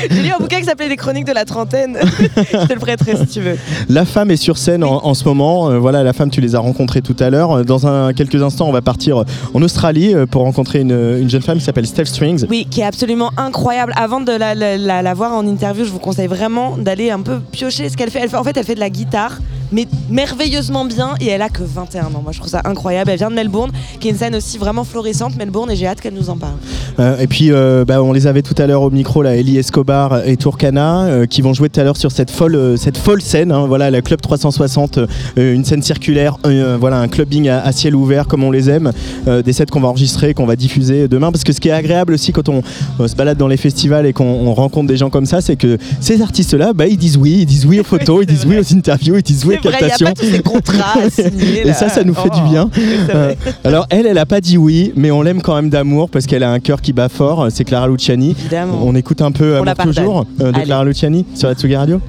J'ai 0.09 0.23
lu 0.23 0.31
un 0.31 0.39
bouquin 0.39 0.59
qui 0.59 0.65
s'appelait 0.67 0.89
Les 0.89 0.97
Chroniques 0.97 1.27
de 1.27 1.33
la 1.33 1.45
trentaine. 1.45 1.99
Je 2.01 2.67
te 2.67 2.73
le 2.73 2.79
prêterai 2.79 3.17
si 3.17 3.27
tu 3.27 3.41
veux. 3.41 3.57
La 3.89 4.05
femme 4.05 4.31
est 4.31 4.37
sur 4.37 4.57
scène 4.57 4.85
en, 4.85 5.05
en 5.05 5.15
ce 5.15 5.25
moment. 5.25 5.71
Euh, 5.71 5.79
voilà, 5.79 6.05
la 6.05 6.13
femme, 6.13 6.31
tu 6.31 6.41
les 6.41 6.55
as 6.55 6.61
rencontrées 6.61 7.03
tout 7.03 7.17
à 7.19 7.29
l'heure. 7.31 7.65
Dans 7.65 7.89
un, 7.89 8.13
quelques 8.13 8.41
instants, 8.41 8.69
on 8.69 8.73
va 8.73 8.83
partir 8.83 9.25
en 9.53 9.63
Australie 9.63 10.15
euh, 10.15 10.27
pour 10.27 10.43
rencontrer 10.43 10.81
une, 10.81 10.93
une 11.21 11.29
jeune 11.31 11.43
femme 11.43 11.59
qui 11.59 11.65
s'appelle 11.65 11.87
Steph 11.87 12.05
Strings. 12.07 12.47
Oui, 12.51 12.69
qui 12.71 12.83
est 12.83 12.85
absolument 12.85 13.33
incroyable. 13.37 13.93
Avant 13.97 14.21
de 14.21 14.33
la, 14.33 14.55
la- 14.55 14.77
la- 14.77 15.03
la 15.03 15.15
voir 15.15 15.33
en 15.33 15.45
interview, 15.47 15.85
je 15.85 15.91
vous 15.91 15.99
conseille 15.99 16.29
vraiment 16.29 16.77
d'aller 16.77 17.11
un 17.11 17.21
peu 17.21 17.41
piocher 17.51 17.89
Elle 17.99 18.11
fait. 18.11 18.35
En 18.35 18.45
fait, 18.45 18.57
elle 18.57 18.65
fait 18.65 18.75
de 18.75 18.81
la 18.81 18.91
guitare, 18.91 19.39
mais 19.73 19.87
merveilleusement 20.11 20.85
bien, 20.85 21.15
et 21.21 21.27
elle 21.27 21.43
a 21.43 21.49
que 21.49 21.63
21 21.63 22.07
ans. 22.07 22.23
Moi, 22.23 22.33
je 22.33 22.39
trouve 22.39 22.51
ça 22.51 22.63
incroyable. 22.65 23.11
Elle 23.11 23.19
vient 23.19 23.31
de 23.31 23.35
Melbourne, 23.35 23.71
qui 24.01 24.09
est 24.09 24.11
une 24.11 24.17
scène 24.17 24.35
aussi 24.35 24.59
vraiment 24.59 24.85
florissante, 24.85 25.37
Melbourne, 25.37 25.71
et 25.71 25.77
j'ai 25.77 25.87
hâte 25.87 26.01
qu'elle 26.01 26.15
nous 26.15 26.31
en 26.31 26.37
parle. 26.37 26.57
Euh, 26.99 27.19
et 27.19 27.27
puis, 27.27 27.51
euh, 27.51 27.85
bah, 27.85 28.03
on 28.03 28.13
les 28.13 28.27
avait 28.27 28.43
tout 28.43 28.55
à 28.59 28.67
l'heure 28.67 28.83
au 28.83 28.91
micro, 28.91 29.23
là, 29.23 29.37
Ellie 29.37 29.59
Escobar 29.59 30.27
et 30.27 30.37
Tourcana, 30.37 31.05
euh, 31.05 31.27
qui 31.27 31.43
vont 31.43 31.55
jouer 31.55 31.69
tout 31.69 31.81
à 31.81 31.85
l'heure 31.85 31.97
sur 31.97 32.13
cette 32.13 32.31
folle, 32.31 32.77
cette 32.79 32.97
folle 32.97 33.21
scène. 33.21 33.53
hein, 33.53 33.67
voilà, 33.67 33.91
la 33.91 34.03
Club 34.03 34.21
360, 34.21 34.99
euh, 34.99 35.07
une 35.37 35.65
scène 35.65 35.83
circulaire, 35.83 36.37
voilà, 36.79 36.99
un 36.99 37.09
clubbing 37.09 37.49
à, 37.49 37.61
à 37.61 37.73
ciel 37.73 37.95
ouvert 37.95 38.27
comme 38.27 38.45
on 38.45 38.51
les 38.51 38.71
aime, 38.71 38.93
des 39.27 39.53
sets 39.53 39.67
qu'on 39.67 39.81
va 39.81 39.89
enregistrer, 39.89 40.35
qu'on 40.35 40.47
va 40.47 40.57
diffuser 40.57 41.09
demain. 41.09 41.31
Parce 41.33 41.45
que 41.45 41.53
ce 41.53 41.61
qui 41.61 41.69
est 41.69 41.73
agréable 41.73 42.15
aussi 42.15 42.33
quand 42.33 42.49
on, 42.49 42.63
se 43.07 43.15
balade 43.15 43.39
dans 43.39 43.49
les 43.49 43.57
festivals 43.57 44.07
et 44.07 44.13
qu'on 44.13 44.25
on 44.25 44.55
rencontre 44.55 44.89
des 44.89 44.97
gens 44.97 45.11
comme 45.11 45.27
ça, 45.27 45.41
c'est 45.41 45.57
que 45.57 45.79
ces 46.01 46.23
artistes-là, 46.23 46.73
bah, 46.73 46.87
ils 46.87 46.97
disent 46.97 47.17
oui, 47.17 47.39
ils 47.41 47.47
disent 47.47 47.67
oui 47.67 47.81
aux 47.81 47.85
photos, 47.95 48.23
ils 48.23 48.27
disent 48.27 48.47
oui 48.47 48.59
aux 48.59 48.75
interviews, 48.75 49.17
ils 49.17 49.23
disent 49.23 49.45
oui 49.45 49.56
vrai, 49.63 49.73
y 49.73 49.75
a 49.77 49.79
captations. 49.89 50.07
pas 50.07 50.13
tous 50.15 50.27
ces 50.27 50.43
contrats 50.43 51.01
à 51.01 51.11
signer, 51.11 51.67
et 51.69 51.73
ça, 51.73 51.89
ça 51.89 52.05
nous 52.05 52.15
fait 52.15 52.29
Oh, 52.33 52.37
du 52.37 52.43
bien. 52.51 52.71
c'est 52.75 53.13
vrai. 53.13 53.39
Euh, 53.47 53.51
alors 53.65 53.87
elle, 53.91 54.07
elle 54.07 54.19
a 54.19 54.27
pas 54.27 54.41
dit 54.41 54.57
oui, 54.59 54.93
mais 54.97 55.11
on 55.11 55.23
l'aime 55.23 55.43
quand 55.43 55.55
même 55.55 55.71
d'amour 55.71 56.09
parce 56.11 56.27
qu'elle 56.27 56.43
a 56.43 56.51
un 56.51 56.61
cœur 56.61 56.81
qui 56.81 56.93
bat 56.93 57.09
fort. 57.09 57.47
C'est 57.51 57.65
Clara 57.65 57.87
Luciani. 57.89 58.31
Évidemment. 58.39 58.81
On 58.85 58.95
écoute 58.95 59.23
un 59.23 59.33
peu 59.33 59.59
On 59.59 59.63
Amour 59.67 59.85
toujours 59.85 60.27
euh, 60.41 60.51
de 60.53 60.57
Allez. 60.57 60.65
Clara 60.67 60.85
Luciani 60.85 61.25
sur 61.35 61.49
la 61.49 61.55
Tsugi 61.55 61.77
Radio. 61.77 62.01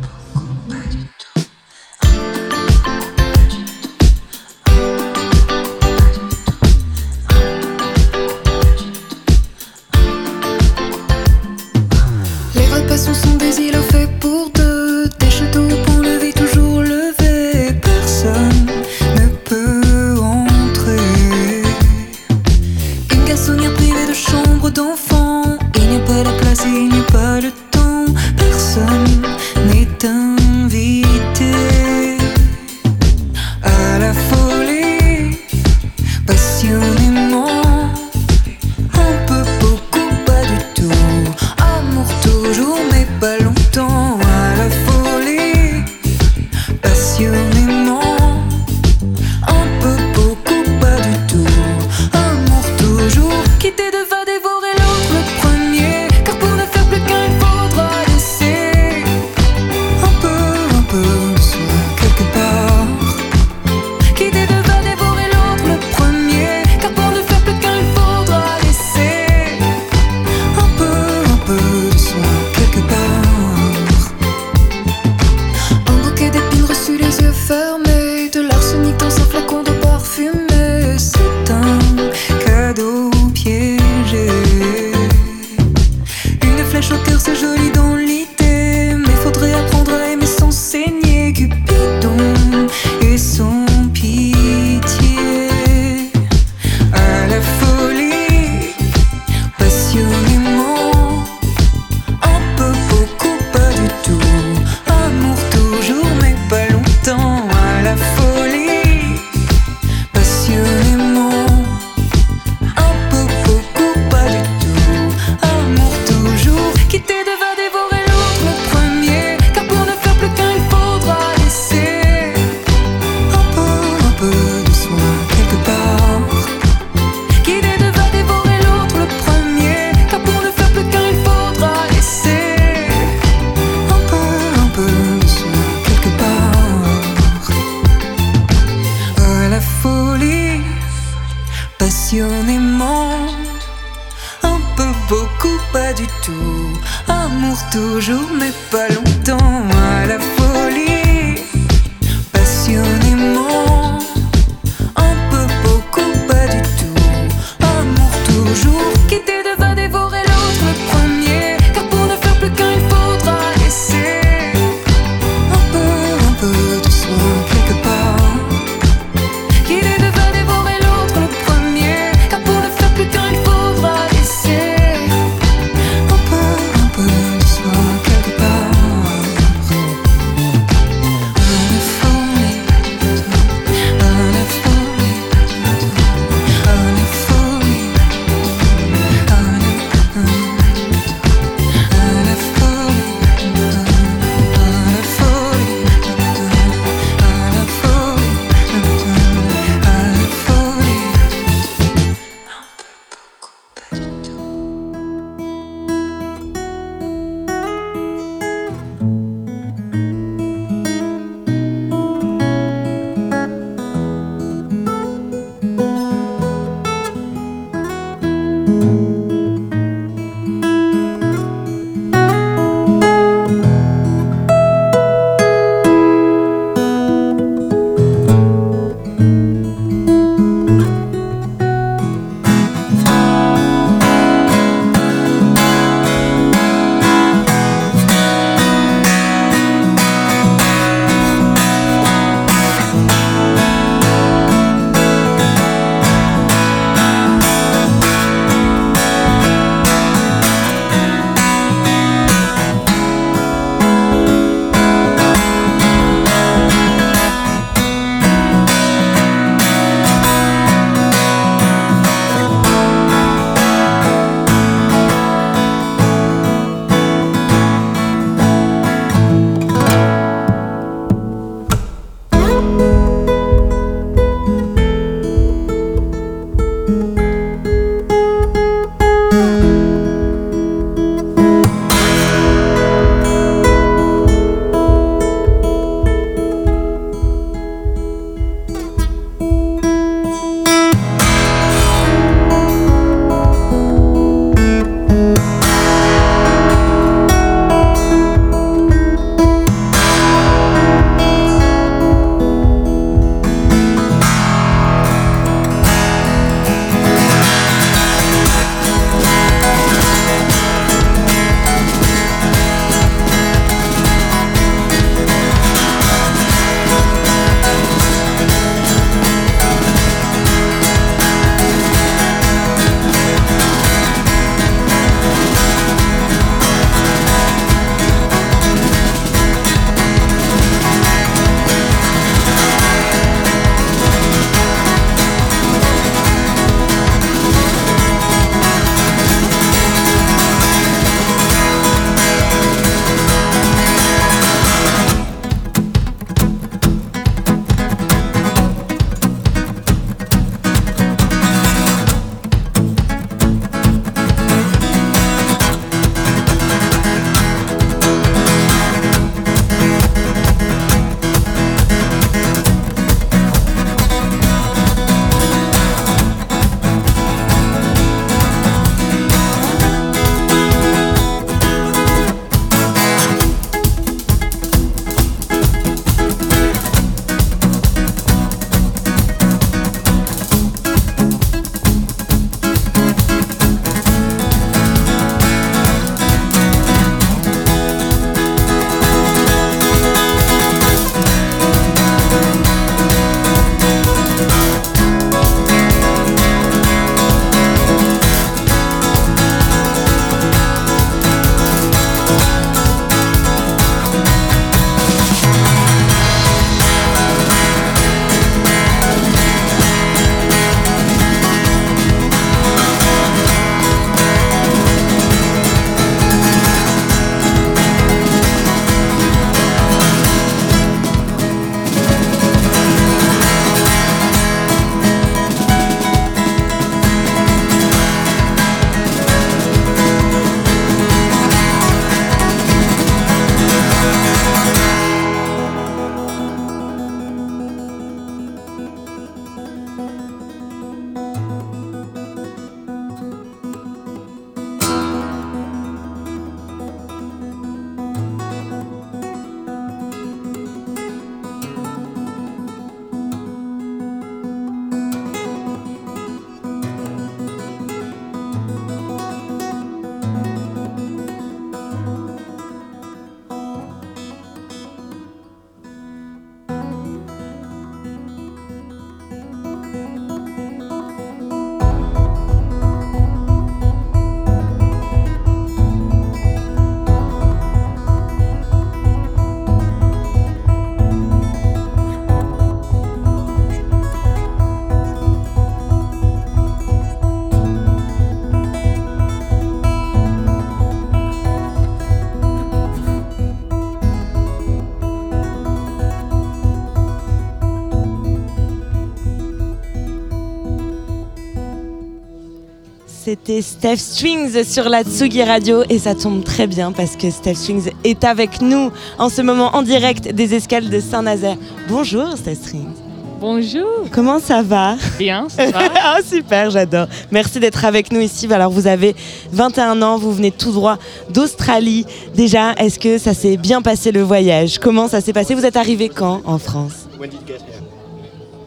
C'était 503.28 503.62
Steph 503.62 503.98
Strings 503.98 504.64
sur 504.64 504.88
la 504.88 505.04
Tsugi 505.04 505.44
Radio 505.44 505.84
et 505.90 506.00
ça 506.00 506.16
tombe 506.16 506.46
très 506.46 506.66
bien 506.66 506.94
parce 506.94 507.18
que 507.18 507.30
Steph 507.30 507.56
Strings 507.56 507.92
est 508.06 508.24
avec 508.24 508.62
nous 508.62 508.90
en 509.20 509.28
ce 509.28 509.42
moment 509.42 509.76
en 509.76 509.82
direct 509.82 510.30
des 510.30 510.56
escales 510.56 510.90
de 510.90 511.02
Saint-Nazaire. 511.02 511.58
Bonjour 511.90 512.38
Steph 512.38 512.56
Strings. 512.56 512.94
Bonjour. 513.42 514.06
Comment 514.14 514.40
ça 514.40 514.62
va? 514.62 514.96
Bien, 515.20 515.50
ça 515.50 515.70
va. 515.70 515.80
Ah 516.02 516.20
super, 516.26 516.70
j'adore. 516.70 517.08
Merci 517.30 517.60
d'être 517.60 517.84
avec 517.84 518.14
nous 518.14 518.22
ici. 518.22 518.48
Alors 518.50 518.72
vous 518.72 518.88
avez 518.88 519.14
21 519.52 520.02
ans, 520.04 520.18
vous 520.18 520.32
venez 520.32 520.52
tout 520.52 520.72
droit 520.72 520.98
d'Australie. 521.30 522.06
Déjà, 522.34 522.76
est-ce 522.76 522.98
que 522.98 523.18
ça 523.18 523.34
s'est 523.34 523.58
bien 523.58 523.82
passé 523.82 524.14
le 524.14 524.22
voyage? 524.22 524.80
Comment 524.80 525.10
ça 525.10 525.20
s'est 525.20 525.34
passé? 525.34 525.54
Vous 525.54 525.66
êtes 525.66 525.76
arrivé 525.76 526.08
quand 526.08 526.44
en 526.46 526.60
France? 526.60 527.10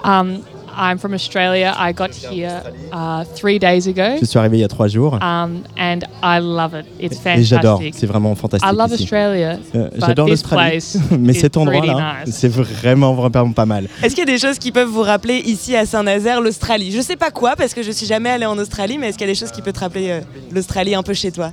Um, 0.05 0.41
I'm 0.77 0.99
from 0.99 1.13
Australia. 1.15 1.75
I 1.79 1.93
got 1.93 2.11
here 2.15 2.63
uh, 2.93 3.25
three 3.35 3.59
days 3.59 3.87
ago. 3.87 4.17
Je 4.21 4.25
suis 4.27 4.39
arrivé 4.39 4.59
il 4.59 4.61
y 4.61 4.65
a 4.65 4.69
trois 4.69 4.89
jours. 4.89 5.15
Um, 5.15 5.63
and 5.79 6.01
I 6.23 6.41
love 6.41 6.75
it. 6.75 6.87
It's 6.99 7.15
Et 7.15 7.23
fantastic. 7.23 7.45
j'adore, 7.47 7.81
c'est 7.93 8.07
vraiment 8.07 8.35
fantastique. 8.35 8.69
I 8.71 8.75
love 8.77 8.93
ici. 8.93 9.03
Australia. 9.05 9.59
Euh, 9.75 9.89
but 9.91 10.01
J'adore 10.01 10.27
this 10.27 10.43
l'Australie, 10.43 10.71
place 10.71 10.97
mais 11.19 11.33
is 11.33 11.41
cet 11.41 11.57
endroit-là, 11.57 12.25
nice. 12.27 12.35
c'est 12.35 12.49
vraiment, 12.49 13.15
vraiment 13.15 13.53
pas 13.53 13.67
mal. 13.67 13.89
Est-ce 14.03 14.15
qu'il 14.15 14.25
y 14.27 14.31
a 14.31 14.33
des 14.33 14.39
choses 14.39 14.59
qui 14.59 14.73
peuvent 14.73 14.89
vous 14.89 15.03
rappeler 15.03 15.37
ici 15.39 15.77
à 15.77 15.87
Saint-Nazaire 15.87 16.41
l'Australie? 16.41 16.91
Je 16.93 17.01
sais 17.01 17.17
pas 17.17 17.31
quoi 17.31 17.57
parce 17.57 17.75
que 17.75 17.83
je 17.83 17.91
suis 17.91 18.07
jamais 18.07 18.31
allée 18.31 18.47
en 18.47 18.59
Australie, 18.59 18.99
mais 18.99 19.09
est-ce 19.09 19.19
qu'il 19.19 19.27
y 19.27 19.31
a 19.31 19.33
des 19.33 19.39
choses 19.39 19.51
qui 19.51 19.63
peuvent 19.63 19.73
te 19.75 19.81
rappeler 19.81 20.11
euh, 20.11 20.21
l'Australie 20.53 20.95
un 20.95 21.03
peu 21.03 21.15
chez 21.15 21.31
toi? 21.33 21.53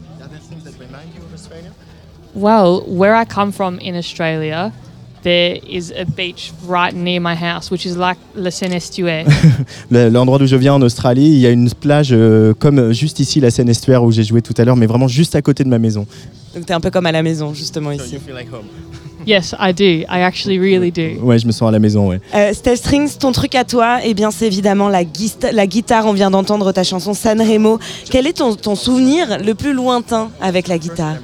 Well, 2.35 2.83
where 2.87 3.15
I 3.15 3.25
come 3.25 3.51
from 3.51 3.79
in 3.81 3.95
Australia, 3.97 4.71
there 5.27 5.59
is 5.69 5.91
a 5.91 6.05
beach 6.05 6.53
right 6.65 6.93
near 6.95 7.19
my 7.19 7.35
house, 7.35 7.69
which 7.69 7.85
is 7.85 7.97
like 7.97 8.17
Le 8.33 8.49
Seine-Estuaire. 8.49 9.25
Le- 9.91 10.07
L'endroit 10.09 10.39
d'où 10.39 10.47
je 10.47 10.55
viens 10.55 10.75
en 10.75 10.81
Australie, 10.81 11.27
il 11.27 11.39
y 11.39 11.45
a 11.45 11.49
une 11.49 11.69
plage 11.69 12.09
euh, 12.13 12.53
comme 12.57 12.79
euh, 12.79 12.93
juste 12.93 13.19
ici, 13.19 13.41
la 13.41 13.51
Seine 13.51 13.67
Estuaire 13.67 14.03
où 14.05 14.11
j'ai 14.11 14.23
joué 14.23 14.41
tout 14.41 14.53
à 14.57 14.63
l'heure, 14.63 14.77
mais 14.77 14.85
vraiment 14.85 15.09
juste 15.09 15.35
à 15.35 15.41
côté 15.41 15.65
de 15.65 15.69
ma 15.69 15.79
maison. 15.79 16.05
Donc 16.55 16.65
t'es 16.65 16.73
un 16.73 16.79
peu 16.79 16.89
comme 16.91 17.05
à 17.05 17.11
la 17.11 17.23
maison 17.23 17.53
justement 17.53 17.91
ici. 17.91 18.15
yes, 19.27 19.53
I 19.59 19.73
do. 19.73 19.83
I 19.83 20.21
actually 20.23 20.57
really 20.59 20.91
do. 20.91 21.21
Ouais, 21.21 21.37
je 21.37 21.45
me 21.45 21.51
sens 21.51 21.67
à 21.67 21.71
la 21.71 21.79
maison, 21.79 22.07
ouais. 22.07 22.21
Euh, 22.33 22.53
Steph 22.53 22.77
Strings, 22.77 23.17
ton 23.19 23.33
truc 23.33 23.53
à 23.55 23.65
toi, 23.65 23.99
eh 24.05 24.13
bien 24.13 24.31
c'est 24.31 24.47
évidemment 24.47 24.87
la, 24.87 25.01
la 25.51 25.67
guitare. 25.67 26.05
On 26.05 26.13
vient 26.13 26.31
d'entendre 26.31 26.71
ta 26.71 26.83
chanson 26.85 27.13
Sanremo. 27.13 27.79
Quel 28.09 28.27
est 28.27 28.37
ton, 28.37 28.55
ton 28.55 28.75
souvenir 28.75 29.39
le 29.43 29.53
plus 29.55 29.73
lointain 29.73 30.29
avec 30.39 30.69
la 30.69 30.77
guitare? 30.77 31.17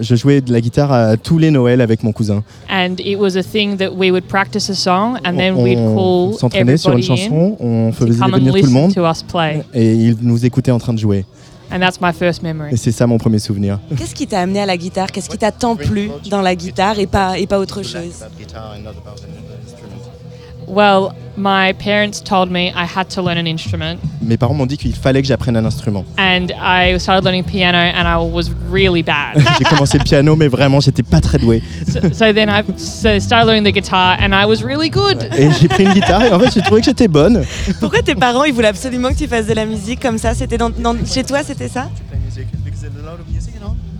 Je 0.00 0.14
jouais 0.14 0.40
de 0.40 0.52
la 0.52 0.60
guitare 0.60 0.92
à 0.92 1.16
tous 1.16 1.38
les 1.38 1.50
Noëls 1.50 1.80
avec 1.80 2.04
mon 2.04 2.12
cousin. 2.12 2.44
And 2.70 2.94
it 3.00 3.18
was 3.18 3.36
a 3.36 3.42
thing 3.42 3.76
that 3.78 3.90
we 3.92 4.12
would 4.12 4.28
practice 4.28 4.70
a 4.70 4.74
song 4.74 5.18
and 5.24 5.36
then 5.36 5.54
on 5.54 5.64
we'd 5.64 5.76
call 5.76 6.34
s'entraînait 6.38 6.76
sur 6.76 6.92
une 6.92 7.00
everybody 7.00 7.28
chanson, 7.28 7.56
on 7.58 7.90
faisait 7.90 8.12
venir 8.12 8.28
tout 8.30 8.44
le 8.44 8.52
listen 8.52 8.72
monde 8.72 8.94
to 8.94 9.04
us 9.04 9.24
play. 9.24 9.64
et 9.74 9.92
ils 9.92 10.16
nous 10.22 10.46
écoutaient 10.46 10.70
en 10.70 10.78
train 10.78 10.94
de 10.94 11.00
jouer. 11.00 11.24
And 11.72 11.80
that's 11.80 12.00
my 12.00 12.12
first 12.12 12.44
memory. 12.44 12.74
Et 12.74 12.76
c'est 12.76 12.92
ça 12.92 13.08
mon 13.08 13.18
premier 13.18 13.40
souvenir. 13.40 13.80
Qu'est-ce 13.96 14.14
qui 14.14 14.28
t'a 14.28 14.38
amené 14.40 14.60
à 14.60 14.66
la 14.66 14.76
guitare? 14.76 15.10
Qu'est-ce 15.10 15.28
qui 15.28 15.38
t'a 15.38 15.50
tant 15.50 15.74
plu 15.74 16.10
dans 16.30 16.42
la 16.42 16.54
guitare 16.54 17.00
et 17.00 17.08
pas, 17.08 17.36
et 17.38 17.48
pas 17.48 17.58
autre 17.58 17.82
chose? 17.82 18.22
Well, 20.66 21.12
my 21.36 21.72
parents 21.74 22.20
told 22.22 22.50
me 22.50 22.68
I 22.68 22.84
had 22.86 23.08
to 23.16 23.22
learn 23.22 23.38
an 23.38 23.46
instrument 23.46 23.98
Mes 24.22 24.36
parents 24.36 24.54
m'ont 24.54 24.66
dit 24.66 24.76
qu'il 24.78 24.94
fallait 24.94 25.20
que 25.20 25.26
j'apprenne 25.28 25.56
un 25.56 25.64
instrument. 25.64 26.04
and 26.16 26.46
I 26.56 26.98
started 26.98 27.24
learning 27.24 27.44
piano 27.44 27.76
and 27.78 28.06
I 28.06 28.16
was 28.16 28.50
really 28.70 29.02
bad. 29.02 29.36
J'ai 29.58 29.64
commencé 29.64 29.98
le 29.98 30.04
piano, 30.04 30.36
mais 30.36 30.48
vraiment, 30.48 30.80
j'étais 30.80 31.02
pas 31.02 31.20
très 31.20 31.38
doué. 31.38 31.62
so, 31.86 31.98
so 32.12 32.32
then 32.32 32.48
I 32.48 32.62
so 32.78 33.18
started 33.18 33.46
learning 33.46 33.64
the 33.64 33.74
guitar 33.74 34.16
and 34.20 34.32
I 34.32 34.46
was 34.46 34.62
really 34.64 34.88
good. 34.90 35.28
Et 35.36 35.50
j'ai 35.60 35.68
pris 35.68 35.84
une 35.84 35.92
guitare 35.92 36.22
et 36.22 36.32
en 36.32 36.38
fait, 36.38 36.52
j'ai 36.54 36.62
trouvé 36.62 36.80
que 36.80 36.86
j'étais 36.86 37.08
bonne. 37.08 37.44
Pourquoi 37.80 38.00
tes 38.02 38.14
parents 38.14 38.44
ils 38.44 38.52
voulaient 38.54 38.68
absolument 38.68 39.08
que 39.10 39.18
tu 39.18 39.26
fasses 39.26 39.46
de 39.46 39.54
la 39.54 39.66
musique 39.66 40.00
comme 40.00 40.18
ça? 40.18 40.34
C'était 40.34 40.56
dans, 40.58 40.70
dans- 40.70 40.96
chez 41.04 41.24
toi, 41.24 41.40
c'était 41.42 41.68
ça? 41.68 41.88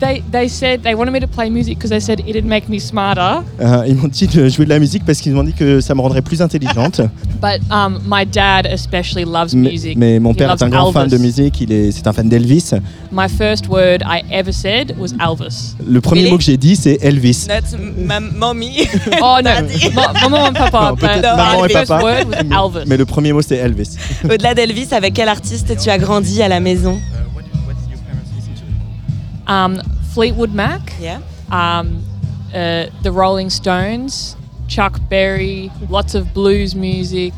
They 0.04 0.22
they 0.30 0.48
said 0.48 0.82
they 0.82 0.94
wanted 0.94 1.12
me 1.12 1.20
to 1.20 1.26
play 1.26 1.48
music 1.48 1.78
because 1.78 1.88
they 1.88 2.00
said 2.00 2.20
it'd 2.28 2.44
make 2.44 2.68
me 2.68 2.78
smarter. 2.78 3.40
Euh, 3.60 3.84
ils 3.86 3.94
m'ont 3.96 4.08
dit 4.08 4.26
de 4.26 4.48
jouer 4.50 4.66
de 4.66 4.70
la 4.70 4.78
musique 4.78 5.02
parce 5.06 5.18
qu'ils 5.20 5.32
m'ont 5.32 5.44
dit 5.44 5.54
que 5.54 5.80
ça 5.80 5.94
me 5.94 6.00
rendrait 6.02 6.20
plus 6.20 6.42
intelligente. 6.42 7.00
But 7.40 7.62
um, 7.70 8.00
my 8.06 8.26
dad 8.26 8.66
especially 8.66 9.24
loves 9.24 9.54
mais, 9.54 9.70
music. 9.70 9.96
mais 9.96 10.18
mon 10.18 10.32
He 10.32 10.36
père 10.36 10.50
est 10.52 10.62
un 10.62 10.68
grand 10.68 10.92
fan 10.92 11.08
de 11.08 11.16
musique, 11.16 11.58
il 11.62 11.72
est, 11.72 11.90
c'est 11.92 12.06
un 12.06 12.12
fan 12.12 12.28
d'Elvis. 12.28 12.72
My 13.12 13.28
first 13.28 13.68
word 13.68 14.02
I 14.04 14.22
ever 14.30 14.52
said 14.52 14.94
was 14.98 15.12
Elvis. 15.18 15.74
Le 15.86 16.00
premier 16.02 16.22
Really? 16.22 16.32
mot 16.32 16.38
que 16.38 16.44
j'ai 16.44 16.56
dit, 16.58 16.76
c'est 16.76 16.98
Elvis. 17.00 17.46
Not 17.48 17.78
ma 18.04 18.20
mommy. 18.20 18.86
Oh 19.22 19.38
no, 19.42 19.50
Ma- 19.94 20.12
maman 20.20 20.48
and 20.48 20.52
papa. 20.52 20.80
Non, 20.90 20.94
but 20.96 21.00
peut-être 21.00 21.22
my 21.22 21.36
maman 21.36 21.64
et 21.64 21.68
first 21.72 21.88
papa. 21.88 22.04
word 22.04 22.26
was 22.28 22.36
Elvis. 22.40 22.84
Mais 22.88 22.96
le 22.98 23.06
premier 23.06 23.32
mot, 23.32 23.40
c'est 23.42 23.56
Elvis. 23.56 23.96
Au-delà 24.24 24.54
d'Elvis, 24.54 24.88
avec 24.92 25.14
quel 25.14 25.28
artiste 25.28 25.74
tu 25.82 25.88
as 25.88 25.96
grandi 25.98 26.42
à 26.42 26.48
la 26.48 26.60
maison? 26.60 26.98
Um, 29.46 29.76
Fleetwood 30.14 30.54
Mac. 30.54 30.92
Yeah. 31.00 31.18
Um, 31.50 32.02
uh, 32.54 32.86
the 33.02 33.10
Rolling 33.10 33.50
Stones. 33.50 34.36
Chuck 34.68 34.98
Berry. 35.10 35.70
Lots 35.90 36.14
of 36.14 36.32
blues 36.32 36.74
music. 36.74 37.34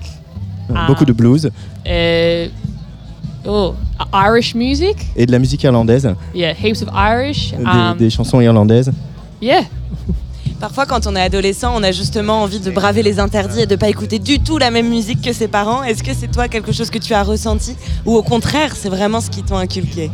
Um, 0.69 0.87
Beaucoup 0.87 1.05
de 1.05 1.13
blues 1.13 1.47
Uh, 1.87 2.49
oh, 3.47 3.75
Irish 4.13 4.55
music. 4.55 4.97
et 5.17 5.25
de 5.27 5.31
la 5.33 5.39
musique 5.39 5.63
irlandaise, 5.63 6.09
Yeah, 6.35 6.53
heaps 6.53 6.83
of 6.83 6.89
Irish. 6.93 7.53
des, 7.53 7.65
Um, 7.65 7.97
des 7.97 8.11
chansons 8.11 8.41
irlandaises. 8.41 8.91
yeah. 9.41 9.63
Parfois, 10.61 10.87
quand 10.87 11.07
on 11.07 11.15
est 11.15 11.21
adolescent, 11.21 11.73
on 11.77 11.83
a 11.85 11.93
justement 11.93 12.43
envie 12.43 12.59
de 12.61 12.71
braver 12.71 13.03
les 13.05 13.21
interdits 13.21 13.61
et 13.61 13.67
de 13.67 13.77
pas 13.77 13.89
écouter 13.89 14.19
du 14.19 14.41
tout 14.41 14.59
la 14.59 14.71
même 14.71 14.89
musique 14.89 15.21
que 15.23 15.33
ses 15.33 15.49
parents. 15.49 15.83
Est-ce 15.85 16.03
que 16.03 16.15
c'est 16.15 16.29
toi 16.31 16.49
quelque 16.49 16.73
chose 16.73 16.91
que 16.91 16.99
tu 16.99 17.13
as 17.15 17.23
ressenti? 17.23 17.77
Ou 18.05 18.15
au 18.17 18.23
contraire, 18.23 18.75
c'est 18.75 18.89
vraiment 18.89 19.21
ce 19.21 19.31
qui 19.31 19.43
t'ont 19.43 19.59
inculqué? 19.59 20.11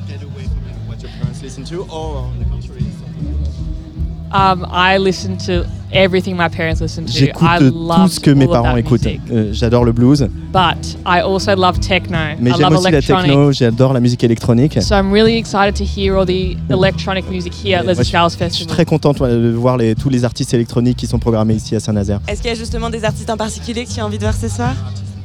Um, 4.35 4.67
I 4.73 4.97
listen 4.99 5.37
to 5.47 5.65
everything 5.93 6.37
my 6.37 6.49
parents 6.49 6.81
listen 6.81 7.05
to. 7.05 7.13
J'écoute 7.13 7.43
I 7.47 7.59
tout 7.59 7.75
love 7.87 8.09
ce 8.11 8.19
que 8.19 8.31
mes 8.31 8.45
all 8.45 8.51
of 8.51 8.63
parents 8.63 8.73
that 8.73 8.79
écoutent. 8.81 9.07
Euh, 9.31 9.51
J'adore 9.53 9.85
le 9.85 9.93
blues, 9.93 10.27
But 10.53 10.97
I 11.07 11.21
also 11.21 11.55
love 11.55 11.79
techno. 11.81 12.17
mais 12.41 12.51
I 12.51 12.55
j'aime 12.55 12.63
love 12.63 12.73
aussi 12.79 12.85
la 12.85 12.91
electronic. 12.91 13.27
techno, 13.27 13.53
j'adore 13.53 13.93
la 13.93 14.01
musique 14.01 14.25
électronique. 14.25 14.81
So 14.81 14.95
I'm 14.95 15.13
really 15.13 15.37
excited 15.37 15.75
to 15.77 15.85
hear 15.85 16.17
all 16.17 16.25
the 16.25 16.57
electronic 16.71 17.29
music 17.31 17.53
here 17.63 17.77
at 17.81 17.83
Moi, 17.85 17.93
Les 17.93 17.99
je, 17.99 18.05
suis 18.05 18.39
Festival. 18.39 18.67
très 18.75 18.85
content 18.87 19.13
toi, 19.13 19.29
de 19.29 19.51
voir 19.51 19.77
les- 19.77 19.95
tous 19.95 20.09
les 20.09 20.25
artistes 20.25 20.55
électroniques 20.55 20.97
qui 20.97 21.07
sont 21.07 21.19
programmés 21.19 21.55
ici 21.55 21.77
à 21.77 21.81
Saint-Nazaire. 21.81 22.21
Est-ce 22.27 22.41
qu'il 22.41 22.51
y 22.51 22.55
a 22.55 22.57
justement 22.57 22.89
des 22.89 23.05
artistes 23.05 23.29
en 23.29 23.37
particulier 23.37 23.85
que 23.85 23.91
tu 23.91 24.01
as 24.01 24.07
envie 24.07 24.17
de 24.19 24.23
voir 24.23 24.35
ce 24.35 24.49
soir? 24.49 24.73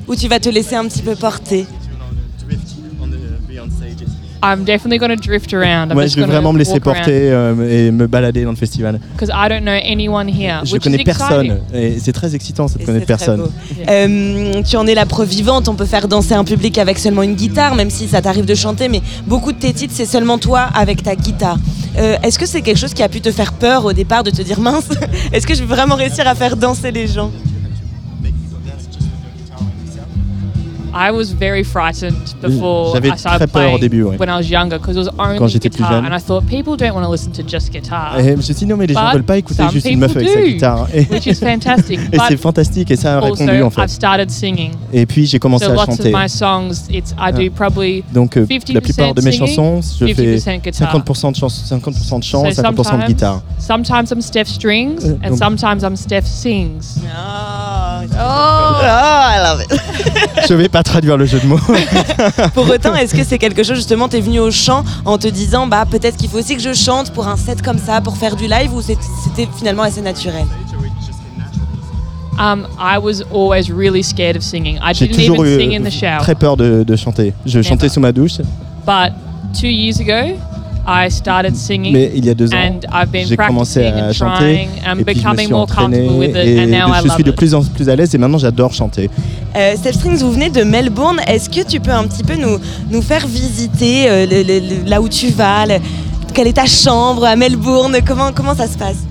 Ou 0.08 0.16
tu 0.16 0.28
vas 0.28 0.40
te 0.40 0.50
laisser 0.50 0.76
un 0.76 0.86
petit 0.86 1.02
peu 1.02 1.16
porter? 1.16 1.66
I'm 4.44 4.64
definitely 4.64 5.00
going 5.00 5.10
to 5.10 5.22
drift 5.22 5.54
around. 5.54 5.92
I'm 5.92 5.98
Ouais, 5.98 6.04
just 6.04 6.16
je 6.16 6.20
vais 6.22 6.26
gonna 6.28 6.34
vraiment 6.34 6.54
me 6.54 6.60
laisser 6.60 6.74
walk 6.74 6.88
around. 6.88 6.98
porter 7.04 7.32
euh, 7.32 7.88
et 7.88 7.92
me 7.92 8.08
balader 8.08 8.44
dans 8.44 8.52
le 8.52 8.56
festival. 8.56 9.00
Because 9.14 9.30
I 9.34 9.50
don't 9.50 9.62
know 9.62 9.72
anyone 9.72 10.28
here, 10.30 10.62
Je 10.64 10.74
which 10.74 10.84
connais 10.84 10.98
is 11.02 11.04
personne 11.04 11.46
exciting. 11.48 11.58
et 11.74 11.98
c'est 12.00 12.14
très 12.14 12.36
excitant 12.36 12.68
ça 12.68 12.78
de 12.78 12.84
Et 12.84 12.86
connaître 12.86 13.06
c'est 13.08 13.16
très 13.18 13.26
personne. 13.26 13.42
beau. 13.42 13.52
Euh, 13.90 14.62
tu 14.64 14.76
en 14.78 14.86
es 14.88 14.94
la 14.96 15.06
preuve 15.06 15.28
vivante, 15.30 15.68
on 15.68 15.76
peut 15.76 15.86
faire 15.86 16.08
danser 16.08 16.34
un 16.34 16.44
public 16.44 16.78
avec 16.78 17.00
seulement 17.00 17.24
une 17.24 17.36
guitare, 17.36 17.76
même 17.76 17.90
si 17.90 18.08
ça 18.08 18.22
t'arrive 18.22 18.46
de 18.46 18.56
chanter, 18.56 18.90
mais 18.90 19.02
beaucoup 19.26 19.52
de 19.52 19.58
tes 19.60 19.74
titres, 19.74 19.94
c'est 19.96 20.06
seulement 20.06 20.38
toi 20.38 20.62
avec 20.74 21.04
ta 21.04 21.16
guitare. 21.16 21.58
Euh, 21.98 22.16
Est-ce 22.24 22.38
que 22.38 22.46
c'est 22.46 22.62
quelque 22.62 22.78
chose 22.78 22.94
qui 22.94 23.02
a 23.04 23.10
pu 23.10 23.22
te 23.22 23.32
faire 23.32 23.54
peur 23.54 23.86
au 23.86 23.94
départ 23.94 24.24
de 24.24 24.30
te 24.30 24.42
dire 24.44 24.60
mince, 24.60 24.90
est-ce 25.34 25.48
que 25.48 25.56
je 25.56 25.62
vais 25.62 25.66
vraiment 25.76 25.96
réussir 25.96 26.28
à 26.28 26.36
faire 26.36 26.56
danser 26.56 26.92
les 26.92 27.08
gens? 27.08 27.32
I 31.00 31.12
was 31.12 31.32
very 31.32 31.64
frightened 31.64 32.16
before 32.42 32.94
J'avais 32.96 33.10
I 33.10 33.18
started 33.18 33.38
très 33.40 33.48
peur 33.48 33.62
au 33.74 33.78
playing 33.78 33.80
début, 33.80 34.04
ouais. 34.04 34.18
when 34.18 34.30
I 34.30 34.34
was 34.38 34.50
younger 34.50 34.80
because 34.80 34.96
it 34.96 35.00
was 35.06 35.10
only 35.20 35.38
Quand 35.38 35.48
j'étais 35.48 35.70
plus 35.70 35.84
guitar, 35.84 36.02
jeune. 36.02 36.12
and 36.12 36.18
I 36.18 36.20
thought 36.22 36.46
people 36.48 36.76
don't 36.76 36.94
want 36.96 37.04
to 37.06 37.12
listen 37.12 37.32
to 37.34 37.44
just 37.48 37.72
guitar. 37.72 38.20
Et 38.20 38.24
je 38.32 38.36
me 38.36 38.42
suis 38.42 38.54
dit 38.56 38.66
non 38.66 38.78
mais 38.78 38.88
les 38.88 38.94
gens 38.96 39.06
But 39.06 39.14
veulent 39.14 39.24
pas 39.24 39.38
écouter 39.38 39.62
some 39.64 39.72
juste 39.72 39.86
une 39.88 40.00
meuf 40.00 40.14
people 40.14 40.28
avec 40.28 40.34
sa 40.36 40.42
do, 40.42 40.48
guitare. 40.48 40.88
Et, 40.94 41.02
which 41.14 41.28
is 41.28 41.36
fantastic. 41.36 42.00
et 42.12 42.18
But 42.18 42.22
c'est 42.30 42.38
fantastique 42.38 42.90
et 42.92 42.96
ça 42.96 43.14
a 43.14 43.22
also, 43.22 43.36
répondu 43.36 43.62
en 43.62 43.70
fait. 43.70 43.82
I've 43.82 43.90
started 43.90 44.32
singing. 44.32 44.72
Et 44.92 45.06
puis 45.06 45.26
j'ai 45.28 45.38
commencé 45.40 45.66
so 45.66 45.72
à 45.72 45.76
lots 45.76 45.86
chanter. 45.86 46.14
of 46.14 46.20
my 46.22 46.28
songs, 46.30 46.88
it's 46.90 47.12
I 47.20 47.32
do 47.32 47.44
Ah. 47.48 47.56
probably 47.56 48.04
Donc 48.14 48.36
euh, 48.38 48.46
50% 48.46 48.74
la 48.74 48.82
plupart 48.82 49.14
de 49.14 49.22
mes 49.22 49.32
singing, 49.32 49.56
chansons, 49.56 49.82
je 50.00 50.14
fais 50.14 50.38
50% 50.38 50.62
guitar. 50.62 50.94
50% 51.06 51.32
de 51.32 51.36
chants, 51.36 51.48
50% 51.48 52.20
de 52.20 52.24
chant, 52.24 52.44
So 52.52 52.62
50% 52.62 52.72
de 52.74 52.84
sometimes- 52.84 53.08
guitare. 53.08 53.42
Sometimes 53.60 54.12
I'm 54.12 54.22
Steph 54.22 54.46
Strings, 54.48 55.04
Euh, 55.06 55.16
and 55.24 55.30
donc- 55.30 55.38
sometimes 55.38 55.84
I'm 55.84 55.96
Steph 55.96 56.26
Sings. 56.26 56.98
Oh, 58.20 58.80
I 58.84 59.40
love 59.44 59.62
it. 59.62 59.82
je 60.48 60.54
vais 60.54 60.70
pas 60.70 60.84
traduire 60.84 61.18
le 61.18 61.26
jeu 61.26 61.40
de 61.40 61.46
mots. 61.48 61.60
Pour 62.54 62.70
autant, 62.70 62.96
est-ce 62.96 63.14
que 63.16 63.24
c'est 63.24 63.38
quelque 63.38 63.64
chose 63.64 63.76
justement, 63.78 64.08
t'es 64.08 64.22
venu 64.22 64.40
au 64.40 64.52
chant 64.52 64.84
en 65.06 65.18
te 65.18 65.28
disant 65.28 65.68
bah 65.68 65.86
peut-être 65.90 66.18
qu'il 66.18 66.30
faut 66.30 66.38
aussi 66.40 66.56
que 66.56 66.62
je 66.62 66.74
chante 66.74 67.12
pour 67.12 67.28
un 67.28 67.38
set 67.38 67.62
comme 67.62 67.78
ça, 67.80 68.02
pour 68.02 68.18
faire 68.18 68.36
du 68.36 68.48
live, 68.48 68.74
ou 68.74 68.82
c'était 68.82 69.48
finalement 69.58 69.84
assez 69.84 70.02
naturel? 70.02 70.46
Um, 72.40 72.68
I 72.80 73.00
was 73.00 73.24
always 73.34 73.72
really 73.72 74.04
scared 74.04 74.38
of 74.38 74.44
singing. 74.44 74.78
I 74.78 74.94
J'ai 74.94 75.08
didn't 75.08 75.18
toujours 75.26 75.44
even 75.46 75.60
eu 75.60 75.60
sing 75.60 75.74
in 75.76 75.84
the 75.84 75.92
shower. 75.92 76.20
très 76.20 76.36
peur 76.36 76.56
de, 76.56 76.84
de 76.84 76.96
chanter. 76.96 77.34
Je 77.48 77.62
chantais 77.64 77.90
sous 77.90 78.00
ma 78.00 78.12
douche. 78.12 78.38
But 78.86 79.14
two 79.60 79.68
years 79.70 80.00
ago, 80.00 80.38
I 80.90 81.12
started 81.12 81.54
singing. 81.56 81.92
Mais 81.92 82.12
il 82.16 82.24
y 82.26 82.30
a 82.30 82.34
deux 82.34 82.48
ans, 82.54 82.58
and 82.58 82.80
I've 82.94 83.10
been 83.12 83.28
j'ai 83.28 83.36
commencé 83.36 83.82
practicing 83.82 84.04
à 84.04 84.10
and 84.10 84.14
chanter 84.14 84.54
trying. 84.56 84.70
I'm 84.86 85.00
et 85.02 85.04
puis 85.04 85.16
je 85.16 85.20
me 85.20 85.24
becoming 85.24 85.46
suis 85.46 85.54
more 85.54 85.68
comfortable 85.68 85.96
entraîné 85.96 86.18
with 86.18 86.30
it, 86.30 86.36
et 86.38 86.60
and 86.62 86.68
now 86.68 86.94
I 86.94 87.00
je 87.02 87.08
love 87.08 87.14
suis 87.16 87.24
de 87.26 87.30
it. 87.32 87.36
plus 87.36 87.54
en 87.54 87.62
plus 87.64 87.90
à 87.90 87.96
l'aise 87.98 88.16
et 88.16 88.18
maintenant 88.18 88.38
j'adore 88.38 88.72
chanter. 88.74 89.10
Euh, 89.56 89.76
Steph 89.76 89.94
Strings, 89.94 90.20
vous 90.20 90.32
venez 90.32 90.50
de 90.50 90.64
Melbourne. 90.64 91.20
Est-ce 91.28 91.50
que 91.50 91.66
tu 91.68 91.82
peux 91.82 91.92
un 91.92 92.04
petit 92.08 92.24
peu 92.24 92.36
nous, 92.36 92.58
nous 92.90 93.02
faire 93.02 93.28
visiter 93.28 94.10
euh, 94.10 94.26
le- 94.26 94.44
le- 94.44 94.60
le- 94.84 94.90
là 94.90 95.02
où 95.02 95.10
tu 95.10 95.28
vas 95.30 95.66
le- 95.66 95.80
Quelle 96.34 96.48
est 96.48 96.54
ta 96.54 96.66
chambre 96.68 97.26
à 97.26 97.36
Melbourne? 97.36 97.98
Comment, 98.06 98.32
comment 98.34 98.56
ça 98.56 98.68
se 98.68 98.78
passe? 98.78 99.04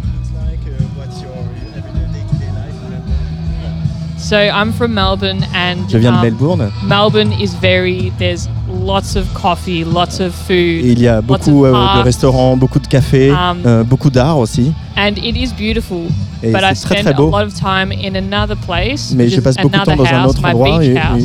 So 4.19 4.37
I'm 4.37 4.73
from 4.73 4.93
Melbourne, 4.93 5.45
and 5.55 5.89
Je 5.89 5.99
viens 5.99 6.11
de 6.13 6.17
um, 6.17 6.23
Melbourne. 6.23 6.73
Melbourne 6.85 7.33
is 7.33 7.55
very. 7.61 8.13
There's 8.19 8.49
lots 8.85 9.17
of 9.17 9.33
coffee, 9.35 9.85
lots 9.85 10.21
of 10.21 10.33
food. 10.33 10.51
Et 10.85 10.93
il 10.93 11.01
y 11.01 11.09
a 11.09 11.17
lots 11.17 11.23
beaucoup 11.23 11.65
of 11.65 11.75
euh, 11.75 11.99
de 11.99 12.03
restaurants, 12.03 12.57
beaucoup 12.57 12.79
de 12.79 12.87
cafés, 12.87 13.31
Um, 13.31 13.59
euh, 13.67 13.85
beaucoup 13.85 14.11
d'art 14.11 14.39
aussi. 14.39 14.73
And 14.99 15.19
it 15.19 15.37
is 15.37 15.53
beautiful, 15.53 16.05
Et 16.43 16.51
but 16.53 16.61
I 16.63 16.75
c'est 16.75 16.89
très, 17.03 17.13
beau. 17.13 17.29
a 17.29 17.41
lot 17.43 17.47
of 17.47 17.53
time 17.55 17.93
in 17.93 18.15
another 18.17 18.57
place. 18.57 19.13
Mais 19.15 19.29
je 19.29 19.41
passe 19.41 19.57
beaucoup 19.57 19.77
de 19.79 19.85
temps 19.85 19.95
dans 19.97 20.05
un 20.07 20.25
autre 20.25 20.43
endroit, 20.43 20.81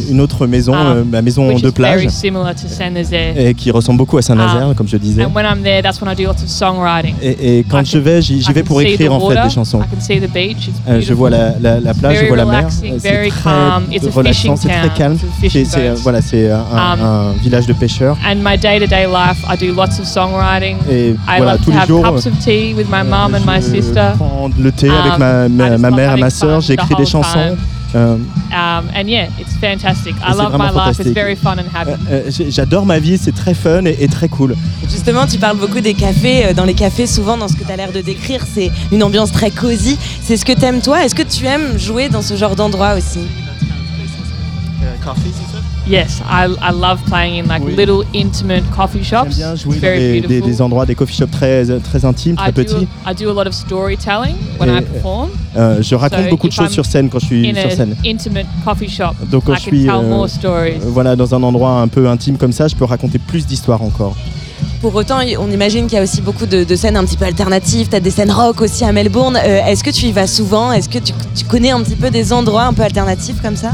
une, 0.10 0.20
autre 0.20 0.46
maison, 0.46 0.74
um, 0.74 0.88
euh, 0.88 1.04
ma 1.06 1.22
maison 1.22 1.54
de 1.58 1.70
plage, 1.70 2.08
similar 2.10 2.54
to 2.54 2.68
Saint-Nazaire. 2.68 3.34
et 3.38 3.54
qui 3.54 3.72
ressemble 3.72 3.98
beaucoup 4.00 4.18
à 4.18 4.22
Saint-Nazaire, 4.22 4.68
Um, 4.70 4.76
comme 4.76 4.88
je 4.90 4.98
disais. 4.98 5.24
And 5.24 5.32
when 5.34 5.46
I'm 5.46 5.64
there, 5.64 5.82
that's 5.82 6.02
when 6.02 6.12
I 6.12 6.16
do 6.16 6.24
lots 6.28 6.44
of 6.44 6.50
songwriting. 6.50 7.16
Et, 7.22 7.60
et 7.60 7.64
quand 7.64 7.86
je 7.86 7.98
vais, 7.98 8.22
j'y 8.22 8.42
vais 8.54 8.64
pour 8.64 8.82
écrire 8.82 9.14
en 9.14 9.20
fait 9.22 9.26
water, 9.28 9.44
des 9.46 9.50
chansons. 9.54 9.80
I 9.82 9.86
can 9.96 10.02
see 10.02 10.20
the 10.20 10.32
beach. 10.32 10.68
It's 10.68 10.82
Euh, 10.90 11.00
je 11.02 11.14
vois 11.14 11.30
la, 11.30 11.54
la, 11.62 11.80
la 11.80 11.94
plage, 11.94 12.18
je 12.22 12.26
vois 12.28 12.36
la 12.38 12.46
mer. 12.46 12.66
Euh, 12.84 12.98
C'est 13.00 13.30
très 13.30 14.10
relaxant, 14.10 14.56
c'est 14.58 14.68
très 14.68 14.90
calme. 14.98 15.18
C'est 15.50 15.94
voilà, 16.04 16.20
un, 16.20 16.82
Um, 16.82 17.02
un 17.02 17.32
village 17.42 17.68
de 17.68 17.74
pêcheurs. 17.74 18.18
And 18.26 18.36
my 18.44 18.58
day-to-day 18.58 19.06
life, 19.08 19.38
I 19.50 19.56
do 19.58 19.74
lots 19.74 20.00
of 20.00 20.06
songwriting. 20.06 20.78
Et 20.90 21.12
I 21.12 21.16
voilà, 21.38 21.54
love 21.54 21.60
tous 21.62 21.66
to 21.66 21.72
les 21.72 21.78
have 21.78 21.88
jours, 21.88 22.04
cups 22.04 22.26
of 22.26 22.34
tea 22.44 22.74
with 22.76 22.88
my 22.90 23.04
mum 23.08 23.34
and 23.36 23.46
my 23.46 23.61
prends 24.18 24.50
le 24.60 24.72
thé 24.72 24.90
avec 24.90 25.14
Um, 25.14 25.20
ma, 25.20 25.78
ma, 25.78 25.92
mère 25.92 26.16
et 26.18 26.20
ma 26.20 26.30
sœur, 26.30 26.60
the 26.60 26.64
j'écris 26.64 26.96
des 26.96 27.06
chansons. 27.06 27.38
Euh, 27.96 28.16
Um, 28.54 28.86
and 28.96 29.08
yeah, 29.08 29.28
it's 29.40 29.54
fantastic. 29.60 30.16
I 30.16 30.32
c'est 30.32 30.38
love 30.38 30.52
my 30.54 30.58
vraiment 30.58 30.64
life. 30.64 30.74
fantastique. 30.74 31.06
It's 31.08 31.14
very 31.14 31.36
fun 31.36 31.56
and 31.58 31.68
happy. 31.78 31.92
euh, 32.10 32.22
j'ai- 32.30 32.50
J'adore 32.50 32.86
ma 32.86 33.00
vie, 33.00 33.18
c'est 33.18 33.34
très 33.36 33.54
fun 33.54 33.84
et, 33.86 33.98
et 34.00 34.08
très 34.08 34.30
cool. 34.30 34.56
Justement, 34.90 35.26
tu 35.28 35.38
parles 35.38 35.58
beaucoup 35.58 35.82
des 35.82 35.94
cafés. 35.94 36.46
Euh, 36.46 36.54
Dans 36.54 36.64
les 36.64 36.74
cafés, 36.74 37.06
souvent, 37.06 37.36
dans 37.38 37.50
ce 37.50 37.56
que 37.56 37.64
tu 37.66 37.72
as 37.72 37.76
l'air 37.76 37.92
de 37.92 38.00
décrire, 38.00 38.46
c'est 38.54 38.72
une 38.94 39.04
ambiance 39.04 39.32
très 39.34 39.52
cosy. 39.52 39.98
C'est 40.24 40.38
ce 40.38 40.46
que 40.46 40.54
t'aimes 40.54 40.80
toi? 40.82 41.04
Est-ce 41.04 41.16
que 41.16 41.22
tu 41.24 41.46
aimes 41.46 41.78
jouer 41.78 42.08
dans 42.08 42.22
ce 42.22 42.36
genre 42.38 42.56
d'endroit 42.56 42.94
aussi? 42.96 43.20
Yes, 45.88 46.22
I, 46.30 46.46
I 46.62 46.72
love 46.72 47.02
playing 47.08 47.44
in 47.44 47.48
like 47.48 47.64
little 47.64 48.04
intimate 48.14 48.64
coffee 48.76 49.04
shops. 49.04 49.30
J'aime 49.36 49.54
bien 49.54 49.56
jouer 49.56 49.74
It's 49.76 49.82
dans 49.82 49.88
very 49.88 50.00
des, 50.00 50.12
des- 50.14 50.28
beautiful. 50.28 50.50
des 50.52 50.62
endroits, 50.62 50.86
des 50.86 50.96
coffee 50.96 51.16
shops 51.16 51.32
très, 51.32 51.66
très 51.80 52.06
intimes, 52.06 52.36
très 52.36 52.50
I 52.50 52.54
do, 52.54 52.64
petits. 52.64 52.88
I 53.08 53.16
do 53.16 53.30
a 53.30 53.34
lot 53.34 53.48
of 53.48 53.54
storytelling 53.54 54.36
when 54.60 54.70
Et, 54.70 54.78
I 54.78 54.82
perform. 54.82 55.30
Euh, 55.58 55.82
je 55.82 55.96
raconte 55.96 56.24
So 56.26 56.30
beaucoup 56.30 56.48
de 56.48 56.54
choses 56.54 56.68
I'm 56.68 56.74
sur 56.74 56.86
scène 56.86 57.10
quand 57.10 57.20
je 57.20 57.26
suis 57.26 57.50
in 57.50 57.56
sur 57.60 57.72
scène. 57.72 57.96
intimate 58.06 58.46
coffee 58.64 58.88
shop, 58.90 59.16
Donc 59.32 59.46
quand 59.46 59.54
I 59.54 59.60
je 59.60 59.64
can 59.64 59.70
suis 59.72 59.82
tell 59.86 59.96
euh, 59.96 60.02
more 60.10 60.30
stories. 60.30 60.74
euh, 60.76 60.90
voilà, 60.90 61.16
dans 61.16 61.34
un 61.34 61.42
endroit 61.42 61.82
un 61.82 61.88
peu 61.88 62.08
intime 62.08 62.38
comme 62.38 62.52
ça, 62.54 62.68
je 62.68 62.76
peux 62.76 62.86
raconter 62.86 63.18
plus 63.18 63.46
d'histoires 63.48 63.82
encore. 63.82 64.16
Pour 64.82 64.94
autant, 64.96 65.18
on 65.40 65.52
imagine 65.52 65.86
qu'il 65.88 65.96
y 65.96 66.00
a 66.00 66.04
aussi 66.04 66.22
beaucoup 66.22 66.46
de, 66.46 66.64
de 66.64 66.76
scènes 66.76 66.96
un 66.96 67.04
petit 67.06 67.18
peu 67.18 67.26
alternatives. 67.26 67.88
Tu 67.90 67.96
as 67.96 68.00
des 68.00 68.12
scènes 68.12 68.32
rock 68.32 68.62
aussi 68.62 68.84
à 68.86 68.92
Melbourne. 68.92 69.36
Euh, 69.36 69.66
Est-ce 69.66 69.84
que 69.84 69.90
tu 69.90 70.06
y 70.06 70.12
vas 70.12 70.28
souvent? 70.28 70.72
Est-ce 70.72 70.90
que 70.90 71.00
tu, 71.00 71.14
tu 71.36 71.46
connais 71.46 71.72
un 71.72 71.82
petit 71.82 71.96
peu 71.96 72.10
des 72.12 72.32
endroits 72.34 72.64
un 72.66 72.74
peu 72.74 72.84
alternatifs 72.84 73.42
comme 73.42 73.56
ça? 73.56 73.72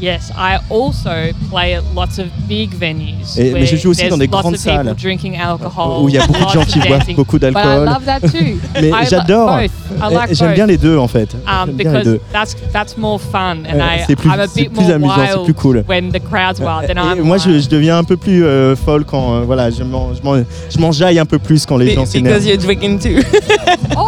Yes, 0.00 0.30
I 0.36 0.58
also 0.70 1.10
play 1.50 1.74
at 1.74 1.82
lots 1.94 2.18
of 2.20 2.26
big 2.48 2.70
venues. 2.78 3.36
Et- 3.36 3.52
mais 3.52 3.66
je 3.66 3.74
joue 3.76 3.90
aussi 3.90 4.08
dans 4.08 4.16
des 4.16 4.26
lots 4.26 4.38
grandes 4.40 4.54
of 4.54 4.62
people 4.64 4.84
salles, 4.84 4.94
drinking 4.96 5.36
alcohol, 5.40 6.02
où 6.04 6.08
il 6.08 6.14
y 6.14 6.18
a 6.18 6.26
beaucoup 6.26 6.38
de 6.38 6.44
lots 6.44 6.50
gens 6.52 6.60
of 6.60 6.66
qui 6.68 6.78
boivent 6.78 6.98
dancing. 7.00 7.16
beaucoup 7.16 7.38
But 7.38 7.50
I 7.50 7.52
d'alcool. 7.52 7.84
love 7.84 8.04
that 8.04 8.20
too. 8.20 8.58
Mais 8.80 8.90
j'adore. 9.10 9.56
both. 9.56 9.70
I 10.00 10.14
like 10.14 10.30
Et 10.30 10.34
J'aime 10.34 10.48
both. 10.48 10.54
bien 10.54 10.66
les 10.66 10.78
deux 10.78 10.96
en 10.98 11.08
fait. 11.08 11.34
Um, 11.46 11.76
that's 12.32 12.54
that's 12.72 12.96
more 12.96 13.18
fun, 13.20 13.64
and 13.68 13.74
Euh, 13.80 13.96
I 13.96 14.04
c'est 14.06 14.14
plus- 14.16 14.28
I'm 14.30 14.38
a 14.40 14.46
c'est 14.46 14.60
bit 14.62 14.72
plus 14.72 14.82
more 14.84 14.92
amusant, 14.94 15.14
c'est 15.16 15.32
wild 15.34 15.44
plus 15.44 15.54
cool. 15.54 15.84
when 15.88 16.12
the 16.12 16.22
crowd's 16.22 16.60
wild. 16.60 16.86
Then 16.86 16.98
Et 16.98 17.18
I'm 17.18 17.24
moi, 17.26 17.38
je, 17.38 17.58
je 17.58 17.68
deviens 17.68 17.98
un 17.98 18.04
peu 18.04 18.16
plus 18.16 18.44
euh, 18.44 18.76
folle 18.76 19.04
quand 19.04 19.34
euh, 19.34 19.40
voilà, 19.44 19.70
je 19.70 19.82
m'en- 19.82 20.10
je 20.14 20.78
m'enjaille 20.78 21.18
un 21.18 21.26
peu 21.26 21.38
plus 21.40 21.66
quand 21.66 21.76
les 21.76 21.92
gens 21.94 22.06
s'énervent. 22.06 22.36
Because 22.40 22.46
you're 22.48 22.58
drinking 22.62 22.98
too. 23.00 23.20
oh, 23.96 24.04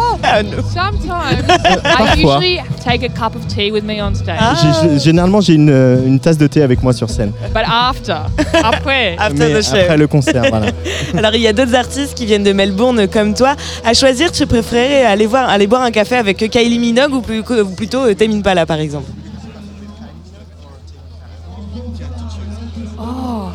sometimes 0.73 1.43
I 1.49 1.77
Parfois. 1.97 2.15
usually 2.39 2.59
take 2.83 3.03
a 3.03 3.09
cup 3.09 3.35
of 3.35 3.47
tea 3.47 3.71
with 3.71 3.83
me 3.83 4.01
on 4.01 4.13
stage. 4.15 4.37
J'ai- 4.61 4.89
j'ai- 4.89 4.99
généralement, 4.99 5.41
j'ai 5.41 5.53
une, 5.53 5.69
euh, 5.69 6.05
une 6.05 6.19
tasse 6.19 6.37
de 6.37 6.47
thé 6.47 6.61
avec 6.63 6.81
moi 6.83 6.93
sur 6.93 7.09
scène. 7.09 7.31
But 7.53 7.63
after, 7.67 8.13
après, 8.63 9.15
Mais 9.15 9.17
après 9.19 9.97
le 9.97 10.07
concert, 10.07 10.43
voilà. 10.49 10.67
Alors 11.17 11.33
il 11.35 11.41
y 11.41 11.47
a 11.47 11.53
d'autres 11.53 11.75
artistes 11.75 12.13
qui 12.15 12.25
viennent 12.25 12.43
de 12.43 12.53
Melbourne 12.53 13.07
comme 13.07 13.33
toi. 13.33 13.55
À 13.85 13.93
choisir, 13.93 14.31
tu 14.31 14.45
préférais 14.45 15.03
aller 15.05 15.25
voir, 15.25 15.49
aller 15.49 15.67
boire 15.67 15.81
un 15.81 15.91
café 15.91 16.15
avec 16.15 16.37
Kylie 16.37 16.79
Minogue 16.79 17.13
ou, 17.13 17.21
plus- 17.21 17.39
ou 17.39 17.69
plutôt 17.75 18.05
euh, 18.05 18.13
Tame 18.15 18.31
Impala 18.31 18.65
par 18.65 18.79
exemple? 18.79 19.09
Oh. 22.99 23.51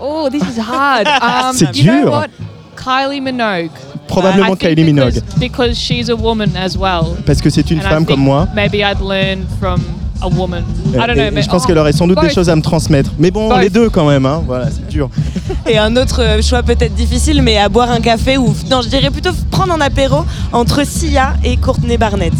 Oh, 0.00 0.28
this 0.30 0.42
is 0.42 0.58
hard. 0.58 1.06
Um, 1.22 1.52
C'est 1.54 1.76
you 1.76 1.84
know 1.84 2.02
dur. 2.02 2.10
what? 2.10 2.28
Kylie 2.76 3.20
Minogue. 3.20 3.70
Probablement 4.10 4.56
think 4.56 4.60
Kylie 4.60 4.84
Minogue. 4.84 5.14
Because, 5.14 5.38
because 5.38 5.78
she's 5.78 6.10
a 6.10 6.16
woman 6.16 6.50
as 6.56 6.76
well. 6.76 7.16
Parce 7.24 7.40
que 7.40 7.50
c'est 7.50 7.70
une 7.70 7.78
And 7.78 7.82
femme 7.82 8.06
comme 8.06 8.20
moi. 8.20 8.48
Maybe 8.54 8.76
I'd 8.76 9.00
learn 9.00 9.46
from 9.58 9.80
a 10.22 10.28
woman. 10.28 10.64
I 10.88 11.06
don't 11.06 11.14
know. 11.14 11.24
et 11.24 11.30
but- 11.30 11.42
je 11.42 11.48
pense 11.48 11.62
oh, 11.64 11.66
qu'elle 11.66 11.78
aurait 11.78 11.92
sans 11.92 12.06
doute 12.06 12.20
des 12.20 12.30
choses 12.30 12.48
à 12.48 12.56
me 12.56 12.62
transmettre. 12.62 13.10
Mais 13.18 13.30
bon, 13.30 13.48
Both. 13.48 13.60
les 13.60 13.70
deux 13.70 13.88
quand 13.90 14.08
même, 14.08 14.26
hein. 14.26 14.42
voilà, 14.46 14.66
c'est 14.70 14.86
dur. 14.88 15.10
Et 15.66 15.78
un 15.78 15.96
autre 15.96 16.22
euh, 16.22 16.42
choix 16.42 16.62
peut-être 16.62 16.94
difficile, 16.94 17.42
mais 17.42 17.58
à 17.58 17.68
boire 17.68 17.90
un 17.90 18.00
café 18.00 18.36
ou 18.36 18.54
non, 18.70 18.82
je 18.82 18.88
dirais 18.88 19.10
plutôt 19.10 19.30
prendre 19.50 19.72
un 19.72 19.80
apéro 19.80 20.24
entre 20.52 20.84
Sia 20.86 21.34
et 21.44 21.56
Courtney 21.56 21.96
Barnett. 21.96 22.32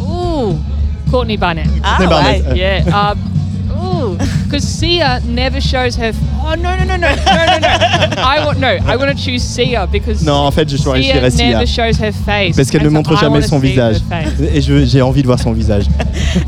Ooh, 0.00 0.56
Courtney 1.10 1.36
Barnett. 1.36 1.68
Ah, 1.82 1.96
Courtney 1.98 2.08
Barnett, 2.08 2.46
ouais. 2.50 2.56
Yeah. 2.56 3.12
Um, 3.12 3.37
because 4.48 4.64
Sia 4.64 5.20
never 5.28 5.60
shows 5.60 5.96
her. 5.98 6.12
Oh 6.42 6.54
no 6.56 6.70
no 6.76 6.84
no 6.84 6.96
no 6.96 7.08
no 7.08 7.46
no 7.46 7.58
no! 7.58 8.22
I 8.22 8.44
want 8.44 8.58
no. 8.58 8.68
I 8.86 8.96
want 8.96 9.08
to 9.10 9.14
choose 9.16 9.42
Sia 9.42 9.86
because 9.86 10.22
Non, 10.22 10.46
en 10.46 10.50
fait, 10.50 10.68
je 10.70 10.76
choisirais 10.76 11.30
Sia 11.30 11.38
Sia. 11.38 11.58
never 11.58 11.66
shows 11.66 12.02
her 12.02 12.12
face. 12.26 12.56
Parce 12.56 12.70
qu'elle 12.70 12.82
And 12.82 12.84
ne 12.86 12.90
montre 12.90 13.12
I 13.14 13.16
jamais 13.20 13.42
son 13.42 13.60
see 13.60 13.66
her 13.66 13.90
visage. 13.90 13.96
face. 14.08 14.28
Et 14.54 14.60
je- 14.62 14.84
j'ai 14.86 15.02
envie 15.02 15.22
de 15.22 15.26
voir 15.26 15.38
son 15.38 15.52
visage. 15.52 15.84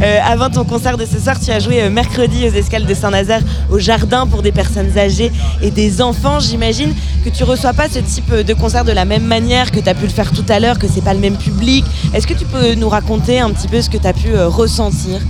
Euh, 0.02 0.18
avant 0.24 0.50
ton 0.50 0.64
concert 0.64 0.96
de 0.98 1.04
ce 1.06 1.18
soir, 1.18 1.36
tu 1.40 1.50
as 1.50 1.58
joué 1.58 1.82
euh, 1.82 1.90
mercredi 1.90 2.46
aux 2.46 2.52
escales 2.52 2.84
de 2.86 2.92
Saint-Nazaire 2.94 3.40
au 3.70 3.78
jardin 3.78 4.26
pour 4.26 4.42
des 4.42 4.52
personnes 4.52 4.96
âgées 4.98 5.30
et 5.62 5.70
des 5.70 6.02
enfants. 6.02 6.38
J'imagine 6.38 6.92
que 7.24 7.30
tu 7.30 7.44
reçois 7.44 7.72
pas 7.72 7.88
ce 7.88 7.98
type 8.00 8.30
euh, 8.32 8.42
de 8.42 8.52
concert 8.54 8.84
de 8.84 8.92
la 8.92 9.04
même 9.04 9.24
manière 9.24 9.70
que 9.70 9.80
tu 9.80 9.88
as 9.88 9.94
pu 9.94 10.02
le 10.04 10.10
faire 10.10 10.32
tout 10.32 10.44
à 10.48 10.60
l'heure, 10.60 10.78
que 10.78 10.86
c'est 10.86 11.02
pas 11.04 11.14
le 11.14 11.20
même 11.20 11.36
public. 11.36 11.84
Est-ce 12.14 12.26
que 12.26 12.34
tu 12.34 12.44
peux 12.44 12.74
nous 12.74 12.88
raconter 12.88 13.40
un 13.40 13.50
petit 13.50 13.68
peu 13.68 13.80
ce 13.80 13.88
que 13.90 13.96
tu 13.98 14.06
as 14.06 14.12
pu 14.12 14.28
euh, 14.34 14.48
ressentir? 14.48 15.20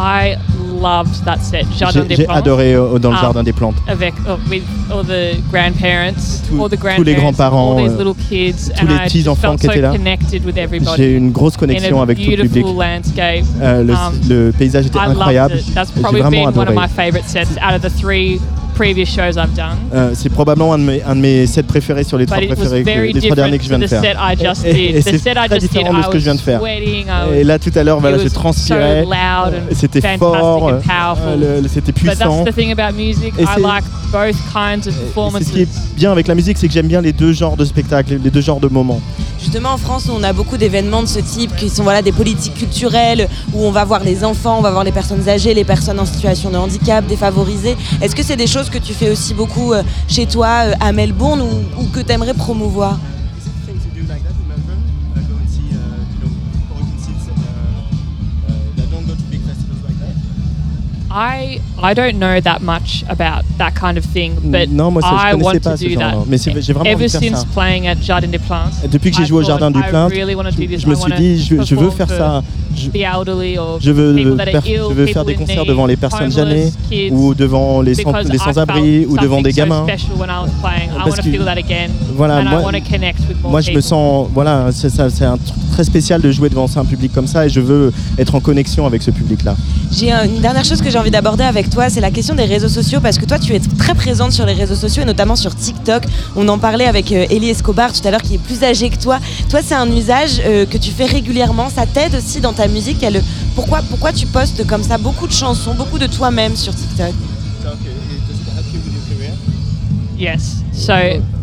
I 0.00 0.36
loved 0.80 1.24
that 1.24 1.38
set. 1.42 1.66
Jardin 1.76 2.02
J'ai 2.02 2.08
des 2.08 2.16
j'ai 2.16 2.24
Plantes. 2.24 2.38
adoré 2.38 2.74
euh, 2.74 2.98
dans 3.00 3.10
le 3.10 3.16
Um, 3.16 3.20
jardin 3.20 3.42
des 3.42 3.52
plantes. 3.52 3.74
Avec 3.88 4.14
oh, 4.28 4.36
with 4.48 4.62
all 4.92 5.02
the 5.04 5.36
grandparents, 5.50 6.42
all 6.52 6.68
the 6.68 6.76
tous 6.96 7.02
les 7.02 7.14
grandparents, 7.14 7.74
grands-parents, 7.74 7.76
all 7.78 7.82
these 7.84 7.94
euh, 7.94 7.98
little 8.04 8.14
kids, 8.28 8.70
tous 8.70 8.80
and 8.80 8.88
les 8.88 8.98
petits-enfants 9.06 9.40
felt 9.58 9.60
qui 9.60 9.66
so 9.66 9.72
étaient 9.72 9.80
là. 9.80 9.90
connected 9.92 10.44
with 10.44 10.56
everybody. 10.56 10.96
J'ai 10.96 11.12
eu 11.14 11.16
une 11.16 11.32
grosse 11.32 11.56
connexion 11.56 12.00
avec 12.00 12.18
tout 12.22 12.30
le 12.30 12.44
public. 12.44 12.64
landscape. 12.64 13.44
Euh, 13.60 13.82
le, 13.82 13.92
Um, 13.92 14.20
le 14.28 14.52
paysage 14.56 14.86
était 14.86 14.98
I 14.98 15.02
loved 15.06 15.16
incroyable. 15.16 15.56
it. 15.56 15.74
That's 15.74 15.90
J'ai 15.94 16.00
probably 16.00 16.20
vraiment 16.20 16.46
been 16.50 16.58
one 16.58 16.68
of 16.68 16.74
adoré. 16.74 16.74
my 16.76 16.88
favorite 16.88 17.24
sets 17.28 17.58
out 17.60 17.74
of 17.74 17.82
the 17.82 17.90
three 17.90 18.38
previous 18.78 19.06
shows 19.06 19.36
I've 19.36 19.54
done. 19.56 19.76
Euh, 19.92 20.10
c'est 20.14 20.28
probablement 20.28 20.72
un 20.74 20.78
de, 20.78 20.84
mes, 20.84 21.02
un 21.02 21.16
de 21.16 21.20
mes 21.20 21.46
sets 21.46 21.64
préférés 21.64 22.04
sur 22.04 22.16
les 22.16 22.26
trois 22.26 22.38
But 22.38 22.44
it 22.44 22.50
was 22.50 22.56
préférés, 22.56 22.84
que- 22.84 22.90
very 22.90 23.12
les 23.12 23.20
trois 23.22 23.34
derniers 23.36 23.58
que 23.58 23.64
je 23.64 23.68
viens 23.68 23.78
de 23.80 23.86
faire. 23.88 24.00
the 24.00 24.04
set 24.04 24.16
I 24.18 24.36
just 24.46 24.64
et, 24.64 24.68
et- 24.70 24.72
did. 24.74 24.96
et 24.96 25.00
The 25.00 25.04
c'est 25.04 25.18
set 25.18 25.32
I 25.36 25.48
très 25.48 25.48
just 25.48 25.60
did, 25.60 25.70
différent 25.72 25.94
de 25.94 25.98
I 26.00 26.04
ce 26.04 26.08
que 26.10 26.18
je 26.18 26.24
viens 26.24 26.34
de 26.34 26.40
faire. 26.40 26.62
was 26.62 26.68
sweating, 26.68 27.06
I 27.08 27.38
Et 27.40 27.44
là, 27.44 27.58
tout 27.58 27.72
à 27.74 27.82
l'heure, 27.82 27.98
voilà, 28.00 28.16
it 28.16 28.22
je 28.22 28.28
was 28.28 28.34
transpirais. 28.34 29.02
so 29.04 29.10
loud 29.10 29.54
and 29.54 29.74
C'était 29.74 30.00
fantastic 30.00 30.18
fort, 30.20 30.62
and 30.64 30.68
euh, 30.68 30.80
powerful. 30.80 31.40
le- 31.62 31.68
c'était 31.68 31.92
But 31.92 32.00
puissant. 32.02 32.44
that's 32.44 32.54
the 32.54 32.56
thing 32.58 32.72
about 32.72 32.96
music. 32.96 33.34
Et 33.38 33.42
I 33.42 33.46
c'est- 33.54 33.60
like 33.60 33.84
both 34.12 34.36
kinds 34.52 34.78
of 34.78 34.84
C'est 34.84 34.90
ce 34.92 35.04
performances. 35.06 35.44
qui 35.50 35.60
est 35.62 35.68
bien 35.96 36.12
avec 36.12 36.28
la 36.28 36.34
musique, 36.34 36.56
c'est 36.58 36.68
que 36.68 36.72
j'aime 36.72 36.86
bien 36.88 37.00
les 37.00 37.12
deux 37.12 37.32
genres 37.32 37.56
de 37.56 37.64
spectacles, 37.64 38.18
les 38.22 38.30
deux 38.30 38.40
genres 38.40 38.60
de 38.60 38.68
moments. 38.68 39.00
Justement, 39.38 39.70
en 39.70 39.76
France, 39.76 40.08
on 40.12 40.22
a 40.24 40.32
beaucoup 40.32 40.56
d'événements 40.56 41.02
de 41.02 41.06
ce 41.08 41.20
type 41.20 41.54
qui 41.54 41.70
sont 41.70 41.84
voilà, 41.84 42.02
des 42.02 42.12
politiques 42.12 42.54
culturelles 42.54 43.28
où 43.52 43.64
on 43.64 43.70
va 43.70 43.84
voir 43.84 44.02
les 44.02 44.24
enfants, 44.24 44.58
on 44.58 44.62
va 44.62 44.72
voir 44.72 44.82
les 44.82 44.92
personnes 44.92 45.28
âgées, 45.28 45.54
les 45.54 45.64
personnes 45.64 46.00
en 46.00 46.06
situation 46.06 46.50
de 46.50 46.56
handicap, 46.56 47.06
défavorisées. 47.06 47.76
Est-ce 48.00 48.16
que 48.16 48.22
c'est 48.24 48.36
des 48.36 48.48
choses 48.48 48.68
que 48.68 48.78
tu 48.78 48.92
fais 48.92 49.10
aussi 49.10 49.34
beaucoup 49.34 49.72
euh, 49.72 49.82
chez 50.08 50.26
toi 50.26 50.64
euh, 50.64 50.72
à 50.80 50.92
Melbourne 50.92 51.40
ou, 51.40 51.82
ou 51.82 51.84
que 51.86 52.00
tu 52.00 52.10
aimerais 52.10 52.34
promouvoir? 52.34 52.98
I 61.10 61.60
I 61.82 61.94
don't 61.94 62.18
know 62.18 62.38
that 62.40 62.60
much 62.60 63.02
about 63.08 63.42
that 63.56 63.72
kind 63.74 63.96
of 63.96 64.04
thing, 64.04 64.32
but 64.42 64.68
Non, 64.70 64.90
moi, 64.90 65.00
ça, 65.02 65.08
je 65.08 65.14
I 65.14 65.30
connaissais 65.32 65.44
want 65.44 65.60
pas 65.62 65.70
to 65.70 65.76
ce 65.78 65.84
do 65.84 65.90
genre. 65.90 66.00
that. 66.00 66.24
Mais 66.28 66.36
c'est- 66.38 66.60
j'ai 66.60 66.72
vraiment 66.74 66.90
envie 66.90 67.04
Ever 67.04 67.08
faire 67.08 67.20
since 67.22 67.38
ça. 67.40 67.46
playing 67.54 67.86
at 67.88 67.96
Jardin 68.02 68.28
des 68.28 68.38
Plantes, 68.38 68.72
Depuis 68.90 69.10
que 69.10 69.16
j'ai 69.16 69.22
I 69.22 69.26
joué 69.26 69.38
au 69.38 69.40
thought 69.46 69.58
Jardin 69.60 69.70
du 69.70 69.78
I 69.80 69.88
Plein, 69.88 70.08
really 70.08 70.34
wanna 70.34 70.50
do 70.50 70.56
je, 70.62 70.66
this. 70.66 70.80
je 70.82 70.86
me 70.86 70.92
I 70.92 70.96
suis 70.96 71.02
wanna 71.04 71.16
dit, 71.16 71.42
je, 71.42 71.62
je 71.62 71.74
veux 71.74 71.88
perform 71.88 71.92
faire 71.96 72.06
for 72.08 72.16
ça. 72.16 72.42
Je, 72.78 72.90
the 72.90 73.02
elderly 73.02 73.58
or 73.58 73.78
je 73.80 73.90
veux, 73.90 74.14
people 74.14 74.36
that 74.36 74.44
are 74.54 74.62
per- 74.62 74.68
ill, 74.68 74.82
je 74.88 74.94
veux 74.94 75.06
faire 75.06 75.24
des 75.24 75.34
concerts 75.34 75.56
need, 75.58 75.68
devant 75.68 75.86
les 75.86 75.96
personnes 75.96 76.38
âgées 76.38 76.72
ou 77.10 77.34
devant 77.34 77.80
les, 77.82 77.94
sans, 77.94 78.12
sans-abri 78.44 79.06
ou 79.06 79.16
devant 79.18 79.40
des 79.42 79.52
gamins. 79.52 79.84
special 79.86 80.12
when 80.18 80.28
I 80.30 80.42
was 80.42 80.50
playing. 80.62 80.90
I 80.90 80.94
Parce 80.96 81.10
want 81.10 81.16
to 81.16 81.22
que- 81.22 81.30
feel 81.30 81.44
that 81.44 81.58
again, 81.58 81.88
Voilà, 82.16 82.38
and 82.38 82.44
moi- 82.44 82.60
I 82.60 82.64
want 82.64 82.72
to 82.72 82.90
connect 82.90 83.20
with 83.28 83.40
more 83.42 83.50
Moi, 83.50 83.60
je 83.60 83.72
me 83.72 83.80
sens, 83.80 84.28
voilà, 84.32 84.68
c'est 84.72 85.00
un 85.24 85.36
truc 85.36 85.54
très 85.72 85.84
spécial 85.84 86.20
de 86.20 86.30
jouer 86.32 86.48
devant 86.48 86.66
un 86.76 86.84
public 86.84 87.12
comme 87.12 87.26
ça 87.26 87.46
et 87.46 87.48
je 87.48 87.60
veux 87.60 87.92
être 88.18 88.34
en 88.34 88.40
connexion 88.40 88.84
avec 88.86 89.02
ce 89.02 89.10
public-là. 89.12 89.54
J'ai 89.92 90.10
un- 90.12 90.24
une 90.24 90.40
dernière 90.40 90.64
chose 90.64 90.80
que 90.82 90.90
j'ai 90.90 90.98
envie 90.98 91.10
d'aborder 91.10 91.44
avec 91.44 91.70
toi, 91.70 91.88
c'est 91.88 92.00
la 92.00 92.10
question 92.10 92.34
des 92.34 92.44
réseaux 92.44 92.68
sociaux, 92.68 93.00
parce 93.00 93.18
que 93.18 93.24
toi, 93.24 93.38
tu 93.38 93.54
es 93.54 93.60
très 93.60 93.94
présente 93.94 94.32
sur 94.32 94.44
les 94.46 94.52
réseaux 94.54 94.74
sociaux 94.74 95.02
et 95.02 95.06
notamment 95.06 95.36
sur 95.36 95.54
TikTok. 95.54 96.02
On 96.36 96.46
en 96.48 96.58
parlait 96.58 96.84
avec 96.86 97.10
euh, 97.12 97.26
Elie 97.30 97.50
Escobar 97.50 97.92
tout 97.92 98.06
à 98.06 98.10
l'heure, 98.10 98.22
qui 98.22 98.34
est 98.34 98.38
plus 98.38 98.62
âgé 98.62 98.90
que 98.90 98.96
toi. 99.00 99.18
Toi, 99.48 99.60
c'est 99.64 99.74
un 99.74 99.90
usage 99.90 100.40
euh, 100.44 100.66
que 100.66 100.76
tu 100.78 100.90
fais 100.90 101.06
régulièrement. 101.06 101.68
Ça 101.74 101.86
t'aide 101.86 102.14
aussi 102.16 102.40
dans 102.40 102.52
ta 102.52 102.67
musique. 102.68 103.02
Elle- 103.02 103.22
pourquoi, 103.54 103.80
pourquoi 103.88 104.12
tu 104.12 104.26
postes 104.26 104.66
comme 104.66 104.82
ça 104.82 104.98
beaucoup 104.98 105.26
de 105.26 105.32
chansons, 105.32 105.74
beaucoup 105.74 105.98
de 105.98 106.06
toi-même 106.06 106.54
sur 106.56 106.74
TikTok? 106.74 107.12
Yes. 110.18 110.62
So 110.72 110.92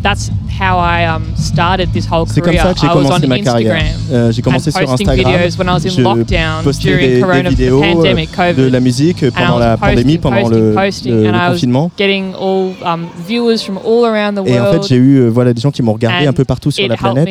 that's 0.03 0.29
how 0.59 0.77
I 0.79 1.05
um, 1.05 1.23
started 1.37 1.91
this 1.93 2.05
whole 2.11 2.25
C'est 2.27 2.41
career. 2.41 2.57
comme 2.61 2.67
ça 2.67 2.73
que 2.73 2.79
j'ai 2.81 2.87
I 2.87 2.89
was 2.89 2.95
on 2.95 3.03
commencé 3.05 3.27
ma 3.27 3.39
carrière. 3.39 3.75
Instagram. 3.75 4.01
Euh, 4.11 4.31
j'ai 4.33 4.41
commencé 4.41 4.69
and 4.69 4.71
sur 4.79 4.87
posting 4.89 5.09
Instagram. 5.09 5.33
videos 5.41 5.57
when 5.57 5.67
I 5.67 5.71
was 5.71 5.85
in 5.85 5.89
je 5.89 6.01
lockdown 6.01 6.63
postais 6.63 6.83
during 6.89 7.07
des, 7.07 7.15
des 7.15 7.21
corona, 7.21 7.49
vidéos 7.49 7.79
the 7.81 7.83
euh, 7.85 7.93
pandemic, 7.93 8.31
COVID. 8.35 8.53
de 8.55 8.67
la 8.69 8.79
musique 8.81 9.23
And 9.23 9.27
I 9.27 9.31
pendant 9.31 9.53
was 9.55 9.59
la 9.59 9.77
posting, 9.77 9.95
pandémie, 9.95 10.17
pendant 10.17 10.41
posting, 10.41 10.59
le, 10.59 10.73
posting, 10.73 11.11
le- 11.13 11.27
and 11.27 11.31
le 11.31 11.37
I 11.37 11.39
was 11.41 11.49
confinement. 11.51 11.91
getting 11.97 12.33
all 12.35 12.71
um, 12.85 13.07
viewers 13.25 13.57
from 13.59 13.77
all 13.77 14.05
around 14.05 14.35
the 14.35 14.47
Et 14.47 14.59
en 14.59 14.63
world. 14.63 14.81
fait, 14.83 14.87
j'ai 14.89 14.95
eu 14.97 15.17
euh, 15.19 15.29
voilà, 15.29 15.53
des 15.53 15.61
gens 15.61 15.71
qui 15.71 15.81
m'ont 15.81 15.93
regardé 15.93 16.25
and 16.27 16.29
un 16.31 16.33
peu 16.33 16.43
partout 16.43 16.71
sur 16.71 16.85
la 16.87 16.97
planète. 16.97 17.29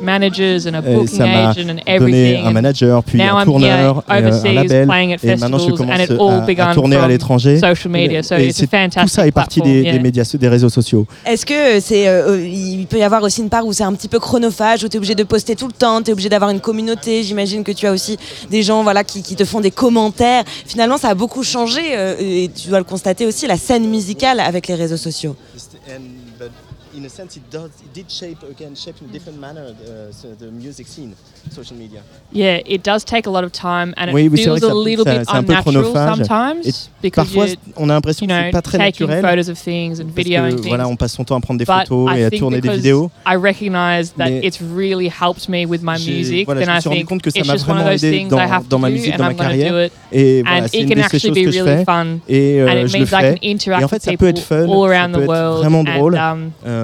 Managers 0.00 0.58
and 0.68 0.74
a 0.74 0.78
Et 0.78 0.94
booking 0.94 1.08
ça 1.08 1.26
m'a 1.26 1.48
agent 1.50 1.60
and 1.62 1.66
donné 1.66 1.82
everything. 1.86 2.44
un 2.46 2.50
manager, 2.52 3.02
puis 3.04 3.18
now 3.18 3.36
un 3.36 3.40
I'm 3.40 3.44
tourneur, 3.44 4.04
here 4.08 4.18
et, 4.18 4.22
euh, 4.24 4.28
overseas 4.28 4.48
un 4.48 4.52
label. 4.52 4.86
playing 4.86 5.12
at 5.12 5.16
Et 5.22 5.26
maintenant, 5.36 5.58
je 5.58 5.64
festivals, 5.64 5.76
commence 5.76 6.00
and 6.00 6.02
it 6.04 6.10
all 6.58 6.60
à, 6.68 6.74
tourner 6.74 6.96
à 6.96 7.00
from 7.00 7.08
l'étranger. 7.10 7.58
social 7.58 7.92
media. 7.92 8.22
So 8.22 8.36
Et 8.36 8.46
it's 8.48 8.56
a 8.56 8.60
c'est- 8.60 8.66
fantastic 8.70 9.02
tout 9.02 9.08
ça 9.08 9.26
est 9.26 9.30
parti 9.32 9.60
platform, 9.60 9.76
des, 9.78 9.82
yeah. 9.84 9.92
des 9.92 9.98
médias, 9.98 10.30
des 10.38 10.48
réseaux 10.48 10.68
sociaux. 10.68 11.06
Est-ce 11.26 11.44
que 11.46 11.80
c'est, 11.80 12.08
euh, 12.08 12.28
euh, 12.36 12.46
il 12.46 12.86
peut 12.86 12.98
y 12.98 13.02
avoir 13.02 13.22
aussi 13.22 13.40
une 13.42 13.48
part 13.48 13.66
où 13.66 13.72
c'est 13.72 13.84
un 13.84 13.92
petit 13.94 14.08
peu 14.08 14.18
chronophage, 14.18 14.84
où 14.84 14.88
tu 14.88 14.94
es 14.94 14.98
obligé 14.98 15.14
de 15.14 15.24
poster 15.24 15.56
tout 15.56 15.66
le 15.66 15.72
temps, 15.72 16.02
tu 16.02 16.10
es 16.10 16.12
obligé 16.12 16.28
d'avoir 16.28 16.50
une 16.50 16.60
communauté 16.60 17.22
J'imagine 17.22 17.64
que 17.64 17.72
tu 17.72 17.86
as 17.86 17.92
aussi 17.92 18.16
des 18.50 18.62
gens 18.62 18.82
voilà, 18.82 19.04
qui, 19.04 19.22
qui 19.22 19.34
te 19.36 19.44
font 19.44 19.60
des 19.60 19.70
commentaires. 19.70 20.44
Finalement, 20.66 20.96
ça 20.96 21.08
a 21.08 21.14
beaucoup 21.14 21.42
changé 21.42 21.80
euh, 21.96 22.14
et 22.20 22.50
tu 22.54 22.68
dois 22.68 22.78
le 22.78 22.84
constater 22.84 23.26
aussi, 23.26 23.46
la 23.46 23.56
scène 23.56 23.88
musicale 23.88 24.40
avec 24.40 24.68
les 24.68 24.74
réseaux 24.74 24.96
sociaux. 24.96 25.34
In 26.98 27.04
a 27.06 27.08
sense, 27.08 27.36
it 27.36 27.42
does. 27.50 27.70
It 27.80 27.92
did 27.94 28.10
shape 28.10 28.38
again, 28.50 28.74
shape 28.74 28.96
in 29.00 29.08
a 29.08 29.12
different 29.12 29.38
manner 29.40 29.66
uh, 29.70 30.10
so 30.12 30.28
the 30.38 30.50
music 30.50 30.86
scene, 30.88 31.14
social 31.50 31.76
media. 31.76 32.00
Yeah, 32.32 32.58
it 32.66 32.82
does 32.84 33.04
take 33.04 33.26
a 33.26 33.30
lot 33.30 33.44
of 33.44 33.52
time 33.52 33.94
and 33.96 34.10
it 34.10 34.14
Oui, 34.14 34.28
feels 34.30 34.62
a 34.62 34.68
ça- 34.68 34.74
little 34.74 35.04
bit 35.04 35.24
un 35.28 35.42
peu 35.44 35.52
unnatural 35.52 35.84
chronophage. 35.84 36.16
sometimes 36.16 36.66
Et 36.66 36.72
because 37.02 37.32
parfois, 37.32 37.46
on 37.76 37.88
a 37.90 37.94
l'impression 37.94 38.26
you 38.26 38.28
que 38.28 38.34
c'est 38.34 38.50
pas 38.50 38.62
très 38.62 38.78
taking 38.78 39.06
naturel. 39.06 39.22
photos 39.30 39.48
of 39.48 39.58
things 39.62 40.00
and 40.00 40.06
Parce 40.14 40.16
videoing 40.26 40.50
que, 40.50 40.56
things. 40.56 40.68
voilà, 40.68 40.88
on 40.88 40.96
passe 40.96 41.12
son 41.12 41.24
temps 41.24 41.36
à 41.36 41.40
prendre 41.40 41.58
des 41.58 41.64
But 41.64 41.86
photos 41.88 42.10
I 42.14 42.20
et 42.20 42.24
à 42.24 42.30
tourner 42.30 42.60
des 42.60 42.68
vidéos. 42.70 43.10
I 43.26 43.36
recognize 43.36 44.12
that 44.16 44.26
Mais 44.30 44.40
it's 44.44 44.60
really 44.60 45.08
helped 45.08 45.48
me 45.48 45.64
with 45.66 45.82
my 45.82 45.98
music. 45.98 46.46
voilà, 46.46 46.60
then 46.64 46.68
je 46.68 46.72
me 46.72 46.78
I 46.78 46.80
suis 46.80 46.88
rendu 46.88 46.98
think 47.00 47.08
compte 47.08 47.22
que 47.22 47.30
ça 47.30 47.38
it's 47.38 47.46
m'a 47.48 47.54
just 47.54 47.68
one 47.68 47.76
of 47.78 47.82
vraiment 47.84 47.92
those 47.96 48.04
aidé 48.04 48.16
things 48.18 48.28
dans, 48.28 48.38
I 48.38 48.42
have 48.50 48.68
dans 48.68 48.76
to 48.76 48.78
ma 48.78 48.88
do 48.88 48.94
musique, 48.94 49.14
and 49.14 49.18
dans 49.18 49.24
ma 49.24 49.30
I'm 49.30 49.36
going 49.36 49.44
to 49.44 49.50
carrière. 49.50 49.72
do 49.72 49.80
it. 49.84 49.92
Et 50.10 50.42
voilà, 50.42 50.68
c'est 50.68 50.80
une 50.80 50.88
choses 50.88 51.10
que 51.10 51.18
je 51.18 51.28
really 51.60 51.76
fais. 51.78 51.84
fun. 51.84 52.06
Et, 52.28 52.60
euh, 52.60 52.68
and 52.68 52.72
it 52.80 52.88
je 52.88 52.92
le 52.94 52.98
means 52.98 53.04
I 53.04 53.06
fais. 53.06 53.34
can 53.38 53.48
interact 53.48 53.80
Et 53.80 53.84
en 53.84 53.88
fait, 53.88 53.94
with 53.96 54.02
ça 54.04 54.12
peut 54.16 54.26
être 54.28 54.34
people 54.36 54.42
fun, 54.42 54.64
all 54.64 54.88
ça 54.90 54.96
around 55.00 55.12
peut 55.14 55.18
the 55.20 55.22
être 55.22 55.28
world. 55.28 55.58
vraiment 55.58 55.80
and, 55.80 55.98
drôle. 55.98 56.14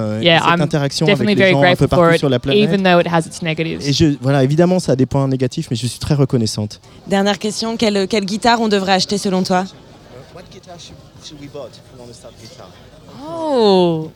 Euh, 0.05 0.21
yeah, 0.21 0.39
cette 0.39 0.47
I'm 0.55 0.61
interaction 0.61 1.05
definitely 1.05 1.31
avec 1.33 1.37
les 1.37 1.43
very 1.53 1.53
gens 1.53 1.71
un 1.73 1.75
peu 1.75 1.87
partout 1.87 2.13
it, 2.13 2.19
sur 2.19 2.29
la 2.29 2.39
planète. 2.39 2.63
even 2.63 2.83
though 2.83 2.99
it 2.99 3.07
has 3.11 3.21
its 3.27 3.41
negatives. 3.43 3.81
Et 3.87 3.93
je, 3.93 4.15
voilà, 4.21 4.43
évidemment, 4.43 4.79
ça 4.79 4.91
a 4.93 4.95
des 4.95 5.05
points 5.05 5.27
négatifs, 5.27 5.67
mais 5.69 5.75
je 5.75 5.87
suis 5.87 5.99
très 5.99 6.13
reconnaissante. 6.15 6.79
Dernière 7.07 7.39
question, 7.39 7.75
quelle, 7.77 8.07
quelle 8.07 8.25
guitare 8.25 8.61
on 8.61 8.67
devrait 8.67 8.93
acheter 8.93 9.17
selon 9.17 9.43
toi? 9.43 9.65
Oh. 13.27 14.11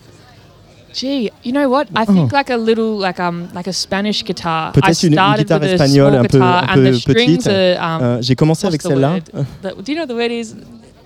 Gee, 0.93 1.29
you 1.45 1.51
know 1.51 1.69
what? 1.69 1.85
I 1.95 2.05
think 2.05 2.31
like 2.31 2.49
a 2.49 2.57
little, 2.57 2.97
like 2.99 3.19
um, 3.19 3.47
like 3.53 3.67
a 3.67 3.73
Spanish 3.73 4.23
guitar. 4.23 4.69
I 4.75 4.79
Peut-être 4.79 5.03
une, 5.03 5.09
une 5.09 5.13
started 5.13 5.43
guitare 5.45 5.63
espagnole 5.63 6.15
un 6.15 6.23
peu, 6.23 6.41
un 6.41 6.65
peu 6.73 6.91
petite. 7.05 7.47
um, 7.47 7.53
Euh, 7.53 8.17
J'ai 8.21 8.35
commencé 8.35 8.65
avec 8.65 8.81
celle-là. 8.81 9.19
do 9.19 9.69
you 9.87 9.93
know 9.95 10.01
what 10.01 10.07
the 10.07 10.15
word 10.17 10.31
is? 10.31 10.55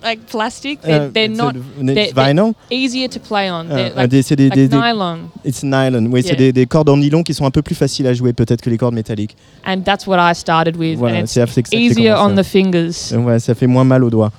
Like 0.04 0.20
plastic. 0.26 0.80
They're, 0.82 1.02
Euh, 1.04 1.10
they're 1.14 1.28
not. 1.28 1.52
They're, 1.80 2.12
vinyl? 2.12 2.52
they're 2.68 2.78
easier 2.78 3.08
to 3.08 3.18
play 3.18 3.50
on. 3.50 3.70
Euh, 3.70 3.74
They're 3.74 3.92
like, 3.96 4.22
c'est 4.22 4.36
des, 4.36 4.44
like 4.50 4.54
des- 4.54 4.68
des- 4.68 4.76
nylon. 4.76 5.18
It's 5.46 5.62
nylon. 5.62 6.06
Oui, 6.12 6.22
c'est 6.22 6.28
Yeah. 6.30 6.36
des, 6.36 6.52
des 6.52 6.66
cordes 6.66 6.90
en 6.90 6.98
nylon 6.98 7.22
qui 7.22 7.32
sont 7.32 7.46
un 7.46 7.50
peu 7.50 7.62
plus 7.62 7.74
faciles 7.74 8.06
à 8.06 8.12
jouer 8.12 8.32
peut-être 8.34 8.60
que 8.60 8.68
les 8.68 8.76
cordes 8.76 8.94
métalliques. 8.94 9.34
And 9.66 9.80
that's 9.80 10.06
what 10.06 10.18
I 10.18 10.34
started 10.34 10.76
with. 10.76 10.98
Voilà, 10.98 11.16
and 11.18 11.20
it's 11.22 11.32
c'est 11.32 11.40
avec 11.40 11.54
ça 11.54 11.62
que 11.62 11.68
j'ai 11.72 11.78
easier 11.78 12.12
on 12.12 12.34
the 12.34 12.42
fingers. 12.42 12.90
Euh, 13.12 13.16
Ouais, 13.24 13.38
ça 13.38 13.54
fait 13.54 13.66
moins 13.66 13.84
mal 13.84 14.04
aux 14.04 14.10
doigts. 14.10 14.30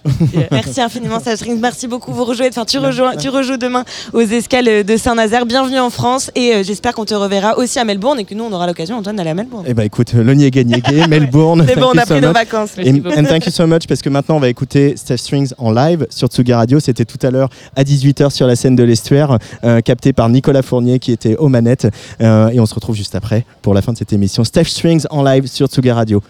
Merci 0.52 0.80
infiniment, 0.82 1.20
Sage 1.24 1.42
Rings. 1.42 1.60
Merci 1.60 1.88
beaucoup. 1.88 2.12
Vous 2.14 2.26
rejouez, 2.26 2.50
enfin, 2.50 2.66
tu, 2.66 2.78
rejoues 2.78 3.58
demain 3.58 3.84
aux 4.14 4.20
escales 4.22 4.84
de 4.84 4.98
Saint-Nazaire. 4.98 5.46
Bienvenue 5.48 5.80
en 5.80 5.90
France 5.90 6.30
et 6.36 6.54
euh, 6.54 6.64
j'espère 6.64 6.94
qu'on 6.94 7.06
te 7.06 7.16
reverra 7.16 7.58
aussi 7.58 7.80
à 7.80 7.84
Melbourne 7.86 8.20
et 8.20 8.26
que 8.26 8.36
nous, 8.36 8.44
on 8.44 8.52
aura 8.52 8.68
l'occasion, 8.68 8.98
Antoine, 8.98 9.16
d'aller 9.16 9.32
à 9.32 9.34
Melbourne. 9.34 9.66
Eh 9.68 9.74
ben 9.74 9.84
écoute, 9.84 10.14
le 10.14 10.34
niégué 10.36 10.64
niégué, 10.64 11.08
Melbourne. 11.10 11.66
C'est 11.68 11.76
bon, 11.80 11.88
on 11.94 11.98
a 11.98 12.06
so 12.06 12.14
pris 12.14 12.22
nos 12.22 12.28
much. 12.28 12.36
vacances. 12.38 12.74
Et, 12.78 12.84
Merci 12.84 13.00
beaucoup. 13.02 13.18
and 13.20 13.24
thank 13.26 13.46
you 13.48 13.52
so 13.52 13.66
much 13.66 13.88
parce 13.88 14.02
que 14.04 14.10
maintenant 14.10 14.36
on 14.36 14.40
va 14.40 14.50
écouter 14.50 14.96
Steph 14.96 15.18
Strings 15.18 15.54
en 15.58 15.72
live 15.72 16.08
sur 16.10 16.28
Tsuga 16.28 16.58
Radio. 16.58 16.80
C'était 16.80 17.06
tout 17.06 17.20
à 17.26 17.32
l'heure 17.32 17.50
à 17.76 17.84
18h 17.84 18.30
sur 18.30 18.48
la 18.48 18.56
scène 18.56 18.76
de 18.76 18.84
l'estuaire, 18.84 19.38
euh, 19.64 19.82
capté 19.82 20.14
par 20.14 20.30
Nicolas 20.30 20.62
Fournier 20.62 21.00
qui 21.00 21.12
était 21.12 21.36
aux 21.38 21.50
manettes. 21.50 21.88
Euh, 22.22 22.50
et 22.50 22.60
on 22.60 22.66
se 22.66 22.76
retrouve 22.76 22.96
juste 22.96 23.16
après 23.16 23.46
pour 23.62 23.74
la 23.74 23.82
fin 23.82 23.94
de 23.94 23.98
cette 23.98 24.14
émission. 24.14 24.44
Steph 24.44 24.66
Strings 24.66 25.06
en 25.10 25.24
live 25.24 25.48
sur 25.48 25.68
Tsuga 25.68 25.96
Radio. 25.96 26.22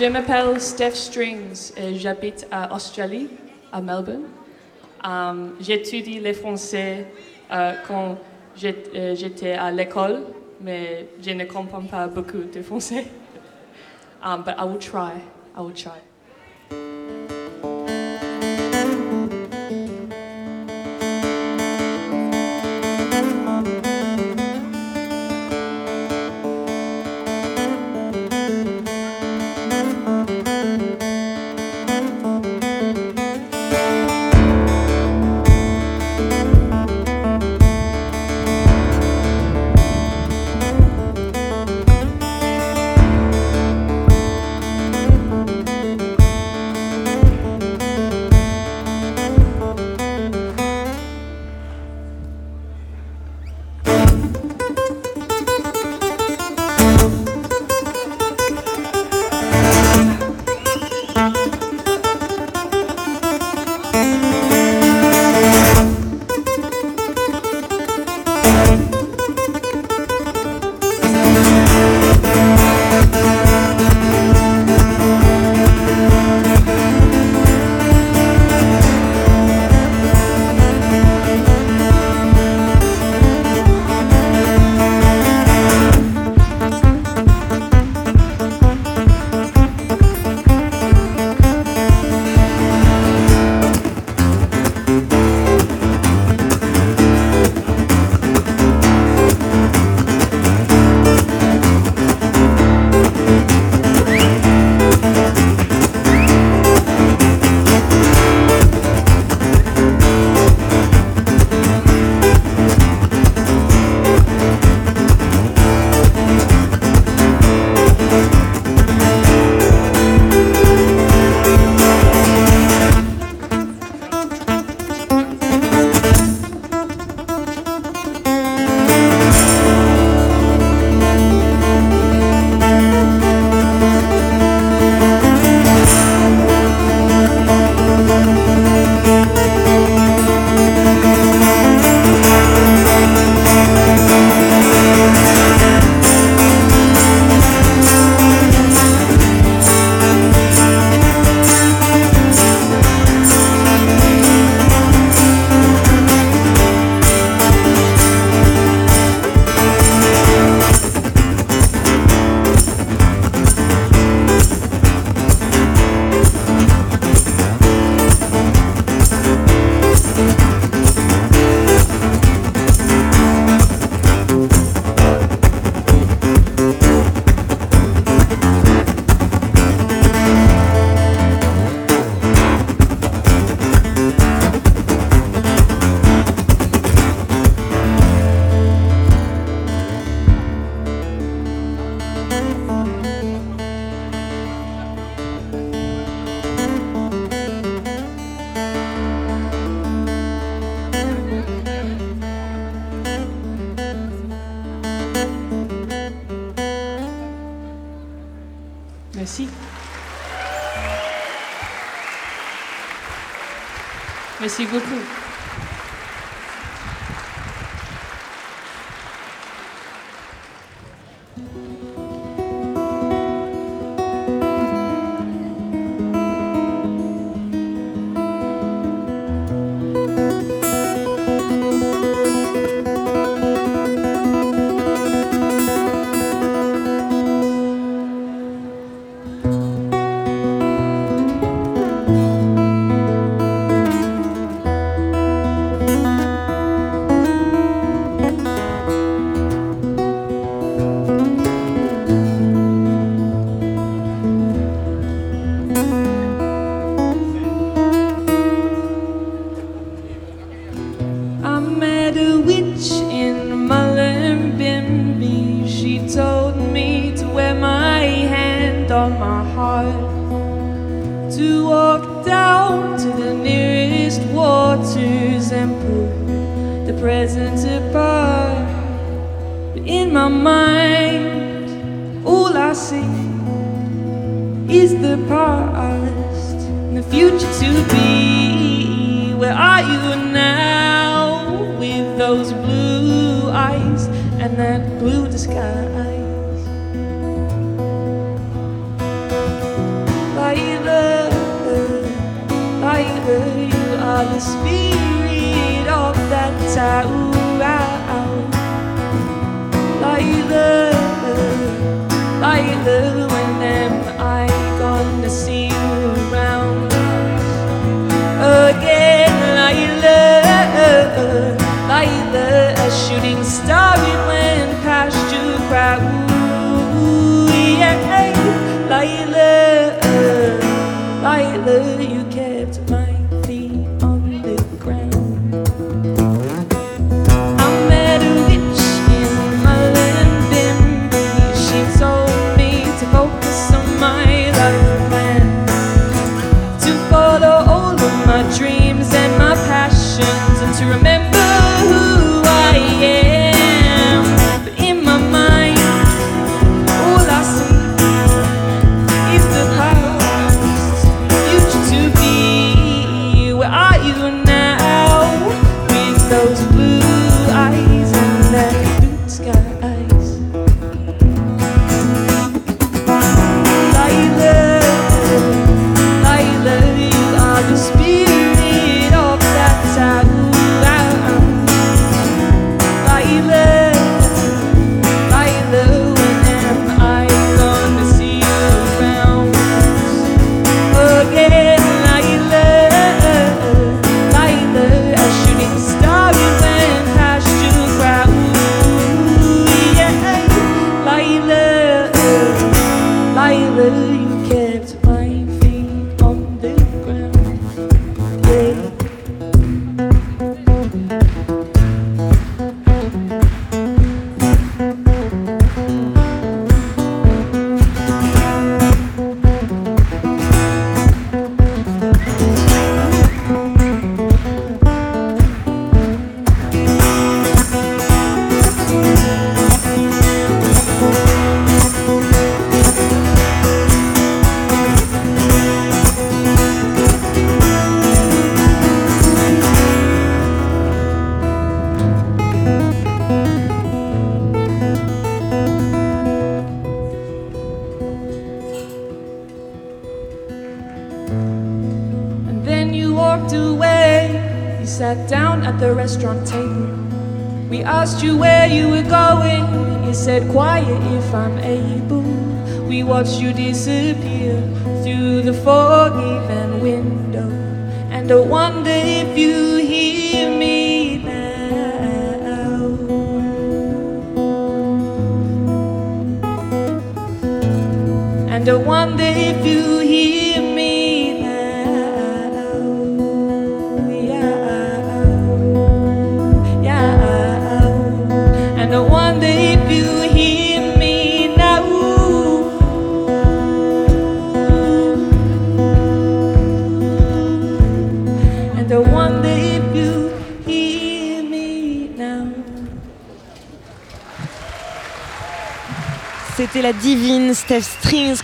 Je 0.00 0.06
m'appelle 0.06 0.58
Steph 0.58 0.94
Strings 0.94 1.72
et 1.76 1.94
j'habite 1.96 2.46
à 2.50 2.74
Australie, 2.74 3.28
à 3.70 3.82
Melbourne. 3.82 4.22
Um, 5.04 5.56
J'étudie 5.60 6.20
le 6.20 6.32
français 6.32 7.06
euh, 7.52 7.74
quand 7.86 8.16
euh, 8.64 9.14
j'étais 9.14 9.52
à 9.52 9.70
l'école, 9.70 10.22
mais 10.58 11.06
je 11.20 11.32
ne 11.32 11.44
comprends 11.44 11.82
pas 11.82 12.06
beaucoup 12.06 12.44
de 12.44 12.62
français. 12.62 13.04
Um, 14.22 14.42
but 14.42 14.54
I 14.58 14.64
will 14.64 14.78
try. 14.78 15.12
I 15.56 15.62
will 15.62 15.72
try. 15.72 16.09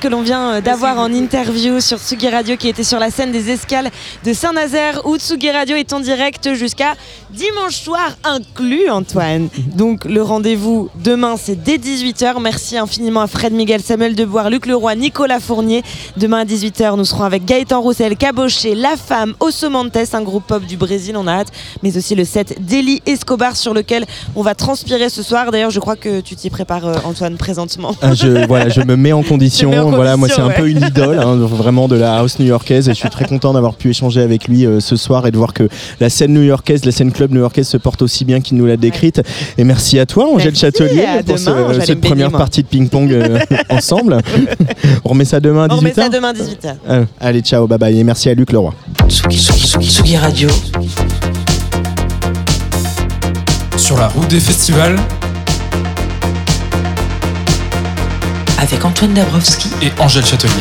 Que 0.07 0.11
l'on 0.13 0.23
vient 0.23 0.53
euh, 0.53 0.61
d'avoir 0.61 1.01
en 1.01 1.13
interview 1.13 1.81
sur 1.81 1.99
Tsugi 1.99 2.29
Radio 2.29 2.57
qui 2.57 2.69
était 2.69 2.85
sur 2.85 3.01
la 3.01 3.11
scène 3.11 3.33
des 3.33 3.51
escales 3.51 3.91
de 4.25 4.33
Saint-Nazaire 4.33 5.05
où 5.05 5.17
Tsugi 5.17 5.51
Radio 5.51 5.75
est 5.75 5.93
en 5.93 5.99
direct 5.99 6.55
jusqu'à 6.55 6.95
dimanche 7.37 7.77
soir 7.77 8.17
inclus 8.25 8.89
Antoine. 8.89 9.49
Donc 9.77 10.05
le 10.05 10.23
rendez-vous 10.23 10.89
demain 11.05 11.37
c'est 11.37 11.63
dès 11.63 11.77
18h. 11.77 12.41
Merci 12.41 12.79
infiniment 12.79 13.21
à 13.21 13.27
Fred 13.27 13.53
Miguel, 13.53 13.81
Samuel 13.83 14.15
Deboire, 14.15 14.51
Luc 14.51 14.67
Leroy, 14.67 14.95
Nicolas 14.95 15.41
Fournier. 15.41 15.83
Demain 16.17 16.39
à 16.39 16.45
18h 16.45 16.97
nous 16.97 17.05
serons 17.05 17.25
avec 17.25 17.45
Gaëtan 17.45 17.81
Roussel, 17.81 18.17
Caboché, 18.17 18.75
La 18.75 18.97
Femme, 18.97 19.35
Osso 19.41 19.69
Montes, 19.69 20.15
un 20.15 20.23
groupe 20.23 20.47
pop 20.47 20.65
du 20.65 20.77
Brésil 20.77 21.17
on 21.17 21.27
a 21.27 21.33
hâte. 21.33 21.53
Mais 21.83 21.97
aussi 21.97 22.15
le 22.15 22.25
set 22.25 22.57
d'Eli 22.65 23.03
Escobar 23.07 23.57
sur 23.57 23.75
lequel 23.75 24.07
on 24.35 24.43
va 24.43 24.55
transpirer 24.55 25.09
ce 25.11 25.23
soir. 25.23 25.51
D'ailleurs 25.53 25.71
je 25.71 25.81
crois 25.81 25.97
que 25.97 26.21
tu 26.21 26.37
t'y 26.37 26.51
prépares 26.51 26.87
euh, 26.87 26.95
Antoine 27.05 27.37
présentement. 27.37 27.95
Ah, 28.01 28.15
je, 28.15 28.47
voilà, 28.47 28.69
je 28.69 28.81
me 28.81 28.97
mets 28.97 29.13
en 29.13 29.23
condition. 29.23 29.71
Mets 29.71 29.79
en 29.79 29.91
voilà, 29.91 30.17
moi, 30.17 30.29
c'est 30.29 30.41
un 30.41 30.51
peu 30.51 30.69
une 30.69 30.83
idole, 30.83 31.19
hein, 31.19 31.37
vraiment 31.37 31.89
de 31.89 31.97
la 31.97 32.19
house 32.19 32.39
new-yorkaise. 32.39 32.89
Et 32.89 32.95
je 32.95 32.99
suis 32.99 33.11
très 33.11 33.27
content 33.27 33.53
d'avoir 33.53 33.75
pu 33.75 33.91
échanger 33.91 34.21
avec 34.21 34.49
lui 34.49 34.67
euh, 34.67 34.81
ce 34.81 34.97
soir 34.97 35.27
et 35.27 35.31
de 35.31 35.37
voir 35.37 35.53
que 35.53 35.69
la 36.01 36.11
scène 36.11 36.33
new-yorkaise, 36.33 36.85
la 36.85 36.93
scène 36.93 37.13
club 37.13 37.26
new-yorkaise 37.35 37.67
se 37.69 37.77
porte 37.77 38.03
aussi 38.03 38.25
bien 38.25 38.41
qu'il 38.41 38.57
nous 38.57 38.67
l'a 38.67 38.77
décrite. 38.77 39.23
Et 39.59 39.65
merci 39.65 39.99
à 39.99 40.07
toi, 40.07 40.27
Angèle 40.33 40.49
Merci, 40.53 40.61
Châtelier, 40.61 41.05
pour 41.27 41.35
demain, 41.35 41.37
ce- 41.39 41.45
j'allais 41.73 41.87
cette 41.87 42.01
baigner, 42.01 42.09
première 42.11 42.31
moi. 42.31 42.39
partie 42.39 42.63
de 42.63 42.69
ping-pong 42.69 43.13
euh, 43.13 43.39
ensemble. 43.69 44.19
On 45.05 45.11
remet 45.11 45.25
ça 45.25 45.41
demain 45.41 45.65
à 45.65 45.69
18h 45.69 45.73
On 45.73 45.77
remet 45.77 45.95
ça 45.95 46.09
demain 46.09 46.29
à 46.29 46.33
18h. 46.33 46.75
Euh, 46.89 47.05
Allez, 47.21 47.41
ciao, 47.41 47.67
bye 47.67 47.79
bye. 47.79 47.99
Et 47.99 48.05
merci 48.05 48.29
à 48.31 48.35
Luc 48.35 48.53
Leroy. 48.53 48.73
Tsugi, 49.09 49.37
Tsugi, 49.39 49.67
Tsugi, 49.67 49.89
Tsugi 49.91 50.17
Radio. 50.17 50.49
Sur 53.77 53.99
la 53.99 54.09
route 54.09 54.29
des 54.29 54.41
festivals 54.41 54.97
Avec 58.59 58.85
Antoine 58.85 59.15
Dabrowski 59.15 59.69
et 59.83 59.93
Angèle 60.03 60.25
Châtelier. 60.25 60.53